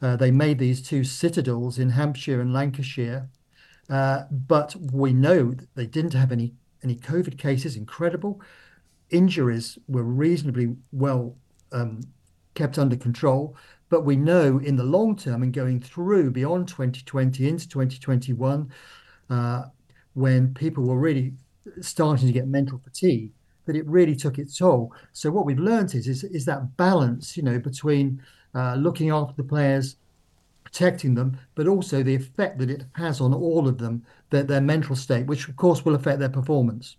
Uh, 0.00 0.14
they 0.16 0.30
made 0.30 0.58
these 0.58 0.82
two 0.82 1.02
citadels 1.02 1.78
in 1.78 1.90
Hampshire 1.90 2.40
and 2.40 2.52
Lancashire, 2.52 3.30
uh, 3.88 4.24
but 4.30 4.76
we 4.76 5.14
know 5.14 5.52
that 5.52 5.74
they 5.74 5.86
didn't 5.86 6.12
have 6.12 6.30
any 6.30 6.52
any 6.84 6.94
COVID 6.94 7.38
cases. 7.38 7.74
Incredible 7.74 8.40
injuries 9.10 9.78
were 9.88 10.04
reasonably 10.04 10.76
well 10.92 11.34
um, 11.72 12.00
kept 12.54 12.78
under 12.78 12.96
control. 12.96 13.56
But 13.88 14.04
we 14.04 14.16
know 14.16 14.58
in 14.58 14.76
the 14.76 14.84
long 14.84 15.16
term 15.16 15.42
and 15.42 15.52
going 15.52 15.80
through 15.80 16.32
beyond 16.32 16.68
2020 16.68 17.48
into 17.48 17.68
2021, 17.68 18.70
uh, 19.30 19.64
when 20.14 20.52
people 20.54 20.84
were 20.84 20.98
really 20.98 21.32
starting 21.80 22.26
to 22.26 22.32
get 22.32 22.48
mental 22.48 22.78
fatigue, 22.78 23.32
that 23.66 23.76
it 23.76 23.86
really 23.86 24.16
took 24.16 24.38
its 24.38 24.58
toll. 24.58 24.92
So 25.12 25.30
what 25.30 25.46
we've 25.46 25.58
learned 25.58 25.94
is 25.94 26.08
is, 26.08 26.24
is 26.24 26.44
that 26.46 26.76
balance, 26.76 27.36
you 27.36 27.42
know, 27.42 27.58
between 27.58 28.22
uh, 28.54 28.74
looking 28.74 29.10
after 29.10 29.34
the 29.36 29.48
players, 29.48 29.96
protecting 30.64 31.14
them, 31.14 31.38
but 31.54 31.66
also 31.66 32.02
the 32.02 32.14
effect 32.14 32.58
that 32.58 32.70
it 32.70 32.84
has 32.92 33.20
on 33.20 33.32
all 33.32 33.68
of 33.68 33.78
them, 33.78 34.04
their, 34.30 34.42
their 34.42 34.60
mental 34.60 34.96
state, 34.96 35.26
which 35.26 35.48
of 35.48 35.56
course 35.56 35.84
will 35.84 35.94
affect 35.94 36.18
their 36.18 36.28
performance. 36.28 36.96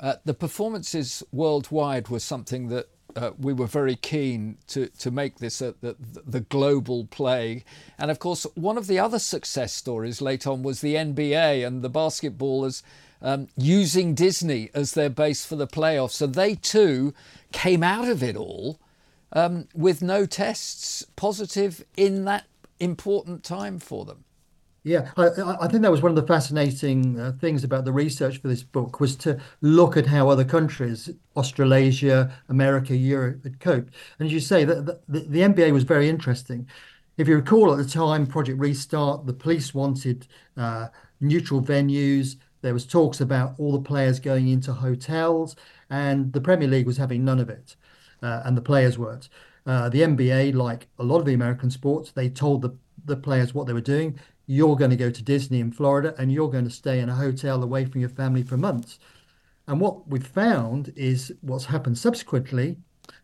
Uh, 0.00 0.14
the 0.24 0.34
performances 0.34 1.22
worldwide 1.32 2.08
was 2.08 2.22
something 2.22 2.68
that 2.68 2.88
uh, 3.16 3.30
we 3.38 3.52
were 3.52 3.66
very 3.66 3.96
keen 3.96 4.58
to, 4.68 4.88
to 4.88 5.10
make 5.10 5.38
this 5.38 5.60
a, 5.60 5.74
the, 5.80 5.96
the 6.26 6.40
global 6.40 7.06
play. 7.06 7.64
And 7.98 8.10
of 8.10 8.18
course, 8.18 8.46
one 8.54 8.76
of 8.76 8.86
the 8.86 8.98
other 8.98 9.18
success 9.18 9.72
stories 9.72 10.20
late 10.20 10.46
on 10.46 10.62
was 10.62 10.80
the 10.80 10.94
NBA 10.94 11.66
and 11.66 11.82
the 11.82 11.90
basketballers 11.90 12.82
um, 13.22 13.48
using 13.56 14.14
Disney 14.14 14.70
as 14.74 14.92
their 14.92 15.08
base 15.08 15.46
for 15.46 15.56
the 15.56 15.66
playoffs. 15.66 16.12
So 16.12 16.26
they 16.26 16.54
too 16.54 17.14
came 17.52 17.82
out 17.82 18.08
of 18.08 18.22
it 18.22 18.36
all 18.36 18.78
um, 19.32 19.68
with 19.74 20.02
no 20.02 20.26
tests 20.26 21.04
positive 21.16 21.84
in 21.96 22.24
that 22.26 22.44
important 22.78 23.42
time 23.42 23.78
for 23.78 24.04
them. 24.04 24.25
Yeah, 24.86 25.10
I, 25.16 25.56
I, 25.62 25.66
think 25.66 25.82
that 25.82 25.90
was 25.90 26.00
one 26.00 26.10
of 26.10 26.16
the 26.16 26.32
fascinating 26.32 27.18
uh, 27.18 27.32
things 27.40 27.64
about 27.64 27.84
the 27.84 27.90
research 27.90 28.40
for 28.40 28.46
this 28.46 28.62
book 28.62 29.00
was 29.00 29.16
to 29.16 29.40
look 29.60 29.96
at 29.96 30.06
how 30.06 30.28
other 30.28 30.44
countries, 30.44 31.10
Australasia, 31.34 32.32
America, 32.50 32.94
Europe, 32.94 33.42
had 33.42 33.58
coped. 33.58 33.92
And 34.20 34.26
as 34.26 34.32
you 34.32 34.38
say, 34.38 34.64
the, 34.64 35.00
the, 35.08 35.18
the 35.22 35.40
NBA 35.40 35.72
was 35.72 35.82
very 35.82 36.08
interesting. 36.08 36.68
If 37.16 37.26
you 37.26 37.34
recall 37.34 37.72
at 37.72 37.78
the 37.78 37.84
time, 37.84 38.28
Project 38.28 38.60
Restart, 38.60 39.26
the 39.26 39.32
police 39.32 39.74
wanted 39.74 40.28
uh, 40.56 40.86
neutral 41.20 41.60
venues. 41.60 42.36
There 42.62 42.72
was 42.72 42.86
talks 42.86 43.20
about 43.20 43.56
all 43.58 43.72
the 43.72 43.80
players 43.80 44.20
going 44.20 44.46
into 44.46 44.72
hotels, 44.72 45.56
and 45.90 46.32
the 46.32 46.40
Premier 46.40 46.68
League 46.68 46.86
was 46.86 46.96
having 46.96 47.24
none 47.24 47.40
of 47.40 47.50
it, 47.50 47.74
uh, 48.22 48.42
and 48.44 48.56
the 48.56 48.62
players 48.62 48.96
weren't. 48.96 49.30
Uh, 49.66 49.88
the 49.88 50.02
NBA, 50.02 50.54
like 50.54 50.86
a 51.00 51.02
lot 51.02 51.18
of 51.18 51.24
the 51.24 51.34
American 51.34 51.72
sports, 51.72 52.12
they 52.12 52.28
told 52.28 52.62
the, 52.62 52.70
the 53.04 53.16
players 53.16 53.52
what 53.52 53.66
they 53.66 53.72
were 53.72 53.80
doing 53.80 54.16
you're 54.46 54.76
going 54.76 54.90
to 54.90 54.96
go 54.96 55.10
to 55.10 55.22
Disney 55.22 55.60
in 55.60 55.72
Florida 55.72 56.14
and 56.18 56.30
you're 56.32 56.50
going 56.50 56.64
to 56.64 56.70
stay 56.70 57.00
in 57.00 57.08
a 57.08 57.14
hotel 57.14 57.62
away 57.62 57.84
from 57.84 58.00
your 58.00 58.10
family 58.10 58.42
for 58.42 58.56
months. 58.56 58.98
And 59.66 59.80
what 59.80 60.08
we've 60.08 60.26
found 60.26 60.92
is 60.96 61.32
what's 61.40 61.64
happened 61.64 61.98
subsequently 61.98 62.76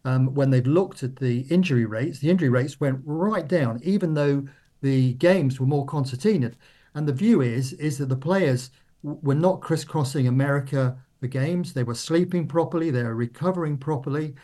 um, 0.04 0.34
when 0.34 0.50
they've 0.50 0.66
looked 0.66 1.02
at 1.02 1.16
the 1.16 1.40
injury 1.42 1.84
rates, 1.84 2.18
the 2.18 2.30
injury 2.30 2.48
rates 2.48 2.80
went 2.80 3.00
right 3.04 3.46
down, 3.46 3.80
even 3.84 4.14
though 4.14 4.46
the 4.80 5.14
games 5.14 5.60
were 5.60 5.66
more 5.66 5.86
concertinaed. 5.86 6.54
And 6.94 7.06
the 7.06 7.12
view 7.12 7.40
is 7.40 7.72
is 7.74 7.98
that 7.98 8.08
the 8.08 8.16
players 8.16 8.70
were 9.02 9.34
not 9.34 9.60
crisscrossing 9.60 10.26
America 10.26 10.96
for 11.20 11.28
games. 11.28 11.72
They 11.72 11.84
were 11.84 11.94
sleeping 11.94 12.46
properly. 12.48 12.90
They 12.90 13.02
were 13.02 13.14
recovering 13.14 13.78
properly, 13.78 14.34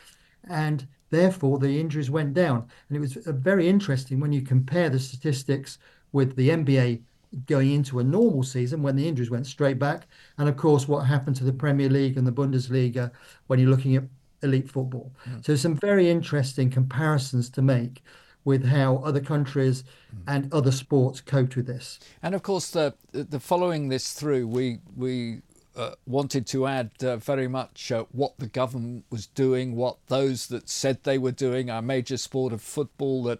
and 0.48 0.86
therefore 1.10 1.58
the 1.58 1.80
injuries 1.80 2.10
went 2.10 2.34
down. 2.34 2.68
And 2.88 2.96
it 2.96 3.00
was 3.00 3.16
uh, 3.16 3.32
very 3.32 3.68
interesting 3.68 4.20
when 4.20 4.32
you 4.32 4.42
compare 4.42 4.88
the 4.88 4.98
statistics 4.98 5.78
with 6.18 6.34
the 6.34 6.48
NBA 6.48 7.00
going 7.46 7.70
into 7.70 8.00
a 8.00 8.04
normal 8.04 8.42
season 8.42 8.82
when 8.82 8.96
the 8.96 9.06
injuries 9.06 9.30
went 9.30 9.46
straight 9.46 9.78
back, 9.78 10.08
and 10.36 10.48
of 10.48 10.56
course 10.56 10.88
what 10.88 11.02
happened 11.02 11.36
to 11.36 11.44
the 11.44 11.52
Premier 11.52 11.88
League 11.88 12.16
and 12.16 12.26
the 12.26 12.32
Bundesliga 12.32 13.12
when 13.46 13.60
you're 13.60 13.70
looking 13.70 13.94
at 13.94 14.02
elite 14.42 14.68
football. 14.68 15.12
Mm. 15.28 15.46
So 15.46 15.54
some 15.54 15.76
very 15.76 16.10
interesting 16.10 16.70
comparisons 16.70 17.48
to 17.50 17.62
make 17.62 18.02
with 18.44 18.64
how 18.64 18.96
other 19.04 19.20
countries 19.20 19.84
mm. 20.12 20.22
and 20.26 20.52
other 20.52 20.72
sports 20.72 21.20
coped 21.20 21.54
with 21.54 21.68
this. 21.68 22.00
And 22.20 22.34
of 22.34 22.42
course, 22.42 22.72
the 22.72 22.94
the 23.12 23.38
following 23.38 23.90
this 23.90 24.12
through, 24.12 24.48
we 24.48 24.80
we. 24.96 25.42
Uh, 25.78 25.94
wanted 26.06 26.44
to 26.44 26.66
add 26.66 26.90
uh, 27.02 27.16
very 27.16 27.46
much 27.46 27.92
uh, 27.92 28.04
what 28.10 28.36
the 28.38 28.48
government 28.48 29.04
was 29.10 29.26
doing, 29.26 29.76
what 29.76 29.96
those 30.08 30.48
that 30.48 30.68
said 30.68 31.04
they 31.04 31.18
were 31.18 31.30
doing, 31.30 31.70
our 31.70 31.80
major 31.80 32.16
sport 32.16 32.52
of 32.52 32.60
football 32.60 33.22
that 33.22 33.38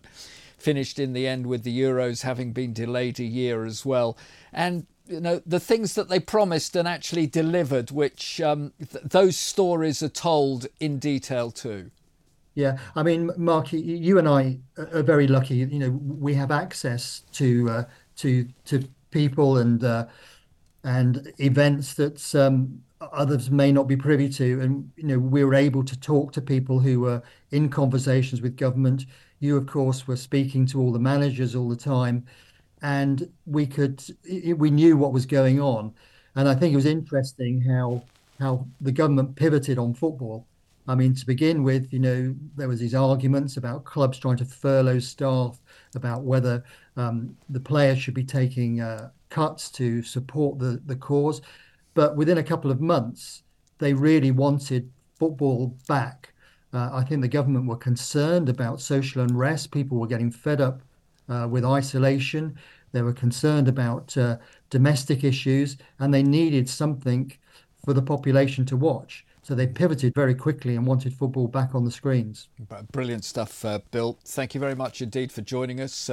finished 0.57 1.01
in 1.01 1.14
the 1.14 1.26
end 1.26 1.49
with 1.49 1.64
the 1.64 1.80
Euros 1.80 2.22
having 2.22 2.53
been 2.53 2.72
delayed 2.72 3.18
a 3.18 3.24
year 3.24 3.64
as 3.64 3.84
well. 3.84 4.16
And 4.53 4.86
you 5.09 5.20
know 5.20 5.43
the 5.45 5.59
things 5.59 5.95
that 5.95 6.09
they 6.09 6.20
promised 6.20 6.76
and 6.76 6.86
actually 6.86 7.26
delivered, 7.26 7.91
which 7.91 8.41
um, 8.41 8.72
th- 8.78 9.05
those 9.05 9.36
stories 9.36 10.01
are 10.03 10.09
told 10.09 10.68
in 10.78 11.01
detail 11.01 11.51
too. 11.51 11.91
Yeah, 12.55 12.78
I 12.95 13.03
mean, 13.03 13.30
Mark, 13.36 13.72
you 13.72 14.18
and 14.18 14.28
I 14.28 14.59
are 14.76 15.03
very 15.03 15.26
lucky. 15.26 15.57
You 15.57 15.78
know, 15.78 15.91
we 15.91 16.34
have 16.34 16.51
access 16.51 17.22
to 17.32 17.70
uh, 17.70 17.84
to 18.16 18.49
to 18.66 18.89
people 19.11 19.59
and 19.59 19.82
uh, 19.82 20.07
and 20.85 21.33
events 21.39 21.95
that 21.95 22.35
um, 22.35 22.81
others 23.01 23.51
may 23.51 23.72
not 23.72 23.89
be 23.89 23.97
privy 23.97 24.29
to, 24.29 24.61
and 24.61 24.91
you 24.97 25.05
know, 25.05 25.18
we 25.18 25.45
were 25.45 25.55
able 25.55 25.85
to 25.85 25.99
talk 25.99 26.33
to 26.33 26.41
people 26.41 26.79
who 26.79 27.01
were 27.01 27.22
in 27.51 27.68
conversations 27.68 28.41
with 28.41 28.57
government 28.57 29.07
you, 29.41 29.57
of 29.57 29.66
course, 29.66 30.07
were 30.07 30.16
speaking 30.16 30.66
to 30.66 30.81
all 30.81 30.93
the 30.93 30.99
managers 30.99 31.55
all 31.55 31.68
the 31.68 31.76
time, 31.76 32.26
and 32.83 33.31
we 33.47 33.66
could 33.66 34.03
we 34.57 34.70
knew 34.70 34.97
what 34.97 35.12
was 35.12 35.26
going 35.26 35.61
on. 35.61 35.95
And 36.37 36.49
I 36.49 36.55
think 36.55 36.72
it 36.72 36.76
was 36.76 36.87
interesting 36.87 37.61
how 37.62 38.03
how 38.39 38.66
the 38.81 38.93
government 38.93 39.37
pivoted 39.37 39.79
on 39.79 39.95
football. 39.95 40.47
I 40.87 40.95
mean, 40.95 41.14
to 41.14 41.26
begin 41.26 41.64
with, 41.64 41.93
you 41.93 41.99
know, 41.99 42.35
there 42.57 42.68
was 42.68 42.81
these 42.81 42.95
arguments 42.95 43.59
about 43.59 43.85
clubs 43.85 44.18
trying 44.18 44.39
to 44.39 44.45
furlough 44.47 45.01
staff, 45.01 45.61
about 45.95 46.22
whether 46.22 46.64
um, 46.97 47.37
the 47.51 47.61
players 47.61 47.99
should 47.99 48.14
be 48.14 48.24
taking 48.24 48.81
uh, 48.81 49.11
cuts 49.31 49.70
to 49.72 50.03
support 50.03 50.59
the 50.59 50.81
the 50.87 50.97
cause. 50.97 51.41
But 51.95 52.16
within 52.16 52.39
a 52.39 52.43
couple 52.43 52.70
of 52.70 52.81
months, 52.81 53.43
they 53.79 53.93
really 53.95 54.31
wanted 54.31 54.91
football 55.18 55.76
back 55.89 56.33
uh, 56.72 56.91
I 56.93 57.03
think 57.03 57.22
the 57.22 57.29
government 57.29 57.66
were 57.66 57.76
concerned 57.76 58.49
about 58.49 58.81
social 58.81 59.23
unrest. 59.23 59.70
People 59.70 59.98
were 59.98 60.07
getting 60.07 60.31
fed 60.31 60.61
up 60.61 60.82
uh, 61.28 61.47
with 61.51 61.65
isolation. 61.65 62.57
They 62.93 63.03
were 63.03 63.12
concerned 63.12 63.69
about 63.69 64.16
uh, 64.16 64.39
domestic 64.70 65.24
issues, 65.24 65.77
and 65.98 66.12
they 66.12 66.23
needed 66.23 66.69
something 66.69 67.32
for 67.85 67.94
the 67.94 68.03
population 68.03 68.66
to 68.66 68.77
watch. 68.77 69.24
So 69.43 69.55
they 69.55 69.66
pivoted 69.66 70.15
very 70.15 70.35
quickly 70.35 70.77
and 70.77 70.86
wanted 70.86 71.15
football 71.15 71.48
back 71.48 71.74
on 71.74 71.85
the 71.85 71.90
screens. 71.90 72.48
Brilliant 72.93 73.24
stuff, 73.24 73.65
uh, 73.65 73.78
Bill. 73.90 74.19
Thank 74.24 74.55
you 74.55 74.61
very 74.61 74.74
much 74.74 75.01
indeed 75.01 75.32
for 75.32 75.40
joining 75.40 75.81
us. 75.81 76.11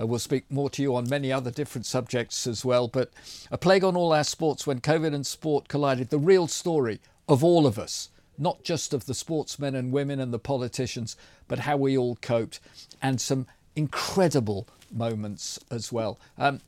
Uh, 0.00 0.06
we'll 0.06 0.18
speak 0.18 0.50
more 0.50 0.70
to 0.70 0.82
you 0.82 0.96
on 0.96 1.08
many 1.08 1.32
other 1.32 1.50
different 1.50 1.86
subjects 1.86 2.46
as 2.46 2.64
well. 2.64 2.88
But 2.88 3.10
a 3.50 3.58
plague 3.58 3.84
on 3.84 3.96
all 3.96 4.12
our 4.12 4.24
sports 4.24 4.66
when 4.66 4.80
COVID 4.80 5.14
and 5.14 5.26
sport 5.26 5.68
collided. 5.68 6.10
The 6.10 6.18
real 6.18 6.46
story 6.46 7.00
of 7.28 7.44
all 7.44 7.66
of 7.66 7.78
us 7.78 8.10
not 8.40 8.62
just 8.62 8.94
of 8.94 9.04
the 9.04 9.14
sportsmen 9.14 9.74
and 9.74 9.92
women 9.92 10.18
and 10.18 10.32
the 10.32 10.38
politicians, 10.38 11.14
but 11.46 11.60
how 11.60 11.76
we 11.76 11.96
all 11.96 12.16
coped, 12.16 12.58
and 13.02 13.20
some 13.20 13.46
incredible 13.76 14.66
moments 14.90 15.60
as 15.70 15.92
well. 15.92 16.18
Um, 16.38 16.60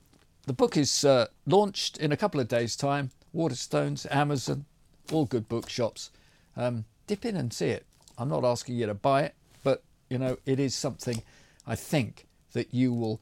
the 0.47 0.53
book 0.53 0.77
is 0.77 1.05
uh, 1.05 1.27
launched 1.47 1.97
in 1.97 2.13
a 2.13 2.17
couple 2.17 2.41
of 2.41 2.47
days' 2.47 2.77
time. 2.77 3.11
Waterstones, 3.35 4.07
Amazon, 4.15 4.67
all 5.11 5.25
good 5.25 5.49
bookshops. 5.49 6.11
Um, 6.57 6.85
dip 7.07 7.25
in 7.25 7.37
and 7.37 7.53
see 7.53 7.69
it. 7.69 7.87
I'm 8.19 8.29
not 8.29 8.45
asking 8.45 8.77
you 8.77 8.87
to 8.87 8.95
buy 8.95 9.23
it, 9.23 9.35
but 9.65 9.83
you 10.11 10.19
know 10.19 10.37
it 10.45 10.61
is 10.61 10.75
something 10.75 11.23
I 11.67 11.75
think 11.75 12.27
that 12.53 12.73
you 12.73 12.93
will 12.93 13.21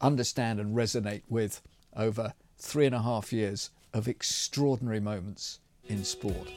understand 0.00 0.60
and 0.60 0.76
resonate 0.76 1.22
with 1.28 1.60
over 1.96 2.34
three 2.58 2.86
and 2.86 2.94
a 2.94 3.02
half 3.02 3.32
years 3.32 3.70
of 3.92 4.08
extraordinary 4.08 5.00
moments 5.00 5.60
in 5.88 6.04
sport. 6.04 6.48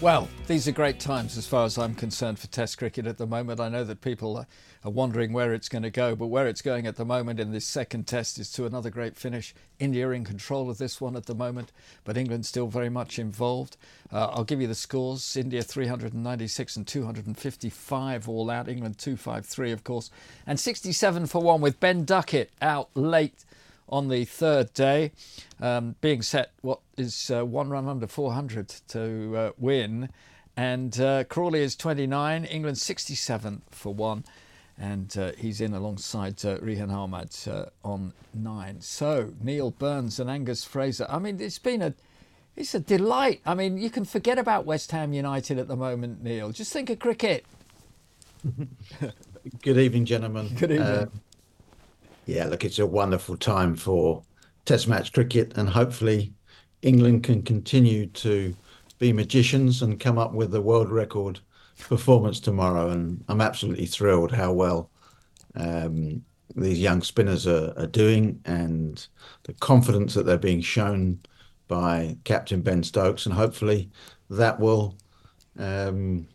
Well, 0.00 0.28
these 0.46 0.68
are 0.68 0.72
great 0.72 1.00
times 1.00 1.36
as 1.36 1.48
far 1.48 1.64
as 1.64 1.76
I'm 1.76 1.96
concerned 1.96 2.38
for 2.38 2.46
Test 2.46 2.78
cricket 2.78 3.04
at 3.04 3.18
the 3.18 3.26
moment. 3.26 3.58
I 3.58 3.68
know 3.68 3.82
that 3.82 4.00
people 4.00 4.36
are 4.84 4.90
wondering 4.90 5.32
where 5.32 5.52
it's 5.52 5.68
going 5.68 5.82
to 5.82 5.90
go, 5.90 6.14
but 6.14 6.28
where 6.28 6.46
it's 6.46 6.62
going 6.62 6.86
at 6.86 6.94
the 6.94 7.04
moment 7.04 7.40
in 7.40 7.50
this 7.50 7.64
second 7.66 8.06
Test 8.06 8.38
is 8.38 8.52
to 8.52 8.64
another 8.64 8.90
great 8.90 9.16
finish. 9.16 9.56
India 9.80 10.08
in 10.10 10.24
control 10.24 10.70
of 10.70 10.78
this 10.78 11.00
one 11.00 11.16
at 11.16 11.26
the 11.26 11.34
moment, 11.34 11.72
but 12.04 12.16
England 12.16 12.46
still 12.46 12.68
very 12.68 12.88
much 12.88 13.18
involved. 13.18 13.76
Uh, 14.12 14.26
I'll 14.26 14.44
give 14.44 14.60
you 14.60 14.68
the 14.68 14.74
scores 14.76 15.36
India 15.36 15.62
396 15.62 16.76
and 16.76 16.86
255 16.86 18.28
all 18.28 18.50
out, 18.50 18.68
England 18.68 18.98
253, 18.98 19.72
of 19.72 19.82
course, 19.82 20.12
and 20.46 20.60
67 20.60 21.26
for 21.26 21.42
one 21.42 21.60
with 21.60 21.80
Ben 21.80 22.04
Duckett 22.04 22.52
out 22.62 22.88
late 22.94 23.44
on 23.88 24.08
the 24.08 24.24
third 24.24 24.72
day, 24.72 25.12
um, 25.60 25.96
being 26.00 26.22
set 26.22 26.52
what 26.60 26.80
is 26.96 27.30
uh, 27.30 27.44
one 27.44 27.70
run 27.70 27.88
under 27.88 28.06
400 28.06 28.68
to 28.88 29.36
uh, 29.36 29.50
win. 29.58 30.10
And 30.56 31.00
uh, 31.00 31.24
Crawley 31.24 31.60
is 31.60 31.76
29, 31.76 32.44
England 32.44 32.78
67 32.78 33.62
for 33.70 33.94
one. 33.94 34.24
And 34.76 35.16
uh, 35.18 35.32
he's 35.36 35.60
in 35.60 35.74
alongside 35.74 36.44
uh, 36.44 36.58
Rehan 36.60 36.90
Ahmed 36.90 37.34
uh, 37.48 37.66
on 37.84 38.12
nine. 38.32 38.80
So 38.80 39.32
Neil 39.40 39.70
Burns 39.70 40.20
and 40.20 40.30
Angus 40.30 40.64
Fraser. 40.64 41.06
I 41.08 41.18
mean, 41.18 41.40
it's 41.40 41.58
been 41.58 41.82
a 41.82 41.94
it's 42.54 42.74
a 42.74 42.80
delight. 42.80 43.40
I 43.46 43.54
mean, 43.54 43.78
you 43.78 43.88
can 43.88 44.04
forget 44.04 44.36
about 44.36 44.66
West 44.66 44.90
Ham 44.90 45.12
United 45.12 45.58
at 45.58 45.68
the 45.68 45.76
moment, 45.76 46.22
Neil. 46.22 46.50
Just 46.50 46.72
think 46.72 46.90
of 46.90 46.98
cricket. 46.98 47.44
Good 49.62 49.78
evening, 49.78 50.04
gentlemen. 50.04 50.48
Good 50.56 50.72
evening. 50.72 51.10
Yeah, 52.28 52.44
look, 52.44 52.62
it's 52.62 52.78
a 52.78 52.86
wonderful 52.86 53.38
time 53.38 53.74
for 53.74 54.22
Test 54.66 54.86
match 54.86 55.14
cricket, 55.14 55.56
and 55.56 55.66
hopefully 55.66 56.34
England 56.82 57.24
can 57.24 57.40
continue 57.40 58.04
to 58.08 58.54
be 58.98 59.14
magicians 59.14 59.80
and 59.80 59.98
come 59.98 60.18
up 60.18 60.34
with 60.34 60.54
a 60.54 60.60
world 60.60 60.90
record 60.90 61.40
performance 61.78 62.38
tomorrow. 62.38 62.90
And 62.90 63.24
I'm 63.30 63.40
absolutely 63.40 63.86
thrilled 63.86 64.30
how 64.30 64.52
well 64.52 64.90
um, 65.54 66.22
these 66.54 66.78
young 66.78 67.00
spinners 67.00 67.46
are, 67.46 67.72
are 67.78 67.86
doing 67.86 68.42
and 68.44 69.06
the 69.44 69.54
confidence 69.54 70.12
that 70.12 70.26
they're 70.26 70.36
being 70.36 70.60
shown 70.60 71.20
by 71.66 72.18
Captain 72.24 72.60
Ben 72.60 72.82
Stokes. 72.82 73.24
And 73.24 73.34
hopefully 73.34 73.90
that 74.28 74.60
will 74.60 74.98
um, 75.58 76.28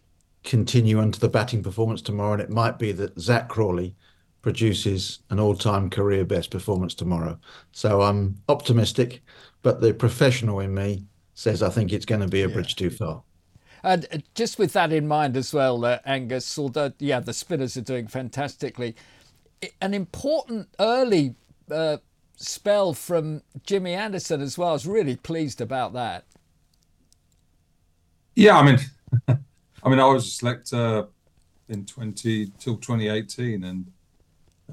continue 0.44 1.02
into 1.02 1.20
the 1.20 1.30
batting 1.30 1.62
performance 1.62 2.02
tomorrow. 2.02 2.34
And 2.34 2.42
it 2.42 2.50
might 2.50 2.80
be 2.80 2.94
that 2.94 3.20
Zak 3.20 3.48
Crawley 3.48 3.96
produces 4.44 5.20
an 5.32 5.40
all-time 5.40 5.90
career 5.90 6.24
best 6.24 6.52
performance 6.52 6.94
tomorrow. 6.94 7.40
So 7.72 8.02
I'm 8.04 8.36
optimistic, 8.50 9.24
but 9.64 9.82
the 9.82 9.94
professional 9.94 10.60
in 10.60 10.76
me 10.76 11.06
says 11.34 11.64
I 11.64 11.70
think 11.70 11.92
it's 11.92 12.06
going 12.06 12.22
to 12.22 12.28
be 12.28 12.44
a 12.44 12.48
yeah. 12.48 12.54
bridge 12.54 12.76
too 12.76 12.92
far. 12.92 13.24
And 13.84 14.06
uh, 14.12 14.20
just 14.36 14.60
with 14.60 14.74
that 14.74 14.94
in 14.94 15.08
mind 15.08 15.36
as 15.36 15.54
well, 15.54 15.84
uh, 15.84 15.98
Angus, 16.06 16.60
although 16.60 16.94
yeah, 17.00 17.20
the 17.20 17.34
spinners 17.34 17.76
are 17.78 17.82
doing 17.82 18.08
fantastically, 18.08 18.96
an 19.82 19.94
important 19.94 20.68
early 20.80 21.36
uh, 21.72 21.98
spell 22.36 22.94
from 22.94 23.42
Jimmy 23.66 23.94
Anderson 23.94 24.42
as 24.42 24.58
well. 24.58 24.70
I 24.70 24.74
was 24.74 24.86
really 24.86 25.16
pleased 25.16 25.62
about 25.62 25.94
that. 25.94 26.26
Yeah, 28.36 28.58
I 28.58 28.64
mean, 28.64 28.80
I 29.28 29.90
mean, 29.90 30.00
I 30.00 30.06
was 30.06 30.28
a 30.28 30.32
selector 30.32 31.08
in 31.70 31.86
twenty 31.86 32.48
till 32.60 32.78
twenty 32.78 33.08
eighteen, 33.08 33.64
and 33.64 33.92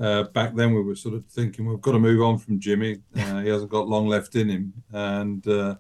uh, 0.01 0.25
back 0.25 0.55
then 0.55 0.75
we 0.75 0.83
were 0.83 0.95
sort 0.97 1.15
of 1.15 1.27
thinking 1.27 1.67
we've 1.67 1.81
got 1.81 1.93
to 1.93 1.99
move 1.99 2.23
on 2.23 2.39
from 2.39 2.59
Jimmy. 2.59 3.01
Uh, 3.15 3.41
he 3.41 3.49
hasn't 3.49 3.71
got 3.71 3.89
long 3.89 4.07
left 4.07 4.35
in 4.35 4.49
him, 4.49 4.73
and 4.93 5.47
uh, 5.47 5.75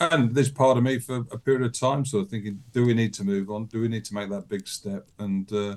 and 0.00 0.34
this 0.34 0.48
part 0.48 0.78
of 0.78 0.84
me 0.84 0.98
for 0.98 1.26
a 1.30 1.38
period 1.38 1.62
of 1.62 1.78
time 1.78 2.04
sort 2.04 2.24
of 2.24 2.30
thinking, 2.30 2.62
do 2.72 2.86
we 2.86 2.94
need 2.94 3.12
to 3.14 3.24
move 3.24 3.50
on? 3.50 3.66
Do 3.66 3.80
we 3.80 3.88
need 3.88 4.04
to 4.06 4.14
make 4.14 4.30
that 4.30 4.48
big 4.48 4.66
step 4.68 5.08
and 5.18 5.52
uh, 5.52 5.76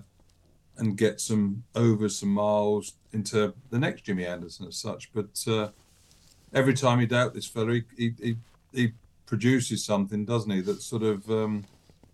and 0.78 0.98
get 0.98 1.20
some 1.20 1.64
over 1.76 2.08
some 2.10 2.30
miles 2.30 2.94
into 3.12 3.54
the 3.70 3.80
next 3.80 4.04
Jimmy 4.04 4.26
Anderson 4.26 4.68
as 4.68 4.78
such? 4.78 5.12
But 5.12 5.44
uh, 5.48 5.70
every 6.54 6.74
time 6.74 7.02
you 7.02 7.08
doubt 7.08 7.34
this 7.34 7.48
fellow, 7.48 7.74
he, 7.74 7.84
he, 7.98 8.14
he, 8.22 8.36
he 8.72 8.92
produces 9.26 9.84
something, 9.84 10.26
doesn't 10.26 10.52
he? 10.52 10.62
That 10.62 10.82
sort 10.82 11.04
of 11.04 11.30
um, 11.30 11.66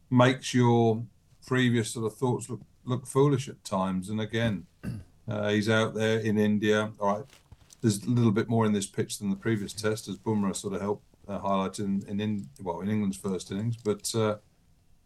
makes 0.10 0.53
your 0.53 1.03
previous 1.45 1.91
sort 1.91 2.06
of 2.06 2.18
thoughts 2.18 2.49
look 2.49 2.61
look 2.86 3.06
foolish 3.06 3.48
at 3.49 3.64
times. 3.64 4.10
And 4.10 4.19
again, 4.19 4.65
uh, 5.30 5.49
he's 5.49 5.69
out 5.69 5.93
there 5.93 6.19
in 6.19 6.38
India. 6.38 6.91
All 6.99 7.15
right, 7.15 7.26
there's 7.81 8.03
a 8.03 8.10
little 8.10 8.31
bit 8.31 8.49
more 8.49 8.65
in 8.65 8.73
this 8.73 8.88
pitch 8.88 9.19
than 9.19 9.30
the 9.30 9.35
previous 9.35 9.73
test, 9.73 10.07
as 10.07 10.18
Bumrah 10.18 10.56
sort 10.56 10.73
of 10.73 10.81
helped 10.81 11.06
uh, 11.27 11.39
highlighted 11.39 11.80
in, 11.80 12.03
in, 12.07 12.19
in 12.19 12.49
well 12.61 12.81
in 12.81 12.89
England's 12.89 13.18
first 13.18 13.51
innings. 13.51 13.77
But 13.77 14.14
uh, 14.15 14.38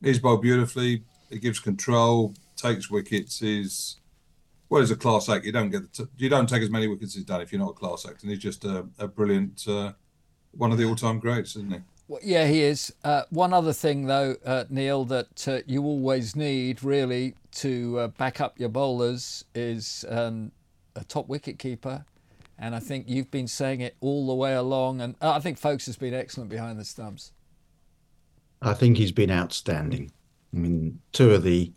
he's 0.02 0.20
bowled 0.20 0.42
beautifully. 0.42 1.04
He 1.30 1.40
gives 1.40 1.60
control, 1.60 2.34
takes 2.56 2.90
wickets. 2.90 3.40
He's 3.40 3.98
well, 4.70 4.82
he's 4.82 4.92
a 4.92 4.96
class 4.96 5.30
act. 5.30 5.46
You 5.46 5.52
don't 5.52 5.70
get 5.70 5.92
t- 5.94 6.06
you 6.18 6.30
don't 6.30 6.48
take 6.48 6.64
as 6.64 6.70
many 6.70 6.88
wickets 6.88 7.12
as 7.12 7.16
he's 7.16 7.26
done 7.26 7.42
if 7.42 7.52
you're 7.52 7.62
not 7.62 7.72
a 7.72 7.74
class 7.74 8.06
act, 8.08 8.24
and 8.24 8.32
he's 8.32 8.40
just 8.40 8.66
a, 8.66 8.86
a 8.98 9.08
brilliant 9.08 9.68
uh, 9.68 9.94
one 10.52 10.72
of 10.72 10.78
the 10.78 10.86
all-time 10.86 11.20
greats, 11.20 11.56
isn't 11.56 11.74
he? 11.74 11.80
Well, 12.08 12.20
yeah, 12.22 12.48
he 12.48 12.62
is. 12.62 12.94
Uh, 13.04 13.24
one 13.30 13.54
other 13.54 13.74
thing, 13.74 14.08
though, 14.08 14.36
uh, 14.46 14.66
Neil, 14.70 15.06
that 15.06 15.48
uh, 15.48 15.60
you 15.66 15.84
always 15.84 16.36
need 16.36 16.84
really 16.84 17.36
to 17.56 18.00
uh, 18.00 18.08
back 18.10 18.42
up 18.42 18.60
your 18.60 18.70
bowlers 18.70 19.46
is 19.56 20.04
um, 20.10 20.52
a 20.96 21.04
top 21.04 21.28
wicket 21.30 21.58
keeper. 21.60 22.06
And 22.60 22.76
I 22.76 22.80
think 22.80 23.06
you've 23.08 23.32
been 23.32 23.48
saying 23.48 23.82
it 23.82 23.96
all 24.02 24.28
the 24.28 24.36
way 24.36 24.54
along. 24.54 25.02
And 25.02 25.16
uh, 25.22 25.32
I 25.32 25.40
think 25.40 25.58
Foakes 25.58 25.86
has 25.86 25.96
been 25.96 26.14
excellent 26.14 26.50
behind 26.50 26.80
the 26.80 26.86
stumps. 26.86 27.32
I 28.62 28.74
think 28.74 28.98
he's 28.98 29.12
been 29.12 29.32
outstanding. 29.32 30.12
I 30.54 30.58
mean, 30.58 31.00
two 31.14 31.32
of 31.32 31.44
the 31.44 31.72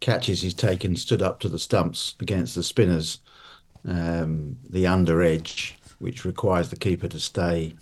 catches 0.00 0.42
he's 0.42 0.54
taken 0.54 0.96
stood 0.96 1.22
up 1.22 1.40
to 1.40 1.48
the 1.48 1.58
stumps 1.58 2.14
against 2.20 2.54
the 2.54 2.62
spinners. 2.62 3.20
Um, 3.86 4.56
the 4.68 4.86
under 4.86 5.22
edge, 5.22 5.78
which 5.98 6.24
requires 6.24 6.70
the 6.70 6.76
keeper 6.76 7.08
to 7.08 7.20
stay 7.20 7.74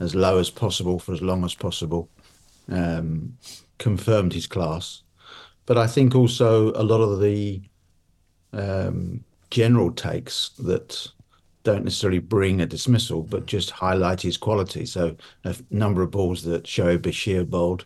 as 0.00 0.14
low 0.14 0.38
as 0.38 0.50
possible 0.50 0.98
for 0.98 1.12
as 1.12 1.22
long 1.22 1.44
as 1.44 1.54
possible, 1.54 2.08
um, 2.70 3.36
confirmed 3.78 4.32
his 4.32 4.46
class. 4.46 5.02
But 5.66 5.78
I 5.78 5.86
think 5.86 6.14
also 6.14 6.72
a 6.72 6.82
lot 6.82 7.00
of 7.00 7.20
the 7.20 7.62
um, 8.52 9.24
general 9.50 9.92
takes 9.92 10.50
that 10.58 11.06
don't 11.62 11.84
necessarily 11.84 12.18
bring 12.18 12.60
a 12.60 12.66
dismissal, 12.66 13.22
but 13.22 13.46
just 13.46 13.70
highlight 13.70 14.22
his 14.22 14.36
quality. 14.36 14.86
So 14.86 15.14
a 15.44 15.54
number 15.70 16.02
of 16.02 16.10
balls 16.10 16.42
that 16.44 16.64
Shoaib 16.64 16.98
Bashir 16.98 17.48
bowled 17.48 17.84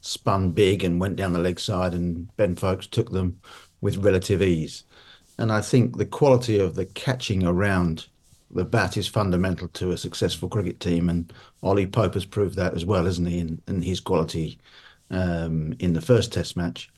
spun 0.00 0.52
big 0.52 0.84
and 0.84 1.00
went 1.00 1.16
down 1.16 1.32
the 1.32 1.40
leg 1.40 1.58
side, 1.58 1.92
and 1.92 2.34
Ben 2.36 2.54
Foakes 2.54 2.86
took 2.86 3.10
them 3.10 3.40
with 3.80 3.96
relative 3.96 4.42
ease. 4.42 4.84
And 5.38 5.52
I 5.52 5.60
think 5.60 5.96
the 5.96 6.06
quality 6.06 6.58
of 6.58 6.76
the 6.76 6.86
catching 6.86 7.44
around 7.44 8.06
the 8.56 8.64
bat 8.64 8.96
is 8.96 9.06
fundamental 9.06 9.68
to 9.68 9.90
a 9.90 9.96
successful 9.96 10.48
cricket 10.48 10.80
team, 10.80 11.08
and 11.08 11.32
Ollie 11.62 11.86
Pope 11.86 12.14
has 12.14 12.24
proved 12.24 12.56
that 12.56 12.74
as 12.74 12.84
well, 12.84 13.04
hasn't 13.04 13.28
he? 13.28 13.38
In, 13.38 13.62
in 13.68 13.82
his 13.82 14.00
quality 14.00 14.58
um, 15.10 15.74
in 15.78 15.92
the 15.92 16.00
first 16.00 16.32
Test 16.32 16.56
match, 16.56 16.90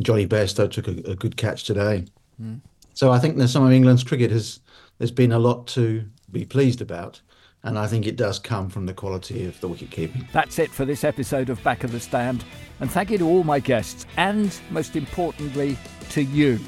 Jonny 0.00 0.26
Bairstow 0.26 0.70
took 0.70 0.88
a, 0.88 1.10
a 1.10 1.14
good 1.14 1.36
catch 1.36 1.64
today. 1.64 2.06
Mm. 2.40 2.60
So 2.94 3.12
I 3.12 3.18
think 3.18 3.36
that 3.36 3.48
some 3.48 3.64
of 3.64 3.72
England's 3.72 4.04
cricket 4.04 4.30
has 4.30 4.60
there's 4.98 5.10
been 5.10 5.32
a 5.32 5.38
lot 5.38 5.66
to 5.68 6.04
be 6.30 6.44
pleased 6.44 6.80
about. 6.80 7.20
And 7.64 7.78
I 7.78 7.86
think 7.86 8.06
it 8.06 8.16
does 8.16 8.40
come 8.40 8.68
from 8.68 8.86
the 8.86 8.94
quality 8.94 9.44
of 9.46 9.60
the 9.60 9.68
wicket 9.68 9.90
keeping. 9.90 10.26
That's 10.32 10.58
it 10.58 10.70
for 10.70 10.84
this 10.84 11.04
episode 11.04 11.48
of 11.48 11.62
Back 11.62 11.84
of 11.84 11.92
the 11.92 12.00
Stand. 12.00 12.44
And 12.80 12.90
thank 12.90 13.10
you 13.10 13.18
to 13.18 13.28
all 13.28 13.44
my 13.44 13.60
guests, 13.60 14.04
and 14.16 14.52
most 14.70 14.96
importantly, 14.96 15.78
to 16.10 16.22
you. 16.22 16.58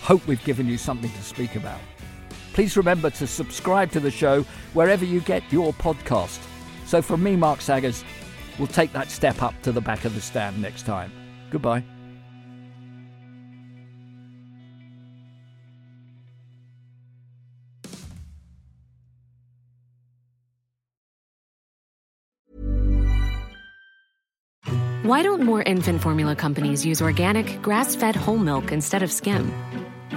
Hope 0.00 0.26
we've 0.26 0.42
given 0.44 0.66
you 0.66 0.78
something 0.78 1.10
to 1.10 1.22
speak 1.22 1.56
about. 1.56 1.80
Please 2.60 2.76
remember 2.76 3.08
to 3.08 3.26
subscribe 3.26 3.90
to 3.92 4.00
the 4.00 4.10
show 4.10 4.42
wherever 4.74 5.02
you 5.02 5.20
get 5.20 5.42
your 5.50 5.72
podcast. 5.72 6.38
So 6.84 7.00
from 7.00 7.22
me, 7.22 7.34
Mark 7.34 7.62
Saggers, 7.62 8.04
we'll 8.58 8.68
take 8.68 8.92
that 8.92 9.10
step 9.10 9.42
up 9.42 9.54
to 9.62 9.72
the 9.72 9.80
back 9.80 10.04
of 10.04 10.14
the 10.14 10.20
stand 10.20 10.60
next 10.60 10.84
time. 10.84 11.10
Goodbye. 11.48 11.82
Why 25.02 25.22
don't 25.22 25.44
more 25.44 25.62
infant 25.62 26.02
formula 26.02 26.36
companies 26.36 26.84
use 26.84 27.00
organic, 27.00 27.62
grass 27.62 27.96
fed 27.96 28.14
whole 28.14 28.36
milk 28.36 28.70
instead 28.70 29.02
of 29.02 29.10
skim? 29.10 29.50